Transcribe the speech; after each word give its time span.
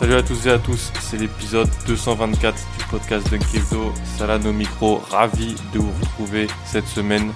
Salut 0.00 0.14
à 0.14 0.22
tous 0.22 0.46
et 0.46 0.50
à 0.50 0.58
tous, 0.58 0.90
c'est 1.02 1.18
l'épisode 1.18 1.68
224 1.86 2.56
du 2.78 2.84
podcast 2.86 3.28
Dunkevdo. 3.28 3.92
Salah 4.16 4.38
au 4.38 4.52
micro, 4.54 4.96
ravi 5.10 5.54
de 5.74 5.78
vous 5.78 5.92
retrouver 6.00 6.46
cette 6.64 6.86
semaine 6.86 7.34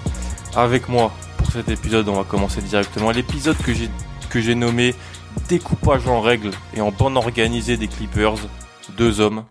avec 0.55 0.89
moi 0.89 1.11
pour 1.37 1.51
cet 1.51 1.69
épisode. 1.69 2.09
On 2.09 2.15
va 2.15 2.23
commencer 2.23 2.63
directement 2.63 3.11
l'épisode 3.11 3.55
que 3.57 4.41
j'ai 4.41 4.55
nommé 4.55 4.95
découpage 5.47 6.07
en 6.07 6.21
règle 6.21 6.49
et 6.73 6.81
en 6.81 6.91
bande 6.91 7.17
organisée 7.17 7.77
des 7.77 7.87
Clippers. 7.87 8.33
Deux 8.97 9.19
hommes, 9.19 9.45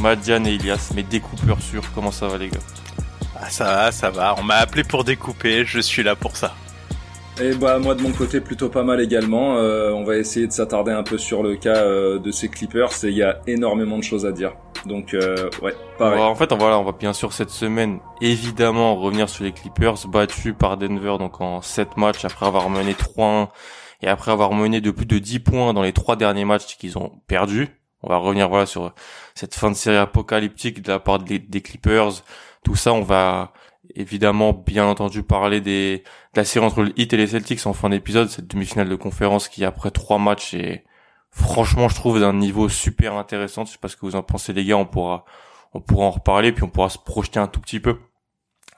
Madian 0.00 0.44
et 0.44 0.54
Ilias, 0.54 0.90
mais 0.96 1.04
découpeurs 1.04 1.62
sûrs. 1.62 1.84
Comment 1.94 2.10
ça 2.10 2.26
va 2.26 2.38
les 2.38 2.48
gars? 2.48 2.58
Ah, 3.40 3.50
Ça 3.50 3.64
va, 3.66 3.92
ça 3.92 4.10
va. 4.10 4.34
On 4.36 4.42
m'a 4.42 4.56
appelé 4.56 4.82
pour 4.82 5.04
découper, 5.04 5.64
je 5.64 5.78
suis 5.78 6.02
là 6.02 6.16
pour 6.16 6.36
ça. 6.36 6.56
Et 7.40 7.54
bah 7.54 7.78
moi 7.78 7.94
de 7.94 8.02
mon 8.02 8.12
côté 8.12 8.40
plutôt 8.40 8.68
pas 8.68 8.82
mal 8.82 9.00
également. 9.00 9.56
Euh, 9.56 9.90
on 9.90 10.04
va 10.04 10.16
essayer 10.16 10.46
de 10.46 10.52
s'attarder 10.52 10.92
un 10.92 11.02
peu 11.02 11.16
sur 11.16 11.42
le 11.42 11.56
cas 11.56 11.76
euh, 11.76 12.18
de 12.18 12.30
ces 12.30 12.48
Clippers 12.48 12.90
et 13.04 13.08
il 13.08 13.16
y 13.16 13.22
a 13.22 13.40
énormément 13.46 13.96
de 13.96 14.02
choses 14.02 14.26
à 14.26 14.32
dire. 14.32 14.54
Donc 14.84 15.14
euh, 15.14 15.48
ouais, 15.62 15.74
pareil. 15.96 16.20
en 16.20 16.34
fait, 16.34 16.52
voilà, 16.52 16.78
on 16.78 16.84
va 16.84 16.92
bien 16.92 17.14
sûr 17.14 17.32
cette 17.32 17.50
semaine 17.50 18.00
évidemment 18.20 18.96
revenir 18.96 19.30
sur 19.30 19.44
les 19.44 19.52
Clippers 19.52 20.06
battus 20.08 20.54
par 20.58 20.76
Denver 20.76 21.16
donc 21.18 21.40
en 21.40 21.62
7 21.62 21.96
matchs 21.96 22.24
après 22.24 22.46
avoir 22.46 22.68
mené 22.68 22.92
3-1 22.92 23.48
et 24.02 24.08
après 24.08 24.30
avoir 24.30 24.52
mené 24.52 24.82
de 24.82 24.90
plus 24.90 25.06
de 25.06 25.18
10 25.18 25.38
points 25.38 25.72
dans 25.72 25.82
les 25.82 25.92
trois 25.92 26.16
derniers 26.16 26.44
matchs 26.44 26.76
qu'ils 26.76 26.98
ont 26.98 27.12
perdus. 27.28 27.68
On 28.02 28.10
va 28.10 28.18
revenir 28.18 28.48
voilà 28.50 28.66
sur 28.66 28.92
cette 29.34 29.54
fin 29.54 29.70
de 29.70 29.76
série 29.76 29.96
apocalyptique 29.96 30.82
de 30.82 30.90
la 30.90 30.98
part 30.98 31.20
des, 31.20 31.38
des 31.38 31.60
Clippers. 31.62 32.24
Tout 32.62 32.76
ça, 32.76 32.92
on 32.92 33.02
va 33.02 33.52
évidemment 33.94 34.52
bien 34.52 34.86
entendu 34.86 35.22
parler 35.22 35.60
des 35.60 36.04
de 36.34 36.40
la 36.40 36.44
série 36.44 36.64
entre 36.64 36.82
le 36.82 36.98
Heat 36.98 37.12
et 37.12 37.16
les 37.16 37.28
Celtics 37.28 37.66
en 37.66 37.72
fin 37.72 37.90
d'épisode, 37.90 38.28
cette 38.28 38.46
demi-finale 38.46 38.88
de 38.88 38.96
conférence 38.96 39.48
qui 39.48 39.64
après 39.64 39.90
trois 39.90 40.18
matchs 40.18 40.54
est 40.54 40.84
franchement 41.30 41.88
je 41.88 41.94
trouve 41.94 42.20
d'un 42.20 42.32
niveau 42.32 42.68
super 42.68 43.14
intéressant. 43.14 43.64
Je 43.64 43.72
sais 43.72 43.78
pas 43.78 43.88
ce 43.88 43.96
que 43.96 44.06
vous 44.06 44.16
en 44.16 44.22
pensez 44.22 44.52
les 44.52 44.64
gars, 44.64 44.76
on 44.76 44.86
pourra 44.86 45.24
on 45.74 45.80
pourra 45.80 46.06
en 46.06 46.10
reparler 46.10 46.52
puis 46.52 46.64
on 46.64 46.68
pourra 46.68 46.88
se 46.88 46.98
projeter 46.98 47.38
un 47.38 47.48
tout 47.48 47.60
petit 47.60 47.80
peu 47.80 47.98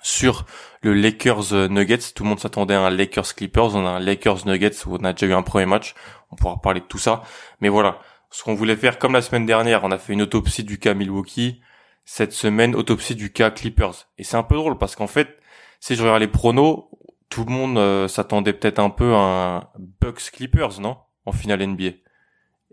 sur 0.02 0.46
le 0.82 0.94
Lakers 0.94 1.68
Nuggets. 1.70 2.12
Tout 2.14 2.22
le 2.22 2.28
monde 2.28 2.40
s'attendait 2.40 2.74
à 2.74 2.82
un 2.82 2.90
Lakers 2.90 3.34
Clippers, 3.34 3.74
on 3.74 3.86
a 3.86 3.90
un 3.90 4.00
Lakers 4.00 4.46
Nuggets 4.46 4.86
où 4.86 4.96
on 5.00 5.04
a 5.04 5.12
déjà 5.12 5.26
eu 5.26 5.34
un 5.34 5.42
premier 5.42 5.66
match. 5.66 5.94
On 6.30 6.36
pourra 6.36 6.60
parler 6.60 6.80
de 6.80 6.86
tout 6.86 6.98
ça, 6.98 7.22
mais 7.60 7.68
voilà. 7.68 7.98
Ce 8.30 8.42
qu'on 8.42 8.54
voulait 8.54 8.74
faire, 8.74 8.98
comme 8.98 9.12
la 9.12 9.22
semaine 9.22 9.46
dernière, 9.46 9.84
on 9.84 9.92
a 9.92 9.98
fait 9.98 10.12
une 10.12 10.22
autopsie 10.22 10.64
du 10.64 10.78
cas 10.78 10.94
Milwaukee 10.94 11.60
cette 12.04 12.32
semaine 12.32 12.74
autopsie 12.74 13.14
du 13.14 13.32
cas 13.32 13.50
Clippers. 13.50 14.08
Et 14.18 14.24
c'est 14.24 14.36
un 14.36 14.42
peu 14.42 14.56
drôle 14.56 14.78
parce 14.78 14.96
qu'en 14.96 15.06
fait, 15.06 15.38
si 15.80 15.96
je 15.96 16.02
regarde 16.02 16.20
les 16.20 16.28
pronos, 16.28 16.88
tout 17.28 17.44
le 17.44 17.52
monde 17.52 17.78
euh, 17.78 18.08
s'attendait 18.08 18.52
peut-être 18.52 18.78
un 18.78 18.90
peu 18.90 19.14
à 19.14 19.18
un 19.18 19.68
Bucks 20.00 20.30
Clippers, 20.32 20.80
non? 20.80 20.98
En 21.26 21.32
finale 21.32 21.66
NBA. 21.66 21.90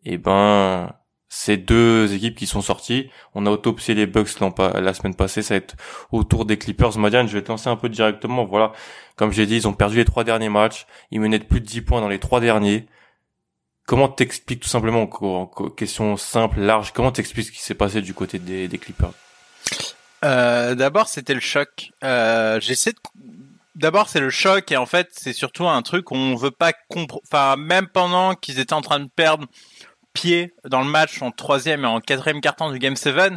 Et 0.04 0.18
ben, 0.18 0.94
ces 1.34 1.56
deux 1.56 2.14
équipes 2.14 2.36
qui 2.36 2.46
sont 2.46 2.62
sorties, 2.62 3.10
on 3.36 3.46
a 3.46 3.50
autopsié 3.50 3.94
les 3.96 4.06
Bucks 4.06 4.40
la 4.60 4.94
semaine 4.94 5.16
passée, 5.16 5.42
ça 5.42 5.54
va 5.54 5.60
être 5.60 5.76
autour 6.12 6.44
des 6.46 6.58
Clippers. 6.58 6.98
Madiane, 6.98 7.28
je 7.30 7.38
vais 7.38 7.42
te 7.42 7.48
lancer 7.48 7.70
un 7.70 7.78
peu 7.78 7.88
directement. 7.88 8.44
Voilà, 8.44 8.74
comme 9.16 9.32
j'ai 9.32 9.46
dit, 9.46 9.56
ils 9.56 9.68
ont 9.68 9.74
perdu 9.74 9.96
les 9.96 10.06
trois 10.06 10.26
derniers 10.26 10.50
matchs, 10.50 10.86
ils 11.10 11.22
menaient 11.22 11.40
de 11.40 11.46
plus 11.46 11.62
de 11.62 11.66
10 11.66 11.84
points 11.84 12.02
dans 12.02 12.10
les 12.10 12.20
trois 12.20 12.42
derniers. 12.42 12.86
Comment 13.88 14.10
t'expliques 14.10 14.60
tout 14.60 14.70
simplement, 14.70 15.04
en 15.04 15.46
question 15.70 16.18
simple, 16.18 16.60
large, 16.60 16.92
comment 16.92 17.12
t'expliques 17.12 17.48
ce 17.48 17.52
qui 17.52 17.62
s'est 17.62 17.76
passé 17.76 18.02
du 18.02 18.14
côté 18.14 18.38
des, 18.38 18.68
Clippers? 18.78 19.14
Euh, 20.24 20.76
D'abord, 20.76 21.08
c'était 21.08 21.34
le 21.34 21.40
choc. 21.40 21.92
Euh, 22.04 22.60
J'essaie. 22.60 22.94
D'abord, 23.76 24.10
c'est 24.10 24.20
le 24.20 24.30
choc 24.30 24.72
et 24.72 24.78
en 24.78 24.86
fait, 24.86 25.10
c'est 25.12 25.34
surtout 25.34 25.68
un 25.68 25.82
truc 25.82 26.06
qu'on 26.06 26.36
veut 26.36 26.52
pas 26.52 26.74
comprendre. 26.90 27.24
Enfin, 27.26 27.56
même 27.56 27.88
pendant 27.88 28.36
qu'ils 28.36 28.60
étaient 28.60 28.74
en 28.74 28.82
train 28.82 29.00
de 29.00 29.10
perdre 29.16 29.46
pied 30.14 30.54
dans 30.66 30.82
le 30.82 30.90
match 30.90 31.22
en 31.22 31.32
troisième 31.32 31.84
et 31.84 31.88
en 31.88 32.02
quatrième 32.02 32.42
carton 32.42 32.70
du 32.70 32.80
Game 32.80 32.98
7, 32.98 33.34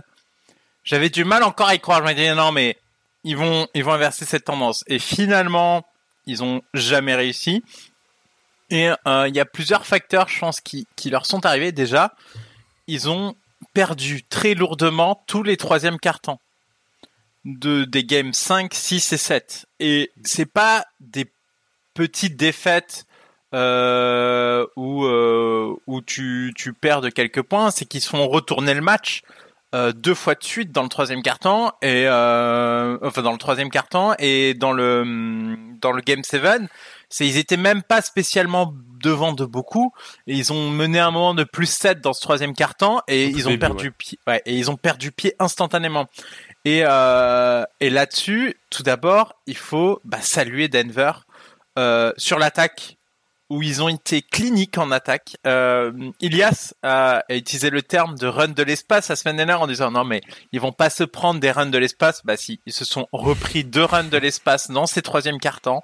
j'avais 0.83 1.09
du 1.09 1.25
mal 1.25 1.45
encore 1.45 1.69
à 1.69 1.75
y 1.75 1.81
croire. 1.81 2.01
Je 2.01 2.09
me 2.09 2.15
disais 2.15 2.35
non, 2.35 2.51
mais 2.53 2.77
ils 3.23 3.37
vont, 3.37 3.69
ils 3.75 3.85
vont 3.85 3.93
inverser 3.93 4.25
cette 4.25 4.45
tendance. 4.45 4.85
Et 4.89 4.99
finalement, 4.99 5.87
ils 6.27 6.43
ont 6.43 6.63
jamais 6.75 7.15
réussi. 7.15 7.63
Et 8.71 8.91
euh, 9.07 9.29
il 9.29 9.37
y 9.37 9.41
a 9.41 9.45
plusieurs 9.45 9.87
facteurs, 9.87 10.29
je 10.29 10.39
pense, 10.41 10.61
qui, 10.61 10.87
qui 10.97 11.11
leur 11.11 11.27
sont 11.27 11.47
arrivés. 11.47 11.71
Déjà, 11.71 12.13
ils 12.87 13.09
ont 13.09 13.35
perdu 13.73 14.25
très 14.25 14.55
lourdement 14.55 15.23
tous 15.27 15.43
les 15.43 15.57
troisièmes 15.57 15.99
cartons 15.99 16.39
de 17.45 17.85
des 17.85 18.05
games 18.05 18.33
5, 18.33 18.73
6 18.73 19.13
et 19.13 19.17
7. 19.17 19.67
Et 19.81 20.11
c'est 20.25 20.51
pas 20.51 20.85
des 21.01 21.27
petites 21.95 22.37
défaites 22.37 23.07
euh, 23.55 24.67
où, 24.77 25.05
euh, 25.05 25.77
où 25.87 26.03
tu, 26.03 26.53
tu 26.57 26.73
perds 26.73 27.03
de 27.03 27.11
quelques 27.11 27.43
points, 27.43 27.71
c'est 27.71 27.85
qu'ils 27.85 28.01
se 28.01 28.09
font 28.09 28.27
retourner 28.27 28.75
le 28.75 28.81
match 28.81 29.23
euh, 29.75 29.91
deux 29.93 30.15
fois 30.15 30.37
de 30.37 30.45
suite 30.45 30.71
dans 30.71 30.85
le 30.85 30.89
troisième 30.89 31.21
carton 31.21 31.73
et 31.83 32.05
euh, 32.07 32.97
enfin 33.03 33.23
dans 33.23 33.33
le 33.33 33.39
troisième 33.39 33.71
carton 33.71 34.15
et 34.21 34.55
dans 34.55 34.71
le 34.71 35.57
dans 35.81 35.91
le 35.91 36.01
game 36.01 36.23
7 36.23 36.43
c'est 37.09 37.27
ils 37.27 37.39
étaient 37.39 37.57
même 37.57 37.83
pas 37.83 38.01
spécialement 38.01 38.73
devant 39.03 39.33
de 39.33 39.45
beaucoup. 39.45 39.93
Et 40.29 40.35
ils 40.35 40.53
ont 40.53 40.71
mené 40.71 41.01
un 41.01 41.11
moment 41.11 41.35
de 41.35 41.43
plus 41.43 41.67
7 41.67 42.01
dans 42.01 42.13
ce 42.13 42.21
troisième 42.21 42.55
carton 42.55 43.01
et 43.09 43.27
ils 43.27 43.49
ont 43.49 43.59
perdu 43.59 43.91
pied 43.91 44.19
ouais, 44.29 44.43
et 44.47 44.57
ils 44.57 44.71
ont 44.71 44.77
perdu 44.77 45.11
pied 45.11 45.35
instantanément 45.41 46.07
et 46.65 46.83
euh, 46.85 47.65
et 47.81 47.91
là-dessus 47.91 48.57
tout 48.71 48.83
d'abord 48.83 49.35
il 49.47 49.57
faut 49.57 50.01
bah, 50.05 50.21
saluer 50.21 50.69
Denver 50.69 51.13
euh, 51.79 52.13
sur 52.17 52.39
l'attaque 52.39 52.97
où 53.51 53.63
ils 53.63 53.83
ont 53.83 53.89
été 53.89 54.23
cliniques 54.23 54.79
en 54.79 54.91
attaque. 54.91 55.37
Euh, 55.47 55.93
Ilias 56.21 56.73
a, 56.83 57.23
utilisé 57.29 57.69
le 57.69 57.83
terme 57.83 58.17
de 58.17 58.27
run 58.27 58.49
de 58.49 58.63
l'espace 58.63 59.09
la 59.09 59.17
semaine 59.17 59.37
dernière 59.37 59.61
en 59.61 59.67
disant 59.67 59.91
non 59.91 60.05
mais 60.05 60.23
ils 60.53 60.61
vont 60.61 60.73
pas 60.73 60.91
se 60.91 61.05
prendre 61.05 61.41
des 61.41 61.51
runs 61.51 61.67
de 61.67 61.79
l'espace. 61.79 62.23
Bah 62.25 62.37
si, 62.37 62.61
ils 62.67 62.73
se 62.73 62.85
sont 62.85 63.07
repris 63.13 63.65
deux 63.65 63.85
runs 63.85 64.05
de 64.05 64.17
l'espace 64.17 64.71
dans 64.71 64.87
ces 64.87 65.03
troisième 65.03 65.39
cartons. 65.39 65.83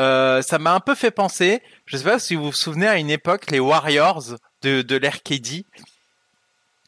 Euh, 0.00 0.40
ça 0.42 0.58
m'a 0.58 0.72
un 0.72 0.80
peu 0.80 0.94
fait 0.94 1.10
penser, 1.10 1.62
je 1.86 1.96
sais 1.96 2.04
pas 2.04 2.18
si 2.18 2.34
vous 2.34 2.46
vous 2.46 2.52
souvenez 2.52 2.88
à 2.88 2.96
une 2.96 3.10
époque, 3.10 3.50
les 3.50 3.60
Warriors 3.60 4.24
de, 4.62 4.82
de 4.82 5.00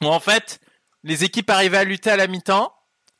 où 0.03 0.07
en 0.07 0.21
fait, 0.21 0.61
les 1.05 1.25
équipes 1.25 1.51
arrivaient 1.51 1.79
à 1.79 1.85
lutter 1.85 2.11
à 2.11 2.17
la 2.17 2.27
mi-temps, 2.27 2.73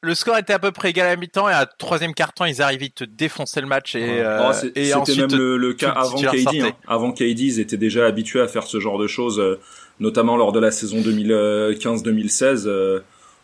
le 0.03 0.15
score 0.15 0.39
était 0.39 0.53
à 0.53 0.59
peu 0.59 0.73
près 0.73 0.91
égal 0.91 1.09
à 1.09 1.17
mi-temps 1.17 1.49
et 1.49 1.53
à 1.53 1.67
troisième 1.67 2.15
carton 2.15 2.45
ils 2.45 2.63
arrivaient 2.63 2.87
à 2.87 3.01
te 3.01 3.05
défoncer 3.05 3.61
le 3.61 3.67
match 3.67 3.95
et, 3.95 4.21
euh, 4.21 4.49
oh, 4.49 4.53
c'était 4.53 5.17
même 5.17 5.35
le, 5.35 5.73
cas 5.75 5.91
avant 5.91 6.19
KD 6.19 6.63
hein. 6.63 6.71
avant 6.87 7.13
KD 7.13 7.41
ils 7.41 7.61
étaient 7.61 7.77
déjà 7.77 8.07
habitués 8.07 8.41
à 8.41 8.49
faire 8.49 8.65
ce 8.65 8.81
genre 8.81 8.99
de 8.99 9.07
choses 9.07 9.39
euh, 9.39 9.61
notamment 9.99 10.37
lors 10.37 10.53
de 10.53 10.61
la 10.61 10.71
saison 10.71 11.01
2015-2016 11.01 13.03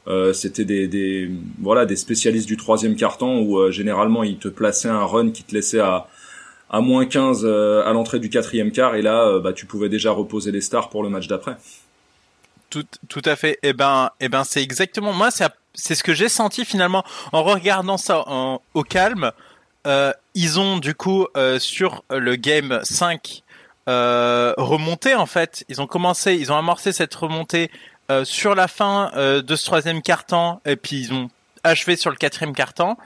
euh, 0.08 0.32
c'était 0.32 0.64
des, 0.64 0.86
des, 0.86 1.30
voilà 1.60 1.84
des 1.84 1.96
spécialistes 1.96 2.46
du 2.46 2.56
troisième 2.56 2.96
carton 2.96 3.40
où 3.40 3.70
généralement 3.70 4.22
ils 4.22 4.38
te 4.38 4.48
plaçaient 4.48 4.88
un 4.88 5.04
run 5.04 5.30
qui 5.30 5.44
te 5.44 5.54
laissait 5.54 5.80
à 5.80 6.08
à 6.68 6.80
moins 6.80 7.06
15 7.06 7.42
euh, 7.44 7.86
à 7.86 7.92
l'entrée 7.92 8.18
du 8.18 8.28
quatrième 8.28 8.72
quart 8.72 8.96
et 8.96 9.02
là 9.02 9.38
bah 9.38 9.52
tu 9.52 9.66
pouvais 9.66 9.88
déjà 9.88 10.10
reposer 10.10 10.52
les 10.52 10.60
stars 10.60 10.88
pour 10.88 11.02
le 11.02 11.10
match 11.10 11.28
d'après. 11.28 11.56
Tout, 12.68 12.84
tout 13.08 13.22
à 13.24 13.36
fait. 13.36 13.52
Et 13.62 13.68
eh 13.68 13.72
ben, 13.72 14.10
et 14.20 14.24
eh 14.24 14.28
ben, 14.28 14.42
c'est 14.42 14.62
exactement 14.62 15.12
moi. 15.12 15.30
C'est, 15.30 15.44
c'est 15.76 15.94
ce 15.94 16.02
que 16.02 16.14
j'ai 16.14 16.28
senti 16.28 16.64
finalement 16.64 17.04
en 17.32 17.42
regardant 17.42 17.98
ça 17.98 18.24
au 18.74 18.82
calme. 18.82 19.30
Euh, 19.86 20.12
ils 20.34 20.58
ont 20.58 20.78
du 20.78 20.94
coup 20.94 21.26
euh, 21.36 21.60
sur 21.60 22.02
le 22.10 22.34
game 22.34 22.80
5 22.82 23.42
euh, 23.88 24.52
remonté 24.56 25.14
en 25.14 25.26
fait. 25.26 25.64
Ils 25.68 25.80
ont 25.80 25.86
commencé, 25.86 26.34
ils 26.34 26.50
ont 26.50 26.56
amorcé 26.56 26.92
cette 26.92 27.14
remontée 27.14 27.70
sur 28.22 28.54
la 28.54 28.68
fin 28.68 29.10
de 29.16 29.56
ce 29.56 29.64
troisième 29.64 30.00
carton, 30.00 30.60
et 30.64 30.76
puis 30.76 31.00
ils 31.00 31.12
ont 31.12 31.28
achevé 31.64 31.96
sur 31.96 32.10
le 32.10 32.16
quatrième 32.16 32.54
carton. 32.54 32.96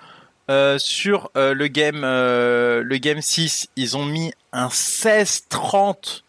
Sur 0.76 1.30
le 1.34 1.66
game 1.68 2.02
le 2.02 2.96
game 2.98 3.22
6, 3.22 3.68
ils 3.76 3.96
ont 3.96 4.04
mis 4.04 4.30
un 4.52 4.68
16-30 4.68 6.20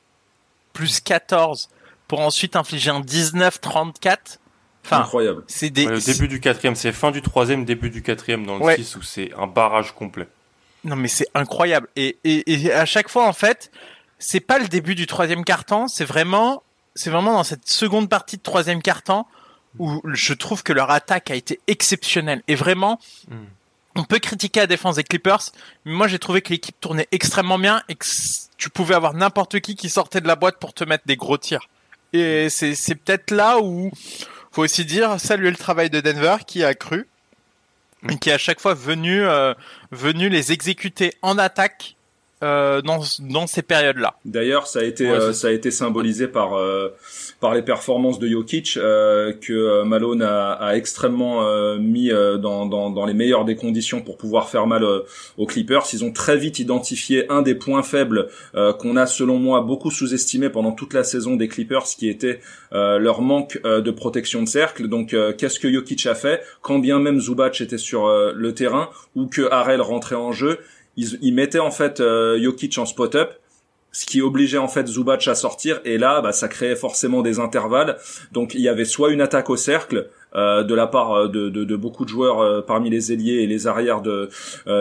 plus 0.72 1.02
14 1.02 1.68
pour 2.08 2.22
ensuite 2.22 2.56
infliger 2.56 2.92
un 2.92 3.02
19-34. 3.02 4.38
Enfin, 4.84 5.02
Incroyable. 5.02 5.44
C'est 5.48 5.70
des... 5.70 5.86
début 5.86 6.28
du 6.28 6.40
quatrième, 6.40 6.76
c'est 6.76 6.92
fin 6.92 7.12
du 7.12 7.22
troisième, 7.22 7.66
début 7.66 7.90
du 7.90 8.02
quatrième 8.02 8.46
dans 8.46 8.58
le 8.58 8.76
6 8.76 8.96
où 8.96 9.02
c'est 9.02 9.32
un 9.38 9.48
barrage 9.48 9.94
complet. 9.94 10.28
Non 10.84 10.96
mais 10.96 11.08
c'est 11.08 11.28
incroyable. 11.36 11.88
Et, 11.96 12.18
et, 12.24 12.52
et, 12.52 12.72
à 12.72 12.86
chaque 12.86 13.08
fois 13.08 13.28
en 13.28 13.34
fait, 13.34 13.72
c'est 14.18 14.40
pas 14.40 14.60
le 14.60 14.68
début 14.68 14.96
du 14.96 15.06
troisième 15.06 15.44
quart-temps, 15.44 15.88
c'est 15.88 16.06
vraiment, 16.06 16.64
c'est 16.96 17.10
vraiment 17.10 17.34
dans 17.34 17.44
cette 17.44 17.70
seconde 17.70 18.10
partie 18.10 18.38
de 18.38 18.42
troisième 18.42 18.82
quart-temps 18.82 19.28
où 19.80 20.02
je 20.06 20.34
trouve 20.34 20.64
que 20.64 20.74
leur 20.74 20.92
attaque 20.92 21.32
a 21.32 21.36
été 21.36 21.60
exceptionnelle. 21.68 22.42
Et 22.48 22.56
vraiment, 22.56 23.00
hmm. 23.30 23.36
on 23.96 24.04
peut 24.04 24.20
critiquer 24.20 24.62
la 24.62 24.68
défense 24.68 24.96
des 24.96 25.04
Clippers, 25.04 25.52
mais 25.86 25.94
moi 25.94 26.08
j'ai 26.08 26.20
trouvé 26.20 26.42
que 26.42 26.50
l'équipe 26.50 26.76
tournait 26.80 27.08
extrêmement 27.12 27.60
bien 27.60 27.84
et 27.88 27.96
que 27.96 28.06
tu 28.58 28.70
pouvais 28.70 28.96
avoir 28.96 29.14
n'importe 29.14 29.60
qui 29.60 29.76
qui 29.76 29.90
sortait 29.90 30.22
de 30.22 30.28
la 30.28 30.36
boîte 30.36 30.60
pour 30.60 30.74
te 30.74 30.84
mettre 30.84 31.06
des 31.06 31.16
gros 31.16 31.38
tirs. 31.38 31.70
Et 32.14 32.50
c'est, 32.50 32.76
c'est 32.76 32.96
peut-être 32.96 33.32
là 33.32 33.60
où 33.60 33.92
faut 34.52 34.64
aussi 34.64 34.86
dire 34.86 35.20
saluer 35.20 35.50
le 35.50 35.58
travail 35.58 35.90
de 35.90 36.02
Denver 36.02 36.38
qui 36.46 36.64
a 36.64 36.74
cru 36.74 37.08
et 38.10 38.18
qui 38.18 38.30
est 38.30 38.34
à 38.34 38.38
chaque 38.38 38.60
fois 38.60 38.74
venu 38.74 39.24
euh, 39.24 39.54
venu 39.92 40.30
les 40.30 40.52
exécuter 40.52 41.14
en 41.22 41.38
attaque 41.38 41.96
euh, 42.44 42.82
dans, 42.82 43.02
dans 43.20 43.46
ces 43.46 43.62
périodes-là. 43.62 44.16
D'ailleurs, 44.26 44.66
ça 44.66 44.80
a 44.80 44.84
été 44.84 45.08
euh, 45.08 45.32
ça 45.32 45.50
a 45.50 45.52
été 45.52 45.70
symbolisé 45.70 46.28
par 46.28 46.58
euh, 46.58 46.90
par 47.42 47.54
les 47.54 47.62
performances 47.62 48.20
de 48.20 48.28
Jokic 48.28 48.78
euh, 48.78 49.34
que 49.34 49.84
Malone 49.84 50.22
a, 50.22 50.52
a 50.54 50.76
extrêmement 50.76 51.42
mis 51.78 52.10
dans, 52.10 52.66
dans, 52.66 52.90
dans 52.90 53.06
les 53.06 53.14
meilleures 53.14 53.46
des 53.46 53.56
conditions 53.56 54.02
pour 54.02 54.18
pouvoir 54.18 54.50
faire 54.50 54.68
mal 54.68 54.86
aux 55.38 55.46
Clippers. 55.46 55.84
Ils 55.94 56.06
ont 56.06 56.12
très 56.12 56.38
vite 56.38 56.60
identifié 56.60 57.30
un 57.32 57.42
des 57.42 57.56
points 57.56 57.84
faibles 57.84 58.30
qu'on 58.80 58.96
a 58.96 59.06
selon 59.06 59.38
moi 59.38 59.62
beaucoup 59.62 59.92
sous-estimé 59.92 60.50
pendant 60.50 60.72
toute 60.72 60.94
la 60.94 61.04
saison 61.04 61.36
des 61.36 61.48
Clippers, 61.48 61.84
qui 61.84 62.08
était 62.10 62.40
leur 62.72 63.22
manque 63.22 63.62
de 63.64 63.92
protection 63.92 64.44
de 64.44 64.48
cercle. 64.48 64.88
Donc, 64.88 65.16
qu'est-ce 65.38 65.60
que 65.60 65.72
Jokic 65.72 66.06
a 66.06 66.16
fait? 66.16 66.42
Quand 66.62 66.80
bien 66.80 67.00
même 67.00 67.20
Zubac 67.20 67.60
était 67.62 67.78
sur 67.78 68.08
le 68.08 68.54
terrain 68.54 68.90
ou 69.16 69.28
que 69.28 69.50
Harrell 69.52 69.82
rentrait 69.82 70.16
en 70.16 70.32
jeu, 70.32 70.60
ils, 70.98 71.34
mettaient 71.34 71.60
en 71.60 71.72
fait 71.72 72.00
euh, 72.00 72.42
Jokic 72.42 72.78
en 72.78 72.86
spot-up 72.86 73.34
ce 73.92 74.06
qui 74.06 74.22
obligeait 74.22 74.58
en 74.58 74.68
fait 74.68 74.88
Zubac 74.88 75.28
à 75.28 75.36
sortir. 75.36 75.82
Et 75.86 75.98
là 75.98 76.22
bah, 76.22 76.32
ça 76.32 76.48
créait 76.48 76.76
forcément 76.76 77.22
des 77.22 77.40
intervalles. 77.40 77.98
Donc 78.32 78.54
il 78.54 78.62
y 78.62 78.70
avait 78.70 78.86
soit 78.86 79.12
une 79.12 79.22
attaque 79.22 79.50
au 79.50 79.58
cercle 79.58 80.10
euh, 80.34 80.64
de 80.64 80.74
la 80.74 80.88
part 80.88 81.12
euh, 81.12 81.28
de, 81.28 81.50
de, 81.50 81.66
de, 81.66 81.76
beaucoup 81.76 82.06
de 82.06 82.10
joueurs 82.10 82.40
euh, 82.40 82.62
parmi 82.62 82.90
les 82.90 83.12
ailiers 83.12 83.42
et 83.42 83.48
les 83.48 83.68
arrières 83.68 84.02
de, 84.02 84.30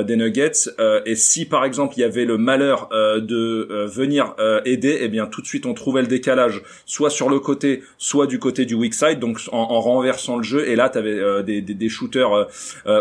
des 0.03 0.17
Nuggets. 0.17 0.71
et 1.07 1.15
si 1.17 1.45
par 1.45 1.65
exemple 1.65 1.95
il 1.97 2.01
y 2.01 2.05
avait 2.05 2.25
le 2.25 2.39
malheur 2.39 2.89
de 2.91 3.87
venir 3.87 4.35
aider, 4.65 4.99
eh 5.01 5.09
bien 5.09 5.27
tout 5.27 5.41
de 5.41 5.47
suite 5.47 5.67
on 5.67 5.75
trouvait 5.75 6.03
le 6.03 6.07
décalage, 6.07 6.63
soit 6.87 7.11
sur 7.11 7.29
le 7.29 7.41
côté, 7.41 7.83
soit 7.99 8.27
du 8.27 8.39
côté 8.39 8.65
du 8.65 8.75
weak 8.75 8.95
side, 8.95 9.19
donc 9.19 9.41
en, 9.53 9.59
en 9.59 9.81
renversant 9.81 10.37
le 10.37 10.43
jeu. 10.43 10.69
Et 10.69 10.77
là, 10.77 10.89
tu 10.89 10.99
avais 10.99 11.43
des, 11.43 11.63
des, 11.63 11.75
des, 11.75 11.89
shooters 11.89 12.49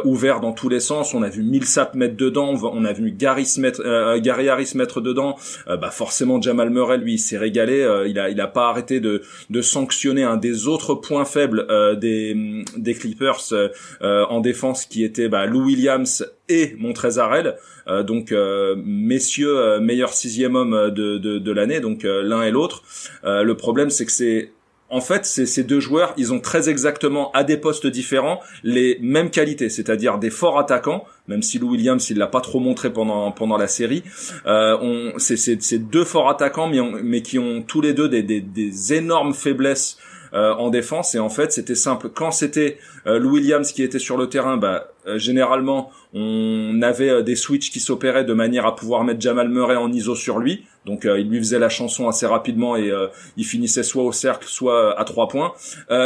ouverts 0.05 0.39
dans 0.39 0.53
tous 0.53 0.69
les 0.69 0.79
sens. 0.79 1.13
On 1.13 1.23
a 1.23 1.29
vu 1.29 1.43
Millsap 1.43 1.95
mettre 1.95 2.15
dedans, 2.15 2.55
on 2.63 2.85
a 2.85 2.93
vu 2.93 3.11
Gary, 3.11 3.47
mettre, 3.57 4.17
Gary 4.19 4.49
Harris 4.49 4.71
mettre 4.75 5.01
dedans. 5.01 5.35
bah 5.67 5.91
forcément 5.91 6.41
Jamal 6.41 6.69
Murray 6.69 6.97
lui 6.97 7.13
il 7.13 7.19
s'est 7.19 7.37
régalé. 7.37 7.85
il 8.07 8.17
a 8.19 8.29
il 8.29 8.39
a 8.41 8.47
pas 8.47 8.69
arrêté 8.69 8.99
de, 8.99 9.21
de 9.49 9.61
sanctionner 9.61 10.23
un 10.23 10.37
des 10.37 10.67
autres 10.67 10.95
points 10.95 11.25
faibles 11.25 11.67
des 11.99 12.33
des 12.77 12.93
Clippers 12.93 13.39
euh, 13.51 13.69
en 14.01 14.39
défense 14.39 14.85
qui 14.85 15.03
étaient 15.03 15.29
bah, 15.29 15.45
Lou 15.45 15.65
Williams 15.65 16.25
et 16.47 16.75
Montrezarel. 16.77 17.57
Euh, 17.87 18.03
donc 18.03 18.31
euh, 18.31 18.75
messieurs 18.77 19.79
meilleur 19.79 20.13
sixième 20.13 20.55
homme 20.55 20.91
de, 20.91 21.17
de, 21.17 21.39
de 21.39 21.51
l'année, 21.51 21.79
donc 21.79 22.03
l'un 22.03 22.43
et 22.43 22.51
l'autre. 22.51 22.83
le 23.23 23.53
problème 23.53 23.89
c'est 23.89 24.05
que 24.05 24.11
c'est 24.11 24.51
en 24.91 25.01
fait, 25.01 25.25
ces 25.25 25.63
deux 25.63 25.79
joueurs, 25.79 26.13
ils 26.17 26.33
ont 26.33 26.39
très 26.39 26.67
exactement 26.67 27.31
à 27.33 27.43
des 27.43 27.57
postes 27.57 27.85
différents 27.85 28.39
les 28.63 28.97
mêmes 29.01 29.29
qualités, 29.29 29.69
c'est-à-dire 29.69 30.17
des 30.17 30.31
forts 30.31 30.57
attaquants, 30.57 31.05
même 31.27 31.43
si 31.43 31.59
Lou 31.59 31.71
Williams 31.71 32.09
il 32.09 32.17
l'a 32.17 32.27
pas 32.27 32.41
trop 32.41 32.59
montré 32.59 32.91
pendant 32.91 33.31
pendant 33.31 33.57
la 33.57 33.67
série. 33.67 34.03
Euh, 34.47 35.11
c'est 35.17 35.77
deux 35.77 36.03
forts 36.05 36.29
attaquants, 36.29 36.67
mais, 36.67 36.79
mais 37.03 37.21
qui 37.21 37.37
ont 37.37 37.61
tous 37.61 37.81
les 37.81 37.93
deux 37.93 38.09
des, 38.09 38.23
des, 38.23 38.41
des 38.41 38.93
énormes 38.93 39.33
faiblesses 39.33 39.99
euh, 40.33 40.53
en 40.53 40.69
défense. 40.69 41.15
Et 41.15 41.19
en 41.19 41.29
fait, 41.29 41.51
c'était 41.51 41.75
simple. 41.75 42.09
Quand 42.09 42.31
c'était 42.31 42.77
euh, 43.07 43.19
Lou 43.19 43.33
Williams 43.33 43.71
qui 43.71 43.83
était 43.83 43.99
sur 43.99 44.17
le 44.17 44.27
terrain, 44.27 44.57
bah, 44.57 44.91
euh, 45.07 45.17
généralement, 45.17 45.91
on 46.13 46.81
avait 46.81 47.23
des 47.23 47.35
switches 47.35 47.71
qui 47.71 47.79
s'opéraient 47.79 48.25
de 48.25 48.33
manière 48.33 48.65
à 48.65 48.75
pouvoir 48.75 49.03
mettre 49.03 49.21
Jamal 49.21 49.49
Murray 49.49 49.75
en 49.75 49.91
ISO 49.91 50.15
sur 50.15 50.39
lui. 50.39 50.65
Donc 50.85 51.03
il 51.03 51.29
lui 51.29 51.37
faisait 51.37 51.59
la 51.59 51.69
chanson 51.69 52.07
assez 52.07 52.25
rapidement 52.25 52.75
et 52.75 52.91
il 53.37 53.45
finissait 53.45 53.83
soit 53.83 54.01
au 54.01 54.11
cercle, 54.11 54.47
soit 54.47 54.99
à 54.99 55.03
trois 55.03 55.27
points. 55.27 55.53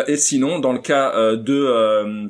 et 0.08 0.18
sinon, 0.18 0.60
dans 0.60 0.74
le 0.74 0.80
cas 0.80 1.36
de 1.38 2.30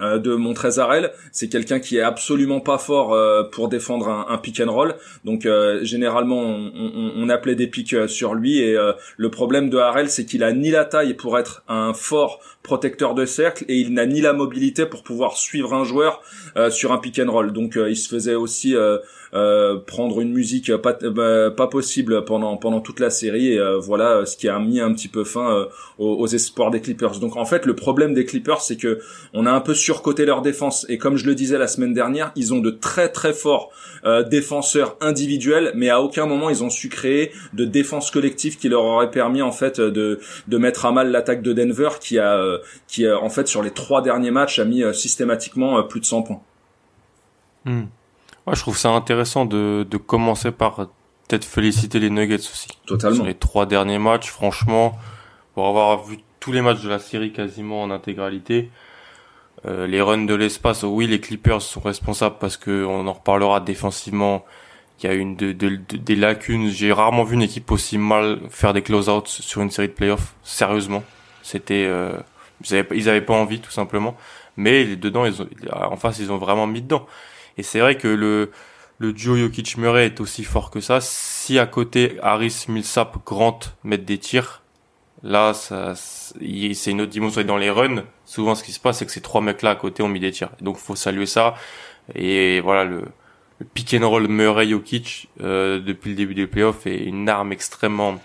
euh, 0.00 0.18
de 0.18 0.34
Montrezarel, 0.34 1.12
c'est 1.32 1.48
quelqu'un 1.48 1.80
qui 1.80 1.96
est 1.96 2.02
absolument 2.02 2.60
pas 2.60 2.78
fort 2.78 3.12
euh, 3.12 3.42
pour 3.42 3.68
défendre 3.68 4.08
un, 4.08 4.38
pick 4.38 4.60
and 4.60 4.72
roll. 4.72 4.94
Donc 5.24 5.46
euh, 5.46 5.82
généralement 5.84 6.40
on, 6.40 7.28
appelait 7.28 7.54
des 7.54 7.66
pics 7.66 8.08
sur 8.08 8.34
lui 8.34 8.58
et 8.60 8.74
le 9.18 9.30
problème 9.30 9.68
de 9.68 9.76
Harrell 9.76 10.08
c'est 10.08 10.24
qu'il 10.24 10.42
a 10.42 10.52
ni 10.52 10.70
la 10.70 10.86
taille 10.86 11.12
pour 11.12 11.38
être 11.38 11.62
un 11.68 11.92
fort 11.92 12.40
protecteur 12.62 13.14
de 13.14 13.26
cercle 13.26 13.66
et 13.68 13.76
il 13.76 13.92
n'a 13.92 14.06
ni 14.06 14.22
la 14.22 14.32
mobilité 14.32 14.86
pour 14.86 15.02
pouvoir 15.02 15.36
suivre 15.36 15.74
un 15.74 15.84
joueur 15.84 16.22
sur 16.70 16.92
un 16.92 16.98
pick 16.98 17.18
and 17.18 17.30
roll. 17.30 17.52
Donc 17.52 17.76
il 17.76 17.96
se 17.96 18.08
faisait 18.08 18.34
aussi 18.34 18.74
euh, 18.74 18.98
prendre 19.86 20.20
une 20.20 20.32
musique 20.32 20.74
pas, 20.76 20.92
bah, 20.94 21.50
pas 21.50 21.66
possible 21.66 22.24
pendant 22.24 22.56
pendant 22.56 22.80
toute 22.80 23.00
la 23.00 23.10
série 23.10 23.52
et 23.52 23.58
euh, 23.58 23.78
voilà 23.78 24.24
ce 24.26 24.36
qui 24.36 24.48
a 24.48 24.58
mis 24.58 24.80
un 24.80 24.92
petit 24.92 25.08
peu 25.08 25.24
fin 25.24 25.50
euh, 25.52 25.66
aux, 25.98 26.26
espoirs 26.26 26.70
des 26.70 26.80
Clippers. 26.80 27.18
Donc 27.18 27.36
en 27.36 27.44
fait 27.44 27.66
le 27.66 27.74
problème 27.74 28.14
des 28.14 28.24
Clippers 28.24 28.60
c'est 28.60 28.76
que 28.76 29.00
on 29.34 29.46
a 29.46 29.52
un 29.52 29.60
peu 29.60 29.74
surcoté 29.74 30.24
leur 30.24 30.42
défense 30.42 30.86
et 30.88 30.98
comme 30.98 31.16
je 31.16 31.26
le 31.26 31.34
disais 31.34 31.58
la 31.58 31.66
semaine 31.66 31.94
dernière, 31.94 32.32
ils 32.36 32.54
ont 32.54 32.60
de 32.60 32.70
très 32.70 33.08
très 33.10 33.32
forts 33.32 33.70
défenseurs 34.30 34.96
individuels 35.00 35.72
mais 35.74 35.88
à 35.88 36.00
aucun 36.00 36.26
moment 36.26 36.50
ils 36.50 36.62
ont 36.62 36.70
su 36.70 36.88
créer 36.88 37.32
de 37.52 37.64
défense 37.64 38.10
collective 38.10 38.56
qui 38.56 38.68
leur 38.68 38.84
aurait 38.84 39.10
permis 39.10 39.42
en 39.42 39.52
fait 39.52 39.80
de 39.80 40.20
de 40.46 40.58
mettre 40.58 40.86
à 40.86 40.92
mal 40.92 41.10
l'attaque 41.10 41.42
de 41.42 41.52
Denver 41.52 41.90
qui 42.00 42.18
a 42.18 42.40
qui 42.86 43.10
en 43.10 43.28
fait 43.28 43.48
sur 43.48 43.62
les 43.62 43.70
trois 43.70 44.02
derniers 44.02 44.30
matchs 44.30 44.58
a 44.58 44.64
mis 44.64 44.82
systématiquement 44.94 45.82
plus 45.82 46.00
de 46.00 46.06
100 46.06 46.22
points. 46.22 46.40
Hmm 48.50 48.54
je 48.54 48.60
trouve 48.60 48.78
ça 48.78 48.90
intéressant 48.90 49.44
de, 49.44 49.86
de 49.88 49.96
commencer 49.96 50.50
par 50.50 50.88
peut-être 51.28 51.44
féliciter 51.44 51.98
les 52.00 52.10
Nuggets 52.10 52.36
aussi. 52.36 52.68
Totalement. 52.86 53.16
Sur 53.16 53.24
les 53.26 53.34
trois 53.34 53.66
derniers 53.66 53.98
matchs, 53.98 54.30
franchement, 54.30 54.98
pour 55.54 55.66
avoir 55.66 56.02
vu 56.04 56.18
tous 56.40 56.52
les 56.52 56.62
matchs 56.62 56.82
de 56.82 56.88
la 56.88 56.98
série 56.98 57.32
quasiment 57.32 57.82
en 57.82 57.90
intégralité, 57.90 58.70
euh, 59.66 59.86
les 59.86 60.00
runs 60.00 60.24
de 60.24 60.34
l'espace, 60.34 60.84
oui, 60.84 61.06
les 61.06 61.20
Clippers 61.20 61.62
sont 61.62 61.80
responsables 61.80 62.36
parce 62.38 62.56
que 62.56 62.84
on 62.84 63.06
en 63.06 63.12
reparlera 63.12 63.60
défensivement. 63.60 64.44
Il 65.00 65.06
y 65.06 65.12
a 65.12 65.14
une 65.14 65.36
de, 65.36 65.52
de, 65.52 65.76
des 65.76 66.16
lacunes. 66.16 66.68
J'ai 66.70 66.92
rarement 66.92 67.22
vu 67.22 67.34
une 67.34 67.42
équipe 67.42 67.70
aussi 67.70 67.98
mal 67.98 68.40
faire 68.50 68.72
des 68.72 68.82
close-outs 68.82 69.26
sur 69.26 69.62
une 69.62 69.70
série 69.70 69.88
de 69.88 69.92
playoffs. 69.92 70.34
Sérieusement, 70.42 71.04
c'était 71.42 71.84
euh, 71.86 72.18
ils, 72.64 72.74
avaient, 72.74 72.88
ils 72.96 73.08
avaient 73.08 73.20
pas 73.20 73.34
envie 73.34 73.60
tout 73.60 73.70
simplement. 73.70 74.16
Mais 74.56 74.96
dedans, 74.96 75.24
ils 75.24 75.40
ont, 75.40 75.48
en 75.72 75.96
face, 75.96 76.18
ils 76.18 76.32
ont 76.32 76.38
vraiment 76.38 76.66
mis 76.66 76.82
dedans. 76.82 77.06
Et 77.58 77.62
c'est 77.62 77.80
vrai 77.80 77.98
que 77.98 78.08
le, 78.08 78.50
le 78.98 79.12
duo 79.12 79.36
Jokic-Murray 79.36 80.06
est 80.06 80.20
aussi 80.20 80.44
fort 80.44 80.70
que 80.70 80.80
ça. 80.80 81.00
Si 81.00 81.58
à 81.58 81.66
côté 81.66 82.16
Harris, 82.22 82.64
Millsap, 82.68 83.18
Grant 83.26 83.58
mettent 83.84 84.06
des 84.06 84.18
tirs, 84.18 84.62
là, 85.22 85.52
ça, 85.52 85.94
c'est 85.96 86.90
une 86.90 87.00
autre 87.00 87.10
dimension. 87.10 87.40
Et 87.40 87.44
dans 87.44 87.56
les 87.56 87.70
runs, 87.70 88.04
souvent 88.24 88.54
ce 88.54 88.62
qui 88.62 88.72
se 88.72 88.80
passe, 88.80 88.98
c'est 88.98 89.06
que 89.06 89.12
ces 89.12 89.20
trois 89.20 89.40
mecs-là 89.40 89.70
à 89.70 89.76
côté 89.76 90.02
ont 90.02 90.08
mis 90.08 90.20
des 90.20 90.30
tirs. 90.30 90.50
Donc 90.60 90.76
faut 90.76 90.94
saluer 90.94 91.26
ça. 91.26 91.54
Et 92.14 92.60
voilà, 92.60 92.84
le, 92.84 93.02
le 93.58 93.66
pick 93.74 93.92
and 93.94 94.08
roll 94.08 94.28
Murray-Jokic 94.28 95.28
euh, 95.42 95.80
depuis 95.80 96.10
le 96.10 96.16
début 96.16 96.34
des 96.34 96.46
playoffs 96.46 96.86
est 96.86 97.04
une 97.04 97.28
arme 97.28 97.52
extrêmement, 97.52 98.20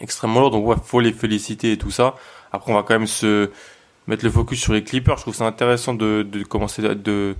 extrêmement 0.00 0.40
lourde. 0.40 0.52
Donc 0.52 0.66
ouais, 0.66 0.76
faut 0.82 1.00
les 1.00 1.12
féliciter 1.12 1.72
et 1.72 1.76
tout 1.76 1.90
ça. 1.90 2.14
Après, 2.52 2.72
on 2.72 2.76
va 2.76 2.82
quand 2.82 2.94
même 2.94 3.06
se 3.08 3.50
mettre 4.06 4.24
le 4.24 4.30
focus 4.30 4.60
sur 4.60 4.72
les 4.72 4.84
Clippers. 4.84 5.16
Je 5.16 5.22
trouve 5.22 5.34
ça 5.34 5.44
intéressant 5.44 5.94
de, 5.94 6.22
de 6.22 6.42
commencer 6.44 6.82
de 6.82 7.34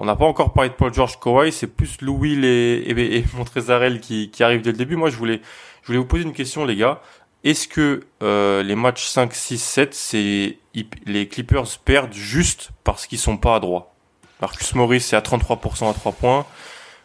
on 0.00 0.06
n'a 0.06 0.16
pas 0.16 0.24
encore 0.24 0.54
parlé 0.54 0.70
de 0.70 0.74
Paul 0.74 0.94
George 0.94 1.20
Kawhi, 1.20 1.52
c'est 1.52 1.66
plus 1.66 2.00
Louis 2.00 2.42
et, 2.42 2.90
et, 2.90 3.18
et 3.18 3.24
Montrezarel 3.36 4.00
qui, 4.00 4.30
arrivent 4.40 4.62
dès 4.62 4.72
le 4.72 4.78
début. 4.78 4.96
Moi, 4.96 5.10
je 5.10 5.16
voulais, 5.16 5.42
vous 5.86 6.06
poser 6.06 6.22
une 6.22 6.32
question, 6.32 6.64
les 6.64 6.74
gars. 6.74 7.02
Est-ce 7.44 7.68
que 7.68 8.00
euh, 8.22 8.62
les 8.62 8.76
matchs 8.76 9.04
5, 9.04 9.34
6, 9.34 9.58
7, 9.58 9.94
c'est 9.94 10.56
les 11.04 11.28
Clippers 11.28 11.66
perdent 11.84 12.14
juste 12.14 12.70
parce 12.82 13.06
qu'ils 13.06 13.18
sont 13.18 13.36
pas 13.36 13.56
à 13.56 13.60
droit 13.60 13.94
Marcus 14.40 14.74
Morris 14.74 15.00
c'est 15.00 15.16
à 15.16 15.20
33% 15.20 15.90
à 15.90 15.92
3 15.92 16.12
points. 16.12 16.46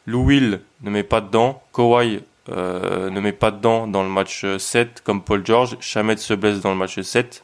Lou 0.06 0.26
Will 0.26 0.62
ne 0.82 0.90
met 0.90 1.04
pas 1.04 1.20
dedans. 1.20 1.62
Kawhi 1.74 2.22
euh, 2.50 3.10
ne 3.10 3.20
met 3.20 3.34
pas 3.34 3.52
dedans 3.52 3.88
dans 3.88 4.04
le 4.04 4.10
match 4.10 4.46
7 4.58 5.02
comme 5.04 5.22
Paul 5.22 5.46
George. 5.46 5.76
Chamet 5.82 6.16
se 6.16 6.34
blesse 6.34 6.62
dans 6.62 6.72
le 6.72 6.78
match 6.78 7.02
7. 7.02 7.44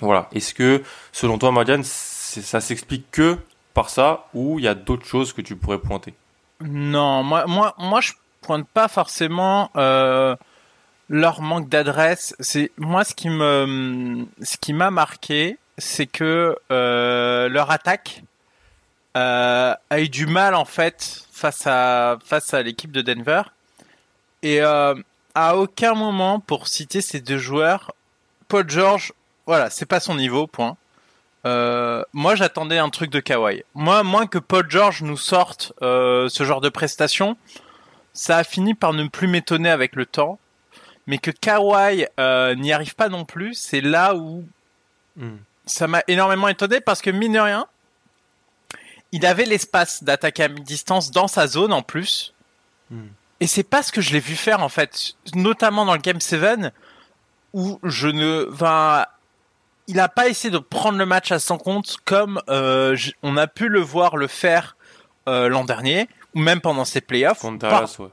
Voilà. 0.00 0.28
Est-ce 0.32 0.52
que, 0.52 0.82
selon 1.12 1.38
toi, 1.38 1.52
Madiane, 1.52 1.84
ça 1.84 2.60
s'explique 2.60 3.08
que 3.12 3.38
par 3.74 3.90
ça 3.90 4.26
ou 4.32 4.58
il 4.58 4.64
y 4.64 4.68
a 4.68 4.74
d'autres 4.74 5.06
choses 5.06 5.32
que 5.32 5.42
tu 5.42 5.56
pourrais 5.56 5.78
pointer? 5.78 6.14
Non, 6.60 7.22
moi, 7.22 7.46
moi, 7.46 7.74
moi, 7.78 8.00
je 8.00 8.12
pointe 8.40 8.66
pas 8.68 8.88
forcément 8.88 9.70
euh, 9.76 10.36
leur 11.08 11.42
manque 11.42 11.68
d'adresse. 11.68 12.34
C'est 12.40 12.70
moi 12.76 13.04
ce 13.04 13.14
qui 13.14 13.28
me, 13.28 14.26
ce 14.42 14.56
qui 14.56 14.72
m'a 14.72 14.90
marqué, 14.90 15.58
c'est 15.78 16.06
que 16.06 16.56
euh, 16.70 17.48
leur 17.48 17.70
attaque 17.70 18.22
euh, 19.16 19.74
a 19.90 20.00
eu 20.00 20.08
du 20.08 20.26
mal 20.26 20.54
en 20.54 20.64
fait 20.64 21.26
face 21.32 21.66
à 21.66 22.18
face 22.24 22.54
à 22.54 22.62
l'équipe 22.62 22.92
de 22.92 23.02
Denver 23.02 23.42
et 24.42 24.60
à 24.60 25.56
aucun 25.56 25.94
moment 25.94 26.38
pour 26.38 26.68
citer 26.68 27.00
ces 27.00 27.20
deux 27.20 27.38
joueurs, 27.38 27.92
Paul 28.48 28.68
George, 28.68 29.12
voilà, 29.46 29.70
c'est 29.70 29.86
pas 29.86 30.00
son 30.00 30.14
niveau, 30.14 30.46
point. 30.46 30.76
Euh, 31.46 32.02
moi, 32.12 32.34
j'attendais 32.34 32.78
un 32.78 32.90
truc 32.90 33.10
de 33.10 33.20
Kawhi. 33.20 33.64
Moi, 33.74 34.02
moins 34.02 34.26
que 34.26 34.38
Paul 34.38 34.70
George 34.70 35.02
nous 35.02 35.16
sorte 35.16 35.72
euh, 35.82 36.28
ce 36.28 36.44
genre 36.44 36.60
de 36.60 36.68
prestation, 36.68 37.36
ça 38.12 38.38
a 38.38 38.44
fini 38.44 38.74
par 38.74 38.92
ne 38.92 39.06
plus 39.08 39.28
m'étonner 39.28 39.70
avec 39.70 39.94
le 39.96 40.06
temps. 40.06 40.38
Mais 41.06 41.18
que 41.18 41.30
Kawhi 41.30 42.06
euh, 42.18 42.54
n'y 42.54 42.72
arrive 42.72 42.94
pas 42.94 43.10
non 43.10 43.26
plus, 43.26 43.54
c'est 43.54 43.82
là 43.82 44.14
où 44.14 44.44
hmm. 45.16 45.36
ça 45.66 45.86
m'a 45.86 46.02
énormément 46.08 46.48
étonné 46.48 46.80
parce 46.80 47.02
que 47.02 47.10
mine 47.10 47.34
de 47.34 47.40
rien, 47.40 47.66
il 49.12 49.26
avait 49.26 49.44
l'espace 49.44 50.02
d'attaquer 50.02 50.44
à 50.44 50.48
mi-distance 50.48 51.10
dans 51.10 51.28
sa 51.28 51.46
zone 51.46 51.74
en 51.74 51.82
plus. 51.82 52.32
Hmm. 52.90 53.08
Et 53.40 53.46
c'est 53.46 53.64
pas 53.64 53.82
ce 53.82 53.92
que 53.92 54.00
je 54.00 54.12
l'ai 54.12 54.20
vu 54.20 54.34
faire 54.34 54.62
en 54.62 54.70
fait, 54.70 55.12
notamment 55.34 55.84
dans 55.84 55.92
le 55.92 56.00
Game 56.00 56.20
7 56.20 56.72
où 57.52 57.78
je 57.82 58.08
ne, 58.08 58.48
enfin, 58.50 59.04
il 59.86 60.00
a 60.00 60.08
pas 60.08 60.28
essayé 60.28 60.50
de 60.50 60.58
prendre 60.58 60.98
le 60.98 61.06
match 61.06 61.32
à 61.32 61.38
son 61.38 61.58
compte 61.58 61.96
comme 62.04 62.40
euh, 62.48 62.96
on 63.22 63.36
a 63.36 63.46
pu 63.46 63.68
le 63.68 63.80
voir 63.80 64.16
le 64.16 64.26
faire 64.26 64.76
euh, 65.28 65.48
l'an 65.48 65.64
dernier 65.64 66.08
ou 66.34 66.40
même 66.40 66.60
pendant 66.60 66.84
ses 66.84 67.00
playoffs. 67.00 67.44
Par... 67.60 67.82
Ouais. 68.00 68.06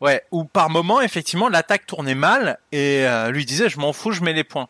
ouais. 0.00 0.22
Ou 0.30 0.44
par 0.44 0.70
moment 0.70 1.00
effectivement 1.00 1.48
l'attaque 1.48 1.86
tournait 1.86 2.14
mal 2.14 2.58
et 2.72 3.06
euh, 3.06 3.30
lui 3.30 3.44
disait 3.44 3.68
je 3.68 3.78
m'en 3.78 3.92
fous, 3.92 4.12
je 4.12 4.22
mets 4.22 4.32
les 4.32 4.44
points. 4.44 4.68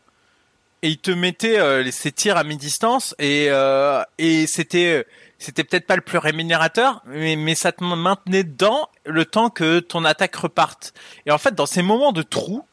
Et 0.82 0.90
il 0.90 0.98
te 0.98 1.10
mettait 1.10 1.58
euh, 1.58 1.90
ses 1.90 2.12
tirs 2.12 2.36
à 2.36 2.44
mi-distance 2.44 3.14
et 3.18 3.46
euh, 3.50 4.02
et 4.18 4.46
c'était 4.46 5.06
c'était 5.38 5.64
peut-être 5.64 5.86
pas 5.86 5.96
le 5.96 6.02
plus 6.02 6.18
rémunérateur, 6.18 7.02
mais, 7.06 7.36
mais 7.36 7.54
ça 7.54 7.72
te 7.72 7.84
maintenait 7.84 8.44
dedans 8.44 8.88
le 9.04 9.24
temps 9.24 9.50
que 9.50 9.80
ton 9.80 10.04
attaque 10.04 10.34
reparte. 10.36 10.94
Et 11.26 11.30
en 11.30 11.38
fait, 11.38 11.54
dans 11.54 11.66
ces 11.66 11.82
moments 11.82 12.12
de 12.12 12.22
trou, 12.22 12.64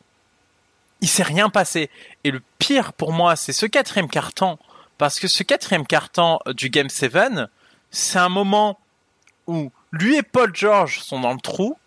il 1.04 1.10
s'est 1.10 1.22
rien 1.22 1.50
passé. 1.50 1.90
Et 2.24 2.32
le 2.32 2.42
pire 2.60 2.94
pour 2.94 3.12
moi, 3.12 3.36
c'est 3.36 3.52
ce 3.52 3.66
quatrième 3.66 4.08
carton. 4.08 4.58
Parce 4.98 5.20
que 5.20 5.28
ce 5.28 5.44
quatrième 5.44 5.86
carton 5.86 6.40
du 6.48 6.70
Game 6.70 6.90
7, 6.90 7.18
c'est 7.92 8.20
un 8.20 8.30
moment 8.30 8.80
où 9.46 9.70
lui 9.92 10.16
et 10.16 10.24
Paul 10.24 10.56
George 10.56 11.02
sont 11.02 11.20
dans 11.20 11.34
le 11.34 11.42
trou 11.42 11.78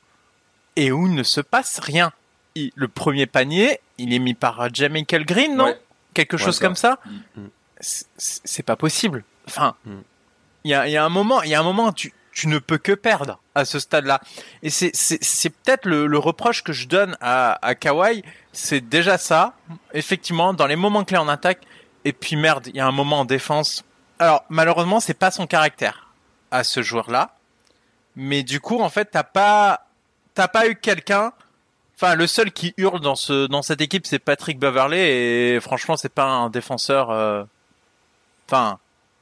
et 0.76 0.92
où 0.92 1.06
il 1.06 1.14
ne 1.14 1.22
se 1.22 1.40
passe 1.40 1.78
rien. 1.78 2.12
le 2.54 2.88
premier 2.88 3.24
panier, 3.24 3.80
il 3.96 4.12
est 4.12 4.18
mis 4.18 4.34
par 4.34 4.68
Michael 4.90 5.24
Green, 5.24 5.56
non? 5.56 5.74
Quelque 6.12 6.36
chose 6.36 6.58
comme 6.58 6.76
ça. 6.76 6.98
Mm. 7.36 7.46
C'est 7.80 8.62
pas 8.62 8.76
possible. 8.76 9.24
Enfin, 9.48 9.76
mm. 9.86 9.94
il 10.64 10.70
y 10.72 10.74
a, 10.74 10.88
y 10.88 10.96
a, 10.98 11.04
un 11.04 11.08
moment, 11.08 11.42
il 11.42 11.48
y 11.48 11.54
a 11.54 11.60
un 11.60 11.64
moment, 11.64 11.90
tu, 11.90 12.12
tu 12.32 12.48
ne 12.48 12.58
peux 12.58 12.76
que 12.76 12.92
perdre 12.92 13.40
à 13.54 13.64
ce 13.64 13.78
stade-là. 13.78 14.20
Et 14.62 14.68
c'est, 14.68 14.90
c'est, 14.94 15.48
peut-être 15.48 15.86
le, 15.86 16.06
le, 16.06 16.18
reproche 16.18 16.62
que 16.62 16.74
je 16.74 16.86
donne 16.86 17.16
à, 17.22 17.58
à 17.66 17.74
Kawhi, 17.74 18.22
c'est 18.56 18.80
déjà 18.80 19.18
ça, 19.18 19.54
effectivement, 19.92 20.54
dans 20.54 20.66
les 20.66 20.76
moments 20.76 21.04
clés 21.04 21.18
en 21.18 21.28
attaque, 21.28 21.62
et 22.04 22.12
puis 22.12 22.36
merde, 22.36 22.66
il 22.68 22.76
y 22.76 22.80
a 22.80 22.86
un 22.86 22.92
moment 22.92 23.20
en 23.20 23.24
défense. 23.24 23.84
Alors, 24.18 24.44
malheureusement, 24.48 25.00
c'est 25.00 25.14
pas 25.14 25.30
son 25.30 25.46
caractère 25.46 26.08
à 26.50 26.64
ce 26.64 26.82
joueur-là, 26.82 27.36
mais 28.14 28.42
du 28.42 28.60
coup, 28.60 28.80
en 28.80 28.88
fait, 28.88 29.06
t'as 29.10 29.24
pas, 29.24 29.86
t'as 30.34 30.48
pas 30.48 30.68
eu 30.68 30.76
quelqu'un, 30.76 31.32
enfin, 31.96 32.14
le 32.14 32.26
seul 32.26 32.52
qui 32.52 32.72
hurle 32.76 33.00
dans 33.00 33.16
ce, 33.16 33.46
dans 33.46 33.62
cette 33.62 33.80
équipe, 33.80 34.06
c'est 34.06 34.18
Patrick 34.18 34.58
Beverley, 34.58 35.54
et 35.54 35.60
franchement, 35.60 35.96
c'est 35.96 36.12
pas 36.12 36.24
un 36.24 36.50
défenseur, 36.50 37.10
euh, 37.10 37.44
enfin, 38.48 38.78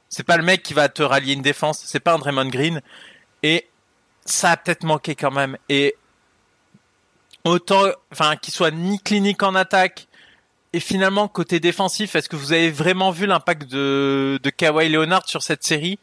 c'est 0.09 0.23
pas 0.23 0.37
le 0.37 0.43
mec 0.43 0.63
qui 0.63 0.73
va 0.73 0.87
te 0.87 1.03
rallier 1.03 1.33
une 1.33 1.41
défense, 1.41 1.81
c'est 1.85 1.99
pas 1.99 2.13
un 2.13 2.19
Draymond 2.19 2.49
Green. 2.49 2.81
Et 3.43 3.67
ça 4.25 4.51
a 4.51 4.57
peut-être 4.57 4.83
manqué 4.83 5.15
quand 5.15 5.31
même. 5.31 5.57
Et 5.67 5.95
autant, 7.45 7.83
enfin, 8.11 8.35
qu'il 8.35 8.53
soit 8.53 8.71
ni 8.71 8.99
clinique 8.99 9.41
en 9.43 9.55
attaque, 9.55 10.07
et 10.73 10.81
finalement, 10.81 11.29
côté 11.29 11.61
défensif, 11.61 12.15
est-ce 12.17 12.27
que 12.27 12.35
vous 12.35 12.51
avez 12.51 12.69
vraiment 12.69 13.11
vu 13.11 13.25
l'impact 13.25 13.71
de, 13.71 14.37
de 14.43 14.49
Kawhi 14.49 14.89
Leonard 14.89 15.29
sur 15.29 15.41
cette 15.41 15.63
série 15.63 15.97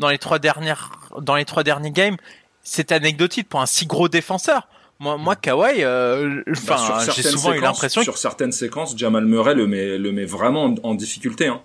dans 0.00 0.08
les 0.08 0.18
trois 0.18 0.40
dernières, 0.40 0.90
dans 1.20 1.36
les 1.36 1.44
trois 1.44 1.62
derniers 1.62 1.92
games? 1.92 2.16
C'est 2.64 2.90
anecdotique 2.90 3.48
pour 3.48 3.60
un 3.60 3.66
si 3.66 3.86
gros 3.86 4.08
défenseur. 4.08 4.66
Moi, 4.98 5.16
moi, 5.16 5.36
Kawhi, 5.36 5.84
euh, 5.84 6.42
bah, 6.66 6.76
enfin, 6.76 7.12
j'ai 7.12 7.22
souvent 7.22 7.52
eu 7.52 7.60
l'impression 7.60 8.02
sur 8.02 8.18
certaines 8.18 8.52
séquences, 8.52 8.96
Jamal 8.96 9.24
Murray 9.24 9.54
le 9.54 9.66
met, 9.66 9.98
le 9.98 10.12
met 10.12 10.24
vraiment 10.24 10.64
en, 10.64 10.74
en 10.82 10.94
difficulté. 10.94 11.46
Hein. 11.46 11.60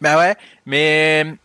Bah 0.00 0.16
ouais, 0.18 0.36
mais 0.64 1.36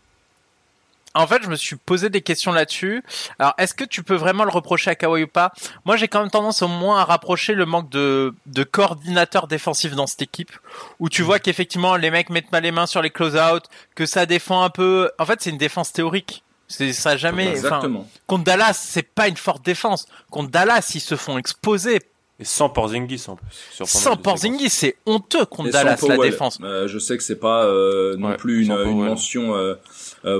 en 1.16 1.26
fait, 1.26 1.42
je 1.42 1.48
me 1.48 1.56
suis 1.56 1.76
posé 1.76 2.10
des 2.10 2.20
questions 2.20 2.52
là-dessus. 2.52 3.02
Alors, 3.38 3.54
est-ce 3.58 3.74
que 3.74 3.84
tu 3.84 4.02
peux 4.02 4.14
vraiment 4.14 4.44
le 4.44 4.50
reprocher 4.50 4.90
à 4.90 4.94
Kawhi 4.94 5.24
ou 5.24 5.28
pas? 5.28 5.52
Moi, 5.84 5.96
j'ai 5.96 6.08
quand 6.08 6.20
même 6.20 6.30
tendance 6.30 6.62
au 6.62 6.68
moins 6.68 7.00
à 7.00 7.04
rapprocher 7.04 7.54
le 7.54 7.66
manque 7.66 7.90
de, 7.90 8.34
de 8.46 8.64
coordinateur 8.64 9.46
défensif 9.46 9.94
dans 9.94 10.06
cette 10.06 10.22
équipe, 10.22 10.52
où 11.00 11.08
tu 11.08 11.22
vois 11.22 11.38
qu'effectivement, 11.38 11.96
les 11.96 12.10
mecs 12.10 12.30
mettent 12.30 12.52
mal 12.52 12.62
les 12.62 12.72
mains 12.72 12.86
sur 12.86 13.02
les 13.02 13.10
close-out, 13.10 13.64
que 13.94 14.06
ça 14.06 14.26
défend 14.26 14.62
un 14.62 14.70
peu... 14.70 15.10
En 15.18 15.26
fait, 15.26 15.40
c'est 15.40 15.50
une 15.50 15.58
défense 15.58 15.92
théorique. 15.92 16.42
C'est 16.68 16.92
ça 16.92 17.16
jamais. 17.16 17.48
Exactement. 17.48 18.08
contre 18.26 18.44
Dallas, 18.44 18.74
c'est 18.74 19.02
pas 19.04 19.28
une 19.28 19.36
forte 19.36 19.64
défense. 19.64 20.06
Contre 20.30 20.50
Dallas, 20.50 20.90
ils 20.94 21.00
se 21.00 21.14
font 21.14 21.38
exposer 21.38 22.00
et 22.38 22.44
sans 22.44 22.68
Porzingis 22.68 23.24
en 23.28 23.36
plus. 23.36 23.46
sans 23.86 24.16
Porzingis, 24.16 24.68
c'est 24.68 24.96
honteux 25.06 25.46
contre 25.46 25.70
Dallas 25.70 25.98
la 26.06 26.18
défense. 26.18 26.58
Euh, 26.62 26.86
je 26.86 26.98
sais 26.98 27.16
que 27.16 27.22
c'est 27.22 27.40
pas 27.40 27.64
euh, 27.64 28.16
non 28.18 28.34
plus 28.36 28.64
une, 28.64 28.72
une 28.72 29.04
mention 29.04 29.56
euh, 29.56 29.74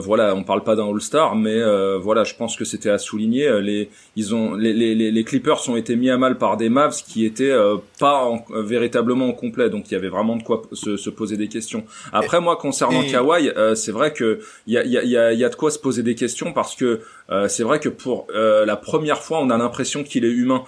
voilà, 0.00 0.34
on 0.34 0.42
parle 0.42 0.64
pas 0.64 0.74
d'un 0.74 0.88
All-Star, 0.88 1.36
mais 1.36 1.54
euh, 1.54 1.96
voilà, 1.96 2.24
je 2.24 2.34
pense 2.34 2.56
que 2.56 2.64
c'était 2.64 2.90
à 2.90 2.98
souligner. 2.98 3.46
Euh, 3.46 3.60
les, 3.60 3.88
ils 4.16 4.34
ont, 4.34 4.54
les, 4.54 4.72
les, 4.72 4.94
les, 4.94 5.24
Clippers 5.24 5.68
ont 5.68 5.76
été 5.76 5.94
mis 5.94 6.10
à 6.10 6.18
mal 6.18 6.38
par 6.38 6.56
des 6.56 6.68
Mavs 6.68 7.04
qui 7.06 7.24
étaient 7.24 7.54
pas 8.00 8.28
véritablement 8.50 9.32
complet, 9.32 9.70
donc 9.70 9.90
il 9.90 9.94
y 9.94 9.96
avait 9.96 10.08
vraiment 10.08 10.36
de 10.36 10.42
quoi 10.42 10.62
se, 10.72 10.96
se 10.96 11.10
poser 11.10 11.36
des 11.36 11.46
questions. 11.46 11.84
Après, 12.12 12.40
moi, 12.40 12.56
concernant 12.56 13.02
Kawhi, 13.04 13.50
c'est 13.74 13.92
vrai 13.92 14.12
que 14.12 14.40
il 14.66 14.74
y 14.74 14.78
a, 14.78 14.84
y, 14.84 15.16
a, 15.16 15.32
y 15.32 15.44
a 15.44 15.48
de 15.48 15.54
quoi 15.54 15.70
se 15.70 15.78
poser 15.78 16.02
des 16.02 16.14
questions 16.14 16.52
parce 16.52 16.74
que 16.74 17.00
c'est 17.48 17.62
vrai 17.62 17.80
que 17.80 17.88
pour 17.88 18.26
la 18.32 18.76
première 18.76 19.22
fois, 19.22 19.40
on 19.40 19.50
a 19.50 19.58
l'impression 19.58 20.02
qu'il 20.04 20.24
est 20.24 20.30
humain. 20.30 20.64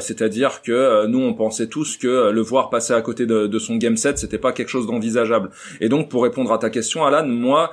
C'est-à-dire 0.00 0.62
que 0.62 1.06
nous, 1.06 1.20
on 1.20 1.34
pensait 1.34 1.68
tous 1.68 1.96
que 1.96 2.30
le 2.30 2.40
voir 2.40 2.70
passer 2.70 2.92
à 2.92 3.02
côté 3.02 3.26
de, 3.26 3.46
de 3.46 3.58
son 3.58 3.76
game 3.76 3.96
set, 3.96 4.18
c'était 4.18 4.38
pas 4.38 4.52
quelque 4.52 4.70
chose 4.70 4.86
d'envisageable. 4.86 5.50
Et 5.80 5.88
donc, 5.88 6.08
pour 6.08 6.22
répondre 6.22 6.52
à 6.52 6.58
ta 6.58 6.70
question, 6.70 7.04
Alan, 7.04 7.26
moi, 7.26 7.72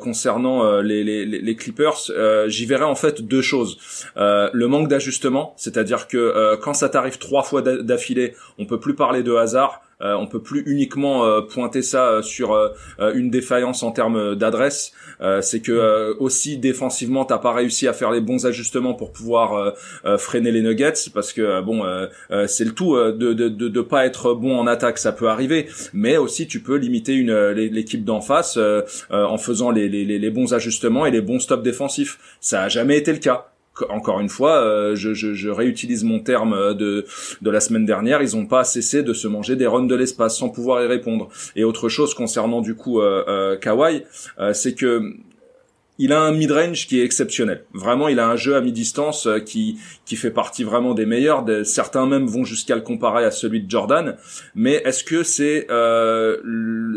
concernant 0.00 0.25
concernant 0.26 0.64
euh, 0.64 0.82
les, 0.82 1.04
les, 1.04 1.56
Clippers, 1.56 2.10
euh, 2.10 2.48
j'y 2.48 2.66
verrais 2.66 2.84
en 2.84 2.96
fait 2.96 3.22
deux 3.22 3.42
choses. 3.42 3.78
Euh, 4.16 4.50
le 4.52 4.66
manque 4.66 4.88
d'ajustement, 4.88 5.54
c'est-à-dire 5.56 6.08
que 6.08 6.56
quand 6.60 6.74
ça 6.74 6.88
t'arrive 6.88 7.18
trois 7.18 7.44
fois 7.44 7.62
d'affilée, 7.62 8.34
on 8.58 8.66
peut 8.66 8.80
plus 8.80 8.94
parler 8.94 9.22
de 9.22 9.32
hasard. 9.32 9.82
Euh, 10.02 10.14
on 10.14 10.26
peut 10.26 10.42
plus 10.42 10.62
uniquement 10.66 11.42
pointer 11.42 11.82
ça 11.82 12.20
sur 12.22 12.56
une 12.98 13.30
défaillance 13.30 13.82
en 13.82 13.92
termes 13.92 14.34
d'adresse. 14.34 14.92
c'est 15.40 15.60
que 15.60 16.16
aussi 16.18 16.58
défensivement, 16.58 17.24
t'as 17.24 17.38
pas 17.38 17.52
réussi 17.52 17.88
à 17.88 17.92
faire 17.92 18.10
les 18.10 18.20
bons 18.20 18.46
ajustements 18.46 18.94
pour 18.94 19.12
pouvoir 19.12 19.74
freiner 20.18 20.52
les 20.52 20.62
Nuggets, 20.62 21.10
parce 21.14 21.32
que 21.32 21.60
bon, 21.62 21.82
c'est 22.46 22.64
le 22.64 22.72
tout 22.72 22.96
de, 22.96 23.12
de, 23.12 23.48
de, 23.48 23.68
de, 23.68 23.80
pas 23.80 24.06
être 24.06 24.34
bon 24.34 24.58
en 24.58 24.66
attaque, 24.66 24.98
ça 24.98 25.12
peut 25.12 25.28
arriver, 25.28 25.68
mais 25.92 26.16
aussi 26.16 26.46
tu 26.46 26.60
peux 26.60 26.76
limiter 26.76 27.14
une 27.14 27.50
l'équipe 27.50 28.04
d'en 28.04 28.20
face 28.20 28.58
en 29.10 29.38
faisant 29.38 29.70
les, 29.70 29.88
les, 29.88 30.04
les, 30.04 30.30
bons 30.30 30.52
ajustements 30.52 31.06
et 31.06 31.10
les 31.10 31.20
bons 31.20 31.40
stops 31.40 31.62
défensifs. 31.62 32.18
Ça 32.40 32.62
a 32.62 32.68
jamais 32.68 32.96
été 32.98 33.12
le 33.12 33.18
cas 33.18 33.48
encore 33.88 34.20
une 34.20 34.28
fois, 34.28 34.62
euh, 34.62 34.94
je, 34.94 35.48
réutilise 35.48 36.04
mon 36.04 36.20
terme 36.20 36.52
euh, 36.52 36.74
de, 36.74 37.06
de 37.42 37.50
la 37.50 37.60
semaine 37.60 37.84
dernière, 37.84 38.22
ils 38.22 38.36
n'ont 38.36 38.46
pas 38.46 38.64
cessé 38.64 39.02
de 39.02 39.12
se 39.12 39.28
manger 39.28 39.56
des 39.56 39.66
runs 39.66 39.86
de 39.86 39.94
l'espace 39.94 40.38
sans 40.38 40.48
pouvoir 40.48 40.82
y 40.82 40.86
répondre. 40.86 41.28
Et 41.54 41.64
autre 41.64 41.88
chose 41.88 42.14
concernant 42.14 42.60
du 42.60 42.74
coup 42.74 43.00
euh, 43.00 43.56
euh 44.38 44.52
c'est 44.52 44.74
que 44.74 45.14
il 45.98 46.12
a 46.12 46.20
un 46.20 46.32
mid-range 46.32 46.86
qui 46.86 47.00
est 47.00 47.04
exceptionnel. 47.04 47.64
Vraiment, 47.72 48.08
il 48.08 48.18
a 48.18 48.28
un 48.28 48.36
jeu 48.36 48.54
à 48.54 48.60
mi-distance 48.60 49.26
euh, 49.26 49.38
qui 49.38 49.78
qui 50.04 50.16
fait 50.16 50.30
partie 50.30 50.62
vraiment 50.62 50.94
des 50.94 51.06
meilleurs. 51.06 51.44
Certains 51.64 52.06
même 52.06 52.26
vont 52.26 52.44
jusqu'à 52.44 52.74
le 52.74 52.82
comparer 52.82 53.24
à 53.24 53.30
celui 53.30 53.60
de 53.62 53.70
Jordan. 53.70 54.16
Mais 54.54 54.82
est-ce 54.84 55.04
que 55.04 55.22
c'est 55.22 55.66
euh, 55.70 56.36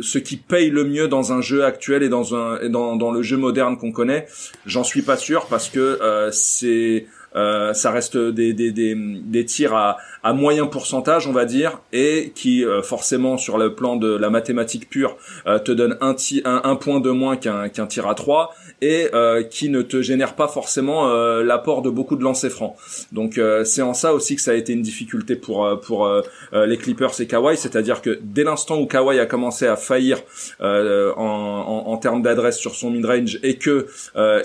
ce 0.01 0.17
qui 0.17 0.37
paye 0.37 0.69
le 0.69 0.83
mieux 0.83 1.07
dans 1.07 1.33
un 1.33 1.41
jeu 1.41 1.63
actuel 1.63 2.03
et 2.03 2.09
dans 2.09 2.35
un 2.35 2.69
dans, 2.69 2.95
dans 2.95 3.11
le 3.11 3.21
jeu 3.21 3.37
moderne 3.37 3.77
qu'on 3.77 3.91
connaît? 3.91 4.27
J'en 4.65 4.83
suis 4.83 5.01
pas 5.01 5.17
sûr 5.17 5.47
parce 5.47 5.69
que 5.69 5.79
euh, 5.79 6.29
c'est 6.31 7.05
euh, 7.35 7.73
ça 7.73 7.91
reste 7.91 8.17
des, 8.17 8.53
des, 8.53 8.71
des, 8.71 8.95
des 8.95 9.45
tirs 9.45 9.75
à, 9.75 9.97
à, 10.23 10.33
moyen 10.33 10.65
pourcentage, 10.65 11.27
on 11.27 11.31
va 11.31 11.45
dire, 11.45 11.79
et 11.93 12.31
qui 12.33 12.65
euh, 12.65 12.81
forcément 12.81 13.37
sur 13.37 13.57
le 13.57 13.75
plan 13.75 13.97
de 13.97 14.09
la 14.09 14.29
mathématique 14.29 14.89
pure 14.89 15.17
euh, 15.45 15.59
te 15.59 15.71
donne 15.71 15.97
un, 16.01 16.15
un, 16.45 16.61
un, 16.63 16.75
point 16.75 16.99
de 16.99 17.11
moins 17.11 17.37
qu'un 17.37 17.69
qu'un 17.69 17.85
tir 17.85 18.07
à 18.07 18.15
3 18.15 18.53
et 18.81 19.09
qui 19.49 19.69
ne 19.69 19.81
te 19.81 20.01
génère 20.01 20.35
pas 20.35 20.47
forcément 20.47 21.07
l'apport 21.41 21.81
de 21.81 21.89
beaucoup 21.89 22.15
de 22.15 22.23
lancers 22.23 22.51
francs. 22.51 22.75
Donc 23.11 23.39
c'est 23.65 23.81
en 23.81 23.93
ça 23.93 24.13
aussi 24.13 24.35
que 24.35 24.41
ça 24.41 24.51
a 24.51 24.53
été 24.53 24.73
une 24.73 24.81
difficulté 24.81 25.35
pour 25.35 25.79
pour 25.81 26.09
les 26.53 26.77
Clippers 26.77 27.19
et 27.19 27.27
Kawhi, 27.27 27.57
c'est-à-dire 27.57 28.01
que 28.01 28.19
dès 28.21 28.43
l'instant 28.43 28.79
où 28.79 28.85
Kawhi 28.85 29.19
a 29.19 29.25
commencé 29.25 29.67
à 29.67 29.75
faillir 29.75 30.19
en, 30.59 31.97
termes 32.01 32.21
d'adresse 32.21 32.57
sur 32.57 32.75
son 32.75 32.91
mid-range 32.91 33.39
et 33.43 33.55
que 33.57 33.87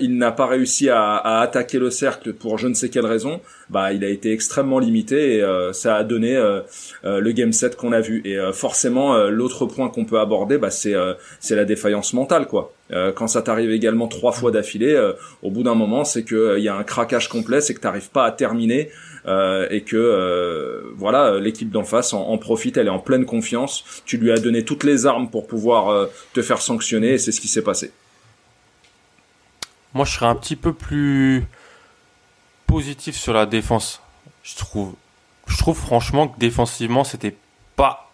il 0.01 0.17
n'a 0.17 0.33
pas 0.33 0.47
réussi 0.47 0.89
à 0.89 1.41
attaquer 1.41 1.79
le 1.79 1.91
cercle 1.91 2.33
pour 2.33 2.59
je 2.59 2.69
ne 2.69 2.75
sais 2.75 2.89
quelle 2.89 3.07
raison, 3.07 3.41
bah 3.71 3.93
il 3.93 4.05
a 4.05 4.09
été 4.09 4.33
extrêmement 4.33 4.79
limité 4.79 5.37
et 5.37 5.43
euh, 5.43 5.73
ça 5.73 5.97
a 5.97 6.05
donné 6.05 6.37
euh, 6.37 6.61
euh, 7.05 7.21
le 7.21 7.33
game 7.33 7.53
set 7.53 7.77
qu'on 7.77 7.93
a 7.93 8.01
vu. 8.01 8.23
Et 8.25 8.39
forcément, 8.53 9.17
l'autre 9.29 9.67
point 9.67 9.89
qu'on 9.89 10.05
peut 10.05 10.21
aborder, 10.21 10.59
bah 10.59 10.71
c'est 10.71 10.95
c'est 11.41 11.57
la 11.57 11.65
défaillance 11.65 12.13
mentale 12.13 12.47
quoi. 12.47 12.73
quand 13.15 13.27
ça 13.27 13.43
t'arrive 13.43 13.71
également 13.71 14.09
trois 14.09 14.33
fois 14.33 14.51
d'affilée, 14.51 15.01
au 15.43 15.51
bout 15.51 15.63
d'un 15.63 15.75
moment, 15.75 16.05
c'est 16.05 16.25
que 16.25 16.57
il 16.59 16.65
y 16.65 16.69
a 16.69 16.77
un 16.77 16.85
craquage 16.85 17.29
complet, 17.29 17.61
c'est 17.61 17.75
que 17.75 17.81
t'arrives 17.81 18.11
pas 18.11 18.25
à 18.25 18.33
terminer 18.33 18.91
et 19.27 19.83
que 19.83 20.83
voilà 20.97 21.39
l'équipe 21.39 21.71
d'en 21.71 21.85
face 21.85 22.13
en, 22.13 22.29
en, 22.29 22.39
profite, 22.39 22.77
elle 22.77 22.87
est 22.87 22.91
en 22.91 22.99
pleine 22.99 23.25
confiance. 23.25 23.85
Tu 24.05 24.17
lui 24.17 24.31
as 24.33 24.39
donné 24.39 24.65
toutes 24.65 24.85
les 24.85 25.07
armes 25.07 25.31
pour 25.31 25.47
pouvoir 25.47 26.09
te 26.33 26.43
faire 26.43 26.61
sanctionner 26.61 27.15
et 27.15 27.19
c'est 27.19 27.33
ce 27.33 27.41
qui 27.41 27.49
s'est 27.49 27.63
passé. 27.63 27.91
Moi, 29.95 30.05
je 30.05 30.13
serais 30.13 30.27
un 30.27 30.35
petit 30.35 30.57
peu 30.57 30.73
plus 30.73 31.45
positif 32.75 33.17
sur 33.17 33.33
la 33.33 33.47
défense. 33.47 34.01
Je 34.43 34.57
trouve, 34.57 34.95
je 35.47 35.57
trouve 35.57 35.79
franchement 35.79 36.27
que 36.27 36.41
défensivement, 36.41 37.05
c'était 37.05 37.37
pas, 37.77 38.11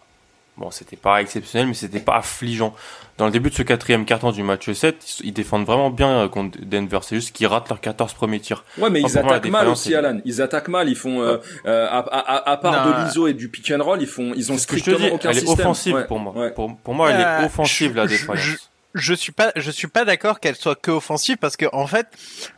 bon, 0.55 0.69
c'était 0.69 0.97
pas 0.97 1.19
exceptionnel, 1.19 1.67
mais 1.67 1.73
c'était 1.73 1.99
pas 1.99 2.17
affligeant. 2.17 2.75
Dans 3.17 3.25
le 3.25 3.31
début 3.31 3.49
de 3.49 3.55
ce 3.55 3.63
quatrième 3.63 4.05
carton 4.05 4.31
du 4.31 4.43
match 4.43 4.71
7, 4.71 5.21
ils 5.23 5.33
défendent 5.33 5.65
vraiment 5.65 5.89
bien 5.89 6.27
contre 6.27 6.59
Denver. 6.61 6.99
C'est 7.01 7.15
juste 7.15 7.35
qu'ils 7.35 7.47
ratent 7.47 7.69
leurs 7.69 7.81
14 7.81 8.13
premiers 8.13 8.39
tirs. 8.39 8.63
Ouais, 8.77 8.91
mais 8.91 9.01
ils 9.01 9.17
attaquent 9.17 9.49
mal 9.49 9.67
aussi, 9.67 9.95
Alan. 9.95 10.19
Ils 10.25 10.43
attaquent 10.43 10.67
mal. 10.67 10.89
Ils 10.89 10.95
font, 10.95 11.21
euh, 11.21 11.37
euh, 11.65 11.87
à, 11.89 11.97
à, 11.99 12.51
à, 12.51 12.57
part 12.57 12.85
de 12.85 13.03
l'ISO 13.03 13.27
et 13.27 13.33
du 13.33 13.49
pick 13.49 13.71
and 13.71 13.83
roll, 13.83 13.99
ils 13.99 14.07
font, 14.07 14.31
ils 14.35 14.51
ont 14.51 14.59
strictement 14.59 14.95
que 14.95 15.01
je 15.01 15.05
te 15.05 15.09
dis, 15.09 15.15
aucun 15.15 15.31
elle 15.31 15.37
est 15.39 15.49
offensive 15.49 16.05
pour 16.07 16.19
moi. 16.19 16.51
Pour, 16.51 16.77
pour, 16.77 16.93
moi, 16.93 17.09
elle 17.09 17.21
est 17.21 17.25
euh, 17.25 17.45
offensive, 17.45 17.95
la 17.95 18.05
défense 18.05 18.69
je 18.93 19.13
suis 19.13 19.31
pas 19.31 19.53
je 19.55 19.71
suis 19.71 19.87
pas 19.87 20.03
d'accord 20.03 20.41
qu'elle 20.41 20.57
soit 20.57 20.75
que 20.75 20.91
offensive 20.91 21.37
parce 21.37 21.55
que 21.55 21.65
en 21.71 21.87
fait 21.87 22.07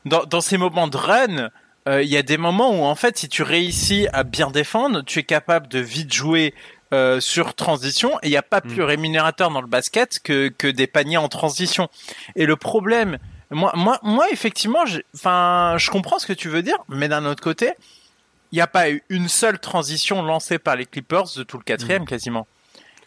dans, 0.06 0.24
dans 0.24 0.42
ces 0.42 0.58
moments 0.58 0.88
de 0.88 0.98
run 0.98 1.52
euh, 1.88 2.02
il 2.02 2.10
y 2.10 2.18
a 2.18 2.24
des 2.24 2.38
moments 2.38 2.72
où 2.72 2.84
en 2.84 2.96
fait 2.96 3.18
si 3.18 3.30
tu 3.30 3.44
réussis 3.44 4.08
à 4.14 4.24
bien 4.24 4.52
défendre, 4.52 5.02
tu 5.02 5.20
es 5.20 5.24
capable 5.24 5.68
de 5.68 5.80
vite 5.80 6.14
jouer 6.14 6.54
euh, 6.94 7.20
sur 7.20 7.56
transition 7.56 8.18
et 8.22 8.28
il 8.28 8.30
n'y 8.30 8.38
a 8.38 8.44
pas 8.44 8.62
mm. 8.64 8.70
plus 8.70 8.84
rémunérateur 8.84 9.50
dans 9.50 9.62
le 9.62 9.68
basket 9.68 10.20
que, 10.24 10.50
que 10.50 10.68
des 10.68 10.88
paniers 10.88 11.18
en 11.18 11.28
transition. 11.28 11.90
Et 12.36 12.46
le 12.46 12.56
problème, 12.56 13.18
moi, 13.52 13.74
moi, 13.76 14.00
moi 14.04 14.28
effectivement, 14.32 14.84
enfin, 15.16 15.76
je 15.78 15.90
comprends 15.90 16.20
ce 16.20 16.28
que 16.28 16.34
tu 16.34 16.50
veux 16.50 16.62
dire, 16.62 16.78
mais 16.90 17.08
d'un 17.08 17.26
autre 17.26 17.44
côté, 17.44 17.72
il 18.52 18.56
n'y 18.56 18.62
a 18.62 18.68
pas 18.68 18.92
eu 18.92 19.02
une 19.10 19.28
seule 19.28 19.60
transition 19.60 20.22
lancée 20.22 20.60
par 20.60 20.76
les 20.76 20.86
Clippers 20.86 21.26
de 21.36 21.44
tout 21.44 21.58
le 21.58 21.64
quatrième 21.64 22.04
mm. 22.04 22.08
quasiment. 22.08 22.48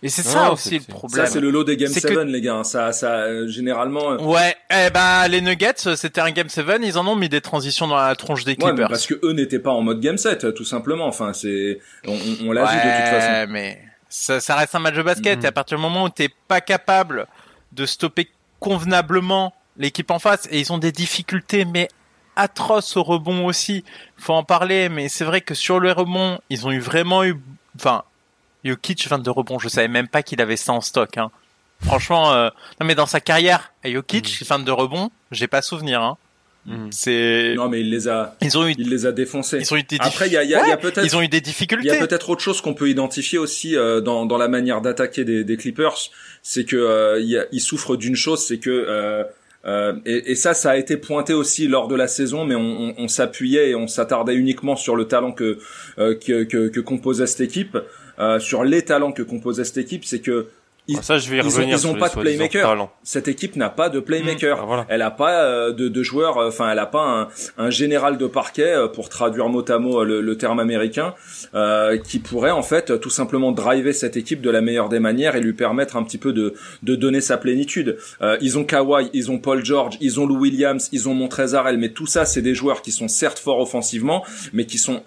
Et 0.03 0.09
c'est 0.09 0.23
ça 0.23 0.53
aussi 0.53 0.79
le 0.79 0.85
problème. 0.85 1.26
Ça 1.26 1.33
c'est 1.33 1.41
le 1.41 1.50
lot 1.50 1.65
des 1.65 1.76
Game 1.76 1.91
7 1.91 2.11
les 2.26 2.41
gars, 2.41 2.62
ça 2.65 2.93
ça 2.93 3.21
euh, 3.21 3.49
généralement 3.49 4.12
euh, 4.12 4.19
Ouais, 4.19 4.55
eh 4.71 4.91
ben 4.91 5.26
les 5.29 5.41
Nuggets, 5.41 5.87
euh, 5.87 5.97
c'était 5.97 6.21
un 6.21 6.31
Game 6.31 6.49
7, 6.49 6.67
ils 6.83 6.99
en 6.99 7.07
ont 7.07 7.17
mis 7.17 7.29
des 7.29 7.41
transitions 7.41 7.87
dans 7.87 7.97
la 7.97 8.15
tronche 8.15 8.45
des 8.45 8.57
Clippers. 8.57 8.76
Ouais, 8.76 8.88
parce 8.88 9.07
que 9.07 9.15
eux 9.23 9.33
n'étaient 9.33 9.59
pas 9.59 9.71
en 9.71 9.83
mode 9.83 10.00
Game 10.00 10.19
7 10.19 10.55
tout 10.55 10.65
simplement, 10.65 11.07
enfin 11.07 11.33
c'est 11.33 11.81
on, 12.07 12.17
on 12.45 12.53
l'a 12.53 12.65
vu 12.65 12.76
de 12.76 12.83
toute 12.83 13.21
façon. 13.21 13.53
mais 13.53 13.81
ça, 14.09 14.41
ça, 14.41 14.57
reste 14.57 14.75
un 14.75 14.81
match 14.81 14.95
de 14.95 15.03
basket 15.03 15.43
et 15.45 15.47
à 15.47 15.53
partir 15.53 15.79
du 15.79 15.83
moment 15.83 16.05
où 16.05 16.09
t'es 16.09 16.31
pas 16.49 16.61
capable 16.61 17.26
de 17.73 17.87
stopper 17.87 18.29
convenablement 18.61 19.55
l'équipe 19.76 20.11
en 20.11 20.19
face 20.19 20.47
et 20.50 20.61
ils 20.61 20.73
ont 20.73 20.79
des 20.79 20.93
difficultés 20.93 21.65
mais 21.65 21.88
atroces 22.37 22.97
au 22.97 23.03
rebond 23.03 23.47
aussi. 23.47 23.85
Faut 24.17 24.35
en 24.35 24.45
parler 24.45 24.88
mais 24.88 25.09
c'est 25.09 25.25
vrai 25.25 25.41
que 25.41 25.55
sur 25.55 25.81
le 25.81 25.93
rebond, 25.93 26.38
ils 26.50 26.67
ont 26.67 26.71
eu 26.71 26.81
vraiment 26.81 27.25
eu 27.25 27.37
enfin 27.76 28.05
Jokic 28.66 29.06
22 29.08 29.30
rebonds, 29.30 29.58
je 29.58 29.68
savais 29.68 29.88
même 29.88 30.08
pas 30.08 30.23
qu'il 30.23 30.41
avait 30.41 30.56
ça 30.56 30.73
en 30.73 30.80
stock. 30.80 31.17
Hein. 31.19 31.30
Franchement, 31.84 32.32
euh... 32.32 32.49
non 32.80 32.86
mais 32.86 32.95
dans 32.95 33.06
sa 33.06 33.21
carrière, 33.21 33.73
Jokic 33.84 34.41
mm. 34.41 34.45
22 34.45 34.73
rebonds, 34.73 35.10
j'ai 35.30 35.47
pas 35.47 35.62
souvenir. 35.62 36.02
Hein. 36.02 36.17
Mm. 36.67 36.88
C'est 36.91 37.54
non 37.56 37.69
mais 37.69 37.80
il 37.80 37.91
les 37.91 38.08
a 38.08 38.36
ils 38.41 38.58
ont 38.58 38.67
eu 38.67 38.75
il 38.76 38.91
les 38.91 39.06
a 39.06 39.12
défoncés. 39.12 39.58
Ils 39.60 39.73
ont 39.73 39.76
eu 39.76 39.84
des 39.84 39.99
Après 40.00 40.26
il 40.26 40.32
y 40.32 40.36
a, 40.36 40.43
y 40.43 40.54
a, 40.54 40.67
y 40.67 40.73
a 40.73 40.76
peut-être 40.76 41.04
ils 41.04 41.17
ont 41.17 41.23
eu 41.23 41.28
des 41.28 41.41
difficultés. 41.41 41.86
Il 41.86 41.93
y 41.93 41.97
a 41.97 42.04
peut-être 42.04 42.28
autre 42.30 42.43
chose 42.43 42.60
qu'on 42.60 42.75
peut 42.75 42.88
identifier 42.88 43.38
aussi 43.38 43.76
euh, 43.76 44.00
dans 44.00 44.26
dans 44.26 44.36
la 44.36 44.49
manière 44.49 44.80
d'attaquer 44.80 45.25
des, 45.25 45.45
des 45.45 45.56
Clippers, 45.56 45.97
c'est 46.43 46.64
que 46.64 46.76
euh, 46.76 47.21
il, 47.21 47.47
ils 47.52 47.60
souffrent 47.60 47.97
d'une 47.97 48.17
chose, 48.17 48.45
c'est 48.45 48.58
que 48.58 48.71
euh, 48.71 49.23
euh, 49.67 49.95
et, 50.04 50.32
et, 50.32 50.34
ça, 50.34 50.54
ça 50.54 50.71
a 50.71 50.76
été 50.76 50.97
pointé 50.97 51.32
aussi 51.32 51.67
lors 51.67 51.88
de 51.88 51.97
la 51.97 52.06
saison, 52.06 52.45
mais 52.45 52.54
on, 52.54 52.60
on, 52.60 52.95
on 52.99 53.08
s'appuyait 53.08 53.71
et 53.71 53.75
on 53.75 53.88
s'attardait 53.88 54.34
uniquement 54.34 54.76
sur 54.76 54.95
le 54.95 55.08
talent 55.08 55.32
que, 55.32 55.58
euh, 55.99 56.14
que, 56.14 56.45
que, 56.45 56.69
que 56.69 56.80
composait 56.80 57.26
cette 57.26 57.41
équipe. 57.41 57.76
Euh, 58.19 58.39
sur 58.39 58.65
les 58.65 58.83
talents 58.83 59.13
que 59.13 59.23
composait 59.23 59.65
cette 59.65 59.79
équipe, 59.79 60.05
c'est 60.05 60.21
que 60.21 60.49
ils, 60.89 60.99
ah, 60.99 61.02
ça, 61.02 61.19
je 61.19 61.29
vais 61.29 61.39
ils 61.39 61.87
ont, 61.89 61.95
pas 61.95 62.09
de 62.09 62.15
playmaker. 62.15 62.89
Cette 63.02 63.26
équipe 63.26 63.57
n'a 63.57 63.71
pas 63.71 63.89
de 63.89 63.99
playmaker. 63.99 64.65
Mmh, 64.65 64.71
bah, 64.71 64.87
Elle 64.89 65.02
a 65.02 65.11
pas 65.11 65.43
euh, 65.43 65.73
de, 65.73 65.89
de 65.89 66.02
joueurs. 66.05 66.39
Euh, 66.39 66.49
enfin, 66.49 66.71
elle 66.71 66.79
a 66.79 66.87
pas 66.87 67.02
un, 67.02 67.29
un, 67.59 67.71
général 67.71 68.19
de 68.19 68.26
parquet 68.29 68.73
pour 68.95 69.09
traduire 69.09 69.49
mot 69.49 69.69
à 69.69 69.79
mot 69.79 70.05
le, 70.05 70.21
le 70.21 70.39
terme 70.39 70.61
américain, 70.61 71.15
euh, 71.55 71.99
qui 71.99 72.21
pourrait 72.21 72.52
en 72.52 72.63
fait 72.63 73.00
tout 73.00 73.11
simplement 73.11 73.50
driver 73.50 73.93
cette 73.93 74.17
équipe 74.17 74.41
de 74.41 74.50
la 74.50 74.61
meilleure 74.61 74.89
des 74.89 75.00
manières 75.00 75.35
et 75.35 75.41
lui 75.41 75.55
permettre 75.55 75.97
un 75.97 76.05
petit 76.05 76.19
peu 76.19 76.33
de, 76.33 76.55
de 76.85 76.95
donner 76.95 77.21
sa 77.21 77.37
plénitude. 77.37 77.99
Euh, 78.23 78.37
ils 78.41 78.57
ont 78.57 78.65
Kawhi, 78.65 79.11
ils 79.13 79.33
ont 79.33 79.39
Paul 79.39 79.65
George, 79.65 79.97
ils 80.00 80.21
ont 80.21 80.26
Lou 80.26 80.39
Williams, 80.39 80.89
ils 80.93 81.09
ont 81.09 81.15
Montrezarel, 81.15 81.79
mais 81.79 81.89
tout 81.89 82.07
ça, 82.07 82.25
c'est 82.26 82.43
des 82.43 82.55
joueurs 82.55 82.83
qui 82.83 82.93
sont 82.93 83.09
certes 83.09 83.41
forts 83.41 83.59
offensivement, 83.59 84.25
mais 84.52 84.67
qui 84.67 84.79
sont 84.79 85.02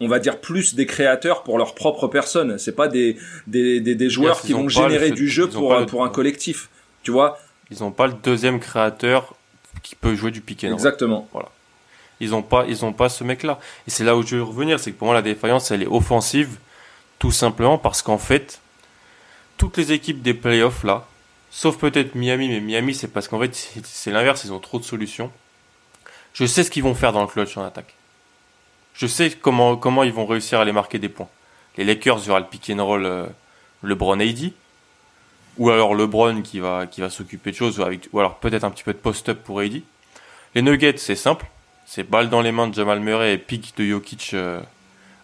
on 0.00 0.08
va 0.08 0.18
dire 0.18 0.40
plus 0.40 0.74
des 0.74 0.86
créateurs 0.86 1.42
pour 1.42 1.58
leur 1.58 1.74
propre 1.74 2.08
personne. 2.08 2.58
C'est 2.58 2.74
pas 2.74 2.88
des 2.88 3.16
des, 3.46 3.80
des, 3.80 3.94
des 3.94 4.10
joueurs 4.10 4.40
qui 4.40 4.52
vont 4.54 4.68
générer 4.68 5.10
du 5.10 5.28
jeu 5.28 5.48
pour 5.48 5.86
pour 5.86 6.04
un 6.04 6.08
collectif. 6.08 6.68
Tu 7.02 7.10
vois? 7.10 7.38
Ils 7.70 7.84
ont 7.84 7.92
pas 7.92 8.06
le 8.06 8.14
deuxième 8.14 8.58
créateur 8.60 9.34
qui 9.82 9.94
peut 9.94 10.14
jouer 10.14 10.30
du 10.30 10.42
and 10.64 10.72
Exactement. 10.72 11.28
Voilà. 11.32 11.48
Ils 12.20 12.34
ont 12.34 12.42
pas 12.42 12.64
ils 12.68 12.84
ont 12.84 12.92
pas 12.92 13.08
ce 13.08 13.24
mec 13.24 13.42
là. 13.42 13.58
Et 13.86 13.90
c'est 13.90 14.04
là 14.04 14.16
où 14.16 14.26
je 14.26 14.36
veux 14.36 14.42
revenir, 14.42 14.80
c'est 14.80 14.92
que 14.92 14.96
pour 14.98 15.06
moi 15.06 15.14
la 15.14 15.22
défaillance 15.22 15.70
elle 15.70 15.82
est 15.82 15.86
offensive 15.86 16.58
tout 17.18 17.32
simplement 17.32 17.78
parce 17.78 18.02
qu'en 18.02 18.18
fait 18.18 18.60
toutes 19.58 19.76
les 19.76 19.92
équipes 19.92 20.22
des 20.22 20.34
playoffs 20.34 20.84
là, 20.84 21.06
sauf 21.50 21.76
peut-être 21.76 22.14
Miami, 22.14 22.48
mais 22.48 22.60
Miami 22.60 22.94
c'est 22.94 23.08
parce 23.08 23.28
qu'en 23.28 23.38
fait 23.40 23.54
c'est 23.84 24.10
l'inverse, 24.10 24.44
ils 24.44 24.52
ont 24.52 24.58
trop 24.58 24.78
de 24.78 24.84
solutions. 24.84 25.30
Je 26.32 26.46
sais 26.46 26.62
ce 26.62 26.70
qu'ils 26.70 26.82
vont 26.82 26.94
faire 26.94 27.12
dans 27.12 27.22
le 27.22 27.26
clutch 27.26 27.56
en 27.56 27.64
attaque 27.64 27.94
je 28.94 29.06
sais 29.06 29.30
comment, 29.30 29.76
comment 29.76 30.02
ils 30.02 30.12
vont 30.12 30.26
réussir 30.26 30.58
à 30.58 30.62
aller 30.62 30.72
marquer 30.72 30.98
des 30.98 31.08
points. 31.08 31.28
Les 31.76 31.84
Lakers, 31.84 32.18
il 32.18 32.26
y 32.26 32.30
aura 32.30 32.40
le 32.40 32.46
pick 32.46 32.70
and 32.70 32.84
roll 32.84 33.06
euh, 33.06 33.26
LeBron 33.82 34.20
AD. 34.20 34.52
Ou 35.58 35.70
alors 35.70 35.94
LeBron 35.94 36.42
qui 36.42 36.58
va, 36.60 36.86
qui 36.86 37.00
va 37.00 37.10
s'occuper 37.10 37.50
de 37.50 37.56
choses, 37.56 37.78
ou, 37.78 37.82
avec, 37.82 38.08
ou 38.12 38.20
alors 38.20 38.36
peut-être 38.36 38.64
un 38.64 38.70
petit 38.70 38.84
peu 38.84 38.92
de 38.92 38.98
post-up 38.98 39.42
pour 39.44 39.60
AD. 39.60 39.82
Les 40.54 40.62
Nuggets, 40.62 40.96
c'est 40.96 41.16
simple. 41.16 41.46
C'est 41.86 42.08
balle 42.08 42.28
dans 42.28 42.40
les 42.40 42.52
mains 42.52 42.68
de 42.68 42.74
Jamal 42.74 43.00
Murray 43.00 43.34
et 43.34 43.38
pick 43.38 43.76
de 43.76 43.84
Jokic 43.84 44.30
euh, 44.34 44.60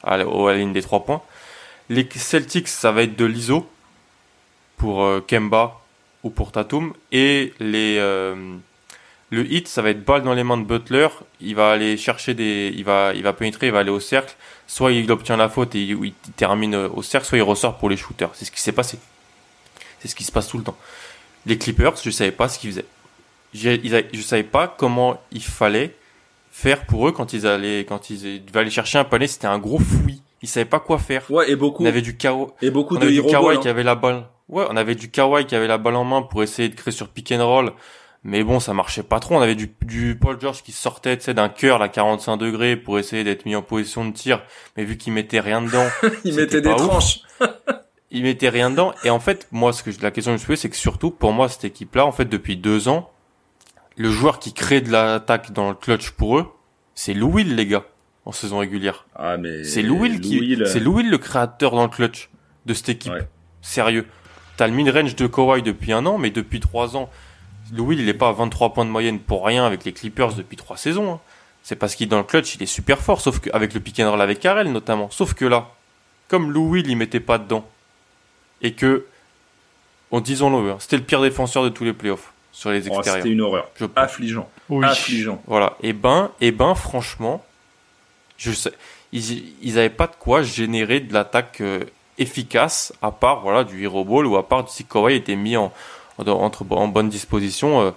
à, 0.02 0.16
la, 0.16 0.57
ligne 0.57 0.72
des 0.72 0.83
trois 0.83 1.05
points. 1.05 1.22
Les 1.88 2.09
Celtics, 2.11 2.68
ça 2.68 2.90
va 2.90 3.02
être 3.02 3.16
de 3.16 3.24
l'ISO 3.24 3.68
pour 4.76 5.05
euh, 5.05 5.24
Kemba 5.26 5.81
ou 6.24 6.31
pour 6.31 6.52
Tatum. 6.52 6.92
Et 7.12 7.55
les, 7.61 7.98
euh, 7.98 8.57
le 9.30 9.44
hit, 9.50 9.66
ça 9.66 9.82
va 9.82 9.90
être 9.90 10.04
balle 10.04 10.22
dans 10.22 10.34
les 10.34 10.44
mains 10.44 10.56
de 10.56 10.64
Butler. 10.64 11.08
Il 11.40 11.56
va 11.56 11.72
aller 11.72 11.96
chercher 11.96 12.34
des, 12.34 12.72
il 12.76 12.84
va, 12.84 13.12
il 13.14 13.22
va 13.22 13.32
pénétrer, 13.32 13.66
il 13.66 13.72
va 13.72 13.80
aller 13.80 13.90
au 13.90 14.00
cercle. 14.00 14.36
Soit 14.66 14.92
il 14.92 15.10
obtient 15.10 15.36
la 15.36 15.48
faute 15.48 15.74
et 15.74 15.82
il, 15.82 16.12
termine 16.36 16.74
au 16.74 17.02
cercle, 17.02 17.26
soit 17.26 17.38
il 17.38 17.42
ressort 17.42 17.78
pour 17.78 17.88
les 17.88 17.96
shooters. 17.96 18.30
C'est 18.34 18.44
ce 18.44 18.52
qui 18.52 18.60
s'est 18.60 18.72
passé. 18.72 18.98
C'est 19.98 20.08
ce 20.08 20.14
qui 20.14 20.24
se 20.24 20.32
passe 20.32 20.48
tout 20.48 20.58
le 20.58 20.64
temps. 20.64 20.76
Les 21.44 21.58
Clippers, 21.58 21.96
je 22.02 22.10
savais 22.10 22.32
pas 22.32 22.48
ce 22.48 22.58
qu'ils 22.58 22.70
faisaient. 22.70 22.86
Je 23.54 24.20
savais 24.22 24.42
pas 24.42 24.68
comment 24.68 25.20
il 25.32 25.42
fallait 25.42 25.96
faire 26.50 26.86
pour 26.86 27.08
eux 27.08 27.12
quand 27.12 27.32
ils 27.32 27.46
allaient, 27.46 27.80
quand 27.80 28.10
ils 28.10 28.44
devaient 28.44 28.60
aller 28.60 28.70
chercher 28.70 28.98
un 28.98 29.04
panier. 29.04 29.26
C'était 29.26 29.46
un 29.46 29.58
gros 29.58 29.78
fouillis. 29.78 30.22
Ils 30.42 30.48
savaient 30.48 30.66
pas 30.66 30.80
quoi 30.80 30.98
faire. 30.98 31.28
Ouais, 31.30 31.50
et 31.50 31.56
beaucoup. 31.56 31.82
On 31.82 31.86
avait 31.86 32.02
du 32.02 32.16
chaos. 32.16 32.54
Et 32.62 32.70
beaucoup 32.70 32.96
on 32.96 33.00
de 33.00 33.06
avait 33.06 33.14
du 33.14 33.22
Kawhi 33.22 33.56
hein. 33.56 33.60
qui 33.60 33.68
avait 33.68 33.82
la 33.82 33.94
balle. 33.94 34.24
Ouais, 34.48 34.64
on 34.70 34.76
avait 34.76 34.94
du 34.94 35.10
Kawhi 35.10 35.46
qui 35.46 35.56
avait 35.56 35.66
la 35.66 35.78
balle 35.78 35.96
en 35.96 36.04
main 36.04 36.22
pour 36.22 36.42
essayer 36.42 36.68
de 36.68 36.74
créer 36.74 36.92
sur 36.92 37.08
pick 37.08 37.32
and 37.32 37.44
roll. 37.44 37.72
Mais 38.26 38.42
bon, 38.42 38.58
ça 38.58 38.74
marchait 38.74 39.04
pas 39.04 39.20
trop. 39.20 39.36
On 39.36 39.40
avait 39.40 39.54
du, 39.54 39.72
du 39.82 40.18
Paul 40.20 40.40
George 40.40 40.64
qui 40.64 40.72
sortait, 40.72 41.16
tu 41.16 41.22
sais, 41.22 41.32
d'un 41.32 41.48
cœur 41.48 41.80
à 41.80 41.88
45 41.88 42.36
degrés 42.36 42.74
pour 42.74 42.98
essayer 42.98 43.22
d'être 43.22 43.46
mis 43.46 43.54
en 43.54 43.62
position 43.62 44.04
de 44.04 44.12
tir. 44.12 44.42
Mais 44.76 44.82
vu 44.82 44.96
qu'il 44.96 45.12
mettait 45.12 45.38
rien 45.38 45.62
dedans, 45.62 45.86
il 46.24 46.34
mettait 46.34 46.60
des 46.60 46.74
tranches. 46.74 47.20
il 48.10 48.24
mettait 48.24 48.48
rien 48.48 48.70
dedans. 48.70 48.92
Et 49.04 49.10
en 49.10 49.20
fait, 49.20 49.46
moi, 49.52 49.72
ce 49.72 49.84
que 49.84 49.90
la 50.02 50.10
question 50.10 50.32
que 50.32 50.38
je 50.38 50.42
me 50.42 50.56
suis 50.56 50.56
c'est 50.56 50.68
que 50.68 50.76
surtout 50.76 51.12
pour 51.12 51.32
moi, 51.32 51.48
cette 51.48 51.66
équipe-là, 51.66 52.04
en 52.04 52.10
fait, 52.10 52.24
depuis 52.24 52.56
deux 52.56 52.88
ans, 52.88 53.12
le 53.96 54.10
joueur 54.10 54.40
qui 54.40 54.52
crée 54.52 54.80
de 54.80 54.90
l'attaque 54.90 55.52
dans 55.52 55.68
le 55.68 55.76
clutch 55.76 56.10
pour 56.10 56.38
eux, 56.38 56.52
c'est 56.96 57.14
Lou 57.14 57.30
Will, 57.30 57.54
les 57.54 57.66
gars. 57.66 57.84
en 58.24 58.32
saison 58.32 58.58
régulière. 58.58 59.06
Ah 59.14 59.36
mais 59.36 59.62
c'est 59.62 59.82
Lou 59.82 60.00
Will 60.00 60.20
qui, 60.20 60.58
c'est 60.66 60.80
Lou 60.80 60.96
Will 60.96 61.10
le 61.10 61.18
créateur 61.18 61.70
dans 61.70 61.84
le 61.84 61.90
clutch 61.90 62.28
de 62.66 62.74
cette 62.74 62.88
équipe. 62.88 63.12
Sérieux. 63.62 64.06
T'as 64.56 64.66
le 64.66 64.72
mid-range 64.72 65.14
de 65.14 65.26
Kawhi 65.28 65.62
depuis 65.62 65.92
un 65.92 66.06
an, 66.06 66.18
mais 66.18 66.30
depuis 66.30 66.58
trois 66.58 66.96
ans, 66.96 67.08
Lou 67.72 67.87
Will 67.87 68.00
il 68.00 68.09
est 68.09 68.14
pas 68.14 68.29
à 68.29 68.33
23 68.33 68.72
points 68.72 68.85
de 68.85 68.90
moyenne 68.90 69.18
pour 69.18 69.44
rien 69.44 69.64
avec 69.64 69.85
les 69.85 69.92
Clippers 69.92 70.35
depuis 70.35 70.57
trois 70.57 70.76
saisons. 70.76 71.14
Hein. 71.14 71.20
C'est 71.62 71.76
parce 71.76 71.94
qu'il 71.94 72.09
dans 72.09 72.18
le 72.18 72.24
clutch 72.24 72.55
il 72.55 72.62
est 72.62 72.66
super 72.66 73.00
fort, 73.00 73.20
sauf 73.20 73.40
qu'avec 73.40 73.74
le 73.74 73.81
pick 73.81 73.98
and 74.00 74.11
roll 74.11 74.20
avec 74.20 74.40
Karel 74.40 74.70
notamment. 74.70 75.11
Sauf 75.11 75.35
que 75.35 75.44
là, 75.44 75.70
comme 76.29 76.52
Lou 76.52 76.70
Will 76.70 76.88
il 76.88 76.96
mettait 76.96 77.20
pas 77.20 77.38
dedans 77.38 77.66
et 78.62 78.72
que, 78.72 79.07
en 80.11 80.20
disons-le, 80.20 80.70
hein, 80.70 80.76
c'était 80.79 80.96
le 80.96 81.02
pire 81.02 81.20
défenseur 81.20 81.64
de 81.64 81.68
tous 81.68 81.85
les 81.85 81.92
playoffs 81.92 82.33
sur 82.52 82.70
les 82.70 82.88
oh, 82.88 82.94
extérieurs. 82.94 83.16
c'était 83.16 83.31
une 83.31 83.40
horreur. 83.40 83.68
Affligeant. 83.96 84.48
Affligeant. 84.83 85.42
Voilà. 85.46 85.76
Et 85.83 85.92
ben, 85.92 86.31
et 86.40 86.52
ben, 86.52 86.74
franchement, 86.74 87.44
je 88.38 88.52
sais, 88.52 88.72
ils, 89.12 89.52
ils 89.62 89.79
avaient 89.79 89.90
pas 89.90 90.07
de 90.07 90.14
quoi 90.18 90.42
générer 90.42 91.00
de 91.00 91.12
l'attaque 91.12 91.61
euh, 91.61 91.85
efficace 92.18 92.92
à 93.02 93.11
part 93.11 93.40
voilà 93.40 93.64
du 93.64 93.83
hero 93.83 94.05
ball 94.05 94.26
ou 94.26 94.37
à 94.37 94.48
part 94.48 94.68
si 94.70 94.85
Kawhi 94.85 95.14
était 95.14 95.37
mis 95.37 95.57
en, 95.57 95.72
entre, 96.18 96.64
en 96.70 96.88
bonne 96.88 97.09
disposition 97.09 97.81
euh, 97.81 97.90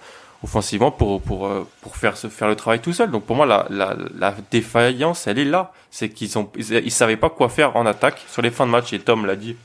offensivement 0.43 0.91
pour 0.91 1.21
pour 1.21 1.47
euh, 1.47 1.67
pour 1.81 1.95
faire 1.95 2.17
se 2.17 2.27
faire 2.27 2.47
le 2.47 2.55
travail 2.55 2.79
tout 2.79 2.93
seul. 2.93 3.11
Donc 3.11 3.25
pour 3.25 3.35
moi 3.35 3.45
la 3.45 3.67
la, 3.69 3.95
la 4.17 4.35
défaillance 4.51 5.27
elle 5.27 5.39
est 5.39 5.45
là, 5.45 5.73
c'est 5.91 6.09
qu'ils 6.09 6.37
ont 6.37 6.49
ils, 6.55 6.91
savaient 6.91 7.17
pas 7.17 7.29
quoi 7.29 7.49
faire 7.49 7.75
en 7.75 7.85
attaque 7.85 8.23
sur 8.29 8.41
les 8.41 8.51
fins 8.51 8.65
de 8.65 8.71
match 8.71 8.93
et 8.93 8.99
Tom 8.99 9.25
l'a 9.25 9.35
dit. 9.35 9.55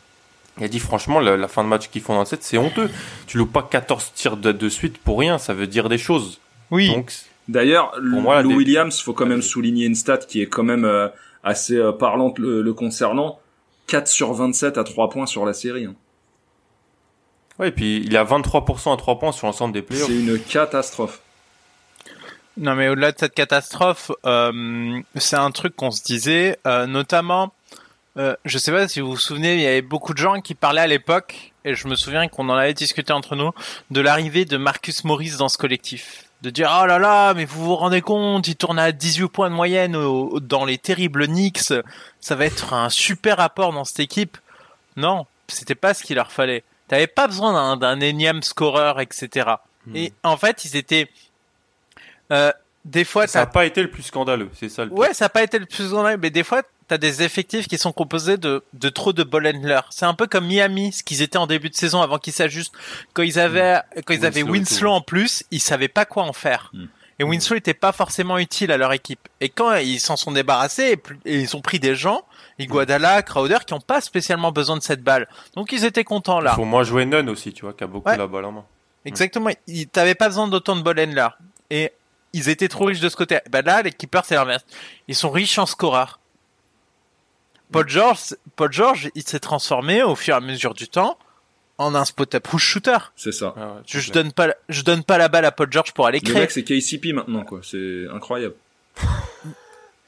Il 0.59 0.65
a 0.65 0.69
dit 0.69 0.79
franchement 0.79 1.19
la, 1.19 1.49
fin 1.49 1.65
de 1.65 1.69
match 1.69 1.89
qu'ils 1.89 2.03
font 2.03 2.15
dans 2.15 2.25
cette 2.25 2.45
c'est 2.45 2.59
honteux. 2.59 2.89
Tu 3.27 3.39
loupes 3.39 3.53
pas 3.53 3.67
14 3.69 4.13
tirs 4.15 4.37
de, 4.37 4.53
de 4.53 4.69
suite 4.69 4.99
pour 4.99 5.19
rien, 5.19 5.39
ça 5.39 5.53
veut 5.53 5.67
dire 5.67 5.89
des 5.89 5.99
choses. 5.99 6.39
Oui. 6.71 6.95
Donc 6.95 7.13
D'ailleurs, 7.49 7.93
Lou 8.01 8.55
Williams, 8.55 9.01
faut 9.01 9.13
quand 9.13 9.27
même 9.27 9.43
souligner 9.43 9.87
une 9.87 9.95
stat 9.95 10.19
qui 10.19 10.41
est 10.41 10.47
quand 10.47 10.63
même 10.63 10.85
euh, 10.85 11.09
assez 11.43 11.77
euh, 11.77 11.93
parlante 11.93 12.39
le, 12.39 12.73
concernant. 12.73 13.39
4 13.87 14.09
sur 14.09 14.33
27 14.33 14.79
à 14.79 14.85
3 14.85 15.11
points 15.11 15.27
sur 15.27 15.45
la 15.45 15.53
série. 15.53 15.85
Hein. 15.85 15.95
Ouais, 17.59 17.69
et 17.69 17.73
puis 17.73 18.03
il 18.05 18.17
a 18.17 18.25
23% 18.25 18.93
à 18.93 18.97
3 18.97 19.19
points 19.19 19.33
sur 19.33 19.47
l'ensemble 19.47 19.73
des 19.73 19.83
playoffs. 19.83 20.09
C'est 20.09 20.15
une 20.15 20.39
catastrophe. 20.41 21.21
Non, 22.57 22.75
mais 22.75 22.89
au-delà 22.89 23.11
de 23.13 23.19
cette 23.19 23.35
catastrophe, 23.35 24.13
euh, 24.27 25.01
c'est 25.17 25.37
un 25.37 25.51
truc 25.51 25.75
qu'on 25.75 25.91
se 25.91 26.03
disait, 26.03 26.59
euh, 26.67 26.87
notamment, 26.87 27.53
euh, 28.17 28.37
je 28.45 28.59
sais 28.59 28.71
pas 28.71 28.87
si 28.87 29.01
vous 29.01 29.11
vous 29.11 29.17
souvenez, 29.17 29.55
il 29.55 29.61
y 29.61 29.67
avait 29.67 29.83
beaucoup 29.83 30.13
de 30.13 30.19
gens 30.19 30.41
qui 30.41 30.55
parlaient 30.55 30.83
à 30.83 30.87
l'époque, 30.87 31.53
et 31.65 31.75
je 31.75 31.89
me 31.89 31.97
souviens 31.97 32.29
qu'on 32.29 32.49
en 32.49 32.55
avait 32.55 32.75
discuté 32.75 33.13
entre 33.13 33.35
nous, 33.35 33.51
de 33.91 34.01
l'arrivée 34.01 34.45
de 34.45 34.57
Marcus 34.57 35.03
Morris 35.03 35.37
dans 35.39 35.49
ce 35.49 35.59
collectif 35.59 36.25
de 36.43 36.51
dire 36.51 36.79
oh 36.79 36.85
là 36.85 36.99
là 36.99 37.33
mais 37.33 37.47
vous 37.47 37.65
vous 37.65 37.75
rendez 37.75 38.03
compte 38.03 38.47
il 38.49 38.57
tourne 38.57 38.79
à 38.79 38.93
18 38.93 39.29
points 39.29 39.49
de 39.49 39.55
moyenne 39.55 39.97
dans 40.43 40.67
les 40.67 40.77
terribles 40.77 41.27
Knicks 41.27 41.73
ça 42.21 42.35
va 42.35 42.45
être 42.45 42.75
un 42.75 42.91
super 42.91 43.41
apport 43.41 43.73
dans 43.73 43.85
cette 43.85 44.01
équipe 44.01 44.37
non 44.97 45.25
c'était 45.49 45.75
pas 45.75 45.95
ce 45.95 46.03
qu'il 46.03 46.17
leur 46.17 46.31
fallait 46.31 46.63
t'avais 46.95 47.07
pas 47.07 47.27
besoin 47.27 47.77
d'un 47.77 48.01
énième 48.01 48.43
scoreur 48.43 49.01
etc 49.01 49.51
hmm. 49.87 49.97
et 49.97 50.13
en 50.23 50.37
fait 50.37 50.65
ils 50.65 50.77
étaient 50.77 51.09
euh, 52.31 52.53
des 52.85 53.05
fois 53.05 53.27
ça 53.27 53.41
n'a 53.41 53.47
pas 53.47 53.67
été 53.67 53.83
le 53.83 53.91
plus 53.91 54.05
scandaleux 54.05 54.51
c'est 54.55 54.69
ça 54.69 54.85
le 54.85 54.93
ouais 54.93 55.13
ça 55.13 55.27
n'a 55.27 55.29
pas 55.29 55.43
été 55.43 55.59
le 55.59 55.67
plus 55.67 55.89
scandaleux 55.89 56.19
mais 56.19 56.31
des 56.31 56.45
fois 56.45 56.63
t'as 56.89 56.99
des 56.99 57.23
effectifs 57.23 57.67
qui 57.67 57.79
sont 57.79 57.93
composés 57.93 58.37
de, 58.37 58.63
de 58.75 58.89
trop 58.89 59.13
de 59.13 59.23
ball 59.23 59.47
handlers. 59.47 59.87
C'est 59.91 60.05
un 60.05 60.15
peu 60.15 60.27
comme 60.27 60.47
Miami, 60.47 60.93
ce 60.93 61.03
qu'ils 61.03 61.23
étaient 61.23 61.39
en 61.39 61.47
début 61.47 61.71
de 61.71 61.75
saison 61.75 62.03
avant 62.03 62.19
qu'ils 62.19 62.33
s'ajustent. 62.33 62.75
Quand 63.15 63.23
ils 63.23 63.39
avaient, 63.39 63.77
mm. 63.77 64.03
quand 64.05 64.15
ils 64.15 64.27
avaient 64.27 64.43
Winslow, 64.43 64.91
en 64.91 65.01
plus, 65.01 65.45
ils 65.51 65.61
savaient 65.61 65.89
pas 65.89 66.05
quoi 66.05 66.25
en 66.25 66.33
faire. 66.33 66.71
Mm. 66.73 66.85
Et 67.21 67.25
Winslow 67.25 67.57
n'était 67.57 67.75
pas 67.75 67.93
forcément 67.93 68.39
utile 68.39 68.73
à 68.73 68.77
leur 68.77 68.93
équipe. 68.93 69.29
Et 69.41 69.49
quand 69.49 69.75
ils 69.77 70.01
s'en 70.01 70.17
sont 70.17 70.33
débarrassés 70.33 71.01
et, 71.25 71.43
ils 71.43 71.57
ont 71.57 71.61
pris 71.61 71.79
des 71.79 71.95
gens, 71.95 72.25
Iguodala, 72.59 73.23
Crowder, 73.23 73.59
qui 73.67 73.75
ont 73.75 73.81
pas 73.81 74.01
spécialement 74.01 74.53
besoin 74.53 74.77
de 74.77 74.83
cette 74.83 75.03
balle. 75.03 75.29
Donc 75.55 75.73
ils 75.73 75.85
étaient 75.85 76.05
contents 76.05 76.41
là. 76.41 76.55
Pour 76.55 76.67
moi 76.67 76.85
jouer 76.85 77.05
Nunn 77.05 77.29
aussi, 77.29 77.53
tu 77.53 77.63
vois, 77.63 77.73
qui 77.73 77.85
a 77.85 77.87
beaucoup 77.87 78.09
la 78.09 78.27
balle 78.27 78.45
en 78.45 78.53
main. 78.53 78.65
Exactement. 79.05 79.51
Ils 79.67 79.89
t'avaient 79.89 80.15
pas 80.15 80.29
besoin 80.29 80.49
d'autant 80.49 80.77
de 80.77 80.83
ball 80.83 80.99
handlers. 80.99 81.37
Et 81.71 81.93
ils 82.33 82.49
étaient 82.49 82.69
trop 82.69 82.87
riches 82.87 83.01
de 83.01 83.09
ce 83.09 83.17
côté. 83.17 83.39
Bah 83.51 83.63
là, 83.63 83.83
les 83.83 83.93
keepers, 83.93 84.25
c'est 84.25 84.35
l'inverse. 84.35 84.65
Ils 85.09 85.15
sont 85.15 85.31
riches 85.31 85.59
en 85.59 85.67
scoreurs. 85.67 86.19
Paul 87.71 87.89
George, 87.89 88.37
Paul 88.57 88.73
George, 88.73 89.11
il 89.15 89.23
s'est 89.23 89.41
transformé 89.41 90.03
au 90.03 90.15
fur 90.15 90.35
et 90.35 90.37
à 90.37 90.41
mesure 90.41 90.75
du 90.75 90.89
temps 90.89 91.19
en 91.79 91.95
un 91.95 92.05
spot 92.05 92.35
up 92.35 92.49
push 92.49 92.63
shooter. 92.63 92.99
C'est 93.17 93.33
ça. 93.33 93.55
Ah 93.57 93.83
je, 93.87 94.13
donne 94.13 94.33
pas, 94.33 94.55
je 94.69 94.83
donne 94.83 95.03
pas 95.03 95.19
la 95.19 95.29
balle 95.29 95.45
à 95.45 95.51
Paul 95.53 95.69
George 95.71 95.93
pour 95.93 96.07
aller 96.07 96.21
créer. 96.21 96.35
Le 96.35 96.41
mec, 96.41 96.51
c'est 96.51 96.63
KCP 96.63 97.13
maintenant, 97.13 97.45
quoi. 97.45 97.61
C'est 97.63 98.07
incroyable. 98.13 98.55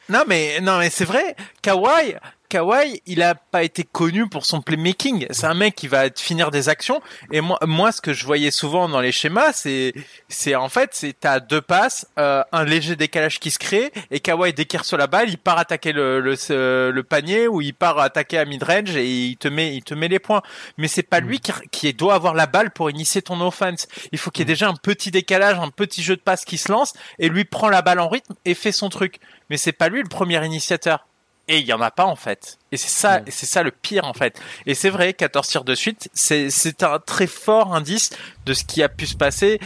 non, 0.09 0.23
mais, 0.27 0.61
non, 0.61 0.79
mais 0.79 0.91
c'est 0.91 1.05
vrai. 1.05 1.35
Kawhi, 1.63 2.15
Kawhi, 2.49 3.03
il 3.07 3.23
a 3.23 3.35
pas 3.35 3.63
été 3.63 3.85
connu 3.85 4.29
pour 4.29 4.47
son 4.47 4.61
playmaking. 4.61 5.27
C'est 5.31 5.47
un 5.47 5.55
mec 5.55 5.75
qui 5.75 5.89
va 5.89 6.05
finir 6.15 6.51
des 6.51 6.69
actions. 6.69 7.01
Et 7.33 7.41
moi, 7.41 7.59
moi, 7.67 7.93
ce 7.93 8.01
que 8.01 8.13
je 8.13 8.25
voyais 8.25 8.51
souvent 8.51 8.89
dans 8.89 9.01
les 9.01 9.13
schémas, 9.13 9.53
c'est, 9.53 9.93
c'est 10.29 10.55
en 10.55 10.69
fait, 10.69 10.91
c'est 10.93 11.19
t'as 11.19 11.41
deux 11.41 11.61
passes, 11.61 12.07
euh, 12.19 12.43
un 12.53 12.65
léger 12.65 12.97
décalage 12.97 13.41
qui 13.41 13.51
se 13.51 13.59
crée, 13.59 13.93
et 14.11 14.21
Kawhi 14.21 14.53
dès 14.53 14.65
qu'il 14.65 14.79
reçoit 14.79 14.99
la 14.99 15.07
balle, 15.07 15.29
il 15.29 15.39
part 15.39 15.59
attaquer 15.59 15.93
le, 15.93 16.21
le, 16.21 16.91
le 16.91 17.03
panier 17.03 17.49
ou 17.49 17.61
il 17.61 17.75
part 17.75 17.99
attaquer 17.99 18.39
à 18.39 18.45
mid 18.45 18.63
range 18.63 18.97
et 18.97 19.07
il 19.07 19.37
te 19.37 19.49
met, 19.49 19.75
il 19.75 19.83
te 19.83 19.95
met 19.95 20.09
les 20.09 20.19
points. 20.19 20.43
Mais 20.79 20.89
c'est 20.89 21.03
pas 21.03 21.21
lui 21.21 21.41
qui, 21.41 21.53
qui 21.71 21.93
doit 21.95 22.15
avoir 22.15 22.35
la 22.35 22.47
balle 22.47 22.71
pour 22.71 22.91
initier 22.91 23.23
ton 23.23 23.41
offense. 23.41 23.89
Il 24.13 24.19
faut 24.19 24.31
qu'il 24.31 24.41
y 24.41 24.45
ait 24.45 24.55
déjà 24.55 24.69
un 24.69 24.75
petit 24.75 25.11
décalage, 25.11 25.59
un 25.59 25.71
petit 25.71 26.03
jeu 26.03 26.17
de 26.17 26.21
passe 26.21 26.45
qui 26.45 26.59
se 26.59 26.71
lance 26.71 26.93
et 27.19 27.29
lui 27.29 27.45
prend 27.45 27.69
la 27.69 27.83
balle 27.83 28.01
en 28.01 28.09
rythme 28.09 28.35
et 28.45 28.55
fait 28.55 28.73
son 28.73 28.89
truc. 28.89 29.19
Mais 29.51 29.57
c'est 29.57 29.73
pas 29.73 29.89
lui 29.89 30.03
le 30.03 30.09
premier 30.09 30.45
initiateur 30.45 31.07
et 31.49 31.59
il 31.59 31.67
y 31.67 31.73
en 31.73 31.81
a 31.81 31.91
pas 31.91 32.05
en 32.05 32.17
fait. 32.17 32.59
Et 32.73 32.77
c'est 32.77 32.89
ça, 32.89 33.21
c'est 33.29 33.47
ça 33.47 33.63
le 33.63 33.71
pire 33.71 34.05
en 34.05 34.15
fait. 34.15 34.41
Et 34.67 34.75
c'est 34.75 34.91
vrai, 34.91 35.15
14 35.15 35.49
tirs 35.49 35.65
de 35.65 35.75
suite, 35.75 36.11
c'est 36.13 36.51
c'est 36.51 36.83
un 36.83 36.99
très 36.99 37.27
fort 37.27 37.75
indice 37.75 38.11
de 38.45 38.55
ce 38.55 38.65
qui 38.65 38.83
a 38.83 38.89
pu 38.89 39.07
se 39.07 39.17
passer. 39.17 39.61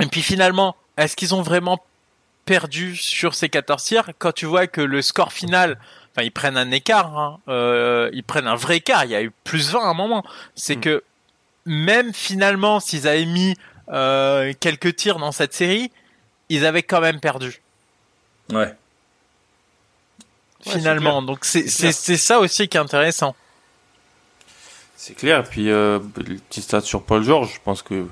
Et 0.00 0.06
puis 0.06 0.22
finalement, 0.22 0.76
est-ce 0.96 1.16
qu'ils 1.16 1.34
ont 1.34 1.42
vraiment 1.42 1.82
perdu 2.44 2.96
sur 2.96 3.34
ces 3.34 3.48
14 3.48 3.82
tirs? 3.82 4.10
Quand 4.18 4.32
tu 4.32 4.46
vois 4.46 4.66
que 4.66 4.80
le 4.80 5.02
score 5.02 5.32
final, 5.32 5.78
enfin 6.12 6.22
ils 6.24 6.32
prennent 6.32 6.56
un 6.56 6.70
écart, 6.70 7.18
hein, 7.18 7.40
euh, 7.48 8.10
ils 8.12 8.24
prennent 8.24 8.46
un 8.46 8.56
vrai 8.56 8.76
écart. 8.76 9.04
Il 9.04 9.10
y 9.10 9.16
a 9.16 9.22
eu 9.22 9.32
plus 9.44 9.72
20 9.72 9.80
à 9.80 9.86
un 9.88 9.94
moment. 9.94 10.24
C'est 10.54 10.76
mm. 10.76 10.80
que 10.80 11.04
même 11.66 12.14
finalement, 12.14 12.78
s'ils 12.78 13.08
avaient 13.08 13.26
mis 13.26 13.56
euh, 13.88 14.52
quelques 14.60 14.94
tirs 14.94 15.18
dans 15.18 15.32
cette 15.32 15.54
série, 15.54 15.90
ils 16.48 16.64
avaient 16.64 16.84
quand 16.84 17.00
même 17.00 17.20
perdu. 17.20 17.60
Ouais 18.50 18.74
finalement. 20.60 21.22
Donc 21.22 21.44
c'est 21.44 21.68
ça 21.68 22.38
aussi 22.38 22.68
qui 22.68 22.76
est 22.76 22.80
intéressant. 22.80 23.34
C'est 24.96 25.14
clair. 25.14 25.40
Et 25.40 25.48
puis 25.48 25.70
euh, 25.70 26.00
petit 26.00 26.60
stat 26.60 26.80
sur 26.80 27.02
Paul 27.04 27.22
George, 27.22 27.52
je 27.54 27.60
pense 27.62 27.82
que 27.82 28.06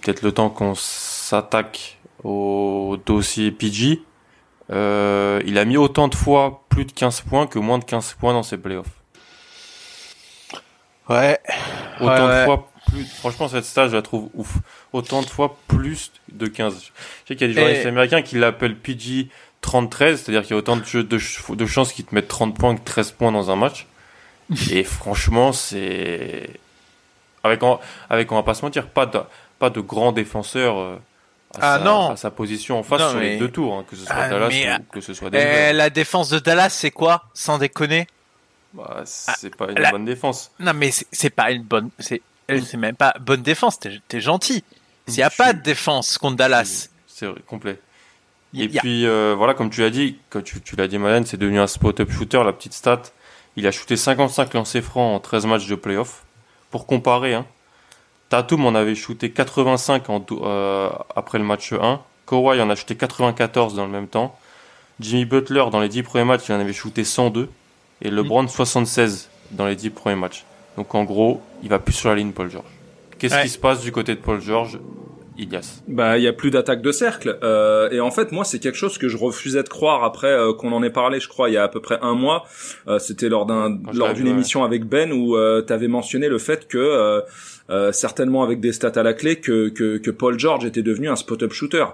peut-être 0.00 0.22
le 0.22 0.32
temps 0.32 0.50
qu'on 0.50 0.74
s'attaque 0.74 1.98
au 2.24 2.98
dossier 3.06 3.50
PG, 3.52 4.02
euh, 4.70 5.40
il 5.46 5.58
a 5.58 5.64
mis 5.64 5.76
autant 5.76 6.08
de 6.08 6.14
fois 6.14 6.64
plus 6.68 6.84
de 6.84 6.92
15 6.92 7.20
points 7.22 7.46
que 7.46 7.58
moins 7.58 7.78
de 7.78 7.84
15 7.84 8.14
points 8.14 8.32
dans 8.32 8.42
ses 8.42 8.58
playoffs. 8.58 8.88
Ouais. 11.08 11.38
Autant 12.00 12.28
de 12.28 12.44
fois 12.44 12.68
plus. 12.88 13.04
Franchement, 13.04 13.48
cette 13.48 13.64
stat, 13.64 13.88
je 13.88 13.94
la 13.94 14.02
trouve 14.02 14.30
ouf. 14.34 14.56
Autant 14.92 15.22
de 15.22 15.26
fois 15.26 15.56
plus 15.68 16.12
de 16.32 16.46
15. 16.46 16.74
Je 16.74 16.88
sais 17.28 17.36
qu'il 17.36 17.48
y 17.48 17.50
a 17.50 17.54
des 17.54 17.60
journalistes 17.60 17.86
américains 17.86 18.22
qui 18.22 18.36
l'appellent 18.36 18.76
PG 18.76 19.28
30-13, 19.64 20.16
c'est-à-dire 20.16 20.42
qu'il 20.42 20.50
y 20.50 20.54
a 20.54 20.56
autant 20.56 20.76
de, 20.76 21.02
de, 21.02 21.54
de 21.54 21.66
chances 21.66 21.92
qu'ils 21.92 22.04
te 22.04 22.14
mettent 22.14 22.28
30 22.28 22.56
points 22.56 22.76
que 22.76 22.84
13 22.84 23.12
points 23.12 23.32
dans 23.32 23.50
un 23.50 23.56
match. 23.56 23.86
Et 24.70 24.84
franchement, 24.84 25.52
c'est 25.52 26.50
avec 27.42 27.62
on, 27.62 27.78
avec 28.10 28.30
on 28.32 28.36
va 28.36 28.42
pas 28.42 28.54
se 28.54 28.64
mentir, 28.64 28.86
pas 28.88 29.06
de 29.06 29.20
pas 29.58 29.70
de 29.70 29.80
grands 29.80 30.12
défenseurs 30.12 30.78
euh, 30.78 30.96
à, 31.54 31.74
ah, 31.74 31.78
sa, 31.78 31.84
non. 31.84 32.10
à 32.10 32.16
sa 32.16 32.30
position 32.30 32.78
en 32.78 32.82
face 32.82 33.10
sur 33.10 33.20
les 33.20 33.38
deux 33.38 33.50
tours, 33.50 33.74
hein, 33.74 33.84
que 33.88 33.96
ce 33.96 34.04
soit 34.04 34.14
ah, 34.14 34.28
Dallas 34.28 34.78
ou 34.80 34.92
que 34.92 35.00
ce 35.00 35.14
soit 35.14 35.30
Denver. 35.30 35.68
Eh, 35.70 35.72
la 35.72 35.90
défense 35.90 36.28
de 36.28 36.38
Dallas, 36.38 36.70
c'est 36.70 36.90
quoi, 36.90 37.24
sans 37.32 37.58
déconner 37.58 38.06
bah, 38.72 39.02
C'est 39.04 39.54
pas 39.54 39.70
une 39.70 39.90
bonne 39.90 40.04
défense. 40.04 40.50
Non, 40.58 40.72
mais 40.74 40.90
c'est 40.90 41.30
pas 41.30 41.50
une 41.52 41.62
bonne, 41.62 41.90
c'est 41.98 42.22
c'est 42.48 42.76
même 42.76 42.96
pas 42.96 43.14
bonne 43.20 43.42
défense. 43.42 43.78
T'es 43.78 44.00
es 44.12 44.20
gentil. 44.20 44.64
S'il 45.06 45.18
y 45.18 45.22
a 45.22 45.30
pas 45.30 45.52
de 45.52 45.62
défense 45.62 46.18
contre 46.18 46.36
Dallas, 46.36 46.88
c'est 47.06 47.26
complet. 47.46 47.78
Et 48.56 48.68
puis 48.68 49.06
euh, 49.06 49.34
voilà, 49.36 49.54
comme 49.54 49.70
tu 49.70 49.80
l'as 49.80 49.90
dit, 49.90 50.16
quand 50.30 50.42
tu, 50.42 50.60
tu 50.60 50.76
l'as 50.76 50.86
dit 50.86 50.98
Malène, 50.98 51.26
c'est 51.26 51.36
devenu 51.36 51.58
un 51.58 51.66
spot-up 51.66 52.10
shooter, 52.10 52.42
la 52.44 52.52
petite 52.52 52.72
stat. 52.72 53.02
Il 53.56 53.66
a 53.66 53.70
shooté 53.70 53.96
55 53.96 54.54
lancers 54.54 54.82
francs 54.82 55.16
en 55.16 55.20
13 55.20 55.46
matchs 55.46 55.66
de 55.66 55.74
playoff. 55.74 56.24
Pour 56.70 56.86
comparer, 56.86 57.34
hein, 57.34 57.46
Tatum 58.28 58.66
en 58.66 58.74
avait 58.74 58.94
shooté 58.94 59.30
85 59.30 60.10
en, 60.10 60.24
euh, 60.32 60.90
après 61.14 61.38
le 61.38 61.44
match 61.44 61.72
1. 61.72 62.00
Kawhi 62.26 62.60
en 62.60 62.70
a 62.70 62.74
shooté 62.74 62.96
94 62.96 63.74
dans 63.74 63.86
le 63.86 63.92
même 63.92 64.08
temps. 64.08 64.36
Jimmy 65.00 65.24
Butler, 65.24 65.64
dans 65.70 65.80
les 65.80 65.88
10 65.88 66.02
premiers 66.02 66.24
matchs, 66.24 66.48
il 66.48 66.52
en 66.52 66.60
avait 66.60 66.72
shooté 66.72 67.04
102. 67.04 67.48
Et 68.02 68.10
LeBron, 68.10 68.46
76 68.48 69.28
dans 69.52 69.66
les 69.66 69.76
10 69.76 69.90
premiers 69.90 70.16
matchs. 70.16 70.44
Donc 70.76 70.94
en 70.94 71.04
gros, 71.04 71.42
il 71.62 71.68
va 71.68 71.78
plus 71.78 71.92
sur 71.92 72.08
la 72.08 72.16
ligne 72.16 72.32
Paul 72.32 72.50
George. 72.50 72.66
Qu'est-ce 73.18 73.42
qui 73.42 73.48
se 73.48 73.58
passe 73.58 73.80
du 73.80 73.92
côté 73.92 74.14
de 74.14 74.20
Paul 74.20 74.40
George? 74.40 74.78
Ilias 75.38 75.82
Bah, 75.88 76.18
il 76.18 76.24
y 76.24 76.28
a 76.28 76.32
plus 76.32 76.50
d'attaque 76.50 76.82
de 76.82 76.92
cercle. 76.92 77.38
Euh, 77.42 77.90
et 77.90 78.00
en 78.00 78.10
fait, 78.10 78.32
moi, 78.32 78.44
c'est 78.44 78.58
quelque 78.58 78.76
chose 78.76 78.98
que 78.98 79.08
je 79.08 79.16
refusais 79.16 79.62
de 79.62 79.68
croire 79.68 80.04
après 80.04 80.28
euh, 80.28 80.52
qu'on 80.52 80.72
en 80.72 80.82
ait 80.82 80.90
parlé, 80.90 81.20
je 81.20 81.28
crois, 81.28 81.50
il 81.50 81.54
y 81.54 81.56
a 81.56 81.64
à 81.64 81.68
peu 81.68 81.80
près 81.80 81.98
un 82.02 82.14
mois. 82.14 82.44
Euh, 82.88 82.98
C'était 82.98 83.28
lors 83.28 83.46
d'un 83.46 83.78
lors 83.92 84.14
d'une 84.14 84.26
émission 84.26 84.64
avec 84.64 84.84
Ben 84.84 85.12
où 85.12 85.36
euh, 85.36 85.62
tu 85.66 85.72
avais 85.72 85.88
mentionné 85.88 86.28
le 86.28 86.38
fait 86.38 86.68
que 86.68 87.22
certainement 87.92 88.42
avec 88.42 88.60
des 88.60 88.72
stats 88.72 88.92
à 88.96 89.02
la 89.02 89.14
clé 89.14 89.36
que, 89.36 89.68
que, 89.68 89.96
que 89.96 90.10
Paul 90.10 90.38
George 90.38 90.64
était 90.64 90.82
devenu 90.82 91.08
un 91.08 91.16
spot-up 91.16 91.52
shooter. 91.52 91.84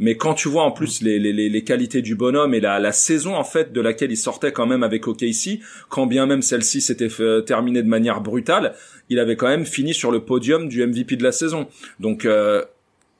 Mais 0.00 0.16
quand 0.16 0.34
tu 0.34 0.48
vois 0.48 0.62
en 0.62 0.70
plus 0.70 1.02
les, 1.02 1.18
les, 1.18 1.32
les 1.32 1.64
qualités 1.64 2.02
du 2.02 2.14
bonhomme 2.14 2.54
et 2.54 2.60
la, 2.60 2.78
la 2.78 2.92
saison 2.92 3.34
en 3.34 3.42
fait 3.44 3.72
de 3.72 3.80
laquelle 3.80 4.12
il 4.12 4.16
sortait 4.16 4.52
quand 4.52 4.66
même 4.66 4.84
avec 4.84 5.08
OKC, 5.08 5.58
quand 5.88 6.06
bien 6.06 6.24
même 6.26 6.40
celle-ci 6.40 6.80
s'était 6.80 7.08
terminée 7.44 7.82
de 7.82 7.88
manière 7.88 8.20
brutale, 8.20 8.74
il 9.10 9.18
avait 9.18 9.36
quand 9.36 9.48
même 9.48 9.66
fini 9.66 9.94
sur 9.94 10.10
le 10.12 10.20
podium 10.20 10.68
du 10.68 10.86
MVP 10.86 11.16
de 11.16 11.24
la 11.24 11.32
saison. 11.32 11.66
Donc 11.98 12.24
euh, 12.24 12.62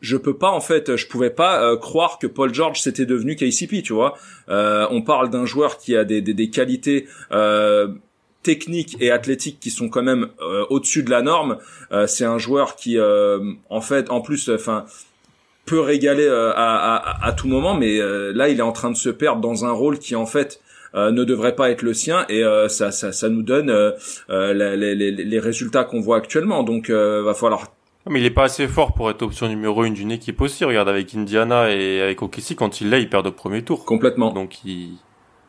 je 0.00 0.16
peux 0.16 0.36
pas 0.36 0.50
en 0.50 0.60
fait, 0.60 0.96
je 0.96 1.06
pouvais 1.06 1.30
pas 1.30 1.62
euh, 1.62 1.76
croire 1.76 2.18
que 2.18 2.26
Paul 2.26 2.54
George 2.54 2.80
s'était 2.80 3.06
devenu 3.06 3.36
KCP, 3.36 3.82
tu 3.82 3.92
vois. 3.92 4.16
Euh, 4.48 4.86
on 4.90 5.02
parle 5.02 5.30
d'un 5.30 5.46
joueur 5.46 5.78
qui 5.78 5.96
a 5.96 6.04
des, 6.04 6.20
des, 6.20 6.34
des 6.34 6.50
qualités 6.50 7.06
euh, 7.32 7.88
techniques 8.42 8.96
et 9.00 9.10
athlétiques 9.10 9.58
qui 9.60 9.70
sont 9.70 9.88
quand 9.88 10.02
même 10.02 10.28
euh, 10.40 10.64
au-dessus 10.70 11.02
de 11.02 11.10
la 11.10 11.22
norme. 11.22 11.58
Euh, 11.92 12.06
c'est 12.06 12.24
un 12.24 12.38
joueur 12.38 12.76
qui, 12.76 12.98
en 13.00 13.80
fait, 13.80 14.10
en 14.10 14.20
plus, 14.20 14.48
enfin 14.48 14.84
peut 15.66 15.80
régaler 15.80 16.26
à, 16.26 16.52
à, 16.54 17.26
à, 17.26 17.32
tout 17.32 17.46
moment, 17.46 17.74
mais 17.74 17.98
là 17.98 18.48
il 18.48 18.58
est 18.58 18.62
en 18.62 18.72
train 18.72 18.90
de 18.90 18.96
se 18.96 19.10
perdre 19.10 19.42
dans 19.42 19.66
un 19.66 19.70
rôle 19.70 19.98
qui 19.98 20.16
en 20.16 20.24
fait 20.24 20.62
ne 20.94 21.24
devrait 21.24 21.54
pas 21.54 21.68
être 21.68 21.82
le 21.82 21.92
sien 21.92 22.24
et 22.30 22.42
ça, 22.70 22.90
ça, 22.90 23.12
ça 23.12 23.28
nous 23.28 23.42
donne 23.42 23.70
les, 24.30 24.76
les, 24.76 24.94
les, 25.12 25.38
résultats 25.38 25.84
qu'on 25.84 26.00
voit 26.00 26.16
actuellement. 26.16 26.62
Donc 26.62 26.88
va 26.88 27.34
falloir 27.34 27.70
mais 28.10 28.20
il 28.20 28.26
est 28.26 28.30
pas 28.30 28.44
assez 28.44 28.68
fort 28.68 28.94
pour 28.94 29.10
être 29.10 29.22
option 29.22 29.48
numéro 29.48 29.84
une 29.84 29.94
d'une 29.94 30.10
équipe 30.10 30.40
aussi. 30.40 30.64
Regarde 30.64 30.88
avec 30.88 31.14
Indiana 31.14 31.70
et 31.70 32.00
avec 32.00 32.22
OKC 32.22 32.54
quand 32.56 32.80
il 32.80 32.90
l'est, 32.90 33.02
il 33.02 33.10
perd 33.10 33.26
au 33.26 33.32
premier 33.32 33.62
tour. 33.62 33.84
Complètement. 33.84 34.32
Donc 34.32 34.64
il, 34.64 34.96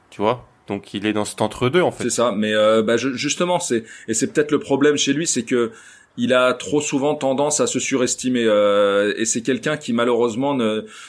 tu 0.09 0.21
vois, 0.21 0.47
donc 0.67 0.93
il 0.93 1.05
est 1.05 1.13
dans 1.13 1.25
cet 1.25 1.41
entre 1.41 1.69
deux 1.69 1.81
en 1.81 1.91
fait. 1.91 2.03
C'est 2.03 2.09
ça. 2.09 2.31
Mais 2.35 2.53
euh, 2.53 2.81
bah, 2.83 2.97
justement, 2.97 3.59
c'est 3.59 3.83
et 4.07 4.13
c'est 4.13 4.31
peut-être 4.31 4.51
le 4.51 4.59
problème 4.59 4.97
chez 4.97 5.13
lui, 5.13 5.27
c'est 5.27 5.43
que 5.43 5.71
il 6.17 6.33
a 6.33 6.53
trop 6.53 6.81
souvent 6.81 7.15
tendance 7.15 7.59
à 7.59 7.67
se 7.67 7.79
surestimer 7.79 8.43
euh, 8.45 9.13
et 9.17 9.25
c'est 9.25 9.41
quelqu'un 9.41 9.77
qui 9.77 9.93
malheureusement 9.93 10.57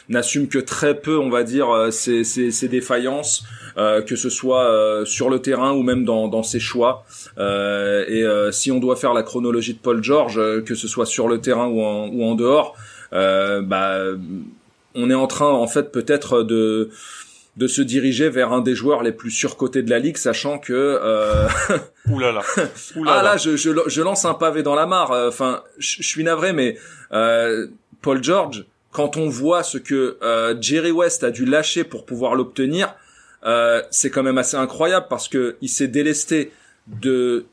n'assume 0.09 0.49
que 0.49 0.59
très 0.59 1.01
peu, 1.01 1.19
on 1.19 1.31
va 1.31 1.43
dire, 1.43 1.69
euh, 1.71 1.91
ses, 1.91 2.23
ses, 2.23 2.51
ses 2.51 2.69
défaillances, 2.69 3.43
euh, 3.77 4.03
que 4.03 4.17
ce 4.17 4.31
soit 4.31 4.71
euh, 4.71 5.05
sur 5.05 5.31
le 5.31 5.41
terrain 5.41 5.73
ou 5.73 5.83
même 5.83 6.05
dans, 6.05 6.29
dans 6.29 6.43
ses 6.43 6.61
choix. 6.61 7.05
Euh, 7.39 8.05
et 8.07 8.53
si 8.53 8.71
on 8.71 8.79
doit 8.79 8.97
faire 8.97 9.15
la 9.15 9.23
chronologie 9.23 9.75
de 9.75 9.79
Paul 9.79 10.03
George, 10.03 10.41
que 10.65 10.75
ce 10.75 10.87
soit 10.87 11.07
sur 11.07 11.29
le 11.29 11.41
terrain 11.41 11.67
ou 11.67 11.83
en, 11.83 12.09
ou 12.09 12.25
en 12.25 12.35
dehors, 12.35 12.77
bah 13.13 13.99
on 14.95 15.11
est 15.11 15.15
en 15.15 15.27
train 15.27 15.51
en 15.51 15.67
fait 15.67 15.93
peut-être 15.93 16.43
de 16.43 16.91
de 17.57 17.67
se 17.67 17.83
diriger 17.83 18.31
vers 18.31 18.53
un 18.53 18.61
des 18.61 18.75
joueurs 18.75 19.03
les 19.03 19.13
plus 19.13 19.31
surcotés 19.31 19.83
de 19.83 19.91
la 19.91 19.99
ligue, 19.99 20.17
sachant 20.17 20.59
que 20.59 20.73
euh... 20.73 21.49
Oulala. 22.09 22.43
Ah 23.07 23.23
là, 23.23 23.37
je, 23.37 23.57
je, 23.57 23.71
je, 23.87 24.03
lance 24.03 24.25
un 24.25 24.35
pavé 24.35 24.63
dans 24.63 24.75
la 24.75 24.87
mare. 24.87 25.13
Euh, 25.13 25.29
enfin, 25.29 25.63
je, 25.79 26.03
suis 26.03 26.25
navré, 26.25 26.53
mais 26.53 26.79
euh, 27.13 27.67
Paul 28.03 28.23
George, 28.23 28.65
quand 28.93 29.17
on 29.17 29.29
voit 29.29 29.63
ce 29.63 29.79
que 29.79 30.19
euh, 30.23 30.55
Jerry 30.61 30.91
West 30.91 31.25
a 31.25 31.31
dû 31.31 31.45
lâcher 31.45 31.85
pour 31.85 32.05
pouvoir 32.05 32.35
l'obtenir, 32.35 32.95
euh, 33.45 33.83
c'est 33.91 34.11
quand 34.11 34.23
même 34.23 34.39
assez 34.39 34.57
incroyable 34.57 35.07
parce 35.09 35.29
que 35.29 35.57
il 35.61 35.69
s'est 35.69 35.89
délesté 35.89 36.53
de 36.87 37.47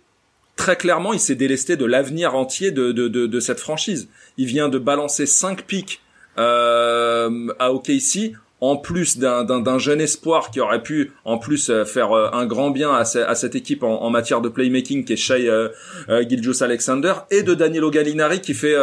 très 0.56 0.76
clairement, 0.76 1.14
il 1.14 1.20
s'est 1.20 1.36
délesté 1.36 1.78
de 1.78 1.86
l'avenir 1.86 2.36
entier 2.36 2.72
de, 2.72 2.92
de, 2.92 3.08
de, 3.08 3.28
de, 3.28 3.40
cette 3.40 3.60
franchise. 3.60 4.10
Il 4.38 4.48
vient 4.48 4.70
de 4.70 4.80
balancer 4.80 5.26
5 5.26 5.64
pics 5.64 6.02
euh, 6.38 7.48
à 7.60 7.72
OKC 7.72 8.34
en 8.60 8.78
plus 8.78 9.20
d'un 9.20 9.78
jeune 9.78 10.02
espoir 10.02 10.50
qui 10.50 10.60
aurait 10.60 10.82
pu 10.82 11.12
en 11.26 11.38
plus 11.38 11.70
euh, 11.70 11.86
faire 11.86 12.12
euh, 12.12 12.30
un 12.34 12.46
grand 12.48 12.72
bien 12.72 12.92
à, 12.92 13.06
cette 13.06 13.56
équipe 13.56 13.84
en, 13.84 14.10
matière 14.10 14.42
de 14.42 14.50
playmaking 14.50 15.06
qui 15.06 15.14
est 15.14 15.18
Shai 15.18 15.48
euh, 15.48 15.70
euh 16.10 16.24
Alexander 16.62 17.14
et 17.30 17.44
de 17.44 17.54
Danilo 17.54 17.92
Gallinari 17.92 18.42
qui 18.42 18.54
fait 18.54 18.76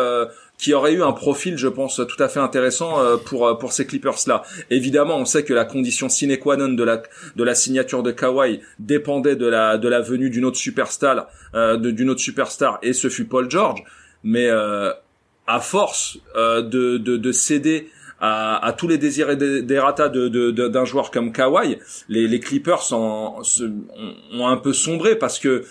qui 0.59 0.75
aurait 0.75 0.93
eu 0.93 1.03
un 1.03 1.13
profil 1.13 1.57
je 1.59 1.67
pense 1.67 1.97
tout 1.97 2.23
à 2.23 2.29
fait 2.29 2.39
intéressant 2.39 2.99
pour 3.25 3.59
pour 3.59 3.73
ces 3.73 3.87
Clippers 3.87 4.19
là. 4.27 4.43
Évidemment, 4.71 5.17
on 5.17 5.25
sait 5.25 5.45
que 5.45 5.53
la 5.55 5.65
condition 5.65 6.09
sine 6.09 6.37
qua 6.39 6.57
non 6.57 6.69
de 6.69 6.85
la 6.85 7.03
de 7.35 7.45
la 7.45 7.55
signature 7.55 8.03
de 8.03 8.13
Kawhi 8.13 8.61
dépendait 8.79 9.37
de 9.37 9.47
la 9.47 9.79
de 9.79 9.89
la 9.89 10.01
venue 10.01 10.31
d'une 10.31 10.45
autre 10.45 10.59
superstar 10.59 11.29
d'une 11.55 12.11
autre 12.11 12.21
superstar 12.21 12.79
et 12.83 12.93
ce 12.93 13.09
fut 13.09 13.25
Paul 13.25 13.51
George, 13.51 13.83
mais 14.23 14.49
à 14.49 15.61
force 15.61 16.19
de, 16.37 16.99
de, 16.99 17.17
de 17.17 17.33
céder 17.33 17.89
à, 18.27 18.75
tous 18.77 18.89
les 18.89 18.99
désirs 18.99 19.31
et 19.31 19.37
des, 19.37 19.63
d'un 19.63 19.93
de, 20.09 20.29
de, 20.29 20.85
joueur 20.85 21.11
comme 21.11 21.33
Kawhi, 21.33 21.79
les, 22.09 22.27
les 22.27 22.41
Clippers 22.41 22.93
ont, 22.93 23.43
ont, 24.33 24.47
un 24.47 24.57
peu 24.57 24.73
sombré 24.73 25.17
parce 25.17 25.39
que 25.39 25.65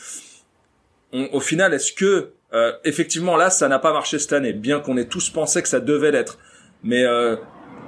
au 1.11 1.39
final, 1.39 1.73
est-ce 1.73 1.93
que 1.93 2.29
euh, 2.53 2.71
effectivement 2.83 3.37
là, 3.37 3.49
ça 3.49 3.67
n'a 3.67 3.79
pas 3.79 3.93
marché 3.93 4.19
cette 4.19 4.33
année, 4.33 4.53
bien 4.53 4.79
qu'on 4.79 4.97
ait 4.97 5.07
tous 5.07 5.29
pensé 5.29 5.61
que 5.61 5.67
ça 5.67 5.79
devait 5.79 6.11
l'être, 6.11 6.37
mais 6.83 7.03
euh, 7.03 7.35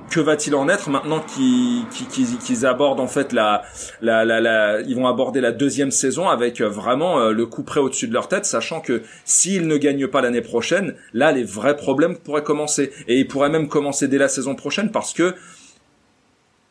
que 0.10 0.20
va-t-il 0.20 0.56
en 0.56 0.70
être 0.70 0.90
maintenant 0.90 1.20
qu'ils 1.22 2.66
abordent 2.66 3.00
en 3.00 3.08
fait 3.08 3.34
la, 3.34 3.64
la, 4.02 4.24
la, 4.26 4.82
ils 4.82 4.96
vont 4.96 5.08
aborder 5.08 5.42
la 5.42 5.52
deuxième 5.52 5.92
saison 5.92 6.30
avec 6.30 6.62
euh, 6.62 6.70
vraiment 6.70 7.20
euh, 7.20 7.32
le 7.32 7.46
coup 7.46 7.64
près 7.64 7.80
au-dessus 7.80 8.08
de 8.08 8.14
leur 8.14 8.28
tête, 8.28 8.46
sachant 8.46 8.82
que 8.82 9.04
s'ils 9.24 9.68
ne 9.68 9.78
gagnent 9.78 10.08
pas 10.08 10.22
l'année 10.22 10.42
prochaine, 10.42 10.96
là 11.14 11.32
les 11.32 11.44
vrais 11.44 11.76
problèmes 11.76 12.18
pourraient 12.18 12.44
commencer. 12.44 12.92
Et 13.08 13.20
ils 13.20 13.28
pourraient 13.28 13.50
même 13.50 13.68
commencer 13.68 14.08
dès 14.08 14.18
la 14.18 14.28
saison 14.28 14.56
prochaine 14.56 14.92
parce 14.92 15.14
que 15.14 15.36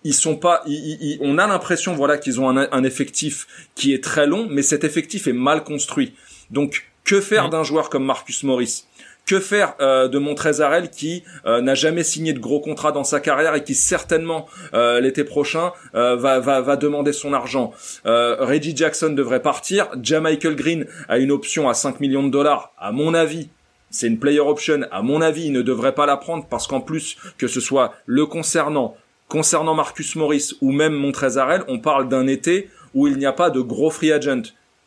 ils 0.07 0.15
sont 0.15 0.37
pas, 0.37 0.63
on 1.21 1.39
a 1.39 1.47
l'impression 1.47 1.95
voilà 1.95 2.19
qu'ils 2.19 2.39
ont 2.39 2.51
un, 2.51 2.69
un, 2.71 2.85
effectif 2.85 3.47
qui 3.75 3.95
est 3.95 4.05
très 4.05 4.27
long, 4.27 4.47
mais 4.51 4.61
cet 4.61 4.85
effectif 4.85 5.27
est 5.27 5.33
mal 5.33 5.65
construit. 5.65 6.15
Donc 6.51 6.85
que 7.05 7.21
faire 7.21 7.49
d'un 7.49 7.63
joueur 7.63 7.89
comme 7.89 8.05
Marcus 8.05 8.43
Morris? 8.43 8.85
Que 9.27 9.41
faire 9.41 9.75
euh, 9.81 10.09
de 10.09 10.19
Montrezarel 10.19 10.91
qui 10.91 11.25
euh, 11.47 11.61
n'a 11.61 11.75
jamais 11.75 12.03
signé 12.03 12.33
de 12.33 12.39
gros 12.39 12.61
contrat 12.61 12.93
dans 12.93 13.05
sa 13.05 13.21
carrière 13.21 13.55
et 13.55 13.65
qui 13.65 13.75
certainement 13.75 14.47
euh, 14.75 15.01
l'été 15.01 15.25
prochain 15.25 15.73
va, 15.93 16.41
va, 16.41 16.61
va 16.61 16.77
demander 16.77 17.13
son 17.13 17.33
argent? 17.33 17.73
Reggie 18.05 18.77
Jackson 18.77 19.11
devrait 19.11 19.41
partir. 19.43 19.89
Michael 20.21 20.57
Green 20.57 20.87
a 21.09 21.19
une 21.19 21.31
option 21.31 21.69
à 21.69 21.75
5 21.75 22.01
millions 22.01 22.23
de 22.23 22.31
dollars. 22.31 22.73
À 22.79 22.93
mon 22.93 23.15
avis, 23.15 23.49
c'est 23.91 24.07
une 24.07 24.19
player 24.19 24.41
option. 24.41 24.81
À 24.91 25.03
mon 25.03 25.21
avis, 25.21 25.47
il 25.47 25.53
ne 25.53 25.63
devrait 25.63 25.95
pas 25.95 26.07
la 26.07 26.17
prendre 26.17 26.47
parce 26.49 26.67
qu'en 26.67 26.81
plus 26.81 27.17
que 27.39 27.47
ce 27.47 27.61
soit 27.61 27.95
le 28.07 28.27
concernant, 28.27 28.97
concernant 29.29 29.75
Marcus 29.75 30.17
Morris 30.17 30.53
ou 30.61 30.73
même 30.73 30.95
Montrezarel, 30.95 31.63
on 31.69 31.79
parle 31.79 32.09
d'un 32.09 32.27
été 32.27 32.69
où 32.95 33.07
il 33.07 33.17
n'y 33.17 33.27
a 33.27 33.33
pas 33.33 33.51
de 33.51 33.61
gros 33.61 33.91
free 33.91 34.13
agent. 34.13 34.43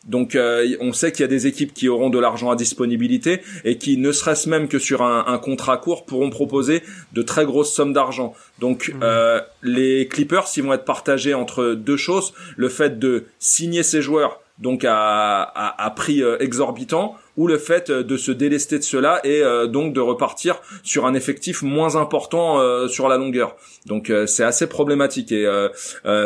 Donc 0.06 0.34
euh, 0.34 0.76
on 0.80 0.92
sait 0.92 1.12
qu'il 1.12 1.20
y 1.20 1.24
a 1.24 1.28
des 1.28 1.46
équipes 1.46 1.74
qui 1.74 1.88
auront 1.88 2.10
de 2.10 2.18
l'argent 2.18 2.50
à 2.50 2.56
disponibilité 2.56 3.42
et 3.64 3.78
qui, 3.78 3.96
ne 3.96 4.12
serait-ce 4.12 4.48
même 4.48 4.68
que 4.68 4.78
sur 4.78 5.02
un, 5.02 5.38
contrat 5.38 5.76
court, 5.76 6.06
pourront 6.06 6.30
proposer 6.30 6.82
de 7.12 7.22
très 7.22 7.44
grosses 7.44 7.72
sommes 7.72 7.92
d'argent. 7.92 8.34
Donc 8.58 8.88
mmh. 8.88 9.00
euh, 9.02 9.40
les 9.62 10.08
Clippers, 10.08 10.46
ils 10.56 10.62
vont 10.62 10.72
être 10.72 10.84
partagés 10.84 11.34
entre 11.34 11.74
deux 11.74 11.96
choses 11.96 12.32
le 12.56 12.68
fait 12.68 12.98
de 12.98 13.26
signer 13.38 13.82
ces 13.82 14.02
joueurs 14.02 14.40
donc 14.58 14.84
à, 14.84 15.42
à, 15.42 15.90
prix 15.90 16.22
euh, 16.22 16.36
exorbitant 16.40 17.16
ou 17.36 17.46
le 17.46 17.58
fait 17.58 17.90
euh, 17.90 18.02
de 18.02 18.16
se 18.16 18.32
délester 18.32 18.78
de 18.78 18.84
cela 18.84 19.20
et 19.24 19.42
euh, 19.42 19.66
donc 19.66 19.92
de 19.92 20.00
repartir 20.00 20.60
sur 20.82 21.06
un 21.06 21.14
effectif 21.14 21.62
moins 21.62 21.96
important 21.96 22.88
sur 22.88 23.08
la 23.08 23.16
longueur. 23.16 23.56
Donc 23.86 24.12
c'est 24.26 24.44
assez 24.44 24.68
problématique 24.68 25.32
et 25.32 25.46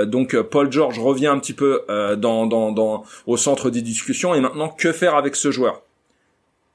donc 0.06 0.40
Paul 0.40 0.70
George 0.70 0.98
revient 0.98 1.26
un 1.26 1.38
petit 1.38 1.52
peu 1.52 1.82
dans, 2.16 2.46
dans, 2.46 2.72
dans, 2.72 3.04
au 3.26 3.36
centre 3.36 3.70
des 3.70 3.82
discussions 3.82 4.34
et 4.34 4.40
maintenant 4.40 4.68
que 4.68 4.92
faire 4.92 5.14
avec 5.14 5.36
ce 5.36 5.50
joueur? 5.50 5.82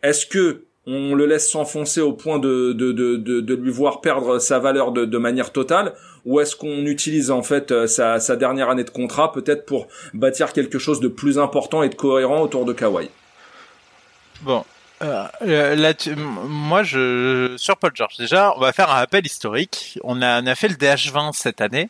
Est-ce 0.04 0.26
que 0.26 0.64
on 0.88 1.14
le 1.14 1.26
laisse 1.26 1.52
s'enfoncer 1.52 2.00
au 2.00 2.14
point 2.14 2.40
de, 2.40 2.74
lui 3.54 3.72
voir 3.72 4.02
perdre 4.02 4.40
sa 4.40 4.58
valeur 4.58 4.92
de, 4.94 5.18
manière 5.18 5.52
totale 5.52 5.94
ou 6.26 6.40
est-ce 6.40 6.56
qu'on 6.56 6.86
utilise 6.86 7.30
en 7.30 7.44
fait 7.44 7.72
euh, 7.72 7.88
sa, 7.88 8.36
dernière 8.36 8.70
année 8.70 8.84
de 8.84 8.90
contrat 8.90 9.32
peut-être 9.32 9.66
pour 9.66 9.88
bâtir 10.14 10.54
quelque 10.54 10.80
chose 10.80 11.00
de 11.00 11.08
plus 11.08 11.38
important 11.40 11.84
et 11.84 11.90
de 11.90 11.96
cohérent 11.96 12.42
autour 12.42 12.66
de 12.66 12.74
Kawhi? 12.74 13.10
Bon, 14.42 14.64
euh, 15.02 15.26
moi, 16.48 16.84
je 16.84 17.54
sur 17.58 17.78
Paul 17.78 17.92
George. 17.94 18.18
Déjà, 18.18 18.54
on 18.56 18.60
va 18.60 18.72
faire 18.72 18.92
un 18.92 19.02
appel 19.02 19.26
historique. 19.26 20.00
On 20.04 20.22
a, 20.22 20.42
on 20.42 20.48
a 20.48 20.56
fait 20.56 20.70
le 20.70 20.76
DH20 20.76 21.34
cette 21.34 21.62
année. 21.62 21.90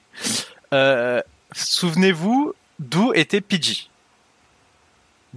Euh, 0.73 1.21
Souvenez-vous 1.53 2.53
d'où 2.79 3.13
était 3.13 3.41
PG 3.41 3.89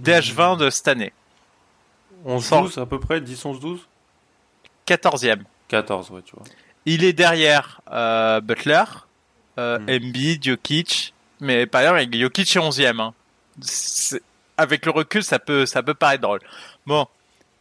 DH20 0.01 0.57
de 0.57 0.69
cette 0.69 0.87
année. 0.87 1.13
11-12 2.25 2.79
à 2.79 2.85
peu 2.85 2.99
près, 2.99 3.19
10-11-12 3.19 3.79
14e. 4.87 5.41
14, 5.67 6.11
ouais, 6.11 6.21
tu 6.23 6.35
vois. 6.35 6.43
Il 6.85 7.03
est 7.03 7.13
derrière 7.13 7.81
euh, 7.91 8.41
Butler, 8.41 8.83
euh, 9.57 9.79
mm. 9.79 9.89
Embiid, 9.89 10.43
Jokic, 10.43 11.13
mais 11.39 11.65
par 11.65 11.81
exemple, 11.81 12.17
Jokic 12.17 12.55
est 12.55 12.59
11e. 12.59 12.99
Hein. 12.99 13.13
Avec 14.57 14.85
le 14.85 14.91
recul, 14.91 15.23
ça 15.23 15.39
peut, 15.39 15.65
ça 15.65 15.83
peut 15.83 15.93
paraître 15.93 16.21
drôle. 16.21 16.39
Bon, 16.85 17.07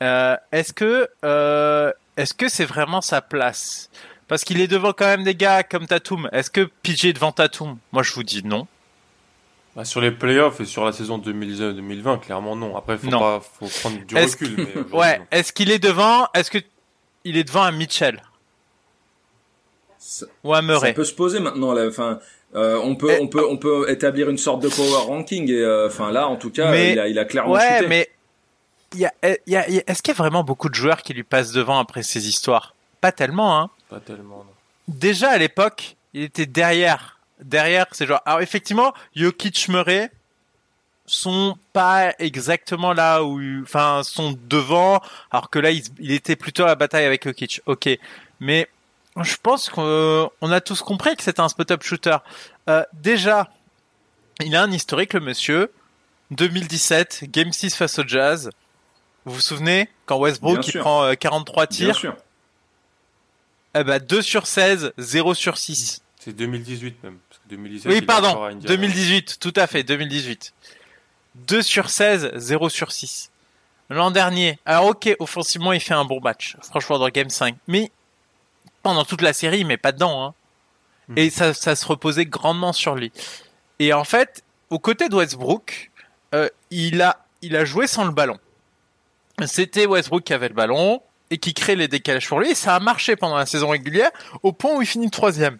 euh, 0.03 0.37
est-ce 0.53 0.73
que 0.73 1.09
euh, 1.25 1.93
est-ce 2.17 2.35
que 2.35 2.49
c'est 2.49 2.65
vraiment 2.65 3.01
sa 3.01 3.21
place? 3.21 3.91
Parce 4.29 4.45
qu'il 4.45 4.61
est 4.61 4.69
devant 4.69 4.93
quand 4.93 5.07
même 5.07 5.25
des 5.25 5.35
gars 5.35 5.63
comme 5.63 5.87
Tatum. 5.87 6.29
Est-ce 6.33 6.51
que 6.51 6.71
PJ 6.83 7.07
est 7.07 7.13
devant 7.15 7.33
Tatum? 7.33 7.79
Moi, 7.93 8.03
je 8.03 8.13
vous 8.13 8.23
dis 8.23 8.45
non. 8.45 8.67
Bah, 9.77 9.85
sur 9.85 10.01
les 10.01 10.11
playoffs 10.11 10.61
et 10.61 10.65
sur 10.65 10.85
la 10.85 10.93
saison 10.93 11.19
2019-2020, 11.19 12.21
clairement 12.21 12.57
non. 12.57 12.77
Après, 12.77 12.99
faut 12.99 13.09
pas, 13.09 13.41
faut 13.41 13.69
prendre 13.81 14.05
du 14.05 14.17
recul. 14.17 14.67
ouais. 14.93 15.21
Est-ce 15.31 15.53
qu'il 15.53 15.71
est 15.71 15.79
devant 15.79 16.27
Est-ce 16.35 16.51
que 16.51 16.59
il 17.25 17.37
est 17.37 17.45
devant 17.45 17.63
un 17.63 17.71
Mitchell? 17.71 18.21
Ou 20.43 20.55
un 20.55 20.63
Murray? 20.63 20.89
Ça 20.89 20.95
peut 20.95 21.05
se 21.05 21.15
poser 21.15 21.39
maintenant. 21.39 21.77
Enfin, 21.87 22.19
euh, 22.55 22.81
on 22.83 22.97
peut, 22.97 23.17
on 23.21 23.29
peut, 23.29 23.47
on 23.49 23.57
peut 23.59 23.89
établir 23.91 24.29
une 24.29 24.39
sorte 24.39 24.61
de 24.63 24.69
power 24.69 25.07
ranking 25.07 25.49
et, 25.49 25.61
euh, 25.61 25.87
enfin 25.87 26.11
là, 26.11 26.27
en 26.27 26.37
tout 26.37 26.51
cas, 26.51 26.75
il, 26.75 26.99
a, 26.99 27.07
il 27.09 27.19
a 27.19 27.25
clairement 27.25 27.53
ouais, 27.53 27.87
mais 27.87 28.11
il 28.93 29.01
y 29.01 29.07
a, 29.07 29.13
y 29.47 29.57
a, 29.57 29.69
est-ce 29.69 30.03
qu'il 30.03 30.13
y 30.13 30.17
a 30.17 30.19
vraiment 30.19 30.43
beaucoup 30.43 30.69
de 30.69 30.75
joueurs 30.75 31.03
qui 31.03 31.15
lui 31.15 31.23
passent 31.23 31.53
devant 31.53 31.79
après 31.79 32.03
ces 32.03 32.27
histoires? 32.29 32.75
Pas 33.01 33.13
tellement, 33.13 33.61
hein. 33.61 33.71
Pas 33.89 34.01
tellement. 34.01 34.39
Non. 34.39 34.53
Déjà 34.89 35.31
à 35.31 35.39
l'époque, 35.39 35.97
il 36.13 36.23
était 36.23 36.47
derrière 36.47 37.20
derrière 37.43 37.87
ces 37.93 38.07
joueurs. 38.07 38.23
Alors 38.27 38.41
effectivement, 38.41 38.93
Jokic 39.15 39.69
Murray 39.69 40.11
sont 41.07 41.57
pas 41.73 42.15
exactement 42.19 42.93
là 42.93 43.25
où, 43.25 43.41
enfin, 43.63 44.03
sont 44.05 44.39
devant, 44.49 45.01
alors 45.31 45.51
que 45.51 45.59
là, 45.59 45.71
il, 45.71 46.13
était 46.13 46.37
plutôt 46.37 46.63
à 46.63 46.67
la 46.67 46.75
bataille 46.77 47.05
avec 47.05 47.25
Jokic. 47.25 47.61
Ok, 47.67 47.89
mais 48.39 48.69
je 49.21 49.37
pense 49.43 49.69
qu'on 49.69 50.31
a 50.41 50.61
tous 50.61 50.83
compris 50.83 51.17
que 51.17 51.23
c'est 51.23 51.41
un 51.41 51.49
spot-up 51.49 51.83
shooter. 51.83 52.19
Euh, 52.69 52.85
déjà, 52.93 53.51
il 54.41 54.55
a 54.55 54.63
un 54.63 54.71
historique, 54.71 55.15
le 55.15 55.21
monsieur. 55.21 55.73
2017, 56.31 57.25
Game 57.25 57.53
6 57.53 57.75
face 57.75 57.99
au 57.99 58.07
Jazz. 58.07 58.51
Vous 59.25 59.35
vous 59.35 59.41
souvenez 59.41 59.89
quand 60.07 60.19
Westbrook 60.19 60.67
il 60.69 60.79
prend 60.79 61.13
43 61.15 61.63
euh, 61.63 61.67
tirs 61.67 61.87
Bien 61.87 61.95
sûr. 61.95 62.17
Eh 63.75 63.85
ben 63.85 63.99
2 64.01 64.23
sur 64.23 64.47
16, 64.47 64.93
0 64.97 65.35
sur 65.35 65.59
6. 65.59 66.03
C'est 66.19 66.33
2018 66.33 67.03
même. 67.05 67.19
Oui, 67.87 68.03
pardon. 68.03 68.51
2018, 68.55 69.39
tout 69.41 69.53
à 69.57 69.67
fait, 69.67 69.83
2018. 69.83 70.53
2 71.35 71.63
sur 71.63 71.91
16, 71.91 72.33
0 72.35 72.69
sur 72.69 72.93
6. 72.93 73.31
L'an 73.89 74.11
dernier, 74.11 74.59
alors 74.67 74.87
ok, 74.87 75.17
offensivement, 75.19 75.73
il 75.73 75.81
fait 75.81 75.95
un 75.95 76.05
bon 76.05 76.21
match. 76.21 76.57
Franchement, 76.63 76.99
dans 76.99 77.09
Game 77.09 77.31
5. 77.31 77.57
Mais 77.67 77.91
pendant 78.83 79.05
toute 79.05 79.23
la 79.23 79.33
série, 79.33 79.61
il 79.61 79.67
met 79.67 79.77
pas 79.77 79.93
dedans. 79.93 80.25
Hein. 80.25 80.35
Hmm. 81.09 81.19
Et 81.19 81.31
ça, 81.31 81.55
ça 81.55 81.75
se 81.75 81.87
reposait 81.87 82.27
grandement 82.27 82.73
sur 82.73 82.95
lui. 82.95 83.13
Et 83.79 83.93
en 83.93 84.05
fait, 84.05 84.45
aux 84.71 84.79
côtés 84.79 85.09
de 85.09 85.17
Westbrook, 85.17 85.91
euh, 86.35 86.49
il, 86.71 87.03
a, 87.03 87.25
il 87.43 87.57
a 87.57 87.65
joué 87.65 87.87
sans 87.87 88.05
le 88.05 88.13
ballon. 88.13 88.39
C'était 89.47 89.87
Westbrook 89.87 90.23
qui 90.23 90.35
avait 90.35 90.49
le 90.49 90.55
ballon 90.55 91.03
et 91.31 91.39
qui 91.39 91.55
crée 91.55 91.77
les 91.77 91.89
décalages 91.89 92.29
pour 92.29 92.41
lui. 92.41 92.51
Et 92.51 92.55
ça 92.55 92.77
a 92.77 92.81
marché 92.81 93.17
pendant 93.17 93.37
la 93.37 93.47
saison 93.47 93.69
régulière 93.69 94.11
au 94.43 94.53
point 94.53 94.77
où 94.77 94.83
il 94.83 94.87
finit 94.87 95.11
troisième. 95.11 95.59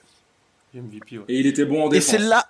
Et 1.29 1.41
il 1.41 1.47
était 1.47 1.65
bon 1.65 1.85
en 1.85 1.89
défense. 1.89 2.15
Et 2.15 2.19
c'est 2.19 2.23
là, 2.23 2.47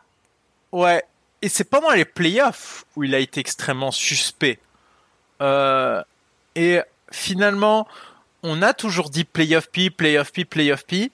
ouais. 0.72 1.02
Et 1.42 1.48
c'est 1.48 1.64
pendant 1.64 1.90
les 1.90 2.04
playoffs 2.04 2.84
où 2.96 3.04
il 3.04 3.14
a 3.14 3.18
été 3.18 3.40
extrêmement 3.40 3.90
suspect. 3.90 4.58
Euh, 5.40 6.02
et 6.54 6.80
finalement, 7.10 7.88
on 8.42 8.62
a 8.62 8.74
toujours 8.74 9.10
dit 9.10 9.24
playoff 9.24 9.68
P, 9.70 9.90
playoff 9.90 10.32
P, 10.32 10.44
playoff 10.44 10.84
P. 10.84 11.10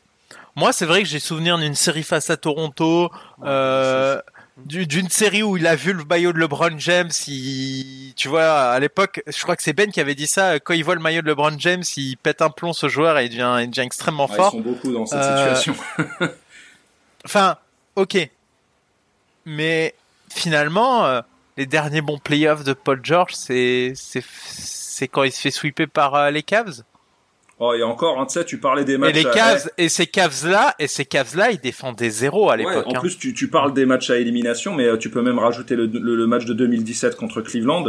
Moi, 0.57 0.73
c'est 0.73 0.87
vrai 0.87 1.03
que 1.03 1.09
j'ai 1.09 1.21
souvenir 1.21 1.59
d'une 1.59 1.75
série 1.75 2.03
face 2.03 2.31
à 2.31 2.37
Toronto, 2.37 3.11
euh, 3.45 4.21
d'une 4.57 5.11
série 5.11 5.43
où 5.43 5.59
il 5.59 5.67
a 5.67 5.77
vu 5.77 5.93
le 5.93 6.03
maillot 6.05 6.33
de 6.33 6.39
LeBron 6.39 6.79
James. 6.79 7.11
Il, 7.29 8.15
tu 8.17 8.29
vois, 8.29 8.71
à 8.71 8.81
l'époque, 8.81 9.23
je 9.27 9.43
crois 9.43 9.55
que 9.55 9.63
c'est 9.63 9.75
Ben 9.75 9.91
qui 9.91 10.01
avait 10.01 10.15
dit 10.15 10.27
ça. 10.27 10.59
Quand 10.59 10.73
il 10.73 10.83
voit 10.83 10.95
le 10.95 11.03
maillot 11.03 11.21
de 11.21 11.27
LeBron 11.29 11.57
James, 11.59 11.85
il 11.97 12.17
pète 12.17 12.41
un 12.41 12.49
plomb 12.49 12.73
ce 12.73 12.89
joueur 12.89 13.19
et 13.19 13.27
il 13.27 13.29
devient, 13.29 13.59
il 13.61 13.71
devient 13.71 13.83
extrêmement 13.83 14.29
fort. 14.29 14.53
Ils 14.55 14.57
sont 14.57 14.63
beaucoup 14.63 14.93
dans 14.93 15.05
cette 15.05 15.19
euh, 15.19 15.55
situation. 15.55 15.77
Enfin, 17.27 17.57
ok. 17.97 18.17
Mais 19.47 19.97
finalement, 20.31 21.07
euh, 21.07 21.21
les 21.57 21.67
derniers 21.67 22.01
bons 22.01 22.19
playoffs 22.19 22.63
de 22.63 22.73
Paul 22.73 23.01
George, 23.03 23.33
c'est 23.35 23.95
quand 25.11 25.25
il 25.25 25.33
se 25.33 25.41
fait 25.41 25.51
sweeper 25.51 25.89
par 25.89 26.15
euh, 26.15 26.31
les 26.31 26.45
Cavs? 26.45 26.85
Oh, 27.59 27.73
et 27.73 27.83
encore, 27.83 28.21
hein, 28.21 28.27
tu 28.27 28.35
sais, 28.35 28.45
tu 28.45 28.59
parlais 28.59 28.85
des 28.85 28.99
matchs. 28.99 29.17
Et 29.17 29.25
les 29.25 29.31
Cavs, 29.31 29.71
et 29.79 29.89
ces 29.89 30.07
Cavs-là, 30.07 30.75
et 30.79 30.87
ces 30.87 31.07
Cavs-là, 31.07 31.53
ils 31.53 31.59
défendaient 31.59 32.11
zéro 32.11 32.51
à 32.51 32.57
l'époque. 32.57 32.87
en 32.87 32.97
hein. 32.97 33.01
plus, 33.01 33.17
tu, 33.17 33.33
tu 33.33 33.49
parles 33.49 33.73
des 33.73 33.87
matchs 33.87 34.11
à 34.11 34.19
élimination, 34.19 34.75
mais 34.75 34.85
euh, 34.85 34.99
tu 34.99 35.09
peux 35.09 35.23
même 35.23 35.39
rajouter 35.39 35.75
le, 35.75 35.87
le, 35.87 36.27
match 36.27 36.45
de 36.45 36.53
2017 36.53 37.17
contre 37.17 37.41
Cleveland, 37.41 37.87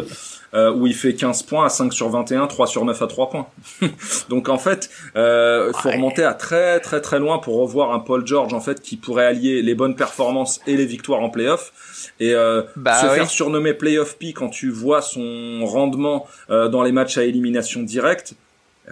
euh, 0.54 0.72
où 0.72 0.88
il 0.88 0.96
fait 0.96 1.16
15 1.16 1.44
points 1.44 1.66
à 1.66 1.70
5 1.70 1.92
sur 1.92 2.08
21, 2.10 2.48
3 2.48 2.66
sur 2.66 2.86
9 2.86 3.02
à 3.02 3.08
3 3.08 3.30
points. 3.30 3.48
Donc 4.30 4.48
en 4.48 4.58
fait, 4.58 4.90
euh, 5.18 5.74
faut 5.74 5.92
remonter 5.92 6.24
à 6.24 6.34
très 6.34 6.80
très 6.80 7.02
très 7.02 7.20
loin 7.20 7.40
pour 7.40 7.58
revoir 7.58 7.92
un 7.92 8.00
Paul 8.00 8.26
George 8.26 8.54
en 8.54 8.62
fait 8.62 8.82
qui 8.82 8.96
pourrait 8.96 9.26
allier 9.26 9.62
les 9.62 9.76
bonnes 9.76 9.96
performances 9.98 10.62
et 10.66 10.78
les 10.78 10.86
victoires 10.86 11.22
en 11.22 11.30
playoff. 11.30 11.74
Et 12.20 12.34
euh, 12.34 12.64
bah 12.76 13.02
se 13.02 13.08
faire 13.08 13.30
surnommer 13.30 13.74
playoff 13.74 14.18
P 14.18 14.34
quand 14.34 14.50
tu 14.50 14.70
vois 14.70 15.02
son 15.02 15.66
rendement 15.66 16.26
euh, 16.50 16.68
dans 16.68 16.84
les 16.84 16.92
matchs 16.92 17.18
à 17.18 17.24
élimination 17.24 17.84
directe, 17.84 18.34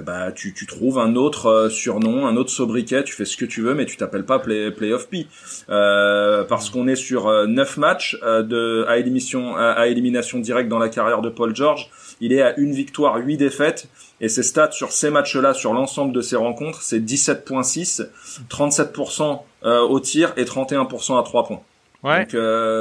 ben, 0.03 0.31
tu, 0.31 0.53
tu 0.53 0.65
trouves 0.65 0.99
un 0.99 1.15
autre 1.15 1.45
euh, 1.47 1.69
surnom, 1.69 2.27
un 2.27 2.35
autre 2.35 2.49
sobriquet, 2.49 3.03
tu 3.03 3.13
fais 3.13 3.23
ce 3.23 3.37
que 3.37 3.45
tu 3.45 3.61
veux, 3.61 3.73
mais 3.73 3.85
tu 3.85 3.95
t'appelles 3.95 4.25
pas 4.25 4.39
play, 4.39 4.69
Playoff 4.71 5.07
P. 5.07 5.27
Euh, 5.69 6.43
parce 6.43 6.69
qu'on 6.69 6.87
est 6.87 6.97
sur 6.97 7.27
euh, 7.27 7.47
9 7.47 7.77
matchs 7.77 8.17
euh, 8.21 8.43
de, 8.43 8.85
à, 8.89 8.97
élimination, 8.97 9.55
à, 9.55 9.87
élimination 9.87 10.39
directe 10.39 10.67
dans 10.67 10.79
la 10.79 10.89
carrière 10.89 11.21
de 11.21 11.29
Paul 11.29 11.55
George. 11.55 11.89
Il 12.19 12.33
est 12.33 12.41
à 12.41 12.57
une 12.57 12.73
victoire, 12.73 13.15
8 13.15 13.37
défaites. 13.37 13.87
Et 14.21 14.29
ses 14.29 14.43
stats 14.43 14.71
sur 14.71 14.91
ces 14.91 15.09
matchs-là, 15.09 15.53
sur 15.53 15.73
l'ensemble 15.73 16.13
de 16.13 16.21
ses 16.21 16.35
rencontres, 16.35 16.81
c'est 16.81 16.99
17.6, 16.99 18.07
37% 18.49 19.41
au 19.63 19.99
tir 19.99 20.31
et 20.37 20.45
31% 20.45 21.19
à 21.19 21.23
3 21.23 21.45
points. 21.45 21.61
Ouais. 22.03 22.27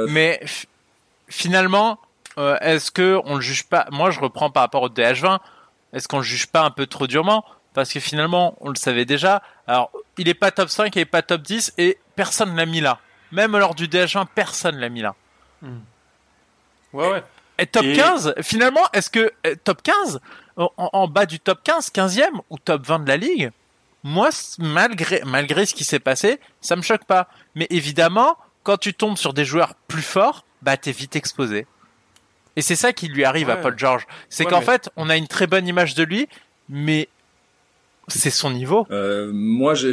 mais 0.09 0.39
finalement, 1.27 1.99
est-ce 2.61 2.89
que 2.91 3.19
on 3.25 3.35
le 3.35 3.41
juge 3.41 3.65
pas? 3.65 3.85
Moi, 3.91 4.11
je 4.11 4.21
reprends 4.21 4.49
par 4.49 4.63
rapport 4.63 4.83
au 4.83 4.89
DH20 4.89 5.39
est-ce 5.95 6.07
qu'on 6.07 6.17
le 6.17 6.23
juge 6.23 6.47
pas 6.47 6.61
un 6.61 6.71
peu 6.71 6.85
trop 6.85 7.07
durement? 7.07 7.45
Parce 7.73 7.91
que 7.91 7.99
finalement, 7.99 8.57
on 8.59 8.69
le 8.69 8.75
savait 8.75 9.05
déjà. 9.05 9.41
Alors, 9.65 9.91
il 10.17 10.27
est 10.27 10.33
pas 10.33 10.51
top 10.51 10.69
5, 10.69 10.95
il 10.95 10.99
est 10.99 11.05
pas 11.05 11.21
top 11.21 11.41
10 11.41 11.73
et 11.77 11.97
personne 12.15 12.55
l'a 12.55 12.65
mis 12.65 12.81
là. 12.81 12.99
Même 13.31 13.57
lors 13.57 13.75
du 13.75 13.87
DH1, 13.87 14.25
personne 14.35 14.77
l'a 14.77 14.89
mis 14.89 15.01
là. 15.01 15.15
Hmm. 15.61 15.79
Ouais, 16.93 17.09
ouais. 17.09 17.23
Et 17.57 17.65
top 17.65 17.85
15, 17.85 18.35
finalement, 18.41 18.83
est-ce 18.93 19.09
que 19.09 19.31
euh, 19.47 19.55
top 19.63 19.81
15, 19.81 20.19
en, 20.57 21.07
bas 21.07 21.25
du 21.25 21.39
top 21.39 21.61
15, 21.63 21.91
15e 21.93 22.41
ou 22.49 22.57
top 22.59 22.85
20 22.85 22.99
de 22.99 23.07
la 23.07 23.17
ligue, 23.17 23.51
moi, 24.03 24.29
malgré, 24.59 25.21
malgré 25.25 25.65
ce 25.65 25.73
qui 25.73 25.85
s'est 25.85 25.99
passé, 25.99 26.39
ça 26.59 26.75
me 26.75 26.81
choque 26.81 27.05
pas. 27.05 27.29
Mais 27.55 27.67
évidemment, 27.69 28.37
quand 28.63 28.77
tu 28.77 28.93
tombes 28.93 29.17
sur 29.17 29.33
des 29.33 29.45
joueurs 29.45 29.75
plus 29.87 30.01
forts, 30.01 30.45
bah 30.61 30.75
t'es 30.75 30.91
vite 30.91 31.15
exposé. 31.15 31.65
Et 32.55 32.61
c'est 32.61 32.75
ça 32.75 32.93
qui 32.93 33.07
lui 33.07 33.23
arrive 33.23 33.49
à 33.49 33.57
Paul 33.57 33.77
George. 33.77 34.07
C'est 34.29 34.45
qu'en 34.45 34.61
fait, 34.61 34.89
on 34.95 35.09
a 35.09 35.17
une 35.17 35.27
très 35.27 35.47
bonne 35.47 35.67
image 35.67 35.95
de 35.95 36.03
lui, 36.03 36.27
mais 36.69 37.09
c'est 38.07 38.29
son 38.29 38.51
niveau. 38.51 38.85
Euh, 38.91 39.31
moi, 39.33 39.73
j'ai, 39.73 39.91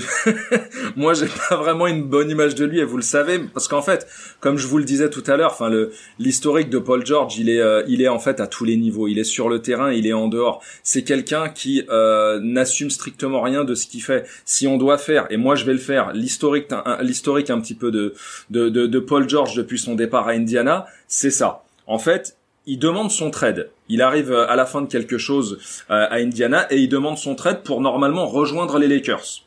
moi, 0.97 1.15
j'ai 1.15 1.27
pas 1.49 1.57
vraiment 1.57 1.87
une 1.87 2.03
bonne 2.03 2.31
image 2.31 2.55
de 2.55 2.65
lui, 2.65 2.79
et 2.79 2.85
vous 2.85 2.97
le 2.97 3.03
savez, 3.03 3.39
parce 3.39 3.69
qu'en 3.69 3.81
fait, 3.81 4.07
comme 4.41 4.59
je 4.59 4.67
vous 4.67 4.79
le 4.79 4.85
disais 4.85 5.09
tout 5.09 5.25
à 5.27 5.37
l'heure, 5.37 5.53
enfin, 5.53 5.71
le 5.71 5.93
l'historique 6.19 6.69
de 6.69 6.79
Paul 6.79 7.07
George, 7.07 7.39
il 7.39 7.49
est, 7.49 7.61
euh, 7.61 7.83
il 7.89 8.03
est 8.03 8.09
en 8.09 8.19
fait 8.19 8.41
à 8.41 8.47
tous 8.47 8.65
les 8.65 8.77
niveaux. 8.77 9.09
Il 9.09 9.19
est 9.19 9.25
sur 9.25 9.49
le 9.49 9.61
terrain, 9.61 9.93
il 9.93 10.07
est 10.07 10.13
en 10.13 10.29
dehors. 10.29 10.63
C'est 10.83 11.05
quelqu'un 11.05 11.49
qui 11.49 11.85
euh, 11.89 12.39
n'assume 12.41 12.91
strictement 12.91 13.41
rien 13.41 13.65
de 13.65 13.75
ce 13.75 13.87
qu'il 13.87 14.03
fait. 14.03 14.27
Si 14.45 14.67
on 14.67 14.77
doit 14.77 14.99
faire, 14.99 15.27
et 15.31 15.37
moi, 15.37 15.55
je 15.55 15.65
vais 15.65 15.73
le 15.73 15.79
faire, 15.79 16.13
l'historique, 16.13 16.69
l'historique 17.01 17.51
un 17.51 17.61
petit 17.61 17.75
peu 17.75 17.91
de, 17.91 18.15
de, 18.51 18.69
de, 18.69 18.87
de 18.87 18.99
Paul 18.99 19.29
George 19.29 19.57
depuis 19.57 19.79
son 19.79 19.95
départ 19.95 20.29
à 20.29 20.33
Indiana, 20.33 20.87
c'est 21.09 21.31
ça. 21.31 21.65
En 21.87 21.99
fait, 21.99 22.37
il 22.67 22.79
demande 22.79 23.11
son 23.11 23.31
trade. 23.31 23.71
Il 23.89 24.03
arrive 24.03 24.33
à 24.33 24.57
la 24.57 24.67
fin 24.67 24.83
de 24.83 24.87
quelque 24.87 25.19
chose 25.19 25.59
euh, 25.91 26.07
à 26.09 26.17
Indiana 26.17 26.67
et 26.71 26.79
il 26.79 26.89
demande 26.89 27.19
son 27.19 27.35
trade 27.35 27.63
pour 27.63 27.81
normalement 27.81 28.27
rejoindre 28.27 28.79
les 28.79 28.89
Lakers. 28.89 29.45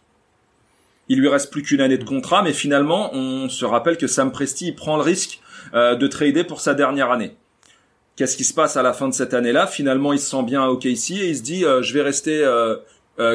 Il 1.07 1.19
lui 1.19 1.27
reste 1.27 1.51
plus 1.51 1.61
qu'une 1.61 1.81
année 1.81 1.97
de 1.97 2.03
contrat, 2.03 2.41
mais 2.41 2.53
finalement, 2.53 3.13
on 3.13 3.47
se 3.47 3.63
rappelle 3.63 3.97
que 3.97 4.07
Sam 4.07 4.31
Presti 4.31 4.71
prend 4.71 4.97
le 4.97 5.03
risque 5.03 5.39
euh, 5.73 5.95
de 5.95 6.07
trader 6.07 6.43
pour 6.43 6.61
sa 6.61 6.73
dernière 6.73 7.11
année. 7.11 7.35
Qu'est-ce 8.15 8.37
qui 8.37 8.45
se 8.45 8.53
passe 8.53 8.77
à 8.77 8.81
la 8.81 8.93
fin 8.93 9.07
de 9.07 9.13
cette 9.13 9.33
année-là? 9.33 9.67
Finalement, 9.67 10.13
il 10.13 10.19
se 10.19 10.29
sent 10.29 10.43
bien 10.43 10.63
à 10.63 10.67
OKC 10.69 11.11
et 11.11 11.29
il 11.29 11.37
se 11.37 11.41
dit 11.41 11.65
euh, 11.65 11.81
je 11.81 11.93
vais 11.93 12.01
rester 12.01 12.43
euh, 12.43 12.77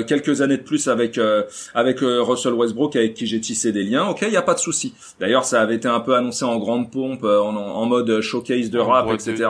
quelques 0.07 0.43
années 0.43 0.59
de 0.59 0.63
plus 0.63 0.89
avec 0.89 1.17
euh, 1.17 1.43
avec 1.75 2.03
euh, 2.03 2.23
Russell 2.23 2.53
Westbrook 2.53 2.97
avec 2.97 3.15
qui 3.15 3.27
j'ai 3.27 3.41
tissé 3.41 3.73
des 3.73 3.83
liens. 3.83 4.07
Ok, 4.09 4.23
il 4.23 4.33
y 4.33 4.37
a 4.37 4.43
pas 4.43 4.55
de 4.55 4.59
souci. 4.59 4.95
D'ailleurs, 5.19 5.45
ça 5.45 5.61
avait 5.61 5.77
été 5.77 5.89
un 5.89 6.01
peu 6.01 6.15
annoncé 6.15 6.45
en 6.45 6.59
grande 6.59 6.91
pompe, 6.91 7.25
en, 7.25 7.57
en 7.57 7.87
mode 7.87 8.21
showcase 8.21 8.71
de 8.71 8.79
rap, 8.79 9.11
etc. 9.13 9.49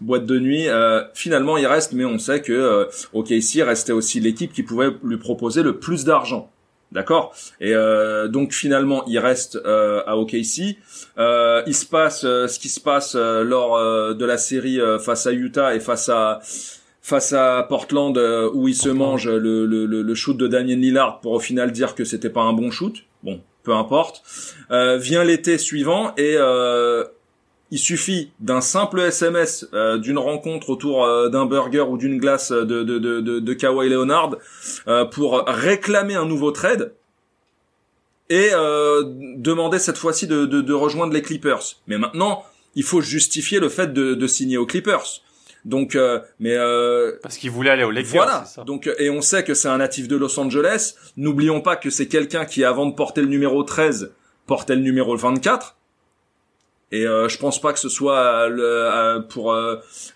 boîte 0.00 0.26
de 0.26 0.38
nuit. 0.38 0.66
finalement, 1.14 1.56
il 1.56 1.66
reste, 1.66 1.92
mais 1.92 2.04
on 2.04 2.18
sait 2.18 2.42
que 2.42 2.88
OKC 3.12 3.62
restait 3.62 3.92
aussi 3.92 4.20
l'équipe 4.20 4.52
qui 4.52 4.62
pouvait 4.62 4.90
lui 5.02 5.16
proposer 5.16 5.62
le 5.62 5.78
plus 5.78 6.04
d'argent. 6.04 6.50
D'accord? 6.90 7.34
Et 7.60 7.74
donc 8.28 8.52
finalement, 8.52 9.04
il 9.06 9.18
reste 9.18 9.58
à 9.64 10.16
OKC. 10.16 10.78
il 11.18 11.74
se 11.74 11.86
passe 11.86 12.22
ce 12.22 12.58
qui 12.58 12.68
se 12.68 12.80
passe 12.80 13.14
lors 13.14 13.78
de 14.14 14.24
la 14.24 14.38
série 14.38 14.78
face 15.00 15.26
à 15.26 15.32
Utah 15.32 15.74
et 15.74 15.80
face 15.80 16.08
à 16.08 16.40
face 17.08 17.32
à 17.32 17.64
Portland 17.66 18.16
euh, 18.18 18.50
où 18.52 18.68
il 18.68 18.74
se 18.74 18.90
mange 18.90 19.28
le, 19.28 19.64
le, 19.64 19.86
le, 19.86 20.14
shoot 20.14 20.36
de 20.36 20.46
Damien 20.46 20.76
Lillard 20.76 21.20
pour 21.20 21.32
au 21.32 21.40
final 21.40 21.72
dire 21.72 21.94
que 21.94 22.04
c'était 22.04 22.28
pas 22.28 22.42
un 22.42 22.52
bon 22.52 22.70
shoot. 22.70 22.96
Bon, 23.22 23.40
peu 23.62 23.72
importe. 23.72 24.22
Euh, 24.70 24.98
vient 24.98 25.24
l'été 25.24 25.56
suivant 25.56 26.14
et 26.18 26.36
euh, 26.36 27.04
il 27.70 27.78
suffit 27.78 28.30
d'un 28.40 28.60
simple 28.60 29.00
SMS, 29.00 29.66
euh, 29.72 29.96
d'une 29.96 30.18
rencontre 30.18 30.68
autour 30.68 31.06
d'un 31.30 31.46
burger 31.46 31.86
ou 31.88 31.96
d'une 31.96 32.18
glace 32.18 32.52
de, 32.52 32.64
de, 32.64 32.98
de, 32.98 33.20
de, 33.20 33.40
de 33.40 33.52
Kawhi 33.54 33.88
Leonard 33.88 34.36
pour 35.10 35.44
réclamer 35.46 36.14
un 36.14 36.26
nouveau 36.26 36.50
trade 36.50 36.92
et 38.28 38.50
demander 39.36 39.78
cette 39.78 39.96
fois-ci 39.96 40.26
de, 40.26 40.44
de, 40.44 40.60
de 40.60 40.74
rejoindre 40.74 41.14
les 41.14 41.22
Clippers. 41.22 41.76
Mais 41.86 41.96
maintenant, 41.96 42.44
il 42.74 42.84
faut 42.84 43.00
justifier 43.00 43.60
le 43.60 43.70
fait 43.70 43.94
de, 43.94 44.12
de 44.12 44.26
signer 44.26 44.58
aux 44.58 44.66
Clippers. 44.66 45.22
Donc, 45.68 45.96
euh, 45.96 46.20
mais 46.40 46.56
euh, 46.56 47.12
parce 47.22 47.36
qu'il 47.36 47.50
voulait 47.50 47.68
aller 47.68 47.84
aux 47.84 47.90
Lakers. 47.90 48.12
Voilà. 48.14 48.44
Donc, 48.64 48.90
et 48.98 49.10
on 49.10 49.20
sait 49.20 49.44
que 49.44 49.52
c'est 49.52 49.68
un 49.68 49.76
natif 49.76 50.08
de 50.08 50.16
Los 50.16 50.40
Angeles. 50.40 50.94
N'oublions 51.18 51.60
pas 51.60 51.76
que 51.76 51.90
c'est 51.90 52.08
quelqu'un 52.08 52.46
qui, 52.46 52.64
avant 52.64 52.86
de 52.86 52.94
porter 52.94 53.20
le 53.20 53.26
numéro 53.26 53.62
13, 53.62 54.14
portait 54.46 54.76
le 54.76 54.80
numéro 54.80 55.14
24. 55.14 55.76
Et 56.90 57.06
euh, 57.06 57.28
je 57.28 57.36
pense 57.36 57.60
pas 57.60 57.74
que 57.74 57.78
ce 57.78 57.90
soit 57.90 58.48
le, 58.48 59.18
pour 59.28 59.54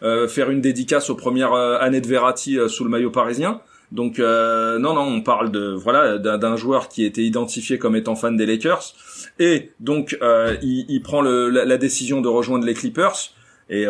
faire 0.00 0.48
une 0.48 0.62
dédicace 0.62 1.10
aux 1.10 1.16
premières 1.16 1.52
années 1.52 2.00
de 2.00 2.08
Verratti 2.08 2.56
sous 2.68 2.84
le 2.84 2.90
maillot 2.90 3.10
parisien. 3.10 3.60
Donc 3.90 4.20
non, 4.20 4.94
non, 4.94 5.02
on 5.02 5.20
parle 5.20 5.50
de 5.50 5.74
voilà 5.74 6.16
d'un 6.16 6.56
joueur 6.56 6.88
qui 6.88 7.04
était 7.04 7.24
identifié 7.24 7.76
comme 7.76 7.94
étant 7.94 8.16
fan 8.16 8.38
des 8.38 8.46
Lakers. 8.46 8.94
Et 9.38 9.72
donc 9.80 10.16
il, 10.62 10.86
il, 10.88 11.02
prend 11.02 11.20
le, 11.20 11.50
la, 11.50 11.66
la, 11.66 11.76
décision 11.76 12.22
de 12.22 12.28
rejoindre 12.28 12.64
les 12.64 12.72
Clippers. 12.72 13.34
Et 13.68 13.86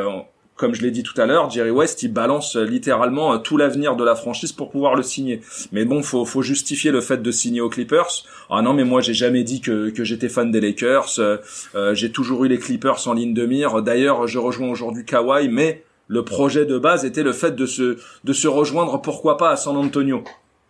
comme 0.63 0.77
je 0.77 0.83
l'ai 0.83 0.93
dit 0.93 1.03
tout 1.03 1.21
à 1.21 1.27
l'heure, 1.27 1.51
Jerry 1.51 1.73
West, 1.73 2.05
il 2.05 2.13
balance 2.13 2.55
euh, 2.55 2.63
littéralement 2.63 3.33
euh, 3.33 3.39
tout 3.39 3.57
l'avenir 3.57 3.97
de 3.97 4.05
la 4.05 4.15
franchise 4.15 4.53
pour 4.53 4.71
pouvoir 4.71 4.95
le 4.95 5.03
signer. 5.03 5.41
Mais 5.73 5.85
bon, 5.85 6.05
faut, 6.05 6.25
faut 6.25 6.41
justifier 6.41 6.93
le 6.93 7.01
fait 7.01 7.21
de 7.21 7.31
signer 7.33 7.61
aux 7.61 7.69
Clippers. 7.69 8.23
Ah 8.49 8.63
non, 8.63 8.73
mais 8.73 8.85
moi, 8.85 9.01
j'ai 9.01 9.13
jamais 9.13 9.43
dit 9.43 9.61
que, 9.61 9.91
que 9.91 10.05
j'étais 10.05 10.29
fan 10.29 10.53
des 10.53 10.61
Lakers. 10.61 11.19
Euh, 11.19 11.39
j'ai 11.95 12.13
toujours 12.13 12.45
eu 12.45 12.49
les 12.49 12.61
Clippers 12.61 13.09
en 13.09 13.13
ligne 13.13 13.35
de 13.35 13.45
mire. 13.45 13.83
D'ailleurs, 13.83 14.29
je 14.29 14.39
rejoins 14.39 14.69
aujourd'hui 14.69 15.05
Kawhi, 15.05 15.49
mais 15.49 15.83
le 16.07 16.25
projet 16.25 16.65
de 16.65 16.79
base 16.79 17.05
était 17.05 17.25
le 17.25 17.33
fait 17.33 17.57
de 17.57 17.67
se, 17.67 17.99
de 18.23 18.33
se 18.33 18.47
rejoindre, 18.47 19.03
pourquoi 19.03 19.39
pas, 19.39 19.51
à 19.51 19.57
San 19.57 19.77
Antonio. 19.77 20.23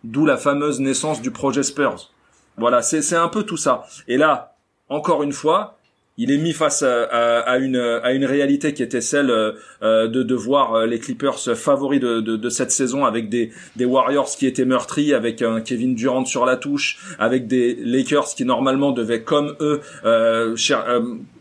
D'où 0.03 0.25
la 0.25 0.37
fameuse 0.37 0.79
naissance 0.79 1.21
du 1.21 1.29
projet 1.29 1.61
Spurs. 1.61 2.09
Voilà, 2.57 2.81
c'est 2.81 3.15
un 3.15 3.27
peu 3.27 3.43
tout 3.43 3.57
ça. 3.57 3.83
Et 4.07 4.17
là, 4.17 4.55
encore 4.89 5.21
une 5.21 5.33
fois, 5.33 5.77
il 6.17 6.31
est 6.31 6.37
mis 6.37 6.53
face 6.53 6.83
à, 6.83 7.57
une, 7.57 7.75
à 7.75 8.11
une 8.13 8.25
réalité 8.25 8.73
qui 8.73 8.83
était 8.83 9.01
celle 9.01 9.31
euh, 9.31 10.07
de, 10.07 10.21
de 10.21 10.35
voir 10.35 10.75
euh, 10.75 10.85
les 10.85 10.99
Clippers 10.99 11.39
favoris 11.55 11.99
de, 11.99 12.19
de, 12.19 12.49
cette 12.49 12.71
saison 12.71 13.05
avec 13.05 13.29
des, 13.29 13.51
des 13.75 13.85
Warriors 13.85 14.29
qui 14.29 14.45
étaient 14.45 14.65
meurtris, 14.65 15.13
avec 15.13 15.41
un 15.41 15.61
Kevin 15.61 15.95
Durant 15.95 16.25
sur 16.25 16.45
la 16.45 16.55
touche, 16.55 16.99
avec 17.17 17.47
des 17.47 17.75
Lakers 17.75 18.35
qui 18.35 18.45
normalement 18.45 18.91
devaient 18.91 19.23
comme 19.23 19.55
eux, 19.59 19.81
euh, 20.05 20.55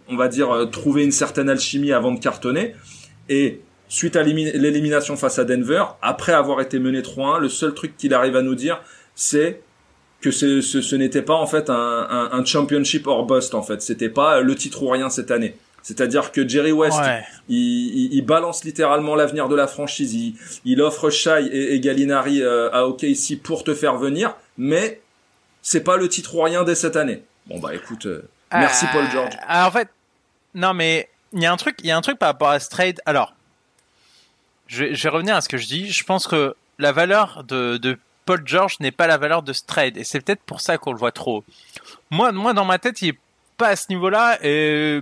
on 0.08 0.16
va 0.16 0.28
dire, 0.28 0.68
trouver 0.70 1.04
une 1.04 1.12
certaine 1.12 1.50
alchimie 1.50 1.92
avant 1.92 2.12
de 2.12 2.18
cartonner. 2.18 2.74
Et 3.28 3.60
suite 3.88 4.16
à 4.16 4.22
l'élimination 4.22 5.16
face 5.16 5.38
à 5.38 5.44
Denver, 5.44 5.84
après 6.00 6.32
avoir 6.32 6.62
été 6.62 6.78
mené 6.78 7.02
3-1, 7.02 7.40
le 7.40 7.48
seul 7.50 7.74
truc 7.74 7.96
qu'il 7.96 8.14
arrive 8.14 8.36
à 8.36 8.42
nous 8.42 8.54
dire, 8.54 8.80
c'est 9.14 9.60
que 10.22 10.30
ce, 10.30 10.60
ce, 10.60 10.96
n'était 10.96 11.20
pas 11.20 11.34
en 11.34 11.46
fait 11.46 11.68
un, 11.68 12.28
un, 12.32 12.44
championship 12.44 13.06
or 13.08 13.26
bust 13.26 13.54
en 13.54 13.62
fait. 13.62 13.82
C'était 13.82 14.08
pas 14.08 14.40
le 14.40 14.54
titre 14.54 14.82
ou 14.82 14.88
rien 14.88 15.10
cette 15.10 15.32
année. 15.32 15.56
C'est-à-dire 15.82 16.30
que 16.30 16.48
Jerry 16.48 16.70
West, 16.70 17.00
il, 17.48 18.14
il, 18.14 18.22
balance 18.22 18.64
littéralement 18.64 19.16
l'avenir 19.16 19.48
de 19.48 19.56
la 19.56 19.66
franchise. 19.66 20.14
Il, 20.14 20.36
il 20.64 20.80
offre 20.80 21.10
Shai 21.10 21.46
et, 21.46 21.74
et 21.74 21.80
Gallinari 21.80 22.40
euh, 22.40 22.70
à 22.72 22.86
OKC 22.86 23.42
pour 23.42 23.64
te 23.64 23.74
faire 23.74 23.96
venir, 23.96 24.36
mais 24.56 25.00
c'est 25.60 25.82
pas 25.82 25.96
le 25.96 26.08
titre 26.08 26.36
ou 26.36 26.42
rien 26.42 26.62
dès 26.62 26.76
cette 26.76 26.94
année. 26.94 27.24
Bon 27.48 27.58
bah 27.58 27.74
écoute, 27.74 28.06
euh, 28.06 28.22
merci 28.52 28.86
Paul 28.92 29.10
George. 29.10 29.34
Alors, 29.48 29.66
en 29.66 29.72
fait, 29.72 29.88
non 30.54 30.72
mais 30.72 31.08
il 31.32 31.42
y 31.42 31.46
a 31.46 31.52
un 31.52 31.56
truc, 31.56 31.78
il 31.82 31.88
y 31.88 31.90
a 31.90 31.96
un 31.96 32.00
truc 32.00 32.18
par 32.20 32.28
rapport 32.28 32.50
à 32.50 32.60
ce 32.60 32.70
trade. 32.70 33.00
Alors, 33.04 33.34
je 34.68 34.84
vais, 34.84 34.94
je 34.94 35.02
vais 35.02 35.08
revenir 35.08 35.34
à 35.34 35.40
ce 35.40 35.48
que 35.48 35.58
je 35.58 35.66
dis. 35.66 35.90
Je 35.90 36.04
pense 36.04 36.28
que 36.28 36.54
la 36.78 36.92
valeur 36.92 37.42
de, 37.42 37.76
de 37.76 37.98
Paul 38.24 38.42
George 38.44 38.76
n'est 38.80 38.92
pas 38.92 39.06
la 39.06 39.16
valeur 39.16 39.42
de 39.42 39.52
ce 39.52 39.64
trade. 39.64 39.96
Et 39.96 40.04
c'est 40.04 40.20
peut-être 40.20 40.42
pour 40.42 40.60
ça 40.60 40.78
qu'on 40.78 40.92
le 40.92 40.98
voit 40.98 41.12
trop. 41.12 41.44
Moi, 42.10 42.32
moi, 42.32 42.52
dans 42.52 42.64
ma 42.64 42.78
tête, 42.78 43.02
il 43.02 43.10
est 43.10 43.18
pas 43.56 43.68
à 43.68 43.76
ce 43.76 43.86
niveau-là. 43.88 44.38
Et 44.42 45.00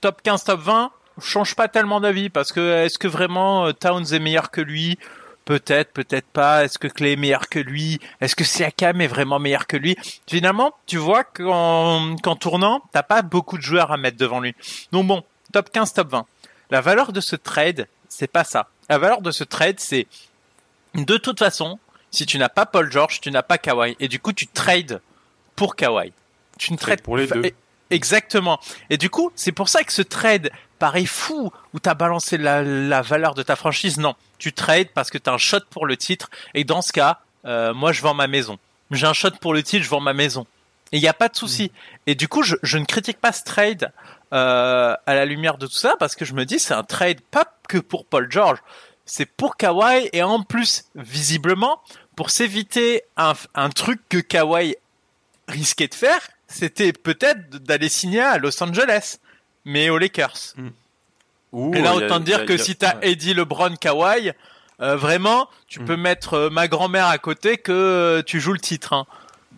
top 0.00 0.22
15, 0.22 0.44
top 0.44 0.60
20, 0.60 0.90
change 1.20 1.54
pas 1.54 1.68
tellement 1.68 2.00
d'avis. 2.00 2.30
Parce 2.30 2.52
que 2.52 2.84
est-ce 2.84 2.98
que 2.98 3.08
vraiment 3.08 3.66
euh, 3.66 3.72
Towns 3.72 4.12
est 4.12 4.18
meilleur 4.18 4.50
que 4.50 4.60
lui? 4.60 4.98
Peut-être, 5.44 5.92
peut-être 5.92 6.26
pas. 6.26 6.64
Est-ce 6.64 6.78
que 6.78 6.88
Clay 6.88 7.12
est 7.12 7.16
meilleur 7.16 7.48
que 7.48 7.58
lui? 7.58 8.00
Est-ce 8.20 8.34
que 8.34 8.44
Siakam 8.44 9.00
est 9.02 9.06
vraiment 9.06 9.38
meilleur 9.38 9.66
que 9.66 9.76
lui? 9.76 9.96
Finalement, 10.26 10.74
tu 10.86 10.96
vois 10.96 11.24
qu'en, 11.24 12.16
qu'en 12.16 12.36
tournant, 12.36 12.82
t'as 12.92 13.02
pas 13.02 13.20
beaucoup 13.20 13.58
de 13.58 13.62
joueurs 13.62 13.92
à 13.92 13.98
mettre 13.98 14.16
devant 14.16 14.40
lui. 14.40 14.54
Donc 14.90 15.06
bon, 15.06 15.22
top 15.52 15.70
15, 15.70 15.92
top 15.92 16.08
20. 16.08 16.26
La 16.70 16.80
valeur 16.80 17.12
de 17.12 17.20
ce 17.20 17.36
trade, 17.36 17.88
c'est 18.08 18.26
pas 18.26 18.44
ça. 18.44 18.68
La 18.88 18.96
valeur 18.96 19.20
de 19.20 19.30
ce 19.30 19.44
trade, 19.44 19.80
c'est 19.80 20.06
de 20.94 21.16
toute 21.16 21.38
façon, 21.38 21.78
si 22.14 22.26
tu 22.26 22.38
n'as 22.38 22.48
pas 22.48 22.64
Paul 22.64 22.90
George, 22.90 23.20
tu 23.20 23.30
n'as 23.30 23.42
pas 23.42 23.58
Kawhi. 23.58 23.96
Et 23.98 24.08
du 24.08 24.20
coup, 24.20 24.32
tu 24.32 24.46
trades 24.46 25.00
pour 25.56 25.74
Kawhi. 25.74 26.12
Tu 26.58 26.72
ne 26.72 26.78
trades 26.78 27.02
pour 27.02 27.16
les 27.16 27.26
deux. 27.26 27.50
Exactement. 27.90 28.60
Et 28.88 28.96
du 28.96 29.10
coup, 29.10 29.32
c'est 29.34 29.52
pour 29.52 29.68
ça 29.68 29.82
que 29.82 29.92
ce 29.92 30.02
trade 30.02 30.50
paraît 30.78 31.06
fou, 31.06 31.52
où 31.72 31.80
tu 31.80 31.88
as 31.88 31.94
balancé 31.94 32.38
la, 32.38 33.02
valeur 33.02 33.34
de 33.34 33.42
ta 33.42 33.56
franchise. 33.56 33.98
Non, 33.98 34.14
tu 34.38 34.52
trades 34.52 34.88
parce 34.94 35.10
que 35.10 35.18
tu 35.18 35.28
as 35.28 35.32
un 35.32 35.38
shot 35.38 35.60
pour 35.70 35.86
le 35.86 35.96
titre. 35.96 36.30
Et 36.54 36.64
dans 36.64 36.82
ce 36.82 36.92
cas, 36.92 37.20
euh, 37.46 37.74
moi, 37.74 37.92
je 37.92 38.00
vends 38.00 38.14
ma 38.14 38.28
maison. 38.28 38.58
J'ai 38.90 39.06
un 39.06 39.12
shot 39.12 39.32
pour 39.40 39.52
le 39.52 39.62
titre, 39.62 39.84
je 39.84 39.90
vends 39.90 40.00
ma 40.00 40.12
maison. 40.14 40.46
Et 40.92 40.98
il 40.98 41.00
n'y 41.00 41.08
a 41.08 41.14
pas 41.14 41.28
de 41.28 41.36
souci. 41.36 41.64
Mm. 41.64 41.98
Et 42.06 42.14
du 42.14 42.28
coup, 42.28 42.42
je, 42.42 42.78
ne 42.78 42.84
critique 42.84 43.20
pas 43.20 43.32
ce 43.32 43.42
trade 43.42 43.92
euh, 44.32 44.94
à 45.06 45.14
la 45.14 45.24
lumière 45.24 45.58
de 45.58 45.66
tout 45.66 45.74
ça, 45.74 45.96
parce 45.98 46.14
que 46.14 46.24
je 46.24 46.34
me 46.34 46.44
dis, 46.44 46.60
c'est 46.60 46.74
un 46.74 46.84
trade 46.84 47.20
pas 47.20 47.46
que 47.68 47.78
pour 47.78 48.06
Paul 48.06 48.30
George, 48.30 48.58
c'est 49.06 49.26
pour 49.26 49.56
Kawhi, 49.56 50.08
et 50.12 50.22
en 50.22 50.42
plus, 50.42 50.84
visiblement, 50.94 51.80
pour 52.16 52.30
s'éviter 52.30 53.02
un, 53.16 53.34
un 53.54 53.70
truc 53.70 54.00
que 54.08 54.18
Kawhi 54.18 54.76
risquait 55.48 55.88
de 55.88 55.94
faire, 55.94 56.20
c'était 56.48 56.92
peut-être 56.92 57.50
d'aller 57.50 57.88
signer 57.88 58.20
à 58.20 58.38
Los 58.38 58.62
Angeles, 58.62 59.18
mais 59.64 59.90
aux 59.90 59.98
Lakers. 59.98 60.54
Et 61.72 61.80
là, 61.80 61.94
autant 61.94 62.20
dire 62.20 62.46
que 62.46 62.56
si 62.56 62.76
t'as 62.76 62.96
Eddie 63.02 63.34
LeBron 63.34 63.74
Kawhi, 63.76 64.32
euh, 64.80 64.96
vraiment, 64.96 65.48
tu 65.68 65.80
hmm. 65.80 65.84
peux 65.84 65.96
mettre 65.96 66.34
euh, 66.34 66.50
ma 66.50 66.66
grand-mère 66.66 67.06
à 67.06 67.18
côté 67.18 67.58
que 67.58 67.72
euh, 67.72 68.22
tu 68.22 68.40
joues 68.40 68.52
le 68.52 68.58
titre. 68.58 68.92
Hein. 68.92 69.06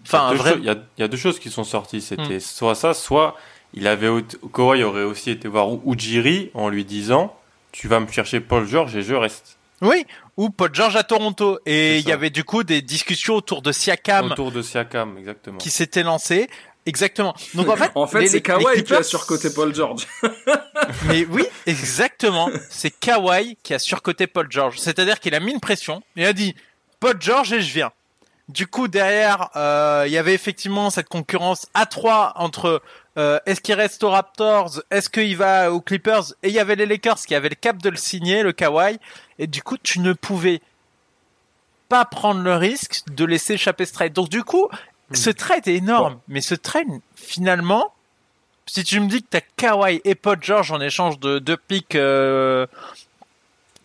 Enfin, 0.05 0.35
il 0.59 0.65
y, 0.65 0.69
a, 0.69 0.77
y, 0.99 1.03
a 1.03 1.09
deux 1.09 1.17
choses 1.17 1.39
qui 1.39 1.51
sont 1.51 1.65
sorties. 1.65 2.01
C'était 2.01 2.37
hmm. 2.37 2.41
soit 2.41 2.75
ça, 2.75 2.95
soit 2.95 3.37
il 3.75 3.87
avait 3.87 4.09
Kawhi 4.53 4.83
aurait 4.83 5.03
aussi 5.03 5.31
été 5.31 5.49
voir 5.49 5.69
Ujiri 5.87 6.51
en 6.55 6.69
lui 6.69 6.85
disant 6.85 7.37
tu 7.73 7.89
vas 7.89 8.01
me 8.01 8.07
chercher 8.11 8.41
Paul 8.41 8.67
George 8.67 8.95
et 8.97 9.03
je 9.03 9.15
reste. 9.15 9.59
Oui, 9.83 10.07
ou 10.37 10.51
Paul 10.51 10.71
George 10.73 10.97
à 10.97 11.03
Toronto. 11.03 11.59
Et 11.67 11.99
il 11.99 12.09
y 12.09 12.13
avait 12.13 12.31
du 12.31 12.45
coup 12.45 12.65
des 12.65 12.83
discussions 12.83 13.35
autour 13.35 13.63
de 13.63 13.73
Siakam. 13.73 14.33
Autour 14.33 14.53
de 14.53 14.63
Siakam, 14.63 15.17
exactement. 15.19 15.59
Qui 15.59 15.71
s'étaient 15.71 16.03
lancées. 16.03 16.49
Exactement. 16.87 17.35
Donc 17.55 17.69
en 17.69 17.77
fait, 17.77 17.91
en 17.97 18.07
fait, 18.07 18.29
c'est 18.29 18.41
Kawhi 18.41 18.85
qui 18.85 18.95
a 18.95 19.03
surcoté 19.03 19.51
Paul 19.51 19.75
George. 19.75 20.07
Mais 21.09 21.27
oui, 21.29 21.45
exactement. 21.67 22.49
C'est 22.71 22.91
Kawhi 22.91 23.59
qui 23.65 23.75
a 23.75 23.81
surcoté 23.81 24.29
Paul 24.29 24.47
George. 24.49 24.79
C'est-à-dire 24.79 25.19
qu'il 25.19 25.35
a 25.35 25.41
mis 25.41 25.51
une 25.51 25.59
pression 25.59 26.03
et 26.15 26.25
a 26.25 26.33
dit 26.33 26.55
Paul 27.01 27.17
George 27.21 27.53
et 27.53 27.61
je 27.61 27.73
viens. 27.73 27.91
Du 28.49 28.69
coup, 28.69 28.87
derrière, 28.87 29.51
euh, 29.57 30.05
il 30.07 30.13
y 30.13 30.19
avait 30.19 30.35
effectivement 30.35 30.91
cette 30.91 31.09
concurrence 31.09 31.67
à 31.75 31.87
trois 31.87 32.33
entre 32.37 32.81
euh, 33.17 33.39
est-ce 33.47 33.61
qu'il 33.61 33.75
reste 33.75 34.03
aux 34.05 34.11
Raptors, 34.11 34.83
est-ce 34.91 35.09
qu'il 35.09 35.37
va 35.37 35.73
aux 35.73 35.81
Clippers, 35.81 36.33
et 36.43 36.49
il 36.49 36.55
y 36.55 36.59
avait 36.59 36.77
les 36.77 36.87
Lakers 36.87 37.19
qui 37.19 37.35
avaient 37.35 37.49
le 37.49 37.55
cap 37.55 37.79
de 37.79 37.89
le 37.89 37.97
signer, 37.97 38.43
le 38.43 38.53
Kawhi, 38.53 38.99
et 39.39 39.47
du 39.47 39.63
coup, 39.63 39.77
tu 39.83 40.01
ne 40.01 40.13
pouvais 40.13 40.61
pas 41.89 42.05
prendre 42.05 42.41
le 42.41 42.57
risque 42.57 43.03
de 43.11 43.25
laisser 43.25 43.55
échapper 43.55 43.87
ce 43.87 43.93
trade. 43.93 44.13
Donc 44.13 44.29
du 44.29 44.43
coup, 44.43 44.69
hmm. 45.11 45.15
ce 45.15 45.31
trade 45.31 45.67
est 45.69 45.77
énorme, 45.77 46.19
mais 46.29 46.41
ce 46.41 46.55
trade, 46.55 46.87
finalement, 47.15 47.93
si 48.67 48.83
tu 48.83 49.01
me 49.01 49.09
dis 49.09 49.23
que 49.23 49.29
tu 49.31 49.37
as 49.37 49.43
Kawhi 49.57 50.01
et 50.05 50.15
Paul 50.15 50.39
George 50.41 50.73
en 50.73 50.81
échange 50.81 51.21
de 51.21 51.39
deux 51.39 51.57
picks 51.57 51.95
euh, 51.95 52.67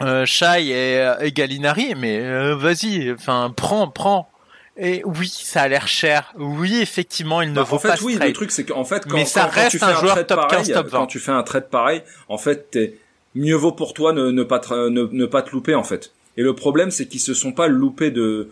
euh, 0.01 0.25
Shai 0.25 0.67
et, 0.67 1.13
et 1.21 1.32
Gallinari, 1.32 1.93
mais 1.95 2.19
euh, 2.19 2.55
vas-y, 2.55 3.11
enfin 3.11 3.53
prends, 3.55 3.88
prends. 3.88 4.30
Et 4.84 5.03
oui, 5.05 5.27
ça 5.29 5.61
a 5.61 5.67
l'air 5.67 5.88
cher. 5.88 6.34
Oui, 6.39 6.79
effectivement, 6.82 7.43
il 7.43 7.51
ne 7.51 7.55
bah, 7.55 7.61
vaut 7.61 7.75
en 7.75 7.79
fait, 7.79 7.89
pas 7.89 7.95
oui, 8.03 8.17
le 8.19 8.34
truc 8.34 8.49
c'est 8.49 8.65
qu'en 8.65 8.84
fait 8.84 9.05
quand, 9.07 9.15
mais 9.15 9.25
ça 9.25 9.45
reste 9.45 9.71
tu 9.71 9.79
fais 9.79 9.86
un, 9.86 9.93
joueur 9.93 10.25
top 10.25 10.39
pareil, 10.39 10.65
15, 10.65 10.73
top 10.73 10.88
20. 10.88 10.97
quand 10.97 11.05
tu 11.05 11.19
fais 11.19 11.32
un 11.32 11.43
trade 11.43 11.69
pareil, 11.69 12.01
en 12.29 12.39
fait, 12.39 12.77
mieux 13.36 13.55
vaut 13.55 13.71
pour 13.71 13.93
toi 13.93 14.11
ne, 14.11 14.32
ne 14.32 14.41
pas 14.41 14.57
te, 14.57 14.89
ne, 14.89 15.03
ne, 15.03 15.25
pas 15.27 15.43
te 15.43 15.51
louper 15.51 15.75
en 15.75 15.84
fait. 15.84 16.13
Et 16.36 16.41
le 16.41 16.55
problème 16.55 16.89
c'est 16.89 17.05
qu'ils 17.05 17.19
se 17.19 17.36
sont 17.36 17.51
pas 17.51 17.67
loupés 17.67 18.09
de 18.09 18.49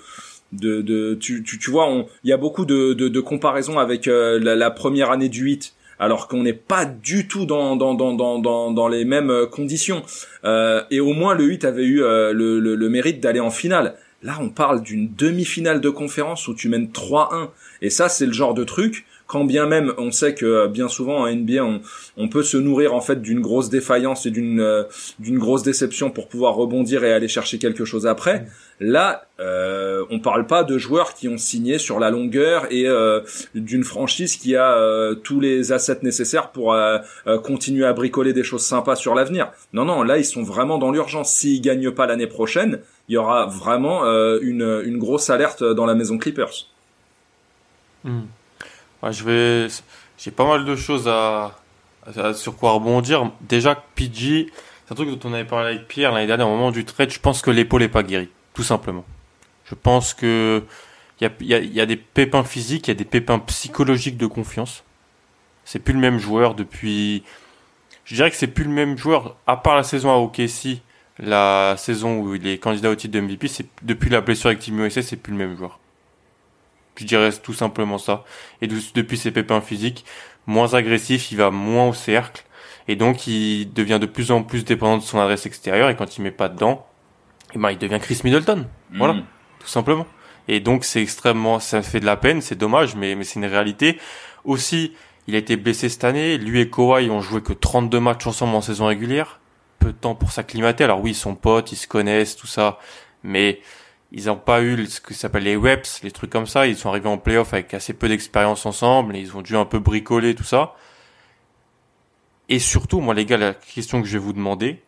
de, 0.52 0.82
de 0.82 1.16
tu, 1.16 1.44
tu, 1.44 1.58
tu 1.58 1.72
vois, 1.72 1.88
il 2.24 2.30
y 2.30 2.34
a 2.34 2.38
beaucoup 2.38 2.66
de, 2.66 2.94
de, 2.94 3.08
de 3.08 3.20
comparaisons 3.20 3.80
avec 3.80 4.08
euh, 4.08 4.40
la, 4.40 4.56
la, 4.56 4.72
première 4.72 5.12
année 5.12 5.30
du 5.30 5.42
8 5.44 5.74
alors 6.00 6.28
qu'on 6.28 6.44
n'est 6.44 6.54
pas 6.54 6.86
du 6.86 7.28
tout 7.28 7.46
dans 7.46 7.76
dans 7.76 7.94
dans 7.94 8.14
dans 8.14 8.72
dans, 8.72 8.88
les 8.88 9.04
mêmes 9.04 9.30
euh, 9.30 9.46
conditions. 9.46 10.04
Euh, 10.46 10.82
et 10.92 11.00
au 11.00 11.14
moins 11.14 11.34
le 11.34 11.44
8 11.44 11.66
avait 11.66 11.84
eu 11.84 12.02
euh, 12.02 12.34
le, 12.34 12.60
le, 12.60 12.76
le 12.76 12.90
mérite 12.90 13.20
d'aller 13.20 13.40
en 13.42 13.52
finale. 13.52 13.96
Là, 14.22 14.38
on 14.42 14.50
parle 14.50 14.82
d'une 14.82 15.14
demi-finale 15.14 15.80
de 15.80 15.90
conférence 15.90 16.48
où 16.48 16.54
tu 16.54 16.68
mènes 16.68 16.88
3-1. 16.88 17.50
Et 17.82 17.90
ça, 17.90 18.10
c'est 18.10 18.26
le 18.26 18.34
genre 18.34 18.54
de 18.54 18.64
truc 18.64 19.06
quand 19.30 19.46
bien 19.46 19.68
même 19.68 19.94
on 20.00 20.12
sait 20.12 20.34
que 20.34 20.46
euh, 20.46 20.68
bien 20.68 20.88
souvent 20.88 21.20
en 21.20 21.32
NBA 21.32 21.64
on, 22.18 22.28
peut 22.30 22.42
se 22.42 22.58
nourrir 22.58 22.96
en 22.96 23.00
fait 23.00 23.22
d'une 23.22 23.42
grosse 23.42 23.70
défaillance 23.70 24.26
et 24.26 24.32
d'une 24.32 24.60
euh, 24.60 24.84
d'une 25.20 25.38
grosse 25.38 25.62
déception 25.62 26.10
pour 26.10 26.28
pouvoir 26.28 26.56
rebondir 26.56 27.04
et 27.04 27.14
aller 27.14 27.28
chercher 27.28 27.60
quelque 27.60 27.86
chose 27.86 28.08
après. 28.08 28.48
Là, 28.80 29.28
euh, 29.40 30.04
on 30.10 30.20
parle 30.20 30.48
pas 30.48 30.64
de 30.64 30.78
joueurs 30.78 31.14
qui 31.14 31.28
ont 31.28 31.38
signé 31.38 31.78
sur 31.78 32.00
la 32.00 32.10
longueur 32.10 32.66
et 32.72 32.88
euh, 32.88 33.22
d'une 33.54 33.84
franchise 33.84 34.36
qui 34.36 34.56
a 34.56 34.76
tous 35.24 35.40
les 35.40 35.72
assets 35.72 36.00
nécessaires 36.02 36.52
pour 36.52 36.76
continuer 37.44 37.86
à 37.86 37.94
bricoler 37.94 38.34
des 38.34 38.44
choses 38.44 38.64
sympas 38.64 38.96
sur 38.96 39.14
l'avenir. 39.14 39.52
Non, 39.74 39.86
non, 39.86 40.02
là 40.02 40.18
ils 40.18 40.26
sont 40.26 40.44
vraiment 40.44 40.80
dans 40.80 40.92
l'urgence. 40.92 41.34
S'ils 41.34 41.62
gagnent 41.62 41.92
pas 41.92 42.08
l'année 42.08 42.28
prochaine, 42.28 42.80
il 43.10 43.14
y 43.14 43.18
aura 43.18 43.46
vraiment 43.46 44.06
une, 44.42 44.82
une 44.86 44.98
grosse 44.98 45.30
alerte 45.30 45.64
dans 45.64 45.86
la 45.86 45.94
maison 45.94 46.18
Clippers. 46.18 46.68
Je 49.04 49.24
vais, 49.24 49.68
j'ai 50.18 50.32
pas 50.32 50.46
mal 50.46 50.66
de 50.66 50.76
choses 50.76 51.08
à, 51.08 51.56
sur 52.34 52.58
quoi 52.58 52.72
rebondir. 52.72 53.32
Déjà, 53.42 53.76
PG, 53.96 54.52
c'est 54.86 54.92
un 54.92 54.96
truc 54.96 55.10
dont 55.10 55.30
on 55.30 55.34
avait 55.34 55.46
parlé 55.46 55.76
avec 55.76 55.88
Pierre 55.88 56.12
l'année 56.12 56.28
dernière 56.28 56.48
au 56.48 56.52
moment 56.52 56.72
du 56.72 56.86
trade. 56.86 57.10
Je 57.10 57.20
pense 57.20 57.42
que 57.42 57.52
l'épaule 57.52 57.84
est 57.84 57.90
pas 57.90 58.04
guérie, 58.04 58.30
tout 58.54 58.64
simplement. 58.64 59.06
Je 59.66 59.76
pense 59.76 60.14
que 60.14 60.64
il 61.22 61.30
y 61.48 61.82
a, 61.82 61.86
des 61.86 61.98
pépins 61.98 62.44
physiques, 62.44 62.88
il 62.88 62.92
y 62.92 62.96
a 62.96 62.96
des 62.96 63.06
pépins 63.06 63.40
psychologiques 63.40 64.18
de 64.18 64.26
confiance. 64.26 64.84
C'est 65.66 65.80
plus 65.80 65.94
le 65.94 66.00
même 66.00 66.18
joueur 66.18 66.56
depuis. 66.56 67.24
Je 68.06 68.16
dirais 68.16 68.32
que 68.32 68.38
c'est 68.38 68.48
plus 68.48 68.64
le 68.64 68.72
même 68.72 68.98
joueur, 68.98 69.36
à 69.46 69.58
part 69.58 69.76
la 69.76 69.84
saison 69.84 70.12
à 70.12 70.16
OKC, 70.16 70.82
la 71.20 71.76
saison 71.78 72.20
où 72.20 72.36
il 72.36 72.48
est 72.48 72.58
candidat 72.58 72.90
au 72.90 72.96
titre 72.96 73.14
de 73.14 73.20
MVP, 73.20 73.48
depuis 73.82 74.10
la 74.10 74.22
blessure 74.22 74.48
avec 74.48 74.60
Team 74.60 74.80
USA, 74.80 75.02
c'est 75.02 75.18
plus 75.18 75.34
le 75.34 75.38
même 75.38 75.58
joueur. 75.58 75.80
Je 77.00 77.06
dirais 77.06 77.32
tout 77.32 77.54
simplement 77.54 77.98
ça. 77.98 78.26
Et 78.62 78.68
depuis 78.68 79.18
ses 79.18 79.32
pépins 79.32 79.62
physiques, 79.62 80.04
moins 80.48 80.74
agressif, 80.74 81.32
il 81.32 81.38
va 81.38 81.50
moins 81.50 81.88
au 81.88 81.94
cercle. 81.94 82.44
Et 82.90 82.98
donc, 82.98 83.26
il 83.26 83.72
devient 83.72 84.00
de 84.02 84.06
plus 84.06 84.32
en 84.32 84.44
plus 84.44 84.66
dépendant 84.66 84.98
de 84.98 85.04
son 85.04 85.18
adresse 85.18 85.46
extérieure. 85.46 85.90
Et 85.90 85.96
quand 85.96 86.18
il 86.18 86.24
met 86.24 86.32
pas 86.32 86.50
dedans, 86.50 86.86
eh 87.56 87.58
ben, 87.58 87.72
il 87.72 87.78
devient 87.78 88.00
Chris 88.02 88.20
Middleton. 88.26 88.68
Voilà. 88.94 89.14
Mm. 89.14 89.24
Tout 89.60 89.68
simplement. 89.68 90.06
Et 90.50 90.60
donc, 90.60 90.84
c'est 90.84 91.02
extrêmement, 91.02 91.60
ça 91.60 91.82
fait 91.82 92.02
de 92.02 92.06
la 92.06 92.18
peine, 92.18 92.42
c'est 92.42 92.56
dommage, 92.56 92.96
mais, 92.96 93.16
mais 93.16 93.24
c'est 93.24 93.40
une 93.40 93.46
réalité. 93.46 93.98
Aussi, 94.44 94.94
il 95.28 95.36
a 95.36 95.38
été 95.38 95.56
blessé 95.56 95.88
cette 95.88 96.04
année. 96.04 96.38
Lui 96.38 96.60
et 96.60 96.70
Kawhi 96.70 97.10
ont 97.10 97.22
joué 97.22 97.42
que 97.42 97.54
32 97.54 98.00
matchs 98.02 98.28
ensemble 98.28 98.56
en 98.56 98.62
saison 98.62 98.88
régulière. 98.88 99.40
Peu 99.78 99.94
de 99.94 99.98
temps 99.98 100.16
pour 100.16 100.32
s'acclimater. 100.32 100.84
Alors 100.84 101.00
oui, 101.00 101.12
ils 101.12 101.16
sont 101.16 101.36
potes, 101.36 101.72
ils 101.72 101.78
se 101.78 101.88
connaissent, 101.88 102.36
tout 102.36 102.48
ça. 102.48 102.80
Mais 103.24 103.62
ils 104.12 104.26
n'ont 104.26 104.38
pas 104.38 104.64
eu 104.64 104.86
ce 104.88 105.00
que 105.02 105.14
s'appelle 105.14 105.44
les 105.44 105.56
reps, 105.56 106.02
les 106.04 106.12
trucs 106.12 106.32
comme 106.32 106.48
ça. 106.48 106.66
Ils 106.68 106.76
sont 106.76 106.90
arrivés 106.90 107.10
en 107.10 107.18
playoff 107.18 107.54
avec 107.54 107.74
assez 107.74 107.94
peu 107.94 108.08
d'expérience 108.10 108.66
ensemble 108.66 109.16
et 109.16 109.20
ils 109.20 109.36
ont 109.36 109.42
dû 109.42 109.56
un 109.56 109.66
peu 109.66 109.80
bricoler 109.80 110.34
tout 110.34 110.44
ça. 110.44 110.76
Et 112.50 112.58
surtout, 112.58 113.00
moi 113.02 113.14
les 113.14 113.26
gars, 113.26 113.38
la 113.38 113.54
question 113.54 114.02
que 114.02 114.08
je 114.08 114.14
vais 114.14 114.24
vous 114.24 114.34
demander, 114.34 114.82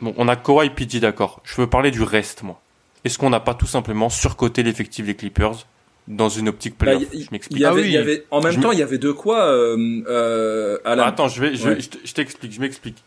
bon, 0.00 0.14
on 0.16 0.28
a 0.28 0.36
Kawhi 0.36 0.70
PG 0.70 1.00
d'accord. 1.00 1.42
Je 1.44 1.60
veux 1.60 1.66
parler 1.66 1.90
du 1.90 2.02
reste, 2.02 2.42
moi. 2.42 2.60
Est-ce 3.04 3.18
qu'on 3.18 3.30
n'a 3.30 3.40
pas 3.40 3.54
tout 3.54 3.66
simplement 3.66 4.08
surcoté 4.08 4.62
l'effectif 4.62 5.06
des 5.06 5.14
Clippers 5.14 5.66
dans 6.08 6.28
une 6.30 6.48
optique 6.48 6.76
bah, 6.78 6.86
playoff? 6.86 7.12
Je 7.12 7.28
m'explique. 7.32 7.62
Ah 7.64 7.74
oui. 7.74 7.96
en 8.30 8.40
même 8.40 8.60
temps, 8.60 8.72
il 8.72 8.78
y 8.78 8.82
avait 8.82 8.98
de 8.98 9.12
quoi. 9.12 9.44
Euh, 9.44 10.02
euh, 10.06 10.78
attends, 10.84 11.28
je 11.28 11.40
vais, 11.40 11.54
je, 11.54 11.80
je 12.04 12.12
t'explique, 12.14 12.52
je 12.52 12.60
m'explique. 12.60 13.02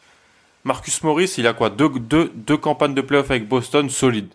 Marcus 0.64 1.04
Morris, 1.04 1.34
il 1.38 1.48
a 1.48 1.54
quoi? 1.54 1.70
Deux, 1.70 1.90
deux, 1.90 2.32
deux 2.36 2.58
campagnes 2.58 2.94
de 2.94 3.02
playoff 3.02 3.30
avec 3.32 3.48
Boston 3.48 3.90
solides. 3.90 4.30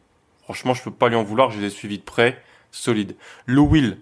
Franchement, 0.49 0.73
je 0.73 0.83
peux 0.83 0.91
pas 0.91 1.11
lui 1.11 1.17
en 1.17 1.25
vouloir, 1.25 1.51
je 1.51 1.61
les 1.61 1.67
ai 1.67 1.71
suivis 1.71 1.99
de 1.99 2.05
près, 2.05 2.43
solide. 2.71 3.17
Lou 3.47 3.67
Will. 3.69 3.99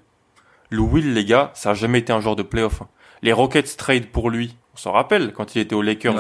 Lou 0.71 0.87
Will, 0.87 1.13
les 1.13 1.25
gars, 1.25 1.51
ça 1.55 1.71
a 1.71 1.75
jamais 1.75 1.99
été 1.99 2.13
un 2.13 2.21
joueur 2.21 2.37
de 2.37 2.45
playoff. 2.45 2.83
Hein. 2.83 2.89
Les 3.23 3.33
Rockets 3.33 3.77
trade 3.77 4.07
pour 4.13 4.31
lui, 4.31 4.57
on 4.73 4.77
s'en 4.77 4.93
rappelle, 4.93 5.33
quand 5.33 5.57
il 5.57 5.59
était 5.61 5.75
aux 5.75 5.83
Lakers. 5.83 6.15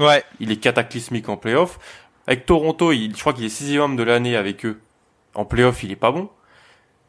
Ouais. 0.00 0.24
Il 0.40 0.50
est 0.50 0.56
cataclysmique 0.56 1.28
en 1.28 1.36
playoff. 1.36 1.78
Avec 2.26 2.46
Toronto, 2.46 2.90
il, 2.90 3.14
je 3.14 3.20
crois 3.20 3.34
qu'il 3.34 3.44
est 3.44 3.50
sixième 3.50 3.96
de 3.96 4.02
l'année 4.02 4.34
avec 4.34 4.64
eux. 4.64 4.80
En 5.34 5.44
playoff, 5.44 5.82
il 5.82 5.92
est 5.92 5.96
pas 5.96 6.10
bon. 6.10 6.30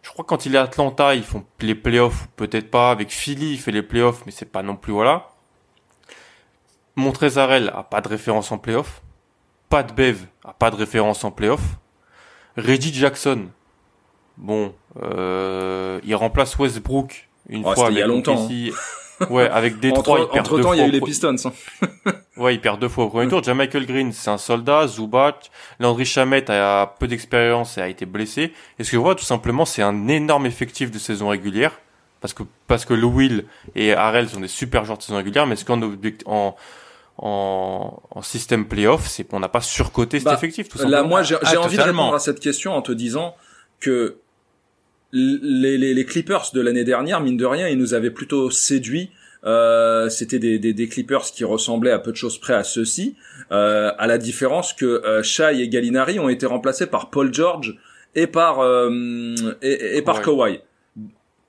Je 0.02 0.10
crois 0.10 0.26
que 0.26 0.30
quand 0.30 0.46
il 0.46 0.54
est 0.54 0.58
à 0.58 0.64
Atlanta, 0.64 1.16
ils 1.16 1.24
font 1.24 1.46
les 1.62 1.74
playoffs, 1.74 2.28
peut-être 2.36 2.70
pas. 2.70 2.92
Avec 2.92 3.12
Philly, 3.12 3.54
il 3.54 3.60
fait 3.60 3.72
les 3.72 3.82
playoffs, 3.82 4.24
mais 4.26 4.34
c'est 4.34 4.52
pas 4.52 4.62
non 4.62 4.76
plus, 4.76 4.92
voilà. 4.92 5.30
Montrezarel 6.98 7.72
a 7.74 7.84
pas 7.84 8.02
de 8.02 8.10
référence 8.10 8.52
en 8.52 8.58
playoff. 8.58 9.02
Pat 9.70 9.96
Bev 9.96 10.26
a 10.44 10.52
pas 10.52 10.70
de 10.70 10.76
référence 10.76 11.24
en 11.24 11.32
playoff. 11.32 11.62
Reggie 12.58 12.94
Jackson, 12.94 13.48
bon, 14.38 14.74
euh, 15.02 16.00
il 16.04 16.16
remplace 16.16 16.58
Westbrook 16.58 17.30
une 17.50 17.64
oh, 17.66 17.74
fois. 17.74 17.90
il 17.92 17.98
y 17.98 18.02
a 18.02 18.08
longtemps. 18.08 18.48
Hein. 18.50 19.26
Ouais, 19.30 19.50
avec 19.50 19.80
Détroit, 19.80 20.22
entre, 20.22 20.30
il 20.30 20.34
perd 20.34 20.48
entre 20.48 20.62
temps, 20.62 20.74
il 20.74 20.80
y 20.80 20.82
a 20.82 20.88
eu 20.88 20.92
les 20.92 21.02
Pistons. 21.02 21.36
Hein. 21.46 22.12
ouais, 22.38 22.56
il 22.56 22.62
perd 22.62 22.80
deux 22.80 22.90
fois 22.90 23.06
au 23.06 23.10
premier 23.10 23.28
tour. 23.28 23.42
Michael 23.56 23.86
Green, 23.86 24.12
c'est 24.12 24.30
un 24.30 24.38
soldat. 24.38 24.88
Zubac, 24.88 25.50
Landry 25.80 26.06
Chamette 26.06 26.50
a 26.50 26.96
peu 27.00 27.08
d'expérience 27.08 27.78
et 27.78 27.82
a 27.82 27.88
été 27.88 28.06
blessé. 28.06 28.54
Et 28.80 28.84
ce 28.84 28.92
que 28.92 28.98
je 28.98 29.02
vois, 29.02 29.16
tout 29.16 29.24
simplement, 29.24 29.66
c'est 29.66 29.82
un 29.82 30.08
énorme 30.08 30.46
effectif 30.46 30.92
de 30.92 31.00
saison 31.00 31.30
régulière. 31.30 31.80
Parce 32.20 32.34
que, 32.34 32.44
parce 32.66 32.84
que 32.84 32.96
Will 32.96 33.46
et 33.76 33.94
Harrell 33.94 34.28
sont 34.28 34.40
des 34.40 34.48
super 34.48 34.86
joueurs 34.86 34.98
de 34.98 35.04
saison 35.04 35.18
régulière, 35.18 35.46
mais 35.46 35.56
ce 35.56 35.64
qu'on 35.64 35.80
en, 36.26 36.56
en, 37.18 38.02
en 38.12 38.22
système 38.22 38.68
playoff, 38.68 39.08
c'est 39.08 39.24
qu'on 39.24 39.40
n'a 39.40 39.50
pas 39.50 39.62
surcoté 39.62 40.20
cet 40.20 40.26
bah, 40.26 40.34
effectif. 40.36 40.70
Tout 40.70 40.88
là, 40.88 41.04
moi, 41.04 41.24
j'ai 41.24 41.36
ah, 41.42 41.60
envie 41.60 41.78
de 41.78 41.82
répondre 41.82 42.14
à 42.14 42.20
cette 42.20 42.40
question 42.40 42.74
en 42.74 42.82
te 42.82 42.92
disant 42.92 43.36
que 43.80 44.18
les, 45.12 45.78
les, 45.78 45.94
les 45.94 46.06
Clippers 46.06 46.52
de 46.54 46.62
l'année 46.62 46.84
dernière, 46.84 47.22
mine 47.22 47.38
de 47.38 47.46
rien, 47.46 47.68
ils 47.68 47.78
nous 47.78 47.94
avaient 47.94 48.12
plutôt 48.12 48.52
séduits. 48.52 49.12
Euh, 49.46 50.10
C'était 50.10 50.40
des, 50.40 50.60
des, 50.60 50.74
des, 50.74 50.88
Clippers 50.88 51.24
qui 51.24 51.44
ressemblaient 51.44 51.92
à 51.92 52.00
peu 52.00 52.12
de 52.12 52.18
choses 52.18 52.40
près 52.40 52.54
à 52.54 52.64
ceux-ci, 52.64 53.16
euh, 53.52 53.92
à 53.98 54.08
la 54.08 54.18
différence 54.18 54.74
que 54.74 54.86
euh, 54.86 55.24
Shai 55.24 55.62
et 55.62 55.70
Gallinari 55.70 56.20
ont 56.20 56.30
été 56.30 56.46
remplacés 56.46 56.88
par 56.88 57.10
Paul 57.10 57.34
George 57.34 57.78
et 58.16 58.28
par 58.28 58.60
euh, 58.60 59.36
et, 59.62 59.98
et, 59.98 60.02
par 60.02 60.22
Kawhi. 60.22 60.60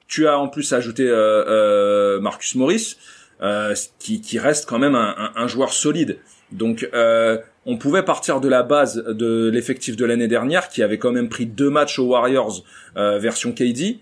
Tu 0.06 0.28
as 0.28 0.38
en 0.38 0.48
plus 0.48 0.72
ajouté 0.72 1.08
euh, 1.08 1.44
euh 1.46 2.20
Marcus 2.20 2.54
Morris. 2.54 2.96
Euh, 3.40 3.72
qui, 4.00 4.38
reste 4.40 4.68
quand 4.68 4.80
même 4.80 4.96
un, 4.96 5.30
un, 5.36 5.46
joueur 5.46 5.72
solide. 5.72 6.18
Donc 6.50 6.88
euh, 6.92 7.38
on 7.66 7.76
pouvait 7.76 8.02
partir 8.02 8.40
de 8.40 8.48
la 8.48 8.64
base 8.64 8.96
de 8.96 9.48
l'effectif 9.48 9.96
de 9.96 10.04
l'année 10.04 10.26
dernière 10.26 10.68
qui 10.68 10.82
avait 10.82 10.98
quand 10.98 11.12
même 11.12 11.28
pris 11.28 11.46
deux 11.46 11.70
matchs 11.70 12.00
aux 12.00 12.06
Warriors 12.06 12.64
euh, 12.96 13.20
version 13.20 13.52
KD 13.52 14.00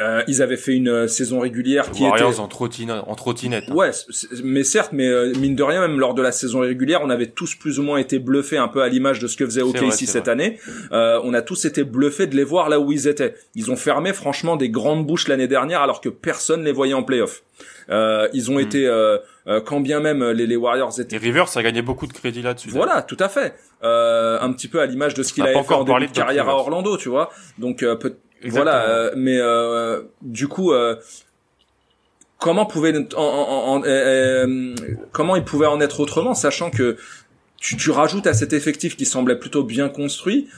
euh, 0.00 0.22
ils 0.28 0.42
avaient 0.42 0.56
fait 0.56 0.74
une 0.74 0.88
euh, 0.88 1.08
saison 1.08 1.40
régulière 1.40 1.90
qui 1.90 2.04
Warriors 2.04 2.30
était 2.30 2.40
en 2.40 2.46
trottinette, 2.46 3.02
en 3.06 3.14
trottinette. 3.16 3.64
Hein. 3.68 3.74
Ouais, 3.74 3.90
mais 4.44 4.62
certes, 4.62 4.92
mais 4.92 5.08
euh, 5.08 5.32
mine 5.38 5.56
de 5.56 5.62
rien, 5.62 5.80
même 5.80 5.98
lors 5.98 6.14
de 6.14 6.22
la 6.22 6.30
saison 6.30 6.60
régulière, 6.60 7.00
on 7.02 7.10
avait 7.10 7.26
tous 7.26 7.56
plus 7.56 7.80
ou 7.80 7.82
moins 7.82 7.98
été 7.98 8.20
bluffés 8.20 8.58
un 8.58 8.68
peu 8.68 8.82
à 8.82 8.88
l'image 8.88 9.18
de 9.18 9.26
ce 9.26 9.36
que 9.36 9.44
faisait 9.44 9.62
OKC 9.62 10.06
cette 10.06 10.28
année. 10.28 10.58
Euh, 10.92 11.20
on 11.24 11.34
a 11.34 11.42
tous 11.42 11.64
été 11.64 11.82
bluffés 11.82 12.28
de 12.28 12.36
les 12.36 12.44
voir 12.44 12.68
là 12.68 12.78
où 12.78 12.92
ils 12.92 13.08
étaient. 13.08 13.34
Ils 13.56 13.72
ont 13.72 13.76
fermé 13.76 14.12
franchement 14.12 14.56
des 14.56 14.68
grandes 14.68 15.04
bouches 15.04 15.26
l'année 15.26 15.48
dernière 15.48 15.80
alors 15.80 16.00
que 16.00 16.08
personne 16.08 16.64
les 16.64 16.72
voyait 16.72 16.94
en 16.94 17.02
playoff. 17.02 17.42
Euh, 17.90 18.28
ils 18.32 18.52
ont 18.52 18.56
hmm. 18.56 18.60
été, 18.60 18.86
euh, 18.86 19.18
quand 19.64 19.80
bien 19.80 19.98
même 19.98 20.22
les, 20.30 20.46
les 20.46 20.56
Warriors 20.56 21.00
étaient. 21.00 21.16
Et 21.16 21.18
Rivers 21.18 21.56
a 21.56 21.62
gagné 21.62 21.82
beaucoup 21.82 22.06
de 22.06 22.12
crédit 22.12 22.42
là-dessus. 22.42 22.68
Voilà, 22.68 23.02
tout 23.02 23.16
à 23.18 23.28
fait. 23.28 23.54
un 23.82 24.52
petit 24.52 24.68
peu 24.68 24.80
à 24.80 24.86
l'image 24.86 25.14
de 25.14 25.24
ce 25.24 25.32
qu'il 25.32 25.42
a 25.42 25.62
fait 25.64 25.74
en 25.74 25.82
début 25.82 26.06
de 26.06 26.12
carrière 26.12 26.48
à 26.48 26.54
Orlando, 26.54 26.96
tu 26.96 27.08
vois. 27.08 27.30
Donc 27.58 27.78
peut 27.80 28.14
voilà, 28.46 28.88
euh, 28.88 29.12
mais 29.16 29.38
euh, 29.38 30.02
du 30.22 30.48
coup, 30.48 30.72
euh, 30.72 30.96
comment 32.38 32.66
pouvait, 32.66 32.94
en, 33.16 33.82
comment 35.12 35.36
il 35.36 35.44
pouvait 35.44 35.66
en 35.66 35.80
être 35.80 36.00
autrement, 36.00 36.34
sachant 36.34 36.70
que 36.70 36.96
tu, 37.56 37.76
tu, 37.76 37.90
rajoutes 37.90 38.26
à 38.26 38.34
cet 38.34 38.52
effectif 38.52 38.96
qui 38.96 39.04
semblait 39.04 39.38
plutôt 39.38 39.64
bien 39.64 39.88
construit 39.88 40.48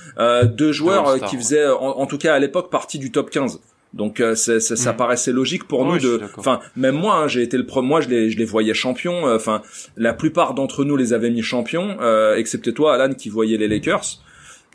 deux 0.45 0.73
joueurs 0.73 1.19
qui 1.25 1.37
faisaient, 1.37 1.67
en, 1.67 2.07
tout 2.07 2.19
cas 2.19 2.35
à 2.35 2.39
l'époque, 2.39 2.71
partie 2.71 2.99
du 2.99 3.11
top 3.11 3.31
15. 3.31 3.61
Donc 3.93 4.23
ça, 4.35 4.61
ça 4.61 4.93
mm. 4.93 4.97
paraissait 4.97 5.33
logique 5.33 5.67
pour 5.67 5.85
nous 5.85 5.99
de, 5.99 6.21
enfin 6.37 6.61
même 6.77 6.95
moi 6.95 7.17
hein, 7.17 7.27
j'ai 7.27 7.43
été 7.43 7.57
le 7.57 7.67
premier, 7.67 7.89
moi 7.89 8.01
je 8.01 8.09
les 8.09 8.31
je 8.31 8.39
les 8.39 8.45
voyais 8.45 8.75
champions. 8.75 9.25
Enfin 9.35 9.63
la 9.97 10.13
plupart 10.13 10.55
d'entre 10.55 10.85
nous 10.85 10.97
les 10.97 11.13
avaient 11.13 11.31
mis 11.31 11.43
champions, 11.43 11.97
excepté 12.37 12.73
toi 12.73 12.95
Alan 12.95 13.15
qui 13.15 13.31
voyait 13.31 13.57
les 13.57 13.67
Lakers. 13.67 14.21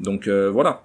Donc 0.02 0.28
voilà. 0.28 0.85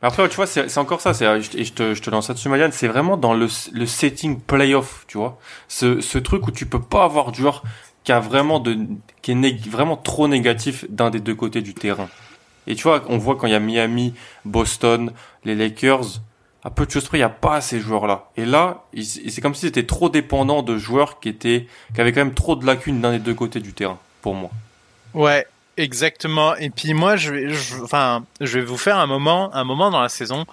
Après, 0.00 0.28
tu 0.28 0.36
vois, 0.36 0.46
c'est 0.46 0.78
encore 0.78 1.00
ça. 1.00 1.10
Et 1.10 1.40
je 1.42 1.72
te, 1.72 1.94
je 1.94 2.02
te 2.02 2.10
lance 2.10 2.28
là-dessus, 2.28 2.48
Marianne. 2.48 2.70
C'est 2.72 2.86
vraiment 2.86 3.16
dans 3.16 3.34
le, 3.34 3.48
le 3.72 3.86
setting 3.86 4.40
playoff, 4.40 5.04
tu 5.08 5.18
vois. 5.18 5.38
Ce, 5.66 6.00
ce 6.00 6.18
truc 6.18 6.46
où 6.46 6.52
tu 6.52 6.66
peux 6.66 6.80
pas 6.80 7.04
avoir 7.04 7.32
du 7.32 7.40
joueur 7.40 7.64
qui 8.04 8.12
a 8.12 8.20
vraiment 8.20 8.60
de, 8.60 8.78
qui 9.22 9.32
est 9.32 9.68
vraiment 9.68 9.96
trop 9.96 10.28
négatif 10.28 10.84
d'un 10.88 11.10
des 11.10 11.20
deux 11.20 11.34
côtés 11.34 11.62
du 11.62 11.74
terrain. 11.74 12.08
Et 12.66 12.74
tu 12.74 12.84
vois, 12.84 13.02
on 13.08 13.18
voit 13.18 13.36
quand 13.36 13.46
il 13.46 13.52
y 13.52 13.56
a 13.56 13.60
Miami, 13.60 14.14
Boston, 14.44 15.12
les 15.44 15.54
Lakers, 15.54 16.20
à 16.64 16.70
peu 16.70 16.86
de 16.86 16.90
choses 16.90 17.06
près, 17.06 17.18
il 17.18 17.20
n'y 17.20 17.24
a 17.24 17.28
pas 17.28 17.60
ces 17.60 17.80
joueurs-là. 17.80 18.30
Et 18.36 18.44
là, 18.44 18.84
c'est 19.02 19.40
comme 19.40 19.54
si 19.54 19.62
c'était 19.62 19.86
trop 19.86 20.08
dépendant 20.10 20.62
de 20.62 20.76
joueurs 20.76 21.18
qui 21.18 21.28
étaient, 21.28 21.66
qui 21.94 22.00
avaient 22.00 22.12
quand 22.12 22.24
même 22.24 22.34
trop 22.34 22.56
de 22.56 22.66
lacunes 22.66 23.00
d'un 23.00 23.12
des 23.12 23.18
deux 23.18 23.34
côtés 23.34 23.60
du 23.60 23.72
terrain, 23.72 23.98
pour 24.22 24.34
moi. 24.34 24.50
Ouais, 25.14 25.46
exactement. 25.78 26.54
Et 26.56 26.70
puis 26.70 26.92
moi, 26.92 27.16
je 27.16 27.32
vais, 27.32 27.54
enfin, 27.82 28.24
je 28.40 28.58
vais 28.58 28.64
vous 28.64 28.76
faire 28.76 28.98
un 28.98 29.06
moment, 29.06 29.54
un 29.54 29.64
moment 29.64 29.90
dans 29.90 30.02
la 30.02 30.08
saison 30.08 30.44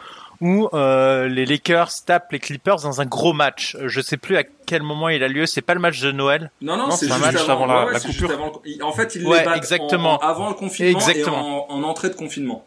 où 0.42 0.70
euh, 0.74 1.28
les 1.28 1.46
Lakers 1.46 1.92
tapent 2.06 2.32
les 2.32 2.40
Clippers 2.40 2.82
dans 2.82 3.02
un 3.02 3.06
gros 3.06 3.34
match. 3.34 3.78
Je 3.86 4.02
sais 4.02 4.18
plus 4.18 4.38
à 4.38 4.44
quel 4.66 4.84
moment 4.84 5.10
il 5.10 5.24
a 5.24 5.28
lieu. 5.28 5.46
C'est 5.46 5.62
pas 5.62 5.74
le 5.74 5.80
match 5.80 6.00
de 6.02 6.12
Noël? 6.12 6.52
Non, 6.62 6.78
non, 6.78 6.92
c'est 6.92 7.12
un 7.12 7.18
match 7.18 7.48
avant, 7.48 7.66
la, 7.66 7.92
la 7.92 8.00
coupure. 8.00 8.32
En 8.82 8.92
fait, 8.92 9.16
il 9.16 9.26
ouais, 9.26 9.46
exactement. 9.56 10.20
avant 10.20 10.50
le 10.50 10.56
confinement 10.56 11.00
exactement. 11.00 11.68
et 11.70 11.74
en, 11.74 11.84
entrée 11.84 12.10
de 12.10 12.16
confinement. 12.16 12.66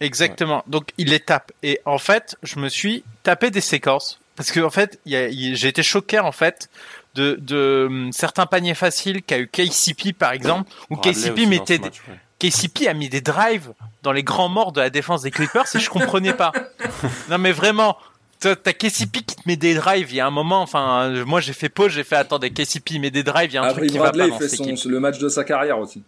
Exactement. 0.00 0.62
Donc 0.66 0.90
il 0.98 1.10
les 1.10 1.20
tape. 1.20 1.52
Et 1.62 1.80
en 1.84 1.98
fait, 1.98 2.36
je 2.42 2.58
me 2.58 2.68
suis 2.68 3.02
tapé 3.22 3.50
des 3.50 3.60
séquences 3.60 4.20
parce 4.36 4.50
que 4.52 4.60
en 4.60 4.70
fait, 4.70 5.00
j'ai 5.06 5.68
été 5.68 5.82
choqué 5.82 6.18
en 6.18 6.32
fait 6.32 6.68
de, 7.16 7.36
de 7.40 7.86
hum, 7.88 8.12
certains 8.12 8.46
paniers 8.46 8.74
faciles 8.74 9.22
qu'a 9.22 9.38
eu 9.38 9.48
KCP 9.48 10.12
par 10.12 10.32
exemple, 10.32 10.70
où 10.90 10.96
KCP 10.96 11.46
mettait 11.46 11.78
des, 11.78 11.90
KCP 12.38 12.86
a 12.86 12.94
mis 12.94 13.08
des 13.08 13.22
drives 13.22 13.72
dans 14.02 14.12
les 14.12 14.22
grands 14.22 14.50
morts 14.50 14.72
de 14.72 14.80
la 14.80 14.90
défense 14.90 15.22
des 15.22 15.30
Clippers 15.30 15.64
et 15.74 15.78
je 15.78 15.90
comprenais 15.90 16.34
pas. 16.34 16.52
non 17.30 17.38
mais 17.38 17.52
vraiment, 17.52 17.96
t'as 18.38 18.54
KCP 18.54 19.24
qui 19.24 19.36
te 19.36 19.42
met 19.46 19.56
des 19.56 19.74
drives. 19.74 20.10
Il 20.10 20.16
y 20.16 20.20
a 20.20 20.26
un 20.26 20.30
moment, 20.30 20.60
enfin, 20.60 21.24
moi 21.24 21.40
j'ai 21.40 21.54
fait 21.54 21.70
pause, 21.70 21.92
j'ai 21.92 22.04
fait 22.04 22.16
attendez, 22.16 22.50
KCP 22.50 22.98
met 22.98 23.10
des 23.10 23.22
drives. 23.22 23.50
Il 23.50 23.54
y 23.54 23.58
a 23.58 23.64
un 23.64 23.72
truc 23.72 23.90
qui 23.90 23.98
va 23.98 24.12
pas. 24.12 24.26
il 24.26 24.32
fait 24.34 24.48
son, 24.48 24.88
le 24.88 25.00
match 25.00 25.18
de 25.18 25.28
sa 25.28 25.44
carrière 25.44 25.78
aussi. 25.78 26.02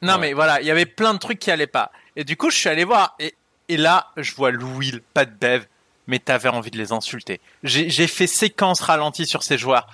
Non 0.00 0.18
mais 0.18 0.32
voilà, 0.32 0.60
il 0.60 0.66
y 0.66 0.70
avait 0.70 0.86
plein 0.86 1.12
de 1.12 1.18
trucs 1.18 1.38
qui 1.38 1.50
allaient 1.50 1.66
pas. 1.66 1.92
Et 2.16 2.24
du 2.24 2.36
coup, 2.36 2.50
je 2.50 2.56
suis 2.56 2.68
allé 2.68 2.84
voir 2.84 3.14
et, 3.18 3.34
et 3.68 3.76
là, 3.76 4.08
je 4.16 4.34
vois 4.34 4.50
Louis, 4.50 5.00
pas 5.14 5.24
de 5.24 5.30
Bev, 5.30 5.64
mais 6.06 6.18
t'avais 6.18 6.48
envie 6.48 6.70
de 6.70 6.78
les 6.78 6.92
insulter. 6.92 7.40
J'ai 7.62 8.06
fait 8.06 8.26
séquence 8.26 8.80
ralentie 8.80 9.26
sur 9.26 9.42
ces 9.42 9.58
joueurs. 9.58 9.88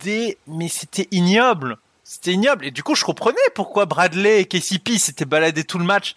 Des, 0.00 0.38
mais 0.46 0.68
c'était 0.68 1.08
ignoble. 1.10 1.78
C'était 2.04 2.32
ignoble. 2.32 2.66
Et 2.66 2.70
du 2.70 2.82
coup, 2.82 2.94
je 2.94 3.04
comprenais 3.04 3.36
pourquoi 3.54 3.86
Bradley 3.86 4.40
et 4.40 4.44
KCP 4.46 4.98
s'étaient 4.98 5.24
baladés 5.24 5.64
tout 5.64 5.78
le 5.78 5.84
match. 5.84 6.14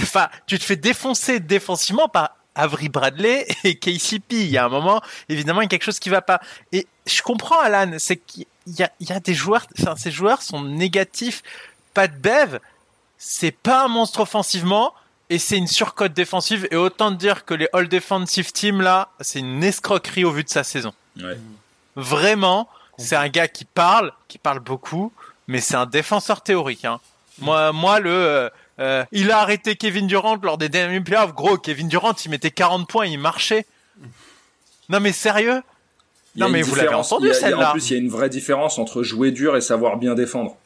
Enfin, 0.00 0.28
tu 0.46 0.58
te 0.58 0.64
fais 0.64 0.76
défoncer 0.76 1.40
défensivement 1.40 2.08
par 2.08 2.36
Avery 2.54 2.88
Bradley 2.88 3.46
et 3.64 3.78
KCP. 3.78 4.32
Il 4.32 4.50
y 4.50 4.58
a 4.58 4.64
un 4.64 4.68
moment, 4.68 5.02
évidemment, 5.28 5.60
il 5.60 5.64
y 5.64 5.66
a 5.66 5.68
quelque 5.68 5.84
chose 5.84 5.98
qui 5.98 6.08
va 6.08 6.22
pas. 6.22 6.40
Et 6.72 6.86
je 7.06 7.22
comprends, 7.22 7.60
Alan, 7.60 7.92
c'est 7.98 8.16
qu'il 8.16 8.46
y 8.66 8.82
a, 8.82 8.90
il 9.00 9.08
y 9.08 9.12
a 9.12 9.20
des 9.20 9.34
joueurs, 9.34 9.66
enfin, 9.78 9.94
ces 9.96 10.10
joueurs 10.10 10.42
sont 10.42 10.62
négatifs. 10.62 11.42
Pas 11.94 12.08
de 12.08 12.16
Bev, 12.16 12.58
c'est 13.18 13.52
pas 13.52 13.84
un 13.84 13.88
monstre 13.88 14.20
offensivement 14.20 14.92
et 15.30 15.38
c'est 15.38 15.56
une 15.56 15.66
surcote 15.66 16.12
défensive. 16.12 16.68
Et 16.70 16.76
autant 16.76 17.10
dire 17.10 17.44
que 17.44 17.54
les 17.54 17.68
All 17.72 17.88
Defensive 17.88 18.52
Team 18.52 18.80
là, 18.80 19.08
c'est 19.20 19.40
une 19.40 19.62
escroquerie 19.64 20.24
au 20.24 20.30
vu 20.30 20.44
de 20.44 20.48
sa 20.48 20.64
saison. 20.64 20.92
Ouais. 21.16 21.38
Vraiment, 21.96 22.68
c'est 22.98 23.16
un 23.16 23.28
gars 23.28 23.48
qui 23.48 23.64
parle, 23.64 24.12
qui 24.28 24.38
parle 24.38 24.60
beaucoup, 24.60 25.12
mais 25.48 25.60
c'est 25.60 25.76
un 25.76 25.86
défenseur 25.86 26.42
théorique. 26.42 26.84
Hein. 26.84 27.00
Moi, 27.38 27.72
moi, 27.72 28.00
le, 28.00 28.10
euh, 28.10 28.48
euh, 28.78 29.04
il 29.12 29.30
a 29.30 29.38
arrêté 29.40 29.76
Kevin 29.76 30.06
Durant 30.06 30.36
lors 30.42 30.58
des 30.58 30.68
derniers 30.68 31.00
playoffs. 31.00 31.34
Gros, 31.34 31.56
Kevin 31.56 31.88
Durant, 31.88 32.14
il 32.24 32.30
mettait 32.30 32.50
40 32.50 32.88
points, 32.88 33.06
il 33.06 33.18
marchait. 33.18 33.66
Non, 34.88 35.00
mais 35.00 35.12
sérieux? 35.12 35.62
Non, 36.36 36.48
mais 36.48 36.62
vous 36.62 36.74
l'avez 36.74 36.94
entendu 36.94 37.32
celle-là. 37.32 37.70
En 37.70 37.72
plus, 37.72 37.90
il 37.90 37.92
y 37.94 37.96
a 37.96 38.02
une 38.02 38.10
vraie 38.10 38.28
différence 38.28 38.78
entre 38.78 39.02
jouer 39.02 39.30
dur 39.30 39.56
et 39.56 39.60
savoir 39.60 39.96
bien 39.96 40.14
défendre. 40.14 40.56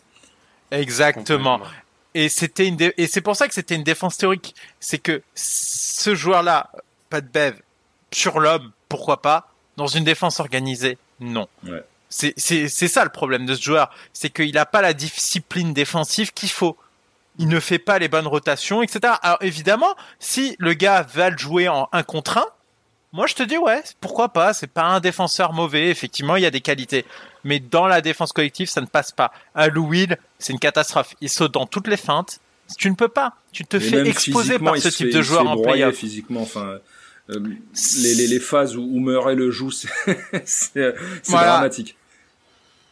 Exactement. 0.70 1.60
Et 2.14 2.28
c'était 2.28 2.66
une 2.66 2.76
et 2.96 3.06
c'est 3.06 3.20
pour 3.20 3.36
ça 3.36 3.46
que 3.46 3.54
c'était 3.54 3.74
une 3.74 3.84
défense 3.84 4.16
théorique. 4.16 4.54
C'est 4.80 4.98
que 4.98 5.22
ce 5.34 6.14
joueur-là, 6.14 6.70
pas 7.08 7.20
de 7.20 7.28
bev, 7.28 7.54
sur 8.12 8.40
l'homme, 8.40 8.72
pourquoi 8.88 9.22
pas 9.22 9.48
Dans 9.76 9.86
une 9.86 10.04
défense 10.04 10.40
organisée, 10.40 10.98
non. 11.20 11.48
Ouais. 11.64 11.84
C'est, 12.08 12.34
c'est, 12.36 12.68
c'est 12.68 12.88
ça 12.88 13.04
le 13.04 13.10
problème 13.10 13.46
de 13.46 13.54
ce 13.54 13.62
joueur, 13.62 13.90
c'est 14.12 14.30
qu'il 14.30 14.52
n'a 14.54 14.66
pas 14.66 14.82
la 14.82 14.94
discipline 14.94 15.72
défensive 15.72 16.32
qu'il 16.32 16.50
faut. 16.50 16.76
Il 17.38 17.46
ne 17.46 17.60
fait 17.60 17.78
pas 17.78 18.00
les 18.00 18.08
bonnes 18.08 18.26
rotations, 18.26 18.82
etc. 18.82 19.14
Alors 19.22 19.38
évidemment, 19.40 19.94
si 20.18 20.56
le 20.58 20.74
gars 20.74 21.02
va 21.02 21.30
le 21.30 21.38
jouer 21.38 21.68
en 21.68 21.88
un 21.92 22.02
contre 22.02 22.38
un, 22.38 22.46
moi 23.12 23.28
je 23.28 23.34
te 23.34 23.44
dis 23.44 23.56
ouais, 23.56 23.82
pourquoi 24.00 24.30
pas, 24.30 24.52
c'est 24.52 24.66
pas 24.66 24.82
un 24.82 24.98
défenseur 24.98 25.52
mauvais, 25.52 25.88
effectivement 25.88 26.34
il 26.34 26.42
y 26.42 26.46
a 26.46 26.50
des 26.50 26.60
qualités. 26.60 27.04
Mais 27.44 27.60
dans 27.60 27.86
la 27.86 28.00
défense 28.00 28.32
collective, 28.32 28.68
ça 28.68 28.80
ne 28.80 28.86
passe 28.86 29.12
pas. 29.12 29.32
À 29.54 29.68
Louis, 29.68 30.08
c'est 30.38 30.52
une 30.52 30.58
catastrophe. 30.58 31.14
Il 31.20 31.28
saute 31.28 31.52
dans 31.52 31.66
toutes 31.66 31.88
les 31.88 31.96
feintes. 31.96 32.40
Tu 32.78 32.90
ne 32.90 32.94
peux 32.94 33.08
pas. 33.08 33.34
Tu 33.52 33.64
te 33.64 33.78
fais 33.78 34.06
exposer 34.06 34.58
par 34.58 34.76
ce 34.78 34.88
type 34.88 35.10
de 35.10 35.22
joueur 35.22 35.48
en 35.48 35.60
playoff. 35.60 35.94
Physiquement, 35.94 36.42
enfin, 36.42 36.78
euh, 37.30 37.38
les, 38.02 38.14
les, 38.14 38.26
les, 38.26 38.40
phases 38.40 38.76
où, 38.76 38.82
où 38.82 39.00
Murray 39.00 39.34
le 39.34 39.50
joue, 39.50 39.70
c'est, 39.70 39.88
c'est, 40.44 40.94
dramatique. 41.28 41.96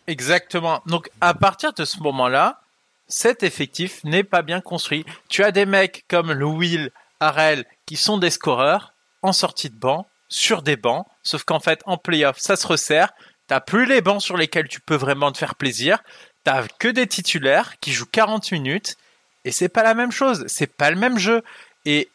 Exactement. 0.06 0.82
Donc 0.86 1.10
à 1.20 1.34
partir 1.34 1.72
de 1.72 1.84
ce 1.84 1.98
moment-là, 2.00 2.62
cet 3.08 3.42
effectif 3.42 4.02
n'est 4.04 4.24
pas 4.24 4.42
bien 4.42 4.60
construit. 4.60 5.04
Tu 5.28 5.42
as 5.42 5.50
des 5.50 5.66
mecs 5.66 6.04
comme 6.08 6.30
Will, 6.30 6.90
Harrell, 7.20 7.64
qui 7.86 7.96
sont 7.96 8.18
des 8.18 8.30
scoreurs 8.30 8.94
en 9.22 9.32
sortie 9.32 9.70
de 9.70 9.76
banc, 9.76 10.06
sur 10.28 10.62
des 10.62 10.76
bancs, 10.76 11.06
sauf 11.22 11.44
qu'en 11.44 11.60
fait 11.60 11.80
en 11.86 11.96
playoff 11.96 12.38
ça 12.38 12.56
se 12.56 12.66
resserre. 12.66 13.12
T'as 13.48 13.60
plus 13.60 13.86
les 13.86 14.00
bancs 14.00 14.22
sur 14.22 14.36
lesquels 14.36 14.68
tu 14.68 14.80
peux 14.80 14.94
vraiment 14.94 15.32
te 15.32 15.38
faire 15.38 15.54
plaisir. 15.56 15.98
T'as 16.44 16.66
que 16.78 16.88
des 16.88 17.06
titulaires 17.06 17.78
qui 17.80 17.92
jouent 17.92 18.06
40 18.06 18.52
minutes 18.52 18.96
et 19.44 19.50
c'est 19.50 19.68
pas 19.68 19.82
la 19.82 19.94
même 19.94 20.12
chose. 20.12 20.44
C'est 20.46 20.72
pas 20.72 20.90
le 20.90 20.96
même 20.96 21.18
jeu. 21.18 21.42
Et 21.84 22.08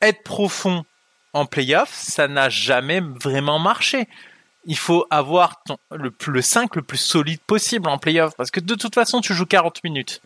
être 0.00 0.22
profond 0.22 0.84
en 1.32 1.46
playoff, 1.46 1.92
ça 1.92 2.28
n'a 2.28 2.48
jamais 2.48 3.00
vraiment 3.00 3.58
marché 3.58 4.08
il 4.66 4.76
faut 4.76 5.06
avoir 5.10 5.62
le, 5.92 6.12
le 6.26 6.42
5 6.42 6.76
le 6.76 6.82
plus 6.82 6.98
solide 6.98 7.40
possible 7.46 7.88
en 7.88 7.98
playoff 7.98 8.34
parce 8.36 8.50
que 8.50 8.60
de 8.60 8.74
toute 8.74 8.94
façon 8.94 9.20
tu 9.20 9.32
joues 9.32 9.46
40 9.46 9.82
minutes. 9.84 10.20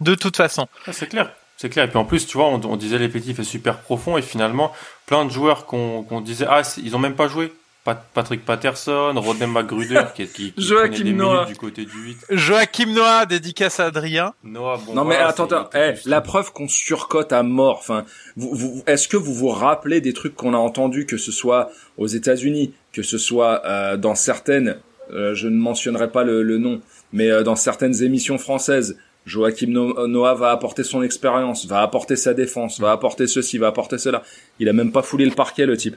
De 0.00 0.14
toute 0.14 0.36
façon. 0.36 0.66
Ah, 0.86 0.92
c'est 0.92 1.06
clair. 1.06 1.30
C'est 1.56 1.68
clair. 1.68 1.84
Et 1.84 1.88
puis 1.88 1.98
en 1.98 2.04
plus, 2.04 2.26
tu 2.26 2.36
vois, 2.36 2.48
on, 2.48 2.76
disait 2.76 2.98
l'effectif 2.98 3.38
est 3.38 3.44
super 3.44 3.78
profond 3.78 4.16
et 4.16 4.22
finalement, 4.22 4.72
plein 5.06 5.24
de 5.24 5.30
joueurs 5.30 5.66
qu'on 5.66 6.20
disait, 6.20 6.46
ah, 6.48 6.62
ils 6.78 6.96
ont 6.96 6.98
même 6.98 7.14
pas 7.14 7.28
joué. 7.28 7.52
Patrick 7.84 8.44
Patterson, 8.44 9.12
Rodney 9.16 9.46
McGruder 9.48 10.04
qui, 10.14 10.26
qui, 10.28 10.52
qui 10.52 10.54
Joachim 10.62 11.02
des 11.04 11.12
Noah. 11.12 11.46
du 11.46 11.56
côté 11.56 11.84
du 11.84 11.90
8. 11.90 12.16
Joachim 12.30 12.92
Noah, 12.92 13.26
dédicace 13.26 13.80
à 13.80 13.86
Adrien. 13.86 14.34
Noah, 14.44 14.78
bon, 14.86 14.94
non 14.94 15.04
mais 15.04 15.16
attends, 15.16 15.46
attends. 15.46 15.68
Eh, 15.74 15.94
la 16.04 16.20
preuve 16.20 16.52
qu'on 16.52 16.68
surcote 16.68 17.32
à 17.32 17.42
mort. 17.42 17.78
Enfin, 17.78 18.04
vous, 18.36 18.54
vous, 18.54 18.82
est-ce 18.86 19.08
que 19.08 19.16
vous 19.16 19.34
vous 19.34 19.48
rappelez 19.48 20.00
des 20.00 20.12
trucs 20.12 20.36
qu'on 20.36 20.54
a 20.54 20.58
entendus, 20.58 21.06
que 21.06 21.16
ce 21.16 21.32
soit 21.32 21.70
aux 21.98 22.06
États-Unis, 22.06 22.72
que 22.92 23.02
ce 23.02 23.18
soit 23.18 23.62
euh, 23.66 23.96
dans 23.96 24.14
certaines, 24.14 24.78
euh, 25.12 25.34
je 25.34 25.48
ne 25.48 25.56
mentionnerai 25.56 26.10
pas 26.12 26.22
le, 26.22 26.42
le 26.44 26.58
nom, 26.58 26.80
mais 27.12 27.30
euh, 27.30 27.42
dans 27.42 27.56
certaines 27.56 28.02
émissions 28.04 28.38
françaises, 28.38 28.96
Joachim 29.26 29.68
Noah 29.70 30.34
va 30.34 30.50
apporter 30.50 30.84
son 30.84 31.02
expérience, 31.02 31.66
va 31.66 31.82
apporter 31.82 32.16
sa 32.16 32.34
défense, 32.34 32.80
va 32.80 32.92
apporter 32.92 33.26
ceci, 33.26 33.58
va 33.58 33.68
apporter 33.68 33.98
cela. 33.98 34.22
Il 34.58 34.68
a 34.68 34.72
même 34.72 34.90
pas 34.92 35.02
foulé 35.02 35.24
le 35.24 35.32
parquet, 35.32 35.66
le 35.66 35.76
type. 35.76 35.96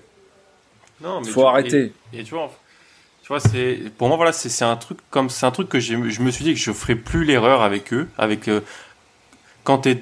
Non, 1.01 1.21
mais 1.21 1.29
faut 1.29 1.47
arrêter. 1.47 1.93
Et, 2.13 2.23
tu 2.23 2.33
vois, 2.33 2.51
tu 3.21 3.27
vois, 3.27 3.39
c'est 3.39 3.91
pour 3.97 4.07
moi 4.07 4.17
voilà, 4.17 4.31
c'est 4.31 4.63
un 4.63 4.75
truc 4.75 4.99
comme 5.09 5.29
c'est 5.29 5.45
un 5.45 5.51
truc 5.51 5.69
que 5.69 5.79
je 5.79 5.95
me 5.95 6.31
suis 6.31 6.43
dit 6.43 6.53
que 6.53 6.59
je 6.59 6.71
ferai 6.71 6.95
plus 6.95 7.25
l'erreur 7.25 7.61
avec 7.61 7.93
eux, 7.93 8.07
avec 8.17 8.47
euh, 8.47 8.61
quand 9.63 9.79
t'es, 9.79 10.01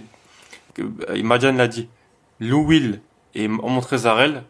Imagine 1.15 1.57
l'a 1.57 1.67
dit, 1.67 1.87
Lou 2.39 2.65
Will 2.65 2.99
et 3.35 3.47
Montrezarel, 3.47 4.43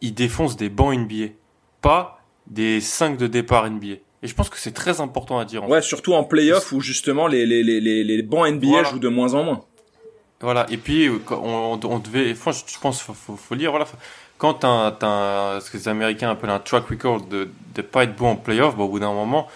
ils 0.00 0.14
défoncent 0.14 0.56
des 0.56 0.68
bancs 0.68 0.96
NBA, 0.96 1.32
pas 1.80 2.20
des 2.46 2.80
5 2.80 3.16
de 3.16 3.26
départ 3.26 3.68
NBA. 3.70 3.96
Et 4.22 4.28
je 4.28 4.34
pense 4.34 4.48
que 4.48 4.58
c'est 4.58 4.72
très 4.72 5.00
important 5.00 5.38
à 5.38 5.44
dire. 5.44 5.68
ouais, 5.68 5.82
surtout 5.82 6.14
en 6.14 6.24
playoff 6.24 6.72
où 6.72 6.80
justement 6.80 7.26
les, 7.26 7.46
les, 7.46 7.62
les, 7.62 7.80
les, 7.80 8.22
bancs 8.22 8.48
NBA 8.48 8.84
jouent 8.84 8.98
de 8.98 9.08
moins 9.08 9.34
en 9.34 9.44
moins. 9.44 9.64
Voilà, 10.40 10.66
et 10.70 10.76
puis 10.76 11.08
on, 11.30 11.80
on 11.82 11.98
devait, 11.98 12.34
je 12.34 12.78
pense 12.80 13.02
qu'il 13.02 13.14
faut, 13.14 13.36
faut, 13.36 13.54
lire, 13.54 13.70
voilà, 13.70 13.86
quand 14.38 14.54
tu 14.54 14.66
as, 14.66 15.60
ce 15.62 15.70
que 15.70 15.76
les 15.76 15.88
Américains 15.88 16.30
appellent 16.30 16.50
un 16.50 16.58
track 16.58 16.88
record 16.88 17.22
de 17.26 17.48
ne 17.76 17.82
pas 17.82 18.04
être 18.04 18.16
bon 18.16 18.30
en 18.30 18.36
playoff, 18.36 18.76
bah, 18.76 18.84
au 18.84 18.88
bout 18.88 19.00
d'un 19.00 19.12
moment, 19.12 19.48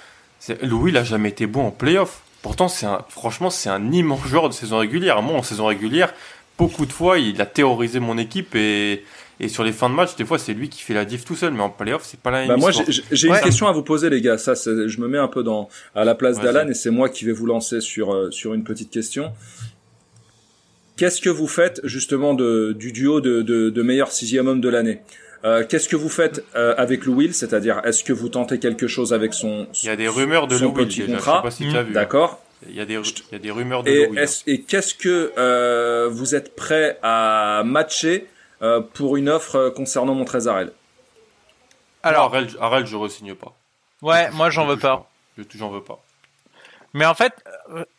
Louis, 0.63 0.91
il 0.91 0.97
a 0.97 1.05
jamais 1.05 1.29
été 1.29 1.47
bon 1.47 1.67
en 1.67 1.71
playoff. 1.71 2.23
Pourtant, 2.43 2.69
un, 2.83 3.01
franchement, 3.09 3.51
c'est 3.51 3.69
un 3.69 3.93
immense 3.93 4.27
joueur 4.27 4.49
de 4.49 4.55
saison 4.55 4.79
régulière. 4.79 5.21
Moi, 5.21 5.37
en 5.37 5.43
saison 5.43 5.67
régulière, 5.67 6.15
beaucoup 6.57 6.87
de 6.87 6.93
fois, 6.93 7.19
il 7.19 7.41
a 7.43 7.47
théorisé 7.47 8.01
mon 8.01 8.17
équipe 8.17 8.55
et, 8.55 9.05
et 9.41 9.49
sur 9.49 9.65
les 9.65 9.73
fins 9.73 9.91
de 9.91 9.95
match, 9.95 10.17
des 10.17 10.25
fois, 10.25 10.39
c'est 10.39 10.55
lui 10.55 10.69
qui 10.69 10.83
fait 10.83 10.95
la 10.95 11.05
diff 11.05 11.25
tout 11.25 11.35
seul. 11.35 11.53
Mais 11.53 11.63
en 11.63 11.69
playoff, 11.69 12.03
c'est 12.05 12.21
pas 12.21 12.31
la 12.31 12.41
même 12.41 12.49
bah 12.49 12.57
Moi, 12.57 12.71
j'ai 12.71 13.29
une 13.29 13.41
question 13.41 13.69
à 13.69 13.73
vous 13.73 13.83
poser, 13.83 14.09
les 14.09 14.23
gars. 14.23 14.39
Ça, 14.39 14.55
je 14.55 15.01
me 15.01 15.09
mets 15.09 15.19
un 15.19 15.29
peu 15.29 15.43
dans, 15.43 15.69
à 15.95 16.05
la 16.05 16.15
place 16.15 16.41
d'Alan 16.41 16.69
et 16.69 16.75
c'est 16.75 16.91
moi 16.91 17.11
qui 17.11 17.27
vais 17.27 17.33
vous 17.33 17.47
lancer 17.47 17.81
sur, 17.81 18.15
euh, 18.15 18.31
sur 18.31 18.55
une 18.55 18.65
petite 18.65 18.91
question. 18.91 19.33
Qu'est-ce 21.01 21.23
que 21.23 21.31
vous 21.31 21.49
faites 21.49 21.81
justement 21.83 22.35
de, 22.35 22.75
du 22.79 22.93
duo 22.93 23.23
de, 23.23 23.41
de, 23.41 23.71
de 23.71 23.83
meilleur 23.83 24.13
sixième 24.13 24.49
homme 24.49 24.61
de 24.61 24.69
l'année 24.69 25.01
euh, 25.45 25.65
Qu'est-ce 25.67 25.89
que 25.89 25.97
vous 25.97 26.11
faites 26.11 26.45
euh, 26.57 26.75
avec 26.77 27.07
Lou 27.07 27.15
Will 27.15 27.33
C'est-à-dire, 27.33 27.81
est-ce 27.85 28.05
que 28.05 28.13
vous 28.13 28.29
tentez 28.29 28.59
quelque 28.59 28.87
chose 28.87 29.15
avec 29.15 29.33
son, 29.33 29.67
Il 29.83 29.87
y 29.87 29.89
a 29.89 29.97
des 29.97 30.09
rumeurs 30.09 30.47
de 30.47 30.59
Lou 30.59 30.75
Will 30.75 31.07
contrat. 31.07 31.43
Je 31.47 31.51
sais 31.51 31.65
pas 31.71 31.81
si 31.81 31.87
vu. 31.87 31.95
D'accord. 31.95 32.43
Il 32.69 32.75
y 32.75 32.83
a 32.83 32.85
des, 32.85 32.97
il 32.97 33.33
y 33.33 33.35
a 33.35 33.39
des 33.39 33.51
rumeurs 33.51 33.83
de 33.83 33.89
et, 33.89 34.07
Lou 34.09 34.13
Will. 34.13 34.29
et 34.47 34.61
qu'est-ce 34.61 34.95
que 34.95 35.33
euh, 35.39 36.11
vous 36.11 36.35
êtes 36.35 36.55
prêt 36.55 36.99
à 37.03 37.63
matcher 37.65 38.27
pour 38.93 39.17
une 39.17 39.31
offre 39.31 39.71
concernant 39.71 40.15
Montrezarel. 40.15 40.71
Alors, 42.03 42.31
Arel, 42.61 42.85
je 42.85 42.97
re-signe 42.97 43.35
pas. 43.35 43.57
Ouais, 44.03 44.31
moi 44.33 44.51
j'en 44.51 44.67
veux 44.67 44.77
pas. 44.77 45.11
Je 45.39 45.45
j'en 45.57 45.71
veux 45.71 45.83
pas. 45.83 46.05
Mais 46.93 47.07
en 47.07 47.15
fait, 47.15 47.33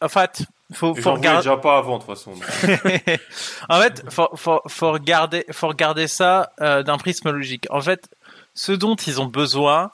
en 0.02 0.10
fait, 0.10 0.43
faut, 0.74 0.95
faut 0.95 1.13
regarder. 1.13 1.39
déjà 1.39 1.57
pas 1.57 1.78
avant 1.78 1.97
de 1.97 2.03
toute 2.03 2.15
façon. 2.15 2.32
en 3.69 3.82
fait, 3.82 4.03
faut, 4.09 4.30
faut, 4.36 4.61
faut 4.67 4.91
regarder, 4.91 5.45
faut 5.51 5.67
regarder 5.67 6.07
ça 6.07 6.51
d'un 6.59 6.97
prisme 6.97 7.32
logique. 7.32 7.67
En 7.69 7.82
fait, 7.82 8.09
ce 8.53 8.72
dont 8.72 8.95
ils 8.95 9.22
ont 9.22 9.26
besoin, 9.26 9.91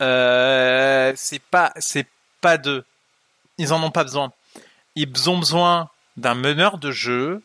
euh, 0.00 1.12
c'est 1.16 1.42
pas, 1.42 1.72
c'est 1.76 2.06
pas 2.40 2.58
d'eux. 2.58 2.84
Ils 3.58 3.72
en 3.72 3.82
ont 3.82 3.90
pas 3.90 4.04
besoin. 4.04 4.32
Ils 4.94 5.30
ont 5.30 5.38
besoin 5.38 5.90
d'un 6.16 6.34
meneur 6.34 6.78
de 6.78 6.90
jeu 6.90 7.42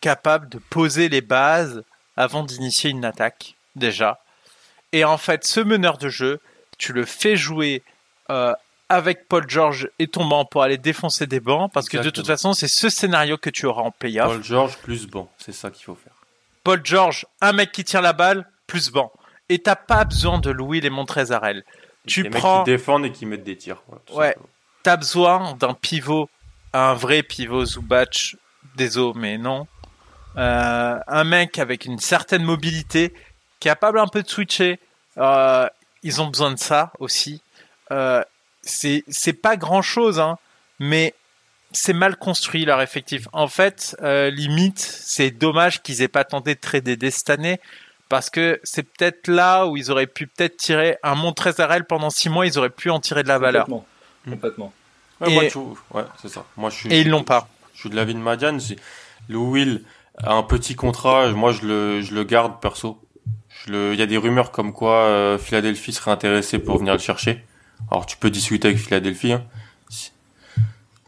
capable 0.00 0.48
de 0.48 0.58
poser 0.58 1.08
les 1.08 1.20
bases 1.20 1.82
avant 2.16 2.42
d'initier 2.42 2.90
une 2.90 3.04
attaque, 3.04 3.54
déjà. 3.76 4.20
Et 4.92 5.04
en 5.04 5.18
fait, 5.18 5.44
ce 5.44 5.60
meneur 5.60 5.98
de 5.98 6.08
jeu, 6.08 6.40
tu 6.78 6.92
le 6.92 7.04
fais 7.04 7.36
jouer 7.36 7.82
euh, 8.30 8.54
avec 8.88 9.28
Paul 9.28 9.48
George 9.48 9.90
et 9.98 10.06
ton 10.06 10.24
banc 10.24 10.44
pour 10.44 10.62
aller 10.62 10.78
défoncer 10.78 11.26
des 11.26 11.40
bancs, 11.40 11.70
parce 11.72 11.88
que 11.88 11.98
de 11.98 12.10
toute 12.10 12.26
façon, 12.26 12.52
c'est 12.52 12.68
ce 12.68 12.88
scénario 12.88 13.36
que 13.36 13.50
tu 13.50 13.66
auras 13.66 13.82
en 13.82 13.90
playoff. 13.90 14.32
Paul 14.32 14.44
George 14.44 14.78
plus 14.78 15.06
banc, 15.06 15.30
c'est 15.38 15.52
ça 15.52 15.70
qu'il 15.70 15.84
faut 15.84 15.94
faire. 15.94 16.14
Paul 16.64 16.80
George, 16.84 17.26
un 17.40 17.52
mec 17.52 17.72
qui 17.72 17.84
tire 17.84 18.02
la 18.02 18.12
balle, 18.12 18.48
plus 18.66 18.90
banc. 18.90 19.12
Et 19.48 19.58
t'as 19.58 19.76
pas 19.76 20.04
besoin 20.04 20.38
de 20.38 20.50
Louis 20.50 20.80
les 20.80 20.90
Montrezarel. 20.90 21.64
Tu 22.06 22.22
des 22.22 22.30
prends. 22.30 22.58
Mecs 22.58 22.64
qui 22.66 22.70
défendent 22.72 23.06
et 23.06 23.12
qui 23.12 23.26
mettent 23.26 23.44
des 23.44 23.56
tirs. 23.56 23.82
ouais. 24.12 24.36
T'as 24.82 24.96
besoin 24.96 25.54
d'un 25.54 25.74
pivot, 25.74 26.30
un 26.72 26.94
vrai 26.94 27.22
pivot 27.22 27.64
Zubac, 27.64 28.36
désolé, 28.76 29.12
mais 29.18 29.38
non. 29.38 29.66
Euh, 30.36 30.98
un 31.06 31.24
mec 31.24 31.58
avec 31.58 31.84
une 31.84 31.98
certaine 31.98 32.44
mobilité, 32.44 33.12
capable 33.60 33.98
un 33.98 34.06
peu 34.06 34.22
de 34.22 34.28
switcher. 34.28 34.78
Euh, 35.18 35.68
ils 36.02 36.22
ont 36.22 36.28
besoin 36.28 36.52
de 36.52 36.58
ça 36.58 36.92
aussi. 37.00 37.42
Euh, 37.90 38.22
c'est 38.68 39.04
c'est 39.08 39.32
pas 39.32 39.56
grand 39.56 39.82
chose, 39.82 40.20
hein, 40.20 40.38
mais 40.78 41.14
c'est 41.72 41.92
mal 41.92 42.16
construit 42.16 42.64
leur 42.64 42.80
effectif. 42.80 43.28
En 43.32 43.48
fait, 43.48 43.96
euh, 44.02 44.30
limite, 44.30 44.78
c'est 44.78 45.30
dommage 45.30 45.82
qu'ils 45.82 46.02
aient 46.02 46.08
pas 46.08 46.24
tenté 46.24 46.54
de 46.54 46.60
trader 46.60 46.96
dès 46.96 47.10
cette 47.10 47.30
année 47.30 47.60
parce 48.08 48.30
que 48.30 48.58
c'est 48.62 48.84
peut-être 48.84 49.28
là 49.28 49.66
où 49.66 49.76
ils 49.76 49.90
auraient 49.90 50.06
pu 50.06 50.26
peut-être 50.26 50.56
tirer 50.56 50.96
un 51.02 51.14
Montrezarel 51.14 51.84
pendant 51.84 52.10
six 52.10 52.28
mois, 52.28 52.46
ils 52.46 52.58
auraient 52.58 52.70
pu 52.70 52.90
en 52.90 53.00
tirer 53.00 53.22
de 53.22 53.28
la 53.28 53.38
valeur. 53.38 53.68
Complètement. 54.24 54.72
Ouais, 55.20 55.46
et... 55.46 55.56
ouais, 55.94 56.04
c'est 56.22 56.28
ça. 56.28 56.44
Moi, 56.56 56.70
je 56.70 56.76
suis, 56.76 56.92
et 56.92 57.00
ils 57.00 57.08
l'ont 57.08 57.24
pas. 57.24 57.48
Je 57.74 57.80
suis 57.80 57.90
de 57.90 57.96
l'avis 57.96 58.14
de 58.14 58.18
Madiane. 58.18 58.60
Le 59.28 59.36
Will 59.36 59.82
a 60.16 60.32
un 60.32 60.42
petit 60.42 60.74
contrat. 60.74 61.28
Moi, 61.32 61.52
je 61.52 61.66
le, 61.66 62.02
je 62.02 62.14
le 62.14 62.24
garde 62.24 62.60
perso. 62.60 63.00
Je 63.48 63.72
le, 63.72 63.92
il 63.92 63.98
y 63.98 64.02
a 64.02 64.06
des 64.06 64.16
rumeurs 64.16 64.52
comme 64.52 64.72
quoi 64.72 65.02
euh, 65.02 65.38
Philadelphie 65.38 65.92
serait 65.92 66.12
intéressé 66.12 66.58
pour 66.58 66.78
venir 66.78 66.94
le 66.94 66.98
chercher. 67.00 67.44
Alors, 67.90 68.06
tu 68.06 68.16
peux 68.16 68.30
discuter 68.30 68.68
avec 68.68 68.80
Philadelphie. 68.80 69.32
Hein. 69.32 69.44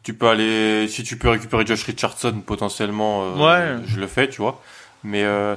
Tu 0.03 0.15
peux 0.15 0.29
aller, 0.29 0.89
si 0.89 1.03
tu 1.03 1.19
peux 1.19 1.29
récupérer 1.29 1.67
Josh 1.67 1.85
Richardson 1.85 2.43
potentiellement, 2.45 3.37
euh, 3.37 3.77
ouais. 3.77 3.83
je 3.87 4.01
le 4.01 4.07
fais, 4.07 4.29
tu 4.29 4.41
vois. 4.41 4.63
Mais 5.05 5.25
euh, 5.25 5.57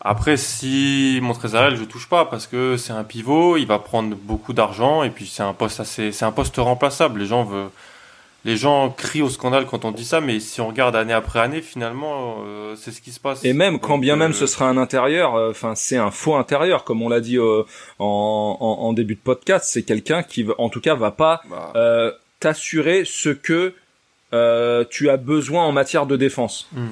après, 0.00 0.36
si 0.36 1.18
Montrezarel, 1.20 1.76
je 1.76 1.84
touche 1.84 2.08
pas 2.08 2.24
parce 2.24 2.46
que 2.46 2.76
c'est 2.76 2.92
un 2.92 3.04
pivot, 3.04 3.56
il 3.56 3.66
va 3.66 3.78
prendre 3.78 4.14
beaucoup 4.16 4.52
d'argent 4.52 5.02
et 5.02 5.10
puis 5.10 5.26
c'est 5.26 5.42
un 5.42 5.52
poste 5.52 5.80
assez, 5.80 6.12
c'est 6.12 6.24
un 6.24 6.32
poste 6.32 6.56
remplaçable. 6.56 7.20
Les 7.20 7.26
gens 7.26 7.44
veulent, 7.44 7.70
les 8.44 8.56
gens 8.56 8.90
crient 8.90 9.22
au 9.22 9.30
scandale 9.30 9.66
quand 9.66 9.84
on 9.84 9.92
dit 9.92 10.04
ça, 10.04 10.20
mais 10.20 10.40
si 10.40 10.60
on 10.60 10.68
regarde 10.68 10.96
année 10.96 11.12
après 11.12 11.38
année, 11.38 11.62
finalement, 11.62 12.42
euh, 12.44 12.74
c'est 12.76 12.90
ce 12.90 13.00
qui 13.00 13.12
se 13.12 13.20
passe. 13.20 13.44
Et 13.44 13.52
même 13.52 13.78
quand 13.78 13.98
bien 13.98 14.16
même 14.16 14.32
ce 14.32 14.44
euh, 14.44 14.46
sera 14.48 14.68
un 14.68 14.76
intérieur, 14.76 15.36
euh, 15.36 15.50
enfin 15.50 15.74
c'est 15.76 15.96
un 15.96 16.10
faux 16.10 16.34
intérieur, 16.34 16.82
comme 16.82 17.02
on 17.02 17.08
l'a 17.08 17.20
dit 17.20 17.38
en, 17.38 17.66
en, 17.98 18.92
début 18.92 19.14
de 19.14 19.20
podcast, 19.20 19.68
c'est 19.70 19.84
quelqu'un 19.84 20.22
qui, 20.22 20.44
en 20.58 20.68
tout 20.68 20.80
cas, 20.80 20.94
va 20.94 21.12
pas 21.12 21.42
bah. 21.48 22.14
t'assurer 22.40 23.04
ce 23.06 23.28
que 23.28 23.74
tu 24.90 25.10
as 25.10 25.16
besoin 25.16 25.64
en 25.64 25.72
matière 25.72 26.06
de 26.06 26.16
défense. 26.16 26.68
Hmm. 26.72 26.88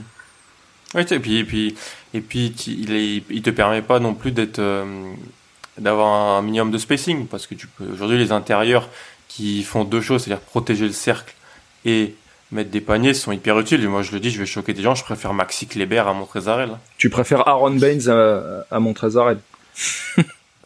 Oui, 0.94 1.02
et 1.08 1.18
puis, 1.20 1.38
et 1.38 1.44
puis, 1.44 1.74
et 2.14 2.20
puis 2.20 2.46
il, 2.66 2.92
est, 2.92 3.22
il 3.30 3.42
te 3.42 3.50
permet 3.50 3.82
pas 3.82 4.00
non 4.00 4.14
plus 4.14 4.32
d'être, 4.32 4.60
d'avoir 5.78 6.36
un 6.36 6.42
minimum 6.42 6.70
de 6.70 6.78
spacing, 6.78 7.26
parce 7.26 7.46
que 7.48 7.54
tu 7.54 7.66
peux, 7.66 7.84
aujourd'hui, 7.92 8.18
les 8.18 8.30
intérieurs 8.30 8.88
qui 9.28 9.62
font 9.62 9.84
deux 9.84 10.00
choses, 10.00 10.24
c'est-à-dire 10.24 10.44
protéger 10.44 10.86
le 10.86 10.92
cercle 10.92 11.34
et 11.84 12.14
mettre 12.52 12.70
des 12.70 12.80
paniers, 12.80 13.14
sont 13.14 13.32
hyper 13.32 13.58
utiles. 13.58 13.82
Et 13.82 13.86
moi, 13.86 14.02
je 14.02 14.12
le 14.12 14.20
dis, 14.20 14.30
je 14.30 14.38
vais 14.38 14.46
choquer 14.46 14.72
des 14.72 14.82
gens, 14.82 14.94
je 14.94 15.04
préfère 15.04 15.32
Maxi 15.32 15.66
Kleber 15.66 16.00
à 16.00 16.12
Montrezarel. 16.12 16.70
Tu 16.98 17.10
préfères 17.10 17.46
Aaron 17.48 17.72
Baines 17.72 18.08
à, 18.08 18.64
à 18.70 18.80
Montrezarel 18.80 19.38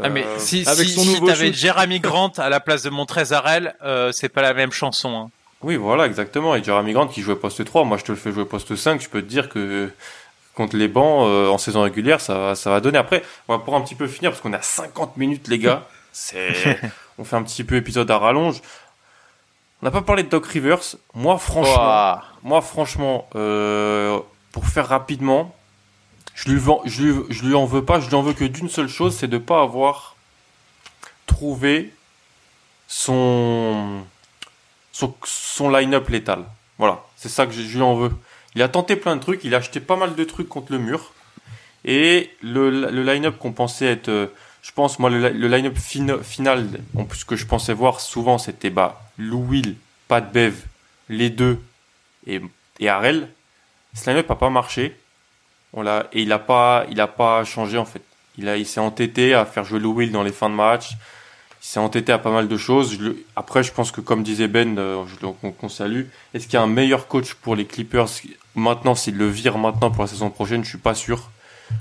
ah 0.03 0.09
mais 0.09 0.25
si, 0.39 0.65
avec 0.67 0.89
si, 0.89 0.95
son 0.95 1.03
si 1.03 1.21
t'avais 1.23 1.53
Jeremy 1.53 2.01
Grant 2.01 2.33
à 2.39 2.49
la 2.49 2.59
place 2.59 2.83
de 2.83 2.91
Montrezarel, 2.91 3.75
euh, 3.85 4.11
c'est 4.13 4.29
pas 4.29 4.43
la 4.43 4.55
même 4.55 4.73
chanson. 4.73 5.15
Hein. 5.15 5.31
Oui, 5.63 5.77
voilà, 5.77 6.07
exactement. 6.07 6.57
Et 6.57 6.65
Jeremy 6.65 6.93
Grant 6.93 7.07
qui 7.07 7.23
jouait 7.23 7.37
poste 7.37 7.65
3, 7.65 7.85
moi 7.85 7.97
je 7.97 8.05
te 8.05 8.13
le 8.13 8.19
fais 8.19 8.33
jouer 8.33 8.45
poste 8.45 8.75
5, 8.75 9.01
je 9.01 9.09
peux 9.09 9.23
te 9.23 9.29
dire 9.29 9.49
que 9.49 9.91
contre 10.55 10.77
les 10.77 10.89
bancs 10.89 11.27
euh, 11.29 11.49
en 11.49 11.59
saison 11.59 11.83
régulière, 11.83 12.21
ça 12.21 12.39
va, 12.39 12.55
ça 12.55 12.71
va 12.71 12.81
donner. 12.81 12.99
Après, 12.99 13.23
on 13.49 13.57
va 13.57 13.63
pour 13.63 13.75
un 13.77 13.81
petit 13.81 13.95
peu 13.95 14.07
finir 14.07 14.31
parce 14.31 14.41
qu'on 14.41 14.53
a 14.53 14.63
50 14.63 15.17
minutes, 15.17 15.49
les 15.49 15.59
gars. 15.59 15.87
C'est, 16.13 16.79
on 17.19 17.25
fait 17.25 17.37
un 17.37 17.43
petit 17.43 17.65
peu 17.65 17.77
épisode 17.77 18.11
à 18.11 18.19
rallonge. 18.19 18.61
On 19.85 19.89
n'a 19.89 19.91
pas 19.91 20.01
parlé 20.01 20.23
de 20.23 20.31
Doc 20.31 20.47
Rivers. 20.47 20.81
Moi, 21.13 21.37
franchement, 21.37 22.23
moi, 22.43 22.63
franchement, 22.63 23.29
euh, 23.35 24.19
pour 24.51 24.67
faire 24.67 24.89
rapidement, 24.89 25.55
je 26.35 26.49
lui, 26.51 26.63
je, 26.87 27.03
lui, 27.03 27.23
je 27.29 27.45
lui 27.45 27.55
en 27.55 27.67
veux 27.67 27.85
pas. 27.85 28.01
Je 28.01 28.09
lui 28.09 28.15
en 28.15 28.23
veux 28.23 28.33
que 28.33 28.45
d'une 28.45 28.71
seule 28.71 28.89
chose, 28.89 29.15
c'est 29.15 29.29
de 29.29 29.37
pas 29.37 29.61
avoir 29.61 30.17
trouvé 31.27 31.93
son 32.89 34.05
son, 34.91 35.69
line-up 35.69 36.09
létal. 36.09 36.47
Voilà, 36.79 37.05
c'est 37.17 37.29
ça 37.29 37.45
que 37.45 37.53
je 37.53 37.61
lui 37.61 37.83
en 37.83 37.95
veux. 37.95 38.13
Il 38.55 38.63
a 38.63 38.69
tenté 38.69 38.97
plein 38.97 39.17
de 39.17 39.21
trucs, 39.21 39.45
il 39.45 39.55
a 39.55 39.59
acheté 39.59 39.81
pas 39.81 39.97
mal 39.97 40.15
de 40.15 40.25
trucs 40.25 40.49
contre 40.49 40.73
le 40.73 40.79
mur. 40.79 41.13
Et 41.85 42.31
le, 42.41 42.71
le 42.71 43.03
line-up 43.03 43.37
qu'on 43.37 43.53
pensait 43.53 43.85
être, 43.85 44.09
euh, 44.09 44.29
je 44.65 44.73
pense, 44.73 44.99
moi, 44.99 45.11
le, 45.11 45.29
line-up 45.29 45.77
final, 45.77 46.71
ce 47.13 47.25
que 47.27 47.37
je 47.37 47.45
pensais 47.45 47.75
voir 47.75 48.01
souvent, 48.01 48.39
c'était 48.39 48.71
bah, 48.71 49.03
Lou 49.19 49.45
Will, 49.47 49.77
Pat 50.09 50.33
Bev, 50.33 50.55
les 51.11 51.29
deux 51.29 51.61
et, 52.27 52.41
et. 52.81 52.89
Ce 52.89 54.11
line-up 54.11 54.29
n'a 54.29 54.35
pas 54.35 54.49
marché. 54.49 54.97
On 55.75 55.83
l'a, 55.83 56.07
et 56.15 56.23
il 56.23 56.33
a 56.33 56.39
pas, 56.39 56.87
pas 57.17 57.45
changé, 57.45 57.77
en 57.77 57.85
fait. 57.85 58.03
Il 58.39 58.49
a, 58.49 58.57
il 58.57 58.67
s'est 58.67 58.81
entêté 58.81 59.35
à 59.35 59.45
faire 59.45 59.65
jouer 59.65 59.79
Lou 59.79 59.93
Will 59.93 60.11
dans 60.11 60.23
les 60.23 60.33
fins 60.33 60.49
de 60.49 60.55
match 60.55 60.97
il 61.65 61.67
s'est 61.67 61.81
entêté 61.81 62.13
à 62.13 62.19
pas 62.19 62.31
mal 62.31 62.47
de 62.47 62.57
choses. 62.59 62.99
après, 63.37 63.63
je 63.63 63.73
pense 63.73 63.91
que 63.91 64.03
comme 64.03 64.23
disait 64.23 64.49
Ben, 64.49 64.77
euh, 64.79 65.03
qu'on 65.41 65.69
salue, 65.71 66.05
est-ce 66.35 66.45
qu'il 66.45 66.55
y 66.55 66.57
a 66.59 66.63
un 66.63 66.67
meilleur 66.67 67.09
coach 67.09 67.33
pour 67.33 67.57
les 67.57 67.65
Clippers 67.65 68.09
maintenant 68.55 68.95
s'il 68.95 69.17
le 69.17 69.29
vire 69.29 69.57
maintenant 69.57 69.91
pour 69.91 70.03
la 70.03 70.09
saison 70.09 70.29
prochaine? 70.29 70.63
Je 70.63 70.69
suis 70.69 70.79
pas 70.79 70.95
sûr. 70.95 71.31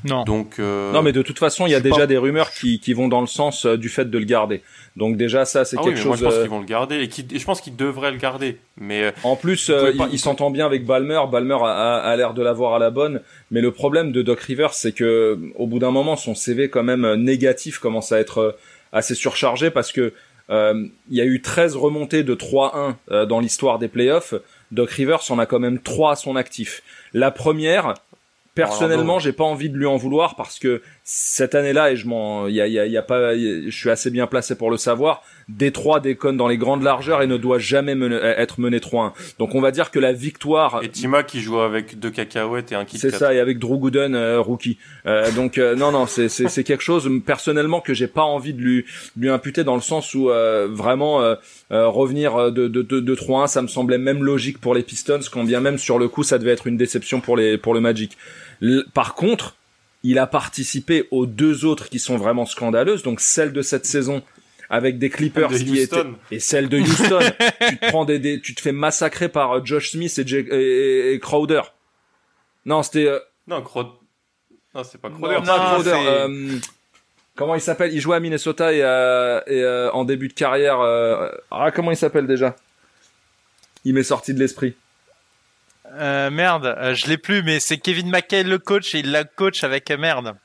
Non. 0.04 0.24
Donc 0.24 0.56
euh, 0.60 0.92
non, 0.92 1.02
mais 1.02 1.12
de 1.12 1.22
toute 1.22 1.40
façon, 1.40 1.66
il 1.66 1.72
y 1.72 1.76
a 1.76 1.80
déjà 1.80 2.08
des 2.08 2.18
rumeurs 2.18 2.52
qui, 2.52 2.80
qui 2.80 2.94
vont 2.94 3.08
dans 3.08 3.22
le 3.22 3.28
sens 3.28 3.66
euh, 3.66 3.78
du 3.78 3.90
fait 3.90 4.10
de 4.10 4.18
le 4.18 4.26
garder. 4.26 4.62
Donc 4.96 5.18
déjà 5.18 5.46
ça, 5.46 5.66
c'est 5.66 5.78
ah 5.80 5.84
quelque 5.84 5.98
chose. 5.98 6.08
Moi, 6.08 6.16
je 6.18 6.24
pense 6.24 6.36
qu'ils 6.36 6.50
vont 6.50 6.60
le 6.60 6.66
garder 6.66 7.00
et, 7.02 7.08
qui, 7.08 7.26
je 7.34 7.46
pense 7.46 7.62
qu'ils 7.62 7.76
devraient 7.76 8.12
le 8.12 8.18
garder. 8.18 8.60
Mais 8.78 9.14
en 9.24 9.36
plus, 9.36 9.72
il, 10.12 10.20
s'entend 10.20 10.52
bien 10.52 10.66
avec 10.66 10.86
Balmer. 10.86 11.22
Balmer 11.32 11.58
a, 11.64 11.98
a, 11.98 12.16
l'air 12.16 12.34
de 12.34 12.42
l'avoir 12.42 12.76
à 12.76 12.80
la 12.80 12.90
bonne. 12.90 13.22
Mais 13.52 13.62
le 13.62 13.72
problème 13.72 14.12
de 14.12 14.22
Doc 14.22 14.40
Rivers, 14.42 14.74
c'est 14.74 14.92
que 14.92 15.40
au 15.56 15.68
bout 15.68 15.80
d'un 15.80 15.92
moment, 15.92 16.16
son 16.16 16.36
CV 16.36 16.70
quand 16.70 16.84
même 16.84 17.14
négatif 17.16 17.80
commence 17.80 18.12
à 18.12 18.20
être 18.20 18.58
assez 18.92 19.16
surchargé 19.16 19.72
parce 19.72 19.92
que 19.92 20.14
euh, 20.50 20.88
il 21.10 21.18
y 21.18 21.22
a 21.22 21.26
eu 21.26 21.42
13 21.42 21.76
remontées 21.76 22.24
de 22.24 22.36
3-1 22.36 22.96
euh, 23.12 23.26
dans 23.26 23.40
l'histoire 23.40 23.80
des 23.80 23.88
playoffs. 23.88 24.34
Doc 24.72 24.90
Rivers 24.92 25.24
en 25.30 25.40
a 25.40 25.46
quand 25.46 25.60
même 25.60 25.80
3 25.80 26.14
à 26.14 26.16
son 26.16 26.36
actif. 26.36 26.84
La 27.14 27.32
première, 27.32 27.96
personnellement, 28.56 29.20
j'ai 29.20 29.34
pas 29.34 29.43
envie 29.43 29.70
de 29.70 29.78
lui 29.78 29.86
en 29.86 29.97
vouloir 29.97 30.36
parce 30.36 30.60
que 30.60 30.82
cette 31.06 31.54
année-là, 31.54 31.91
et 31.91 31.97
je 31.97 32.08
m'en, 32.08 32.47
il 32.47 32.56
y 32.56 32.62
a, 32.62 32.68
y, 32.68 32.80
a, 32.80 32.86
y 32.86 32.95
a, 32.95 33.01
pas, 33.01 33.36
je 33.36 33.70
suis 33.70 33.89
assez 33.89 34.10
bien 34.10 34.26
placé 34.26 34.56
pour 34.56 34.72
le 34.72 34.78
savoir. 34.78 35.22
Détroit 35.49 35.99
déconne 35.99 36.38
dans 36.38 36.47
les 36.47 36.58
grandes 36.58 36.82
largeurs 36.82 37.22
et 37.22 37.28
ne 37.28 37.36
doit 37.36 37.60
jamais 37.60 37.91
être 38.38 38.62
mené 38.62 38.80
3-1. 38.80 39.12
Donc 39.38 39.54
on 39.54 39.60
va 39.60 39.72
dire 39.72 39.91
que 39.91 39.99
la 39.99 40.14
victoire. 40.14 40.82
Et 40.82 40.88
Tima 40.88 41.24
qui 41.24 41.41
joue 41.41 41.60
avec 41.60 41.99
deux 41.99 42.10
cacahuètes 42.10 42.72
et 42.72 42.76
un 42.76 42.86
kit. 42.86 42.97
C'est 42.97 43.12
ça, 43.12 43.34
et 43.34 43.39
avec 43.39 43.60
Drew 43.60 43.78
Gooden, 43.78 44.16
euh, 44.16 44.39
rookie. 44.39 44.78
Euh, 45.06 45.30
donc 45.32 45.58
euh, 45.58 45.76
non, 45.76 45.91
non, 45.91 46.06
c'est 46.06 46.30
c'est 46.30 46.64
quelque 46.64 46.84
chose 46.84 47.10
personnellement 47.26 47.82
que 47.82 47.93
j'ai 47.93 48.08
pas 48.08 48.24
envie 48.24 48.54
de 48.54 48.62
lui 48.62 48.86
lui 49.18 49.30
imputer 49.30 49.66
dans 49.66 49.76
le 49.76 49.82
sens 49.82 50.14
où 50.14 50.30
euh, 50.30 50.70
vraiment 50.72 51.36
revenir 51.70 52.51
de 52.51 52.70
de 52.70 52.82
de, 52.82 53.01
de 53.01 53.16
3-1, 53.16 53.47
ça 53.47 53.62
me 53.62 53.68
semblait 53.68 53.97
même 53.97 54.24
logique 54.24 54.60
pour 54.60 54.74
les 54.74 54.84
Pistons, 54.84 55.20
quand 55.32 55.43
bien 55.43 55.60
même 55.60 55.78
sur 55.78 55.99
le 55.99 56.08
coup 56.08 56.24
ça 56.24 56.38
devait 56.38 56.51
être 56.51 56.68
une 56.68 56.78
déception 56.78 57.20
pour 57.20 57.36
les 57.36 57.58
pour 57.58 57.74
le 57.74 57.82
Magic. 57.82 58.18
par 58.93 59.16
contre 59.16 59.56
il 60.04 60.20
a 60.20 60.28
participé 60.28 61.08
aux 61.12 61.26
deux 61.26 61.66
autres 61.66 61.89
qui 61.89 61.99
sont 61.99 62.18
vraiment 62.18 62.45
scandaleuses, 62.45 63.04
donc 63.04 63.22
celle 63.22 63.54
de 63.54 63.62
cette 63.62 63.86
saison 63.86 64.22
avec 64.70 64.97
des 64.97 65.10
Clippers 65.10 65.49
qui 65.49 65.80
étaient 65.80 66.04
et 66.32 66.39
celle 66.39 66.68
de 66.68 66.80
Houston. 66.80 67.20
tu 67.70 67.78
te 67.78 67.88
prends 67.89 68.06
des, 68.06 68.41
tu 68.41 68.54
te 68.56 68.62
fais 68.62 68.72
massacrer 68.72 69.30
par 69.30 69.51
euh, 69.51 69.62
Josh 69.64 69.91
Smith 69.91 70.18
et, 70.20 71.14
et, 71.14 71.20
Crowder. 71.20 71.62
Non, 72.66 72.84
c'était 72.84 73.08
euh, 73.08 73.20
non 73.47 73.62
Crowder. 73.62 73.91
Non, 74.76 74.84
c'est 74.84 74.99
pas 74.99 75.10
Crowder. 75.10 75.39
Non, 75.39 75.45
pas 75.45 75.74
Crowder. 75.74 75.95
Euh, 75.95 76.58
comment 77.36 77.56
il 77.56 77.62
s'appelle? 77.62 77.93
Il 77.93 78.01
jouait 78.01 78.18
à 78.18 78.20
Minnesota 78.20 78.74
et, 78.74 78.80
et 78.80 79.89
en 79.93 80.04
début 80.06 80.28
de 80.28 80.34
carrière. 80.34 80.80
ah, 81.51 81.72
comment 81.72 81.91
il 81.91 81.97
s'appelle 81.97 82.28
déjà? 82.28 82.56
Il 83.86 83.93
m'est 83.93 84.04
sorti 84.04 84.34
de 84.34 84.39
l'esprit. 84.39 84.76
Euh, 85.94 86.30
merde, 86.30 86.76
je 86.94 87.08
l'ai 87.08 87.18
plus, 87.18 87.44
mais 87.44 87.60
c'est 87.60 87.78
Kevin 87.78 88.10
McHale 88.10 88.48
le 88.48 88.58
coach 88.58 88.96
et 88.96 89.00
il 89.00 89.12
la 89.12 89.24
coach 89.24 89.64
avec 89.64 89.89
merde. 89.91 90.36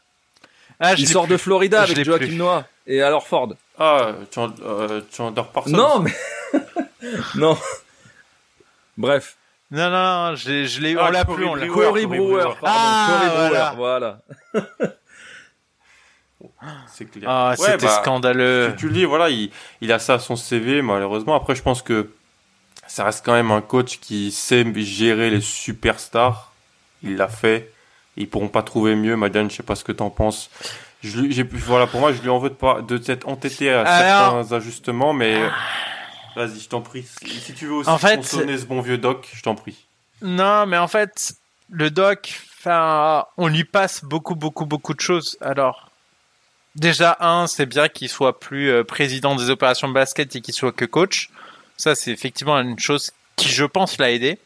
Ah, 0.80 0.94
il 0.96 1.09
sort 1.09 1.26
de 1.26 1.36
Florida 1.36 1.82
avec 1.82 2.05
Joachim 2.05 2.36
Noah 2.36 2.66
et 2.86 3.03
alors 3.03 3.26
Ford. 3.26 3.55
Ah, 3.78 4.12
tu 4.30 4.38
en, 4.38 4.53
euh, 4.62 5.01
tu 5.11 5.20
en 5.20 5.30
dors 5.30 5.51
Non, 5.66 6.01
mais 6.01 6.12
non. 7.34 7.57
Bref. 8.96 9.36
Non, 9.70 9.90
non, 9.90 10.34
je, 10.34 10.64
je 10.64 10.80
l'ai, 10.80 10.96
ah, 10.99 11.07
on 11.09 11.11
l'a 11.11 11.24
plus, 11.24 11.44
on 11.44 11.55
l'a 11.55 11.66
Corey 11.66 12.07
Brewer. 12.07 12.55
Ah, 12.62 13.07
Corey 13.11 13.28
Brewer, 13.51 13.70
voilà. 13.76 14.20
C'est 16.88 17.05
clair. 17.05 17.28
Ah, 17.28 17.55
c'était 17.57 17.86
bah, 17.86 18.01
scandaleux. 18.03 18.70
Tu, 18.72 18.80
tu, 18.80 18.86
le 18.88 18.92
dis, 18.94 19.05
voilà, 19.05 19.28
il, 19.28 19.51
il 19.80 19.92
a 19.92 19.99
ça 19.99 20.14
à 20.14 20.18
son 20.18 20.36
CV, 20.36 20.82
malheureusement. 20.82 21.34
Après, 21.34 21.55
je 21.55 21.62
pense 21.62 21.82
que 21.82 22.11
ça 22.89 23.05
reste 23.05 23.24
quand 23.24 23.34
même 23.34 23.51
un 23.51 23.61
coach 23.61 24.01
qui 24.01 24.32
sait 24.32 24.64
gérer 24.74 25.30
les 25.30 25.41
superstars. 25.41 26.53
Il 27.03 27.16
l'a 27.16 27.28
fait. 27.28 27.72
Ils 28.16 28.28
pourront 28.28 28.49
pas 28.49 28.62
trouver 28.62 28.97
mieux. 28.97 29.14
Madiane, 29.16 29.51
je 29.51 29.57
sais 29.57 29.62
pas 29.62 29.76
ce 29.76 29.84
que 29.84 29.93
t'en 29.93 30.11
penses. 30.11 30.51
Je, 31.03 31.30
j'ai, 31.30 31.45
voilà, 31.45 31.86
pour 31.86 32.01
moi, 32.01 32.12
je 32.12 32.20
lui 32.20 32.28
en 32.28 32.39
veux 32.39 32.51
de 32.51 32.55
pas, 32.55 32.82
de 32.82 33.01
s'être 33.01 33.28
entêté 33.28 33.70
à 33.70 33.84
certains 33.86 34.57
ajustements, 34.57 35.12
mais 35.12 35.41
vas-y, 36.34 36.59
je 36.59 36.68
t'en 36.68 36.80
prie. 36.80 37.07
Si 37.22 37.55
tu 37.55 37.66
veux 37.66 37.74
aussi 37.74 37.89
en 37.89 37.99
fait, 37.99 38.24
ce 38.24 38.64
bon 38.64 38.80
vieux 38.80 38.99
doc, 38.99 39.28
je 39.32 39.43
t'en 39.43 39.55
prie. 39.55 39.86
Non, 40.22 40.66
mais 40.66 40.78
en 40.78 40.89
fait, 40.89 41.34
le 41.70 41.91
doc, 41.91 42.41
enfin, 42.59 43.26
on 43.36 43.47
lui 43.47 43.62
passe 43.62 44.03
beaucoup, 44.03 44.34
beaucoup, 44.34 44.66
beaucoup 44.66 44.95
de 44.95 45.01
choses. 45.01 45.36
Alors, 45.41 45.91
déjà, 46.74 47.16
un, 47.20 47.47
c'est 47.47 47.66
bien 47.66 47.89
qu'il 47.89 48.09
soit 48.09 48.41
plus 48.41 48.68
euh, 48.70 48.82
président 48.82 49.36
des 49.36 49.51
opérations 49.51 49.86
de 49.86 49.95
basket 49.95 50.34
et 50.34 50.41
qu'il 50.41 50.55
soit 50.55 50.72
que 50.72 50.84
coach. 50.84 51.30
Ça, 51.79 51.95
c'est 51.95 52.11
effectivement 52.11 52.59
une 52.59 52.79
chose 52.79 53.12
qui, 53.37 53.49
je 53.49 53.64
pense, 53.64 53.99
l'a 53.99 54.11
aidé. 54.11 54.39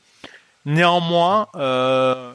Néanmoins, 0.67 1.49
euh, 1.57 2.35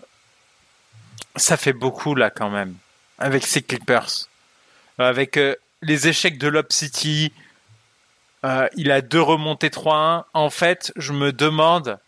ça 1.35 1.55
fait 1.55 1.73
beaucoup 1.73 2.15
là 2.15 2.29
quand 2.29 2.49
même 2.49 2.75
avec 3.19 3.45
ces 3.45 3.61
Clippers, 3.61 4.27
avec 4.97 5.37
euh, 5.37 5.55
les 5.81 6.07
échecs 6.07 6.37
de 6.37 6.47
Lob 6.47 6.65
City. 6.71 7.31
Euh, 8.43 8.67
il 8.75 8.91
a 8.91 9.01
deux 9.01 9.21
remontées 9.21 9.69
3-1. 9.69 10.23
En 10.33 10.49
fait, 10.49 10.91
je 10.95 11.13
me 11.13 11.31
demande 11.31 11.99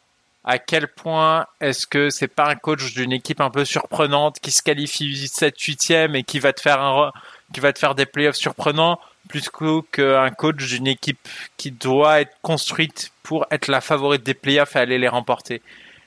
à 0.43 0.57
quel 0.57 0.87
point 0.87 1.45
est-ce 1.61 1.85
que 1.85 2.09
c'est 2.09 2.27
pas 2.27 2.49
un 2.49 2.55
coach 2.55 2.93
d'une 2.93 3.11
équipe 3.11 3.39
un 3.39 3.51
peu 3.51 3.65
surprenante 3.65 4.39
qui 4.39 4.51
se 4.51 4.63
qualifie 4.63 5.25
7-8e 5.25 6.15
et 6.15 6.23
qui 6.23 6.39
va 6.39 6.53
te 6.53 6.61
faire 6.61 7.11
qui 7.53 7.59
va 7.59 7.71
te 7.71 7.79
faire 7.79 7.93
des 7.93 8.05
playoffs 8.05 8.35
surprenants 8.35 8.99
plus 9.29 9.49
qu'un 9.91 10.29
coach 10.31 10.57
d'une 10.67 10.87
équipe 10.87 11.19
qui 11.55 11.71
doit 11.71 12.19
être 12.19 12.35
construite 12.41 13.11
pour 13.23 13.45
être 13.51 13.67
la 13.67 13.79
favorite 13.79 14.23
des 14.23 14.33
playoffs 14.33 14.75
et 14.75 14.79
aller 14.79 14.97
les 14.97 15.07
remporter. 15.07 15.61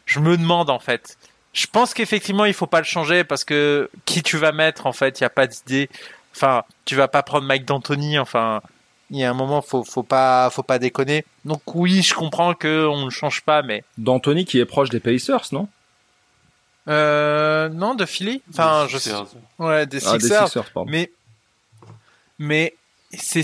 Je 0.04 0.18
me 0.20 0.36
demande 0.36 0.68
en 0.68 0.80
fait. 0.80 1.16
Je 1.54 1.66
pense 1.66 1.94
qu'effectivement 1.94 2.44
il 2.44 2.52
faut 2.52 2.66
pas 2.66 2.80
le 2.80 2.84
changer 2.84 3.24
parce 3.24 3.44
que 3.44 3.88
qui 4.04 4.22
tu 4.22 4.36
vas 4.36 4.52
mettre 4.52 4.86
en 4.86 4.92
fait, 4.92 5.20
il 5.20 5.22
y 5.22 5.26
a 5.26 5.30
pas 5.30 5.46
d'idée. 5.46 5.88
Enfin, 6.34 6.64
tu 6.84 6.96
vas 6.96 7.08
pas 7.08 7.22
prendre 7.22 7.46
Mike 7.46 7.64
D'Antoni. 7.64 8.18
Enfin, 8.18 8.60
il 9.10 9.18
y 9.18 9.24
a 9.24 9.30
un 9.30 9.34
moment 9.34 9.62
faut 9.62 9.84
faut 9.84 10.02
pas 10.02 10.50
faut 10.50 10.64
pas 10.64 10.80
déconner. 10.80 11.24
Donc 11.44 11.62
oui, 11.74 12.02
je 12.02 12.14
comprends 12.14 12.54
que 12.54 12.86
on 12.86 13.06
ne 13.06 13.10
change 13.10 13.42
pas, 13.42 13.62
mais 13.62 13.84
D'Antoni 13.98 14.44
qui 14.44 14.58
est 14.58 14.66
proche 14.66 14.90
des 14.90 15.00
Pacers, 15.00 15.46
non? 15.52 15.68
Euh, 16.88 17.68
non, 17.68 17.94
de 17.94 18.04
Philly. 18.04 18.42
Enfin, 18.50 18.86
je 18.88 18.98
sais. 18.98 19.12
Ouais, 19.60 19.86
des 19.86 20.04
ah, 20.04 20.18
Sixers. 20.18 20.64
mais 20.86 21.12
mais 22.40 22.74
c'est, 23.18 23.42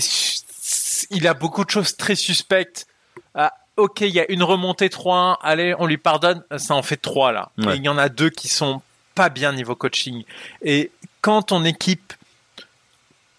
il 1.09 1.27
a 1.27 1.33
beaucoup 1.33 1.65
de 1.65 1.69
choses 1.69 1.95
très 1.95 2.15
suspectes. 2.15 2.87
Ah, 3.35 3.53
ok, 3.77 4.01
il 4.01 4.09
y 4.09 4.19
a 4.19 4.29
une 4.31 4.43
remontée 4.43 4.89
3-1, 4.89 5.37
allez, 5.41 5.75
on 5.79 5.85
lui 5.85 5.97
pardonne, 5.97 6.43
ça 6.57 6.75
en 6.75 6.81
fait 6.81 6.97
3 6.97 7.31
là. 7.31 7.51
il 7.57 7.83
y 7.83 7.89
en 7.89 7.97
a 7.97 8.09
deux 8.09 8.29
qui 8.29 8.47
sont 8.47 8.81
pas 9.15 9.29
bien 9.29 9.53
niveau 9.53 9.75
coaching. 9.75 10.23
Et 10.61 10.91
quand 11.21 11.43
ton 11.43 11.65
équipe, 11.65 12.13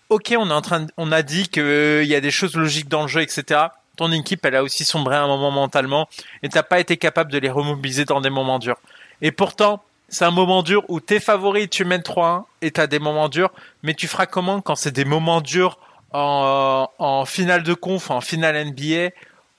ok, 0.09 0.35
on 0.39 0.51
est 0.51 0.55
en 0.55 0.61
train, 0.61 0.87
on 0.97 1.13
a 1.13 1.23
dit 1.23 1.49
qu'il 1.49 1.63
euh, 1.63 2.05
y 2.05 2.15
a 2.15 2.21
des 2.21 2.31
choses 2.31 2.55
logiques 2.55 2.89
dans 2.89 3.03
le 3.03 3.09
jeu, 3.09 3.23
etc. 3.23 3.61
Ton 3.97 4.13
équipe, 4.13 4.45
elle 4.45 4.57
a 4.57 4.63
aussi 4.63 4.85
sombré 4.85 5.17
un 5.17 5.27
moment 5.27 5.51
mentalement 5.51 6.09
et 6.43 6.49
t'as 6.49 6.63
pas 6.63 6.81
été 6.81 6.97
capable 6.97 7.31
de 7.33 7.39
les 7.39 7.51
remobiliser 7.51 8.05
dans 8.05 8.21
des 8.21 8.31
moments 8.31 8.59
durs. 8.59 8.79
Et 9.23 9.33
pourtant, 9.33 9.83
c'est 10.09 10.25
un 10.25 10.31
moment 10.31 10.63
dur 10.63 10.85
où 10.89 11.01
t'es 11.01 11.21
favori, 11.21 11.69
tu 11.69 11.85
mènes 11.85 12.01
3-1 12.01 12.45
et 12.63 12.71
t'as 12.73 12.87
des 12.87 12.99
moments 12.99 13.29
durs, 13.29 13.51
mais 13.83 13.95
tu 13.95 14.09
feras 14.09 14.27
comment 14.27 14.61
quand 14.61 14.75
c'est 14.75 14.91
des 14.91 15.05
moments 15.05 15.41
durs 15.41 15.79
en, 16.13 16.89
en 16.99 17.25
finale 17.25 17.63
de 17.63 17.75
conf, 17.75 18.11
en 18.11 18.21
finale 18.21 18.67
NBA, 18.67 19.11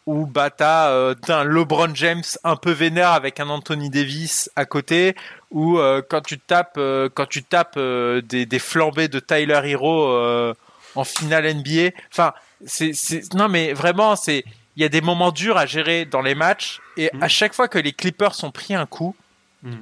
où 0.06 0.26
bah 0.26 0.49
t'as 0.49 0.89
euh, 0.89 1.16
un 1.28 1.43
LeBron 1.43 1.93
James 1.93 2.24
un 2.43 2.56
peu 2.56 2.72
vénère 2.72 3.12
avec 3.12 3.39
un 3.39 3.49
Anthony 3.49 3.89
Davis 3.89 4.49
à 4.56 4.66
côté, 4.66 5.16
ou 5.52 5.78
euh, 5.78 6.02
quand 6.08 6.22
tu 6.22 6.39
tapes 6.39 6.76
euh, 6.78 7.10
quand 7.14 7.28
tu 7.28 7.43
tapes 7.43 7.76
euh, 7.78 8.22
des, 8.22 8.45
des 8.45 8.60
flambées 8.60 9.08
de 9.08 9.20
Tyler 9.20 9.62
Hero 9.66 10.54
en 10.95 11.04
finale 11.04 11.54
NBA. 11.54 11.91
Enfin, 12.12 12.34
c'est 12.66 13.34
non 13.34 13.47
mais 13.47 13.74
vraiment 13.74 14.16
c'est 14.16 14.43
il 14.76 14.82
y 14.82 14.86
a 14.86 14.89
des 14.89 15.02
moments 15.02 15.32
durs 15.32 15.58
à 15.58 15.66
gérer 15.66 16.06
dans 16.06 16.22
les 16.22 16.36
matchs 16.36 16.80
et 16.97 17.10
mm. 17.14 17.24
à 17.24 17.28
chaque 17.28 17.54
fois 17.54 17.68
que 17.68 17.78
les 17.78 17.91
Clippers 17.91 18.43
ont 18.43 18.52
pris 18.52 18.74
un 18.74 18.86
coup, 18.86 19.16
mm. 19.64 19.72
tu 19.72 19.78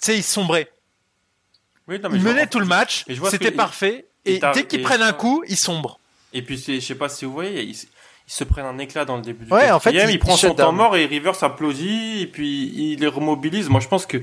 sais 0.00 0.16
ils 0.16 0.22
sombraient. 0.22 0.70
Oui, 1.86 2.00
ils 2.02 2.22
menaient 2.22 2.46
tout 2.46 2.60
le 2.60 2.66
match, 2.66 3.04
c'était 3.30 3.50
parfait 3.50 4.06
et 4.24 4.40
dès 4.54 4.66
qu'ils 4.66 4.82
prennent 4.82 5.02
un 5.02 5.12
coup, 5.12 5.44
ils 5.48 5.56
sombrent. 5.56 5.98
Et 6.32 6.42
puis, 6.42 6.56
je 6.56 6.80
sais 6.80 6.94
pas 6.94 7.08
si 7.08 7.24
vous 7.24 7.32
voyez, 7.32 7.62
ils, 7.62 7.76
se 8.26 8.44
prennent 8.44 8.64
un 8.64 8.78
éclat 8.78 9.04
dans 9.04 9.16
le 9.16 9.22
début 9.22 9.44
du 9.44 9.52
ouais, 9.52 9.70
en 9.70 9.78
fait, 9.78 9.92
il, 9.92 10.18
prend 10.18 10.36
son 10.36 10.54
temps 10.54 10.72
mort 10.72 10.96
et 10.96 11.04
Rivers 11.04 11.42
applaudit 11.44 12.22
et 12.22 12.26
puis 12.26 12.72
il 12.74 13.00
les 13.00 13.06
remobilise. 13.06 13.68
Moi, 13.68 13.80
je 13.80 13.88
pense 13.88 14.06
que 14.06 14.20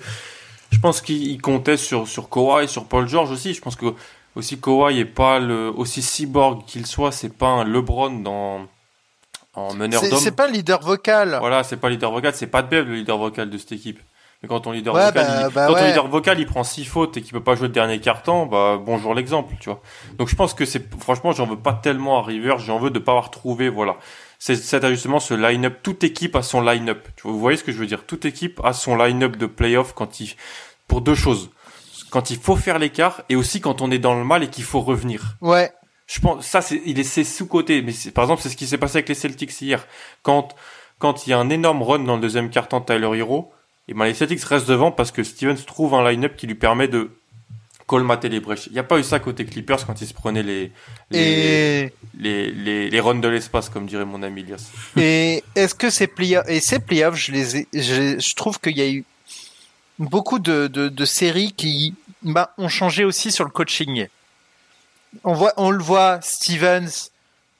je 0.72 0.80
pense 0.80 1.02
qu'il 1.02 1.40
comptait 1.42 1.78
sur 1.78 2.08
sur 2.08 2.30
Kawhi 2.30 2.64
et 2.64 2.68
sur 2.68 2.86
Paul 2.86 3.08
George 3.08 3.30
aussi. 3.30 3.54
Je 3.54 3.62
pense 3.62 3.76
que 3.76 3.94
aussi 4.36 4.60
Kawhi 4.60 5.00
est 5.00 5.06
pas 5.06 5.40
le 5.40 5.70
aussi 5.70 6.02
cyborg 6.02 6.66
qu'il 6.66 6.88
soit, 6.88 7.12
c'est 7.12 7.34
pas 7.34 7.48
un 7.48 7.64
LeBron 7.64 8.10
dans 8.22 8.68
en 9.54 9.74
meneur 9.74 10.02
d'homme. 10.02 10.20
C'est 10.20 10.36
pas 10.36 10.48
le 10.48 10.54
leader 10.54 10.82
vocal. 10.82 11.38
Voilà, 11.40 11.64
c'est 11.64 11.78
pas 11.78 11.90
le 11.90 11.96
leader 11.96 12.12
vocal, 12.12 12.34
c'est 12.34 12.48
pas 12.48 12.62
de 12.62 12.70
Bev 12.70 12.88
le 12.88 12.96
leader 12.96 13.18
vocal 13.18 13.50
de 13.50 13.58
cette 13.58 13.74
équipe. 13.74 14.00
Mais 14.42 14.50
quand 14.50 14.62
ton 14.62 14.72
leader 14.72 14.96
vocal, 14.96 15.14
bah, 15.14 15.46
il, 15.48 15.54
bah 15.54 15.68
quand 15.68 15.76
ton 15.76 15.86
leader 15.86 16.08
vocal, 16.08 16.40
il 16.40 16.48
prend 16.48 16.64
six 16.64 16.84
fautes 16.84 17.16
et 17.18 17.22
qu'il 17.22 17.32
peut 17.32 17.44
pas 17.44 17.56
jouer 17.56 17.68
le 17.68 17.74
dernier 17.74 18.00
carton, 18.00 18.48
bah 18.48 18.80
bonjour 18.84 19.14
l'exemple, 19.14 19.54
tu 19.60 19.70
vois. 19.70 19.82
Donc 20.18 20.30
je 20.30 20.36
pense 20.36 20.56
que 20.56 20.66
c'est 20.66 20.96
franchement, 21.00 21.32
j'en 21.32 21.46
veux 21.46 21.60
pas 21.60 21.74
tellement 21.74 22.18
à 22.18 22.24
River, 22.24 22.56
j'en 22.58 22.80
veux 22.80 22.90
de 22.90 23.00
pas 23.00 23.12
avoir 23.12 23.30
trouvé, 23.30 23.70
voilà. 23.70 23.98
C'est 24.40 24.56
cet 24.56 24.84
ajustement, 24.84 25.20
ce 25.20 25.36
line-up. 25.36 25.82
Toute 25.84 26.04
équipe 26.04 26.36
a 26.36 26.42
son 26.42 26.62
line-up. 26.62 27.08
Vous 27.24 27.40
voyez 27.40 27.58
ce 27.58 27.64
que 27.64 27.72
je 27.72 27.78
veux 27.78 27.86
dire? 27.86 28.04
Toute 28.08 28.26
équipe 28.26 28.60
a 28.64 28.74
son 28.74 28.96
line-up 28.96 29.36
de 29.36 29.46
playoff 29.46 29.94
quand 29.94 30.20
il 30.20 30.34
pour 30.88 31.02
deux 31.02 31.14
choses. 31.14 31.52
Quand 32.10 32.32
il 32.32 32.38
faut 32.38 32.56
faire 32.56 32.80
l'écart 32.80 33.22
et 33.30 33.36
aussi 33.36 33.62
quand 33.62 33.82
on 33.82 33.92
est 33.92 34.00
dans 34.00 34.16
le 34.16 34.24
mal 34.24 34.42
et 34.44 34.50
qu'il 34.50 34.64
faut 34.64 34.82
revenir. 34.82 35.38
Ouais. 35.42 35.72
Je 36.08 36.20
pense 36.20 36.46
ça 36.46 36.62
c'est 36.62 36.82
il 36.86 37.00
est 37.00 37.04
c'est 37.04 37.24
sous 37.24 37.46
côté 37.46 37.82
mais 37.82 37.94
par 38.14 38.26
exemple 38.26 38.42
c'est 38.42 38.50
ce 38.50 38.58
qui 38.58 38.68
s'est 38.68 38.78
passé 38.78 38.98
avec 38.98 39.08
les 39.08 39.16
Celtics 39.16 39.62
hier 39.62 39.88
quand 40.24 40.50
quand 41.00 41.26
il 41.26 41.30
y 41.30 41.34
a 41.34 41.40
un 41.40 41.50
énorme 41.50 41.82
run 41.84 42.00
dans 42.00 42.16
le 42.16 42.22
deuxième 42.22 42.50
quart-temps 42.50 42.82
de 42.82 42.86
Tyler 42.86 43.20
Hero 43.20 43.54
et 43.88 43.94
ben 43.94 44.06
les 44.06 44.14
Celtics 44.14 44.44
restent 44.44 44.68
devant 44.68 44.92
parce 44.92 45.12
que 45.12 45.24
Stevens 45.24 45.64
trouve 45.66 45.94
un 45.96 46.10
line-up 46.10 46.36
qui 46.36 46.48
lui 46.48 46.56
permet 46.56 46.88
de 46.88 47.12
colmater 47.88 48.30
les 48.30 48.40
brèches. 48.40 48.68
Il 48.68 48.74
n'y 48.74 48.80
a 48.80 48.84
pas 48.84 49.00
eu 49.00 49.04
ça 49.04 49.20
côté 49.20 49.46
Clippers 49.46 49.86
quand 49.86 50.00
ils 50.00 50.08
se 50.08 50.14
prenaient 50.14 50.44
les 50.44 50.72
les, 51.10 51.92
les, 52.18 52.52
les, 52.52 52.90
les, 52.90 53.00
runs 53.02 53.20
de 53.20 53.28
l'espace, 53.28 53.68
comme 53.68 53.86
dirait 53.86 54.06
mon 54.06 54.24
ami 54.24 54.42
Elias. 54.42 54.70
Et 54.98 55.44
est-ce 55.56 55.76
que 55.76 55.90
ces 55.90 56.08
playoffs, 56.08 56.48
et 56.48 56.62
ces 56.62 56.80
playoffs, 56.80 57.16
je 57.16 57.32
les 57.34 57.58
ai, 57.58 57.68
je, 57.74 58.18
je 58.18 58.36
trouve 58.36 58.60
qu'il 58.60 58.78
y 58.78 58.82
a 58.82 58.90
eu 58.90 59.04
beaucoup 60.00 60.40
de, 60.40 60.68
de, 60.68 60.88
de 60.88 61.06
séries 61.06 61.52
qui 61.52 61.94
bah, 62.22 62.54
ont 62.58 62.70
changé 62.70 63.04
aussi 63.04 63.32
sur 63.32 63.44
le 63.44 63.52
coaching. 63.52 64.08
On 65.26 65.34
voit, 65.34 65.54
on 65.58 65.72
le 65.72 65.84
voit, 65.84 66.22
Stevens, 66.22 67.10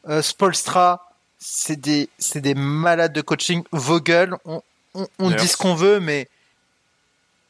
euh, 0.08 0.22
Spolstra, 0.22 1.12
c'est 1.40 1.80
des, 1.80 2.08
c'est 2.18 2.40
des 2.40 2.56
malades 2.56 3.12
de 3.12 3.22
coaching. 3.22 3.64
Vogel, 3.74 4.36
on, 4.46 4.62
on, 4.94 5.32
dit 5.32 5.48
ce 5.48 5.58
qu'on 5.58 5.76
veut, 5.76 6.00
mais 6.00 6.28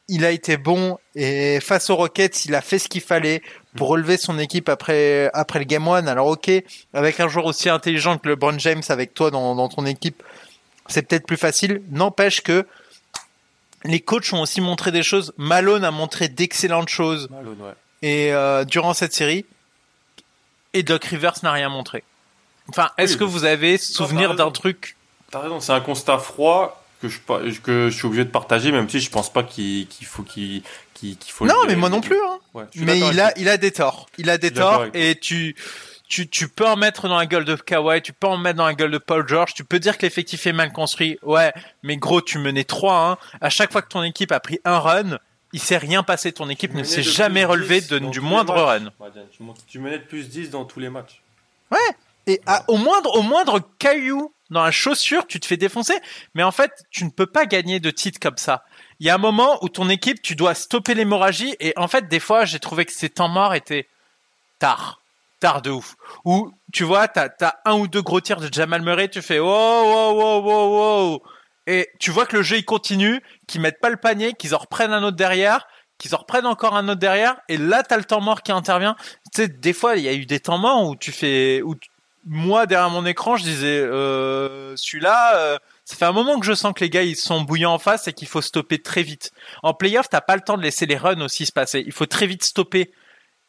il 0.08 0.24
a 0.24 0.30
été 0.30 0.56
bon 0.56 0.98
et 1.14 1.60
face 1.60 1.90
aux 1.90 1.96
Rockets, 1.96 2.44
il 2.44 2.54
a 2.54 2.60
fait 2.60 2.78
ce 2.78 2.88
qu'il 2.88 3.00
fallait 3.00 3.42
pour 3.76 3.88
mm. 3.88 3.92
relever 3.92 4.16
son 4.16 4.38
équipe 4.38 4.68
après 4.68 5.30
après 5.34 5.58
le 5.58 5.64
game 5.64 5.86
one. 5.86 6.08
Alors 6.08 6.26
ok, 6.26 6.50
avec 6.94 7.20
un 7.20 7.28
joueur 7.28 7.46
aussi 7.46 7.68
intelligent 7.68 8.18
que 8.18 8.28
LeBron 8.28 8.58
James 8.58 8.82
avec 8.88 9.14
toi 9.14 9.30
dans, 9.30 9.54
dans 9.54 9.68
ton 9.68 9.86
équipe, 9.86 10.22
c'est 10.86 11.02
peut-être 11.02 11.26
plus 11.26 11.36
facile. 11.36 11.82
N'empêche 11.90 12.42
que 12.42 12.66
les 13.84 14.00
coachs 14.00 14.32
ont 14.32 14.42
aussi 14.42 14.60
montré 14.60 14.92
des 14.92 15.02
choses. 15.02 15.32
Malone 15.36 15.84
a 15.84 15.90
montré 15.90 16.28
d'excellentes 16.28 16.88
choses. 16.88 17.28
Et 18.02 18.32
euh, 18.32 18.64
durant 18.64 18.94
cette 18.94 19.12
série, 19.12 19.44
et 20.72 20.82
Doc 20.82 21.04
Rivers 21.04 21.34
n'a 21.42 21.52
rien 21.52 21.68
montré. 21.68 22.04
Enfin, 22.68 22.90
est-ce 22.96 23.16
que 23.16 23.24
vous 23.24 23.44
avez 23.44 23.78
souvenir 23.78 24.34
d'un 24.34 24.50
truc 24.50 24.96
T'as 25.30 25.40
raison, 25.40 25.60
c'est 25.60 25.72
un 25.72 25.80
constat 25.80 26.18
froid 26.18 26.81
que 27.02 27.50
je 27.50 27.60
que 27.60 27.90
je 27.90 27.96
suis 27.96 28.06
obligé 28.06 28.24
de 28.24 28.30
partager 28.30 28.72
même 28.72 28.88
si 28.88 29.00
je 29.00 29.10
pense 29.10 29.32
pas 29.32 29.42
qu'il 29.42 29.86
faut 30.02 30.22
qu'il 30.22 30.62
qu'il 30.94 31.16
faut 31.28 31.46
non 31.46 31.64
mais 31.66 31.74
moi 31.74 31.88
non 31.88 32.00
plus 32.00 32.16
hein. 32.16 32.66
mais 32.76 33.00
il 33.00 33.20
a 33.20 33.32
il 33.36 33.48
a 33.48 33.56
des 33.56 33.72
torts 33.72 34.06
il 34.18 34.30
a 34.30 34.38
des 34.38 34.52
torts 34.52 34.86
et 34.94 35.16
tu 35.16 35.56
tu, 36.12 36.28
tu 36.28 36.46
peux 36.46 36.66
en 36.66 36.76
mettre 36.76 37.08
dans 37.08 37.16
la 37.16 37.24
gueule 37.24 37.46
de 37.46 37.54
Kawhi, 37.54 38.02
tu 38.02 38.12
peux 38.12 38.26
en 38.26 38.36
mettre 38.36 38.58
dans 38.58 38.66
la 38.66 38.74
gueule 38.74 38.90
de 38.90 38.98
Paul 38.98 39.26
George, 39.26 39.54
tu 39.54 39.64
peux 39.64 39.78
dire 39.78 39.96
que 39.96 40.02
l'effectif 40.02 40.46
est 40.46 40.52
mal 40.52 40.70
construit. 40.70 41.18
Ouais, 41.22 41.54
mais 41.82 41.96
gros, 41.96 42.20
tu 42.20 42.36
menais 42.36 42.64
3-1. 42.64 43.16
À 43.40 43.48
chaque 43.48 43.72
fois 43.72 43.80
que 43.80 43.88
ton 43.88 44.02
équipe 44.02 44.30
a 44.30 44.38
pris 44.38 44.60
un 44.66 44.78
run, 44.78 45.18
il 45.54 45.60
s'est 45.60 45.78
rien 45.78 46.02
passé. 46.02 46.30
Ton 46.32 46.50
équipe 46.50 46.74
ne 46.74 46.82
s'est 46.82 47.02
jamais 47.02 47.46
relevée 47.46 47.80
du 47.80 48.20
moindre 48.20 48.52
run. 48.60 48.92
Tu 49.66 49.78
menais 49.78 50.00
de 50.00 50.04
plus 50.04 50.28
10 50.28 50.50
dans 50.50 50.66
tous 50.66 50.80
les 50.80 50.90
matchs. 50.90 51.22
Ouais. 51.70 51.78
Et 52.26 52.42
au 52.68 52.76
moindre, 52.76 53.16
au 53.16 53.22
moindre 53.22 53.60
caillou 53.78 54.34
dans 54.52 54.62
la 54.62 54.70
chaussure, 54.70 55.26
tu 55.26 55.40
te 55.40 55.46
fais 55.46 55.56
défoncer. 55.56 55.94
Mais 56.34 56.42
en 56.42 56.52
fait, 56.52 56.70
tu 56.90 57.04
ne 57.04 57.10
peux 57.10 57.26
pas 57.26 57.46
gagner 57.46 57.80
de 57.80 57.90
titre 57.90 58.20
comme 58.20 58.36
ça. 58.36 58.64
Il 59.00 59.06
y 59.06 59.10
a 59.10 59.14
un 59.14 59.18
moment 59.18 59.58
où 59.62 59.68
ton 59.68 59.88
équipe, 59.88 60.22
tu 60.22 60.36
dois 60.36 60.54
stopper 60.54 60.94
l'hémorragie. 60.94 61.56
Et 61.58 61.72
en 61.76 61.88
fait, 61.88 62.08
des 62.08 62.20
fois, 62.20 62.44
j'ai 62.44 62.60
trouvé 62.60 62.84
que 62.84 62.92
ces 62.92 63.10
temps 63.10 63.28
morts 63.28 63.54
étaient 63.54 63.88
tard 64.58 65.00
tard 65.40 65.60
de 65.60 65.70
ouf. 65.70 65.96
Ou 66.24 66.52
tu 66.72 66.84
vois, 66.84 67.08
t'as 67.08 67.28
as 67.40 67.58
un 67.64 67.74
ou 67.74 67.88
deux 67.88 68.00
gros 68.00 68.20
tirs 68.20 68.38
de 68.38 68.48
Jamal 68.52 68.80
Murray, 68.80 69.08
tu 69.08 69.20
fais 69.22 69.40
wow 69.40 69.48
wow 69.48 70.12
wow 70.12 70.40
wow 70.40 71.10
wow 71.10 71.22
et 71.66 71.88
tu 71.98 72.10
vois 72.10 72.26
que 72.26 72.36
le 72.36 72.42
jeu 72.42 72.56
il 72.56 72.64
continue, 72.64 73.20
qu'ils 73.46 73.60
mettent 73.60 73.80
pas 73.80 73.90
le 73.90 73.96
panier, 73.96 74.32
qu'ils 74.34 74.54
en 74.54 74.58
reprennent 74.58 74.92
un 74.92 75.02
autre 75.02 75.16
derrière, 75.16 75.66
qu'ils 75.98 76.14
en 76.14 76.18
reprennent 76.18 76.46
encore 76.46 76.74
un 76.74 76.88
autre 76.88 77.00
derrière, 77.00 77.36
et 77.48 77.56
là 77.56 77.82
t'as 77.82 77.96
le 77.96 78.04
temps 78.04 78.20
mort 78.20 78.42
qui 78.42 78.52
intervient. 78.52 78.96
Tu 79.32 79.42
sais, 79.42 79.48
des 79.48 79.72
fois 79.72 79.96
il 79.96 80.02
y 80.02 80.08
a 80.08 80.12
eu 80.12 80.26
des 80.26 80.40
temps 80.40 80.58
morts 80.58 80.88
où 80.88 80.96
tu 80.96 81.12
fais, 81.12 81.62
où 81.62 81.74
moi 82.24 82.66
derrière 82.66 82.90
mon 82.90 83.04
écran 83.06 83.36
je 83.36 83.44
disais 83.44 83.80
euh, 83.80 84.76
celui-là. 84.76 85.36
Euh, 85.36 85.58
ça 85.84 85.96
fait 85.96 86.04
un 86.04 86.12
moment 86.12 86.38
que 86.38 86.46
je 86.46 86.54
sens 86.54 86.72
que 86.74 86.80
les 86.80 86.90
gars 86.90 87.02
ils 87.02 87.16
sont 87.16 87.42
bouillants 87.42 87.74
en 87.74 87.78
face 87.78 88.08
et 88.08 88.12
qu'il 88.12 88.28
faut 88.28 88.42
stopper 88.42 88.80
très 88.80 89.02
vite. 89.02 89.32
En 89.62 89.74
playoff, 89.74 90.08
t'as 90.08 90.20
pas 90.20 90.36
le 90.36 90.42
temps 90.42 90.56
de 90.56 90.62
laisser 90.62 90.86
les 90.86 90.96
runs 90.96 91.20
aussi 91.20 91.46
se 91.46 91.52
passer. 91.52 91.82
Il 91.84 91.92
faut 91.92 92.06
très 92.06 92.26
vite 92.26 92.44
stopper 92.44 92.92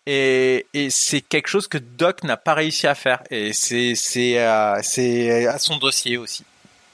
et, 0.05 0.65
et 0.73 0.89
c'est 0.89 1.21
quelque 1.21 1.47
chose 1.47 1.67
que 1.67 1.77
Doc 1.77 2.23
n'a 2.23 2.37
pas 2.37 2.53
réussi 2.53 2.87
à 2.87 2.95
faire. 2.95 3.23
Et 3.29 3.53
c'est 3.53 3.95
c'est 3.95 4.39
euh, 4.39 4.79
c'est 4.81 5.45
à 5.47 5.59
son 5.59 5.77
dossier 5.77 6.17
aussi. 6.17 6.43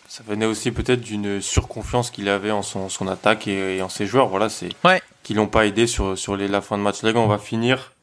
Ça 0.08 0.24
venait 0.28 0.46
aussi 0.46 0.72
peut-être 0.72 1.02
d'une 1.02 1.40
surconfiance 1.40 2.10
qu'il 2.10 2.30
avait 2.30 2.50
en 2.50 2.64
son, 2.64 2.90
son 2.90 3.08
attaque 3.08 3.48
et, 3.48 3.80
en 3.84 3.90
ses 3.90 4.08
joueurs. 4.08 4.28
Voilà, 4.28 4.50
c'est 4.50 4.70
ouais. 4.84 5.04
qui 5.22 5.36
l'ont 5.36 5.48
pas 5.48 5.68
aidé 5.68 5.86
sur 5.86 6.18
sur 6.18 6.36
les, 6.36 6.48
la 6.48 6.62
fin 6.62 6.78
de 6.78 6.84
match. 6.84 7.04
Les 7.04 7.14
gars, 7.14 7.20
on 7.20 7.28
va 7.28 7.38
finir. 7.38 7.94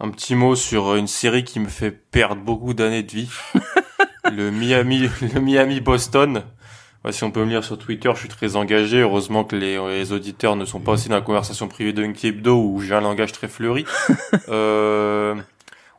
Un 0.00 0.10
petit 0.10 0.34
mot 0.34 0.54
sur 0.54 0.94
une 0.96 1.06
série 1.06 1.44
qui 1.44 1.60
me 1.60 1.68
fait 1.68 1.90
perdre 1.90 2.42
beaucoup 2.42 2.74
d'années 2.74 3.02
de 3.02 3.12
vie. 3.12 3.30
le 4.32 4.50
Miami 4.50 5.08
le 5.34 5.40
Miami 5.40 5.80
Boston 5.80 6.42
si 7.10 7.24
on 7.24 7.30
peut 7.30 7.44
me 7.44 7.50
lire 7.50 7.64
sur 7.64 7.78
Twitter, 7.78 8.10
je 8.14 8.20
suis 8.20 8.28
très 8.28 8.56
engagé. 8.56 9.00
Heureusement 9.00 9.44
que 9.44 9.56
les, 9.56 10.12
auditeurs 10.12 10.56
ne 10.56 10.64
sont 10.64 10.80
pas 10.80 10.92
aussi 10.92 11.08
dans 11.08 11.14
la 11.14 11.22
conversation 11.22 11.66
privée 11.66 11.92
de 11.92 12.04
Hebdo 12.04 12.62
où 12.62 12.80
j'ai 12.80 12.94
un 12.94 13.00
langage 13.00 13.32
très 13.32 13.48
fleuri. 13.48 13.86
euh, 14.48 15.34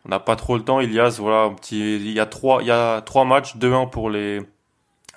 on 0.06 0.10
n'a 0.10 0.20
pas 0.20 0.36
trop 0.36 0.56
le 0.56 0.64
temps, 0.64 0.80
Ilias. 0.80 1.18
Voilà, 1.20 1.44
un 1.44 1.54
petit, 1.54 1.96
il 1.96 2.12
y 2.12 2.20
a 2.20 2.28
trois, 2.28 2.62
il 2.62 2.68
y 2.68 2.72
a 2.72 3.02
trois 3.02 3.26
matchs, 3.26 3.56
2-1 3.58 3.90
pour 3.90 4.12
les, 4.12 4.42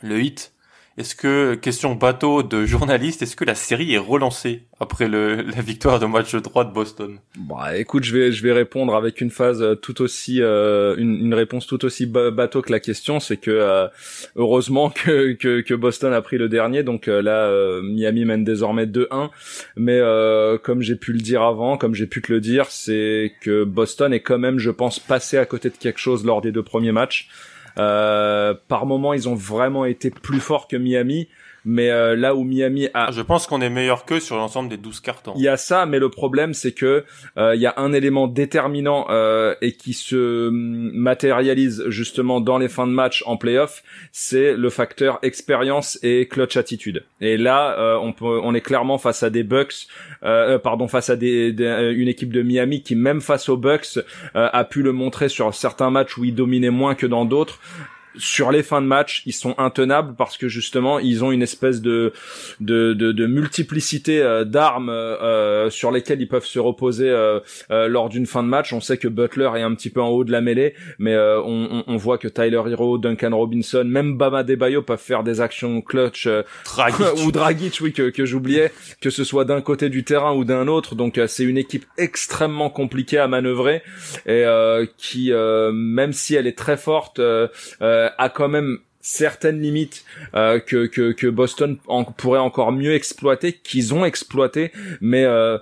le 0.03 0.21
hit. 0.23 0.54
Est-ce 0.97 1.17
que, 1.17 1.57
question 1.57 1.97
bateau 1.97 2.45
de 2.45 2.67
journaliste, 2.67 3.21
est-ce 3.21 3.35
que 3.35 3.45
la 3.45 3.57
série 3.57 3.95
est 3.95 3.99
relancée 3.99 4.63
après 4.79 5.09
le, 5.09 5.43
la 5.57 5.61
victoire 5.61 5.99
de 5.99 6.07
match 6.07 6.41
3 6.41 6.67
de 6.67 6.73
Boston? 6.73 7.19
Bah 7.37 7.77
écoute, 7.77 8.05
je 8.05 8.17
vais 8.17 8.31
je 8.31 8.41
vais 8.45 8.53
répondre 8.53 8.95
avec 8.95 9.21
une 9.21 9.31
phase 9.31 9.61
euh, 9.61 9.75
tout 9.75 10.03
aussi 10.03 10.41
euh, 10.41 10.95
une, 10.97 11.17
une, 11.17 11.35
réponse 11.35 11.67
tout 11.67 11.85
aussi 11.85 12.07
bateau 12.07 12.63
que 12.63 12.71
la 12.71 12.79
question, 12.79 13.19
c'est 13.19 13.39
que 13.39 13.51
euh, 13.51 13.89
heureusement 14.37 14.89
que, 14.89 15.33
que, 15.33 15.63
que 15.63 15.75
Boston 15.75 16.13
a 16.13 16.23
pris 16.23 16.39
le 16.39 16.49
dernier, 16.49 16.85
donc 16.85 17.07
là 17.07 17.51
Miami 17.83 18.25
mène 18.25 18.45
désormais 18.45 18.87
2-1, 18.87 19.31
mais 19.77 20.01
comme 20.63 20.81
j'ai 20.81 20.97
pu 20.97 21.13
le 21.13 21.21
dire 21.21 21.43
avant, 21.43 21.77
comme 21.77 21.95
j'ai 21.95 22.07
pu 22.07 22.23
te 22.23 22.33
le 22.33 22.41
dire, 22.41 22.67
c'est 22.67 23.33
que 23.41 23.65
Boston 23.65 24.13
est 24.13 24.21
quand 24.21 24.39
même, 24.39 24.59
je 24.61 24.71
pense, 24.71 25.01
passé 25.01 25.39
à 25.39 25.47
côté 25.47 25.71
de 25.71 25.77
quelque 25.77 25.99
chose 25.99 26.25
lors 26.25 26.41
des 26.41 26.53
deux 26.53 26.63
premiers 26.63 26.93
matchs. 26.93 27.29
Euh, 27.79 28.55
par 28.69 28.87
moment, 28.87 29.13
ils 29.13 29.29
ont 29.29 29.35
vraiment 29.35 29.85
été 29.85 30.11
plus 30.11 30.41
forts 30.41 30.69
que 30.69 30.77
Miami. 30.77 31.29
Mais 31.65 31.91
euh, 31.91 32.15
là 32.17 32.35
où 32.35 32.45
Miami 32.45 32.89
a... 32.95 33.11
Je 33.11 33.23
pense 33.23 33.47
qu'on 33.47 33.61
est 33.61 33.71
meilleur 33.71 34.05
qu'eux 34.05 34.21
sur 34.21 34.37
l'ensemble 34.37 34.69
des 34.69 34.77
12 34.77 35.01
cartons. 35.01 35.33
Il 35.37 35.43
y 35.43 35.49
a 35.49 35.57
ça, 35.57 35.87
mais 35.87 35.99
le 35.99 36.11
problème 36.11 36.55
c'est 36.55 36.73
que 36.73 37.05
euh, 37.37 37.55
il 37.55 37.61
y 37.61 37.67
a 37.67 37.75
un 37.77 37.93
élément 37.93 38.27
déterminant 38.27 39.07
euh, 39.11 39.55
et 39.61 39.73
qui 39.73 39.95
se 39.95 40.51
matérialise 40.51 41.85
justement 41.89 42.41
dans 42.41 42.59
les 42.59 42.69
fins 42.69 42.87
de 42.87 42.93
match 42.93 43.23
en 43.27 43.37
playoff, 43.37 43.83
c'est 44.13 44.55
le 44.55 44.71
facteur 44.71 45.19
expérience 45.23 45.99
et 46.03 46.29
clutch 46.29 46.57
attitude. 46.57 47.05
Et 47.21 47.37
là, 47.37 47.79
euh, 47.79 47.99
on 48.01 48.13
peut, 48.13 48.41
on 48.43 48.55
est 48.55 48.61
clairement 48.61 48.99
face 48.99 49.23
à 49.23 49.31
des 49.31 49.43
Bucks, 49.43 49.87
euh, 50.23 50.59
pardon, 50.59 50.89
face 50.89 51.11
à 51.11 51.17
des, 51.17 51.55
une 51.97 52.09
équipe 52.09 52.33
de 52.33 52.43
Miami 52.43 52.83
qui 52.83 52.95
même 52.95 53.21
face 53.21 53.49
aux 53.49 53.57
Bucks 53.57 53.99
a 54.35 54.65
pu 54.65 54.83
le 54.83 54.93
montrer 54.93 55.29
sur 55.29 55.53
certains 55.55 55.91
matchs 55.91 56.17
où 56.19 56.25
ils 56.25 56.35
dominaient 56.35 56.71
moins 56.71 56.95
que 56.95 57.07
dans 57.07 57.25
d'autres 57.25 57.59
sur 58.17 58.51
les 58.51 58.63
fins 58.63 58.81
de 58.81 58.87
match, 58.87 59.23
ils 59.27 59.33
sont 59.33 59.55
intenables 59.59 60.15
parce 60.17 60.37
que 60.37 60.49
justement, 60.49 60.99
ils 60.99 61.25
ont 61.25 61.33
une 61.33 61.43
espèce 61.43 61.81
de 61.81 62.13
de, 62.61 62.93
de, 62.93 63.13
de 63.13 63.27
multiplicité 63.27 64.23
euh, 64.23 64.45
d'armes 64.45 64.91
euh, 64.91 65.71
sur 65.71 65.91
lesquelles 65.91 66.21
ils 66.21 66.29
peuvent 66.29 66.45
se 66.45 66.59
reposer 66.59 67.09
euh, 67.09 67.41
lors 67.71 68.09
d'une 68.09 68.27
fin 68.27 68.43
de 68.43 68.49
match. 68.49 68.73
On 68.73 68.81
sait 68.81 68.97
que 68.99 69.09
Butler 69.09 69.51
est 69.57 69.63
un 69.63 69.75
petit 69.75 69.91
peu 69.91 70.01
en 70.01 70.09
haut 70.09 70.25
de 70.25 70.33
la 70.33 70.41
mêlée, 70.41 70.75
mais 70.99 71.17
on, 71.17 71.85
on, 71.87 71.97
voit 71.97 72.19
que 72.19 72.29
Tyler 72.29 72.63
Hero, 72.69 72.99
Duncan 72.99 73.37
Robinson, 73.37 73.85
même 73.85 74.17
Bama 74.17 74.43
Debayo 74.43 74.83
peuvent 74.83 74.99
faire 74.99 75.23
des 75.23 75.41
actions 75.41 75.81
clutch 75.81 76.29
ou 77.25 77.33
Dragic, 77.33 77.79
oui 77.81 77.93
que, 77.93 78.11
que 78.11 78.25
j'oubliais, 78.25 78.73
que 79.01 79.11
ce 79.11 79.25
soit 79.25 79.45
d'un 79.45 79.61
côté 79.61 79.89
du 79.89 80.05
terrain 80.05 80.35
ou 80.35 80.45
d'un 80.45 80.69
autre. 80.69 80.95
Donc 80.95 81.21
c'est 81.27 81.45
une 81.45 81.59
équipe 81.59 81.87
extrêmement 81.99 82.71
compliquée 82.71 83.19
à 83.19 83.29
manœuvrer 83.29 83.83
et 84.27 84.45
qui, 84.97 85.33
même 85.33 86.13
si 86.13 86.35
elle 86.35 86.47
est 86.47 86.59
très 86.59 86.77
forte, 86.77 87.21
euh, 88.04 88.04
a 88.19 88.29
quand 88.29 88.49
même 88.49 88.79
certaines 89.05 89.61
limites 89.61 90.03
euh, 90.35 90.59
que, 90.59 90.87
que, 90.87 91.13
que 91.13 91.27
Boston 91.27 91.77
pourrait 92.17 92.41
encore 92.41 92.73
mieux 92.73 92.95
exploiter, 92.95 93.53
qu'ils 93.53 93.93
ont 93.93 94.07
exploité, 94.07 94.73
mais 95.03 95.25
euh, 95.25 95.59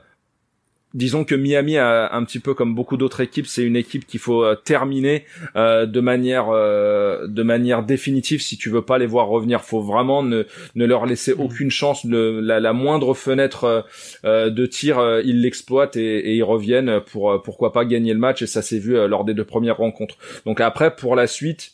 disons 0.95 1.25
que 1.25 1.35
Miami 1.35 1.77
a 1.77 2.15
un 2.15 2.23
petit 2.23 2.39
peu 2.39 2.55
comme 2.55 2.77
beaucoup 2.77 2.97
d'autres 2.97 3.21
équipes, 3.21 3.49
c'est 3.49 3.65
une 3.65 3.75
équipe 3.75 4.07
qu'il 4.07 4.21
faut 4.21 4.55
terminer 4.55 5.25
de 5.57 6.01
manière 6.01 6.51
de 6.53 7.43
manière 7.43 7.83
définitive 7.83 8.43
si 8.43 8.59
tu 8.59 8.69
veux 8.69 8.83
pas 8.83 8.99
les 8.99 9.07
voir 9.07 9.27
revenir. 9.27 9.63
Faut 9.63 9.81
vraiment 9.81 10.23
ne, 10.23 10.45
ne 10.75 10.85
leur 10.85 11.07
laisser 11.07 11.35
mm. 11.35 11.41
aucune 11.41 11.71
chance. 11.71 12.05
la, 12.05 12.61
la, 12.61 12.73
moindre 12.75 13.15
fenêtre 13.15 13.87
de 14.23 14.67
tir, 14.67 15.21
ils 15.25 15.41
l'exploitent 15.41 15.97
et, 15.97 16.19
et, 16.19 16.37
ils 16.37 16.45
reviennent 16.45 17.01
pour 17.01 17.43
pourquoi 17.43 17.73
pas 17.73 17.87
gagner 17.87 18.13
le 18.13 18.21
match. 18.21 18.43
Et 18.43 18.47
ça 18.47 18.61
s'est 18.61 18.79
vu 18.79 18.93
lors 19.09 19.25
des 19.25 19.33
deux 19.33 19.47
premières 19.47 19.79
rencontres. 19.79 20.19
Donc 20.45 20.61
après 20.61 20.95
pour 20.95 21.17
la 21.17 21.27
suite 21.27 21.73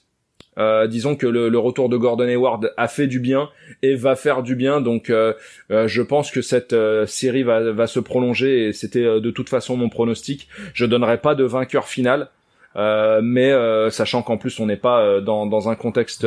euh, 0.58 0.86
disons 0.86 1.16
que 1.16 1.26
le, 1.26 1.58
retour 1.58 1.88
de 1.88 1.96
Gordon 1.96 2.28
Hayward 2.28 2.72
a 2.76 2.88
fait 2.88 3.06
du 3.06 3.20
bien 3.20 3.48
et 3.82 3.94
va 3.94 4.16
faire 4.16 4.42
du 4.42 4.54
bien. 4.54 4.80
Donc, 4.80 5.10
euh, 5.10 5.34
euh, 5.70 5.88
je 5.88 6.02
pense 6.02 6.30
que 6.30 6.42
cette 6.42 6.74
série 7.06 7.42
va, 7.42 7.72
va 7.72 7.86
se 7.86 8.00
prolonger 8.00 8.68
et 8.68 8.72
c'était 8.72 9.20
de 9.20 9.30
toute 9.30 9.48
façon 9.48 9.76
mon 9.76 9.88
pronostic. 9.88 10.48
Je 10.74 10.86
donnerai 10.86 11.18
pas 11.18 11.34
de 11.34 11.44
vainqueur 11.44 11.86
final. 11.86 12.28
mais 12.76 13.52
sachant 13.90 14.22
qu'en 14.22 14.36
plus 14.36 14.60
on 14.60 14.66
n'est 14.66 14.76
pas 14.76 15.20
dans, 15.20 15.46
dans 15.46 15.68
un 15.68 15.74
contexte 15.74 16.26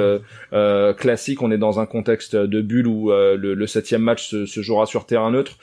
classique, 0.97 1.41
on 1.41 1.51
est 1.51 1.57
dans 1.57 1.79
un 1.79 1.85
contexte 1.85 2.35
de 2.35 2.61
bulle 2.61 2.87
où 2.87 3.11
le, 3.11 3.67
septième 3.67 4.01
match 4.01 4.29
se, 4.29 4.61
jouera 4.61 4.85
sur 4.85 5.05
terrain 5.05 5.31
neutre. 5.31 5.57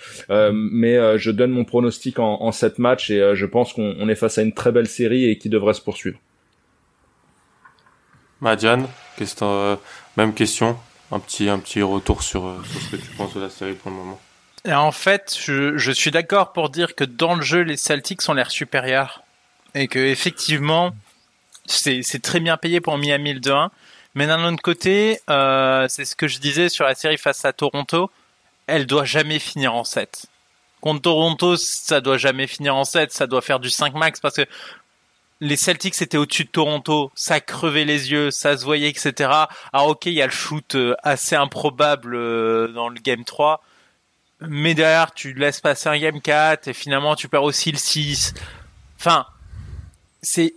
mais 0.52 1.18
je 1.18 1.30
donne 1.30 1.50
mon 1.50 1.64
pronostic 1.64 2.18
en, 2.18 2.42
en 2.42 2.52
sept 2.52 2.78
matchs 2.78 3.10
et 3.10 3.32
je 3.34 3.46
pense 3.46 3.72
qu'on 3.72 4.08
est 4.08 4.14
face 4.14 4.38
à 4.38 4.42
une 4.42 4.52
très 4.52 4.72
belle 4.72 4.88
série 4.88 5.24
et 5.24 5.36
qui 5.36 5.48
devrait 5.48 5.74
se 5.74 5.82
poursuivre. 5.82 6.18
Madiane, 8.40 8.88
euh, 9.42 9.76
même 10.16 10.34
question, 10.34 10.78
un 11.10 11.18
petit, 11.18 11.48
un 11.48 11.58
petit 11.58 11.82
retour 11.82 12.22
sur, 12.22 12.46
euh, 12.46 12.62
sur, 12.70 12.80
ce 12.80 12.96
que 12.96 12.96
tu 12.96 13.10
penses 13.10 13.34
de 13.34 13.40
la 13.40 13.50
série 13.50 13.74
pour 13.74 13.90
le 13.90 13.96
moment. 13.96 14.20
Et 14.64 14.74
en 14.74 14.92
fait, 14.92 15.36
je, 15.40 15.90
suis 15.92 16.10
d'accord 16.10 16.52
pour 16.52 16.70
dire 16.70 16.94
que 16.94 17.04
dans 17.04 17.34
le 17.34 17.42
jeu, 17.42 17.60
les 17.60 17.76
Celtics 17.76 18.28
ont 18.28 18.34
l'air 18.34 18.50
supérieurs. 18.50 19.22
Et 19.74 19.86
que 19.88 19.98
effectivement, 19.98 20.92
c'est 21.66 22.22
très 22.22 22.40
bien 22.40 22.56
payé 22.56 22.80
pour 22.80 22.98
Miami 22.98 23.34
le 23.34 23.40
2-1. 23.40 23.68
Mais 24.14 24.26
d'un 24.26 24.44
autre 24.52 24.62
côté, 24.62 25.20
euh, 25.30 25.86
c'est 25.88 26.04
ce 26.04 26.16
que 26.16 26.26
je 26.26 26.38
disais 26.38 26.68
sur 26.68 26.84
la 26.84 26.94
série 26.94 27.18
face 27.18 27.44
à 27.44 27.52
Toronto, 27.52 28.10
elle 28.66 28.86
doit 28.86 29.04
jamais 29.04 29.38
finir 29.38 29.74
en 29.74 29.84
7. 29.84 30.26
Contre 30.80 31.02
Toronto, 31.02 31.56
ça 31.56 32.00
doit 32.00 32.18
jamais 32.18 32.46
finir 32.46 32.74
en 32.74 32.84
7, 32.84 33.12
ça 33.12 33.26
doit 33.26 33.42
faire 33.42 33.60
du 33.60 33.70
5 33.70 33.94
max 33.94 34.20
parce 34.20 34.36
que 34.36 34.46
les 35.40 35.56
Celtics 35.56 36.00
étaient 36.02 36.18
au-dessus 36.18 36.44
de 36.44 36.50
Toronto, 36.50 37.12
ça 37.14 37.40
crevait 37.40 37.84
les 37.84 38.10
yeux, 38.10 38.30
ça 38.30 38.56
se 38.56 38.64
voyait, 38.64 38.88
etc. 38.88 39.30
Alors 39.72 39.88
ok, 39.88 40.06
il 40.06 40.14
y 40.14 40.22
a 40.22 40.26
le 40.26 40.32
shoot 40.32 40.74
euh, 40.74 40.94
assez 41.02 41.36
improbable 41.36 42.14
euh, 42.14 42.68
dans 42.68 42.88
le 42.88 42.98
game 43.00 43.24
3, 43.24 43.62
mais 44.40 44.74
derrière 44.74 45.12
tu 45.14 45.34
laisses 45.34 45.60
passer 45.60 45.88
un 45.88 45.98
game 45.98 46.20
4 46.20 46.68
et 46.68 46.72
finalement 46.72 47.14
tu 47.14 47.28
perds 47.28 47.44
aussi 47.44 47.70
le 47.70 47.78
6. 47.78 48.34
Enfin, 48.98 49.26
c'est 50.22 50.54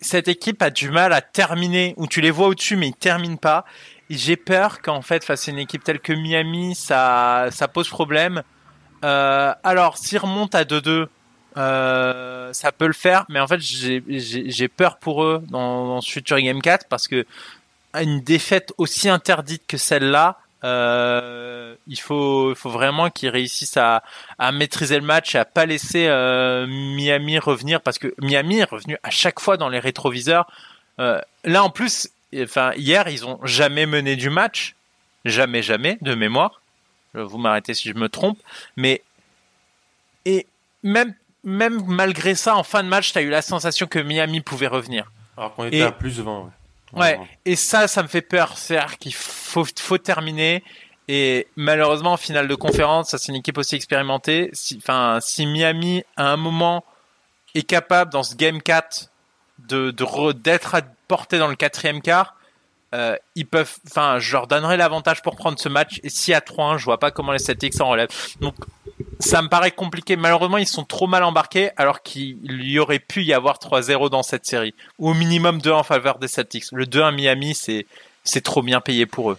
cette 0.00 0.28
équipe 0.28 0.62
a 0.62 0.70
du 0.70 0.90
mal 0.90 1.12
à 1.12 1.22
terminer, 1.22 1.94
où 1.96 2.06
tu 2.06 2.20
les 2.20 2.30
vois 2.30 2.48
au-dessus 2.48 2.76
mais 2.76 2.88
ils 2.88 2.94
terminent 2.94 3.36
pas. 3.36 3.64
j'ai 4.10 4.36
peur 4.36 4.80
qu'en 4.82 5.02
fait 5.02 5.24
face 5.24 5.48
à 5.48 5.52
une 5.52 5.58
équipe 5.58 5.82
telle 5.82 6.00
que 6.00 6.12
Miami, 6.12 6.74
ça 6.74 7.48
ça 7.50 7.66
pose 7.68 7.88
problème. 7.88 8.42
Euh, 9.04 9.54
alors, 9.62 9.96
s'ils 9.96 10.18
remontent 10.18 10.56
à 10.58 10.64
2-2, 10.64 11.06
euh, 11.58 12.52
ça 12.52 12.72
peut 12.72 12.86
le 12.86 12.92
faire, 12.92 13.26
mais 13.28 13.40
en 13.40 13.46
fait, 13.46 13.60
j'ai 13.60 14.68
peur 14.68 14.98
pour 14.98 15.24
eux 15.24 15.42
dans, 15.48 15.86
dans 15.86 16.00
ce 16.00 16.10
futur 16.10 16.40
Game 16.40 16.62
4 16.62 16.86
parce 16.88 17.08
que 17.08 17.26
une 17.94 18.20
défaite 18.20 18.72
aussi 18.78 19.08
interdite 19.08 19.62
que 19.66 19.76
celle-là, 19.76 20.38
euh, 20.64 21.74
il 21.86 22.00
faut, 22.00 22.54
faut 22.54 22.70
vraiment 22.70 23.10
qu'ils 23.10 23.28
réussissent 23.28 23.76
à, 23.76 24.02
à 24.38 24.50
maîtriser 24.50 24.96
le 24.96 25.04
match 25.04 25.34
et 25.34 25.38
à 25.38 25.44
pas 25.44 25.66
laisser 25.66 26.06
euh, 26.08 26.66
Miami 26.66 27.38
revenir 27.38 27.80
parce 27.80 27.98
que 27.98 28.12
Miami 28.18 28.58
est 28.58 28.64
revenu 28.64 28.96
à 29.02 29.10
chaque 29.10 29.40
fois 29.40 29.56
dans 29.56 29.68
les 29.68 29.78
rétroviseurs. 29.78 30.50
Euh, 30.98 31.20
là, 31.44 31.62
en 31.62 31.70
plus, 31.70 32.10
enfin 32.36 32.72
hier, 32.76 33.08
ils 33.08 33.24
ont 33.24 33.38
jamais 33.44 33.86
mené 33.86 34.16
du 34.16 34.30
match, 34.30 34.74
jamais, 35.24 35.62
jamais 35.62 35.98
de 36.02 36.14
mémoire. 36.14 36.60
Vous 37.14 37.38
m'arrêtez 37.38 37.74
si 37.74 37.88
je 37.88 37.94
me 37.94 38.08
trompe, 38.08 38.38
mais 38.76 39.02
et 40.24 40.46
même 40.82 41.14
même 41.44 41.82
malgré 41.86 42.34
ça, 42.34 42.56
en 42.56 42.62
fin 42.62 42.82
de 42.82 42.88
match, 42.88 43.12
tu 43.12 43.18
as 43.18 43.22
eu 43.22 43.30
la 43.30 43.42
sensation 43.42 43.86
que 43.86 43.98
Miami 43.98 44.40
pouvait 44.40 44.66
revenir. 44.66 45.10
Alors 45.36 45.54
qu'on 45.54 45.66
était 45.66 45.82
à 45.82 45.92
plus 45.92 46.20
20. 46.20 46.50
Ouais. 46.94 47.20
et 47.44 47.54
ça, 47.54 47.86
ça 47.86 48.02
me 48.02 48.08
fait 48.08 48.22
peur. 48.22 48.56
C'est-à-dire 48.56 48.98
qu'il 48.98 49.14
faut, 49.14 49.66
faut 49.78 49.98
terminer. 49.98 50.64
Et 51.06 51.46
malheureusement, 51.56 52.12
en 52.12 52.16
finale 52.16 52.48
de 52.48 52.54
conférence, 52.54 53.10
ça 53.10 53.18
c'est 53.18 53.28
une 53.28 53.36
équipe 53.36 53.58
aussi 53.58 53.76
expérimentée. 53.76 54.50
Si, 54.52 54.78
enfin, 54.78 55.18
si 55.20 55.46
Miami, 55.46 56.04
à 56.16 56.30
un 56.30 56.36
moment, 56.36 56.84
est 57.54 57.62
capable, 57.62 58.12
dans 58.12 58.22
ce 58.22 58.34
Game 58.34 58.60
4, 58.60 59.10
de, 59.58 59.94
d'être 60.32 60.74
à 60.74 60.82
portée 61.08 61.38
dans 61.38 61.48
le 61.48 61.56
quatrième 61.56 62.02
quart, 62.02 62.34
euh, 62.94 63.16
ils 63.34 63.46
peuvent, 63.46 63.76
enfin, 63.86 64.18
je 64.18 64.32
leur 64.32 64.46
donnerai 64.46 64.76
l'avantage 64.76 65.22
pour 65.22 65.36
prendre 65.36 65.58
ce 65.58 65.68
match. 65.68 66.00
Et 66.02 66.08
si 66.08 66.32
à 66.32 66.40
3-1, 66.40 66.78
je 66.78 66.84
vois 66.84 66.98
pas 66.98 67.10
comment 67.10 67.32
les 67.32 67.38
Celtics 67.38 67.74
s'en 67.74 67.88
relèvent. 67.88 68.08
Donc, 68.40 68.54
ça 69.20 69.42
me 69.42 69.48
paraît 69.48 69.70
compliqué. 69.70 70.16
Malheureusement, 70.16 70.58
ils 70.58 70.66
sont 70.66 70.84
trop 70.84 71.06
mal 71.06 71.22
embarqués, 71.22 71.70
alors 71.76 72.02
qu'il 72.02 72.38
y 72.62 72.78
aurait 72.78 72.98
pu 72.98 73.22
y 73.24 73.32
avoir 73.32 73.58
3-0 73.58 74.10
dans 74.10 74.22
cette 74.22 74.46
série. 74.46 74.74
Ou 74.98 75.10
au 75.10 75.14
minimum 75.14 75.60
2 75.60 75.70
en 75.70 75.82
faveur 75.82 76.18
des 76.18 76.28
Celtics. 76.28 76.64
Le 76.72 76.86
2 76.86 77.02
à 77.02 77.12
Miami, 77.12 77.54
c'est, 77.54 77.86
c'est 78.24 78.42
trop 78.42 78.62
bien 78.62 78.80
payé 78.80 79.06
pour 79.06 79.32
eux. 79.32 79.38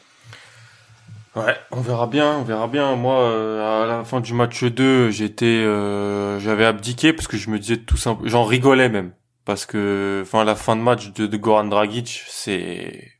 Ouais, 1.35 1.55
on 1.71 1.81
verra 1.81 2.07
bien, 2.07 2.37
on 2.37 2.43
verra 2.43 2.67
bien. 2.67 2.95
Moi, 2.95 3.19
euh, 3.19 3.83
à 3.83 3.85
la 3.85 4.03
fin 4.03 4.19
du 4.19 4.33
match 4.33 4.63
2, 4.63 5.11
j'étais, 5.11 5.45
euh, 5.45 6.39
j'avais 6.39 6.65
abdiqué 6.65 7.13
parce 7.13 7.27
que 7.27 7.37
je 7.37 7.49
me 7.49 7.59
disais 7.59 7.77
tout 7.77 7.97
simplement, 7.97 8.29
j'en 8.29 8.43
rigolais 8.43 8.89
même 8.89 9.13
parce 9.45 9.65
que, 9.65 10.21
enfin, 10.23 10.43
la 10.43 10.55
fin 10.55 10.75
de 10.75 10.81
match 10.81 11.11
de, 11.13 11.27
de 11.27 11.37
Goran 11.37 11.65
Dragic, 11.65 12.23
c'est 12.27 13.18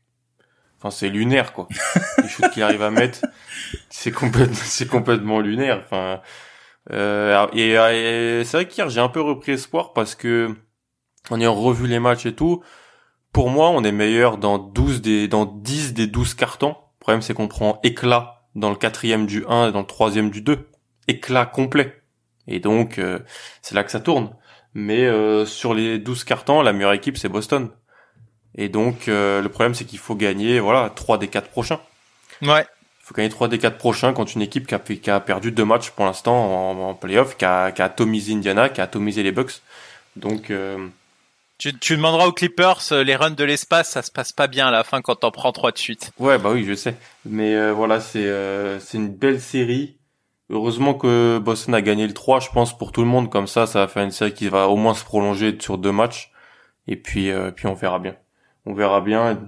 Enfin, 0.80 0.90
c'est 0.90 1.10
lunaire, 1.10 1.52
quoi. 1.52 1.68
Les 2.22 2.28
shoots 2.28 2.50
qu'il 2.50 2.62
arrive 2.62 2.82
à 2.82 2.90
mettre, 2.90 3.20
c'est 3.90 4.12
complètement, 4.12 4.54
c'est 4.54 4.88
complètement 4.88 5.40
lunaire. 5.40 5.82
Enfin, 5.84 6.22
euh, 6.90 7.46
et, 7.52 8.44
c'est 8.44 8.56
vrai 8.56 8.66
qu'hier 8.66 8.88
j'ai 8.88 9.00
un 9.00 9.10
peu 9.10 9.20
repris 9.20 9.52
espoir 9.52 9.92
parce 9.92 10.14
que 10.14 10.56
en 11.28 11.38
ayant 11.38 11.54
revu 11.54 11.86
les 11.86 11.98
matchs 11.98 12.24
et 12.24 12.34
tout, 12.34 12.62
pour 13.32 13.50
moi, 13.50 13.68
on 13.70 13.84
est 13.84 13.92
meilleur 13.92 14.38
dans 14.38 14.58
12 14.58 15.02
des, 15.02 15.28
dans 15.28 15.44
10 15.44 15.92
des 15.92 16.06
12 16.06 16.34
cartons. 16.34 16.70
Le 16.70 17.00
problème, 17.00 17.22
c'est 17.22 17.34
qu'on 17.34 17.48
prend 17.48 17.78
éclat 17.82 18.46
dans 18.54 18.70
le 18.70 18.76
quatrième 18.76 19.26
du 19.26 19.44
1 19.46 19.68
et 19.68 19.72
dans 19.72 19.80
le 19.80 19.86
troisième 19.86 20.30
du 20.30 20.40
2. 20.40 20.66
Éclat 21.08 21.46
complet. 21.46 22.02
Et 22.48 22.58
donc, 22.58 22.98
euh, 22.98 23.18
c'est 23.62 23.74
là 23.74 23.84
que 23.84 23.90
ça 23.90 24.00
tourne. 24.00 24.34
Mais 24.74 25.04
euh, 25.06 25.44
sur 25.44 25.74
les 25.74 25.98
12 25.98 26.24
cartons, 26.24 26.62
la 26.62 26.72
meilleure 26.72 26.92
équipe, 26.92 27.18
c'est 27.18 27.28
Boston. 27.28 27.70
Et 28.56 28.68
donc, 28.68 29.08
euh, 29.08 29.40
le 29.40 29.48
problème, 29.48 29.74
c'est 29.74 29.84
qu'il 29.84 29.98
faut 29.98 30.14
gagner, 30.14 30.60
voilà, 30.60 30.90
trois 30.90 31.18
des 31.18 31.28
quatre 31.28 31.48
prochains. 31.48 31.80
Ouais. 32.42 32.62
Il 33.02 33.06
faut 33.06 33.14
gagner 33.14 33.28
trois 33.28 33.48
des 33.48 33.58
quatre 33.58 33.78
prochains 33.78 34.12
contre 34.12 34.32
une 34.34 34.42
équipe 34.42 34.66
qui 34.66 34.74
a, 34.74 34.78
qui 34.78 35.10
a 35.10 35.20
perdu 35.20 35.52
deux 35.52 35.64
matchs 35.64 35.90
pour 35.90 36.04
l'instant 36.04 36.34
en, 36.34 36.90
en 36.90 36.94
playoff, 36.94 37.36
qui 37.36 37.44
a, 37.44 37.72
qui 37.72 37.82
a 37.82 37.86
atomisé 37.86 38.32
Indiana, 38.32 38.68
qui 38.68 38.80
a 38.80 38.84
atomisé 38.84 39.22
les 39.22 39.32
Bucks. 39.32 39.62
Donc, 40.16 40.50
euh... 40.50 40.88
tu, 41.58 41.76
tu 41.78 41.96
demanderas 41.96 42.26
aux 42.26 42.32
Clippers, 42.32 42.80
euh, 42.92 43.04
les 43.04 43.14
runs 43.14 43.30
de 43.30 43.44
l'espace, 43.44 43.90
ça 43.90 44.02
se 44.02 44.10
passe 44.10 44.32
pas 44.32 44.48
bien 44.48 44.68
à 44.68 44.70
la 44.70 44.84
fin 44.84 45.00
quand 45.00 45.16
t'en 45.16 45.30
prends 45.30 45.52
trois 45.52 45.70
de 45.70 45.78
suite. 45.78 46.10
Ouais, 46.18 46.38
bah 46.38 46.50
oui, 46.52 46.64
je 46.64 46.74
sais. 46.74 46.96
Mais 47.24 47.54
euh, 47.54 47.72
voilà, 47.72 48.00
c'est 48.00 48.28
c'est 48.80 48.98
une 48.98 49.14
belle 49.14 49.40
série. 49.40 49.96
Heureusement 50.52 50.94
que 50.94 51.38
Boston 51.38 51.74
a 51.74 51.82
gagné 51.82 52.08
le 52.08 52.12
3, 52.12 52.40
je 52.40 52.48
pense, 52.48 52.76
pour 52.76 52.90
tout 52.90 53.02
le 53.02 53.06
monde. 53.06 53.30
Comme 53.30 53.46
ça, 53.46 53.68
ça 53.68 53.78
va 53.78 53.86
faire 53.86 54.02
une 54.02 54.10
série 54.10 54.34
qui 54.34 54.48
va 54.48 54.66
au 54.66 54.74
moins 54.74 54.94
se 54.94 55.04
prolonger 55.04 55.56
sur 55.60 55.78
deux 55.78 55.92
matchs. 55.92 56.32
Et 56.88 56.96
puis, 56.96 57.30
puis 57.54 57.68
on 57.68 57.74
verra 57.74 58.00
bien 58.00 58.16
on 58.66 58.74
verra 58.74 59.00
bien. 59.00 59.38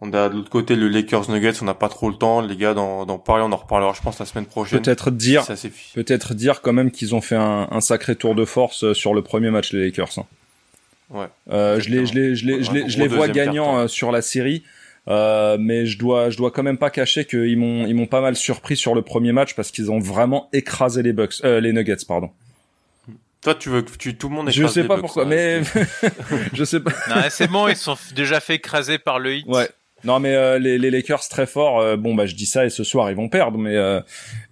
On 0.00 0.12
a 0.12 0.28
de 0.28 0.34
l'autre 0.36 0.50
côté 0.50 0.76
le 0.76 0.86
Lakers 0.88 1.28
Nuggets, 1.28 1.60
on 1.60 1.64
n'a 1.64 1.74
pas 1.74 1.88
trop 1.88 2.08
le 2.08 2.14
temps, 2.14 2.40
les 2.40 2.56
gars, 2.56 2.72
d'en 2.72 3.18
parler, 3.18 3.42
on 3.42 3.50
en 3.50 3.56
reparlera, 3.56 3.92
je 3.94 4.00
pense, 4.00 4.20
la 4.20 4.26
semaine 4.26 4.46
prochaine. 4.46 4.80
Peut-être 4.80 5.10
dire, 5.10 5.44
peut-être 5.94 6.34
dire 6.34 6.60
quand 6.60 6.72
même 6.72 6.92
qu'ils 6.92 7.16
ont 7.16 7.20
fait 7.20 7.36
un, 7.36 7.80
sacré 7.80 8.14
tour 8.14 8.36
de 8.36 8.44
force 8.44 8.84
euh, 8.84 8.94
sur 8.94 9.12
le 9.12 9.22
premier 9.22 9.50
match 9.50 9.72
les 9.72 9.86
Lakers. 9.86 10.18
Hein. 10.18 10.26
Ouais. 11.10 11.26
Euh, 11.50 11.80
je 11.80 11.90
les, 11.90 12.06
je 12.06 12.14
les, 12.14 12.36
je 12.36 12.46
les, 12.46 12.62
je 12.62 12.72
les, 12.72 12.88
je 12.88 12.98
les 13.00 13.08
vois 13.08 13.28
gagnants 13.28 13.78
euh, 13.78 13.88
sur 13.88 14.12
la 14.12 14.22
série. 14.22 14.62
Euh, 15.08 15.56
mais 15.58 15.86
je 15.86 15.98
dois, 15.98 16.28
je 16.30 16.36
dois 16.36 16.50
quand 16.50 16.62
même 16.62 16.76
pas 16.76 16.90
cacher 16.90 17.24
qu'ils 17.24 17.56
m'ont, 17.56 17.86
ils 17.86 17.94
m'ont 17.94 18.06
pas 18.06 18.20
mal 18.20 18.36
surpris 18.36 18.76
sur 18.76 18.94
le 18.94 19.02
premier 19.02 19.32
match 19.32 19.54
parce 19.54 19.70
qu'ils 19.70 19.90
ont 19.90 19.98
vraiment 19.98 20.48
écrasé 20.52 21.02
les 21.02 21.12
Bucks, 21.12 21.36
euh, 21.44 21.60
les 21.60 21.72
Nuggets, 21.72 22.04
pardon. 22.06 22.30
Toi, 23.42 23.54
tu 23.54 23.68
veux 23.68 23.82
que 23.82 23.96
tu, 23.96 24.16
tout 24.16 24.28
le 24.28 24.34
monde 24.34 24.50
Je 24.50 24.66
sais 24.66 24.84
pas 24.84 24.98
pourquoi, 24.98 25.24
mais 25.24 25.62
je 26.52 26.64
sais 26.64 26.80
pas. 26.80 26.92
c'est 27.30 27.48
bon, 27.48 27.68
ils 27.68 27.76
sont 27.76 27.96
déjà 28.14 28.40
fait 28.40 28.56
écraser 28.56 28.98
par 28.98 29.18
le 29.18 29.36
hit. 29.36 29.46
Ouais. 29.46 29.68
Non, 30.04 30.20
mais 30.20 30.34
euh, 30.34 30.58
les, 30.58 30.78
les, 30.78 30.90
Lakers 30.90 31.28
très 31.28 31.46
forts. 31.46 31.80
Euh, 31.80 31.96
bon, 31.96 32.14
bah 32.14 32.26
je 32.26 32.34
dis 32.34 32.46
ça 32.46 32.64
et 32.64 32.70
ce 32.70 32.84
soir 32.84 33.10
ils 33.10 33.16
vont 33.16 33.28
perdre, 33.28 33.58
mais 33.58 33.76
euh, 33.76 34.00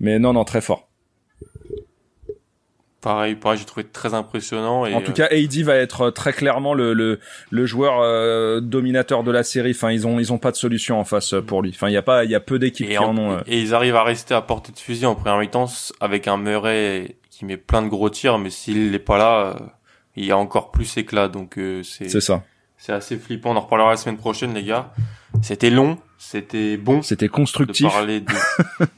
mais 0.01 0.19
non, 0.19 0.33
non, 0.33 0.45
très 0.45 0.61
fort. 0.61 0.89
Pareil, 3.01 3.37
pareil, 3.37 3.59
j'ai 3.59 3.65
trouvé 3.65 3.87
très 3.87 4.15
impressionnant. 4.15 4.85
Et 4.85 4.95
en 4.95 5.01
tout 5.01 5.13
cas, 5.13 5.29
AD 5.31 5.55
va 5.59 5.77
être 5.77 6.11
très 6.11 6.33
clairement 6.33 6.75
le 6.75 6.93
le, 6.93 7.21
le 7.51 7.67
joueur 7.67 8.61
dominateur 8.61 9.23
de 9.23 9.31
la 9.31 9.45
série. 9.45 9.71
Enfin, 9.71 9.93
ils 9.93 10.07
ont 10.09 10.19
ils 10.19 10.33
ont 10.33 10.39
pas 10.39 10.51
de 10.51 10.57
solution 10.57 10.99
en 10.99 11.05
face 11.05 11.35
pour 11.47 11.63
lui. 11.63 11.71
Enfin, 11.73 11.89
il 11.89 11.93
y 11.93 11.97
a 11.97 12.03
pas 12.03 12.25
il 12.25 12.31
y 12.33 12.35
a 12.35 12.41
peu 12.41 12.59
d'équipes 12.59 12.89
qui 12.89 12.99
en, 12.99 13.17
ont. 13.17 13.39
Et 13.47 13.61
ils 13.61 13.75
arrivent 13.75 13.95
à 13.95 14.03
rester 14.03 14.35
à 14.35 14.41
portée 14.41 14.73
de 14.73 14.79
fusil 14.79 15.07
en 15.07 15.15
première 15.15 15.39
mi-temps 15.39 15.71
avec 16.01 16.27
un 16.27 16.37
Murray 16.37 17.15
qui 17.37 17.45
met 17.45 17.59
plein 17.59 17.83
de 17.83 17.89
gros 17.89 18.09
tirs, 18.09 18.39
mais 18.39 18.49
s'il 18.49 18.91
n'est 18.91 18.99
pas 18.99 19.19
là, 19.19 19.41
euh, 19.41 19.55
il 20.17 20.25
y 20.25 20.33
a 20.33 20.39
encore 20.39 20.71
plus 20.71 20.97
éclat. 20.97 21.29
Donc 21.29 21.59
euh, 21.59 21.83
c'est 21.83 22.09
c'est 22.09 22.23
ça. 22.23 22.43
C'est 22.79 22.93
assez 22.93 23.19
flippant. 23.19 23.51
On 23.51 23.57
en 23.57 23.61
reparlera 23.61 23.91
la 23.91 23.97
semaine 23.99 24.17
prochaine, 24.17 24.55
les 24.55 24.65
gars. 24.65 24.93
C'était 25.43 25.69
long, 25.69 25.99
c'était 26.19 26.79
bon. 26.79 27.03
C'était 27.03 27.29
constructif. 27.29 27.87
De 27.87 27.93
parler 27.93 28.21
de, 28.21 28.33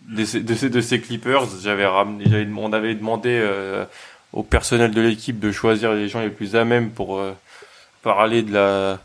de, 0.17 0.25
ces, 0.25 0.41
de, 0.41 0.81
ces, 0.81 1.01
Clippers. 1.01 1.47
J'avais 1.61 1.87
ramené, 1.87 2.47
on 2.57 2.73
avait 2.73 2.95
demandé 2.95 3.31
euh, 3.31 3.85
au 4.33 4.45
personnel 4.45 4.93
de 4.93 5.01
l'équipe 5.01 5.41
de 5.41 5.51
choisir 5.51 5.93
les 5.93 6.07
gens 6.09 6.21
les 6.21 6.31
plus 6.31 6.55
à 6.55 6.65
même 6.65 6.91
pour 6.91 7.21
parler 8.03 8.43
de 8.43 8.53
la 8.53 9.01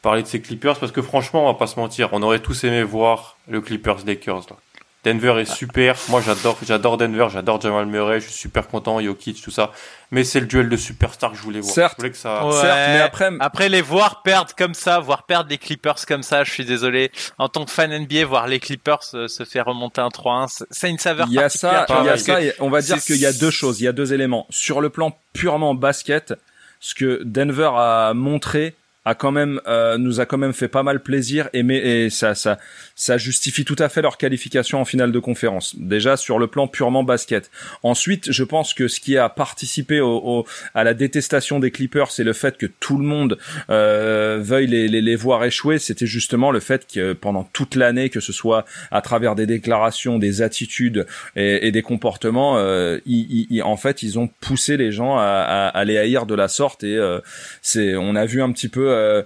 parler 0.00 0.22
de 0.22 0.28
ces 0.28 0.40
Clippers 0.40 0.78
parce 0.78 0.92
que 0.92 1.02
franchement, 1.02 1.44
on 1.44 1.52
va 1.52 1.58
pas 1.58 1.66
se 1.66 1.78
mentir, 1.78 2.08
on 2.12 2.22
aurait 2.22 2.38
tous 2.38 2.64
aimé 2.64 2.82
voir 2.82 3.36
le 3.46 3.60
Clippers 3.60 4.06
Lakers 4.06 4.46
là. 4.48 4.56
Denver 5.04 5.36
est 5.40 5.50
super. 5.50 5.96
Moi, 6.08 6.20
j'adore, 6.20 6.58
j'adore 6.66 6.98
Denver, 6.98 7.28
j'adore 7.32 7.60
Jamal 7.60 7.86
Murray, 7.86 8.20
je 8.20 8.26
suis 8.26 8.34
super 8.34 8.68
content, 8.68 9.00
Jokic, 9.00 9.40
tout 9.42 9.50
ça. 9.50 9.72
Mais 10.10 10.24
c'est 10.24 10.40
le 10.40 10.46
duel 10.46 10.68
de 10.68 10.76
superstars 10.76 11.32
que 11.32 11.38
je 11.38 11.42
voulais 11.42 11.60
voir. 11.60 11.74
Certes. 11.74 11.94
Je 11.96 12.02
voulais 12.02 12.10
que 12.10 12.18
ça... 12.18 12.42
mais 12.62 13.00
après... 13.00 13.30
Après, 13.40 13.68
les 13.68 13.80
voir 13.80 14.22
perdre 14.22 14.54
comme 14.56 14.74
ça, 14.74 14.98
voir 14.98 15.22
perdre 15.22 15.48
les 15.48 15.56
Clippers 15.56 16.04
comme 16.06 16.22
ça, 16.22 16.44
je 16.44 16.50
suis 16.50 16.66
désolé. 16.66 17.10
En 17.38 17.48
tant 17.48 17.64
que 17.64 17.70
fan 17.70 17.96
NBA, 17.96 18.26
voir 18.26 18.46
les 18.46 18.60
Clippers 18.60 19.02
se 19.02 19.44
faire 19.44 19.66
remonter 19.66 20.02
un 20.02 20.08
3-1, 20.08 20.64
c'est 20.70 20.90
une 20.90 20.98
saveur 20.98 21.26
Il 21.28 21.34
y 21.34 21.38
a 21.38 21.48
ça, 21.48 21.86
il 21.88 22.04
y 22.04 22.08
a 22.08 22.16
ça, 22.18 22.38
on 22.58 22.68
va 22.68 22.82
dire 22.82 23.02
qu'il 23.02 23.16
y 23.16 23.26
a 23.26 23.32
deux 23.32 23.50
choses, 23.50 23.80
il 23.80 23.84
y 23.84 23.88
a 23.88 23.92
deux 23.92 24.12
éléments. 24.12 24.46
Sur 24.50 24.80
le 24.80 24.90
plan 24.90 25.16
purement 25.32 25.74
basket, 25.74 26.34
ce 26.80 26.94
que 26.94 27.22
Denver 27.24 27.70
a 27.74 28.12
montré, 28.14 28.74
a 29.04 29.14
quand 29.14 29.32
même 29.32 29.60
euh, 29.66 29.96
nous 29.98 30.20
a 30.20 30.26
quand 30.26 30.38
même 30.38 30.52
fait 30.52 30.68
pas 30.68 30.82
mal 30.82 31.00
plaisir 31.02 31.48
et 31.52 31.62
mais 31.62 31.78
et 31.78 32.10
ça 32.10 32.34
ça 32.34 32.58
ça 33.00 33.16
justifie 33.16 33.64
tout 33.64 33.76
à 33.78 33.88
fait 33.88 34.02
leur 34.02 34.18
qualification 34.18 34.78
en 34.78 34.84
finale 34.84 35.10
de 35.10 35.18
conférence. 35.18 35.74
Déjà 35.78 36.18
sur 36.18 36.38
le 36.38 36.48
plan 36.48 36.68
purement 36.68 37.02
basket. 37.02 37.50
Ensuite, 37.82 38.30
je 38.30 38.44
pense 38.44 38.74
que 38.74 38.88
ce 38.88 39.00
qui 39.00 39.16
a 39.16 39.30
participé 39.30 40.00
au, 40.00 40.44
à 40.74 40.84
la 40.84 40.92
détestation 40.92 41.60
des 41.60 41.70
Clippers, 41.70 42.10
c'est 42.10 42.24
le 42.24 42.34
fait 42.34 42.58
que 42.58 42.66
tout 42.66 42.98
le 42.98 43.04
monde 43.04 43.38
euh, 43.70 44.38
veuille 44.42 44.66
les, 44.66 44.86
les, 44.86 45.00
les, 45.00 45.16
voir 45.16 45.42
échouer. 45.46 45.78
C'était 45.78 46.04
justement 46.04 46.50
le 46.50 46.60
fait 46.60 46.86
que 46.86 47.14
pendant 47.14 47.44
toute 47.54 47.74
l'année, 47.74 48.10
que 48.10 48.20
ce 48.20 48.34
soit 48.34 48.66
à 48.90 49.00
travers 49.00 49.34
des 49.34 49.46
déclarations, 49.46 50.18
des 50.18 50.42
attitudes 50.42 51.06
et, 51.36 51.66
et 51.66 51.72
des 51.72 51.82
comportements, 51.82 52.58
euh, 52.58 52.98
ils, 53.06 53.62
en 53.62 53.78
fait, 53.78 54.02
ils 54.02 54.18
ont 54.18 54.28
poussé 54.28 54.76
les 54.76 54.92
gens 54.92 55.16
à, 55.16 55.22
à, 55.22 55.68
à 55.68 55.84
les 55.86 55.96
haïr 55.96 56.26
de 56.26 56.34
la 56.34 56.48
sorte. 56.48 56.84
Et 56.84 56.98
euh, 56.98 57.20
c'est, 57.62 57.96
on 57.96 58.14
a 58.14 58.26
vu 58.26 58.42
un 58.42 58.52
petit 58.52 58.68
peu 58.68 58.90
euh, 58.90 59.22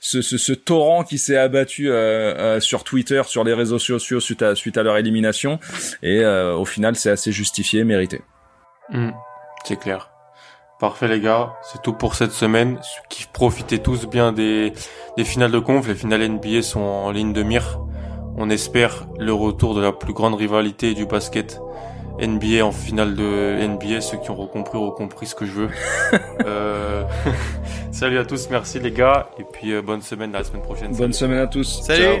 ce, 0.00 0.22
ce, 0.22 0.38
ce, 0.38 0.52
torrent 0.52 1.04
qui 1.04 1.18
s'est 1.18 1.36
abattu 1.36 1.90
euh, 1.90 1.94
euh, 1.94 2.60
sur 2.60 2.84
Twitter, 2.84 3.22
sur 3.26 3.44
les 3.44 3.54
réseaux 3.54 3.78
sociaux 3.78 4.20
suite 4.20 4.42
à, 4.42 4.54
suite 4.54 4.76
à 4.76 4.82
leur 4.82 4.96
élimination. 4.96 5.58
Et 6.02 6.24
au 6.24 6.64
final, 6.64 6.96
c'est 6.96 7.10
assez 7.10 7.32
justifié, 7.32 7.84
mérité. 7.84 8.22
Hmm, 8.90 9.10
c'est 9.64 9.78
clair. 9.78 10.10
Parfait 10.80 11.08
les 11.08 11.20
gars, 11.20 11.54
c'est 11.62 11.82
tout 11.82 11.92
pour 11.92 12.14
cette 12.14 12.30
semaine. 12.30 12.78
Profitez 13.32 13.80
tous 13.80 14.06
bien 14.06 14.32
des, 14.32 14.72
des 15.16 15.24
finales 15.24 15.50
de 15.50 15.58
conf. 15.58 15.88
Les 15.88 15.96
finales 15.96 16.28
NBA 16.28 16.62
sont 16.62 16.80
en 16.80 17.10
ligne 17.10 17.32
de 17.32 17.42
mire. 17.42 17.80
On 18.36 18.48
espère 18.48 19.08
le 19.18 19.32
retour 19.32 19.74
de 19.74 19.80
la 19.80 19.90
plus 19.90 20.12
grande 20.12 20.36
rivalité 20.36 20.94
du 20.94 21.04
basket 21.04 21.60
NBA 22.20 22.64
en 22.64 22.72
finale 22.72 23.14
de 23.14 23.66
NBA. 23.66 24.00
Ceux 24.00 24.18
qui 24.18 24.30
ont 24.30 24.46
compris 24.46 24.78
ont 24.78 24.90
compris 24.90 25.26
ce 25.26 25.34
que 25.34 25.46
je 25.46 25.52
veux. 25.52 25.70
euh... 26.44 27.04
Salut 27.92 28.18
à 28.18 28.24
tous, 28.24 28.48
merci 28.50 28.78
les 28.78 28.92
gars, 28.92 29.28
et 29.38 29.44
puis 29.44 29.72
euh, 29.72 29.82
bonne 29.82 30.02
semaine 30.02 30.30
la 30.30 30.44
semaine 30.44 30.62
prochaine. 30.62 30.94
Bonne 30.94 31.12
semaine 31.12 31.38
à 31.38 31.46
tous. 31.46 31.82
Salut. 31.82 32.20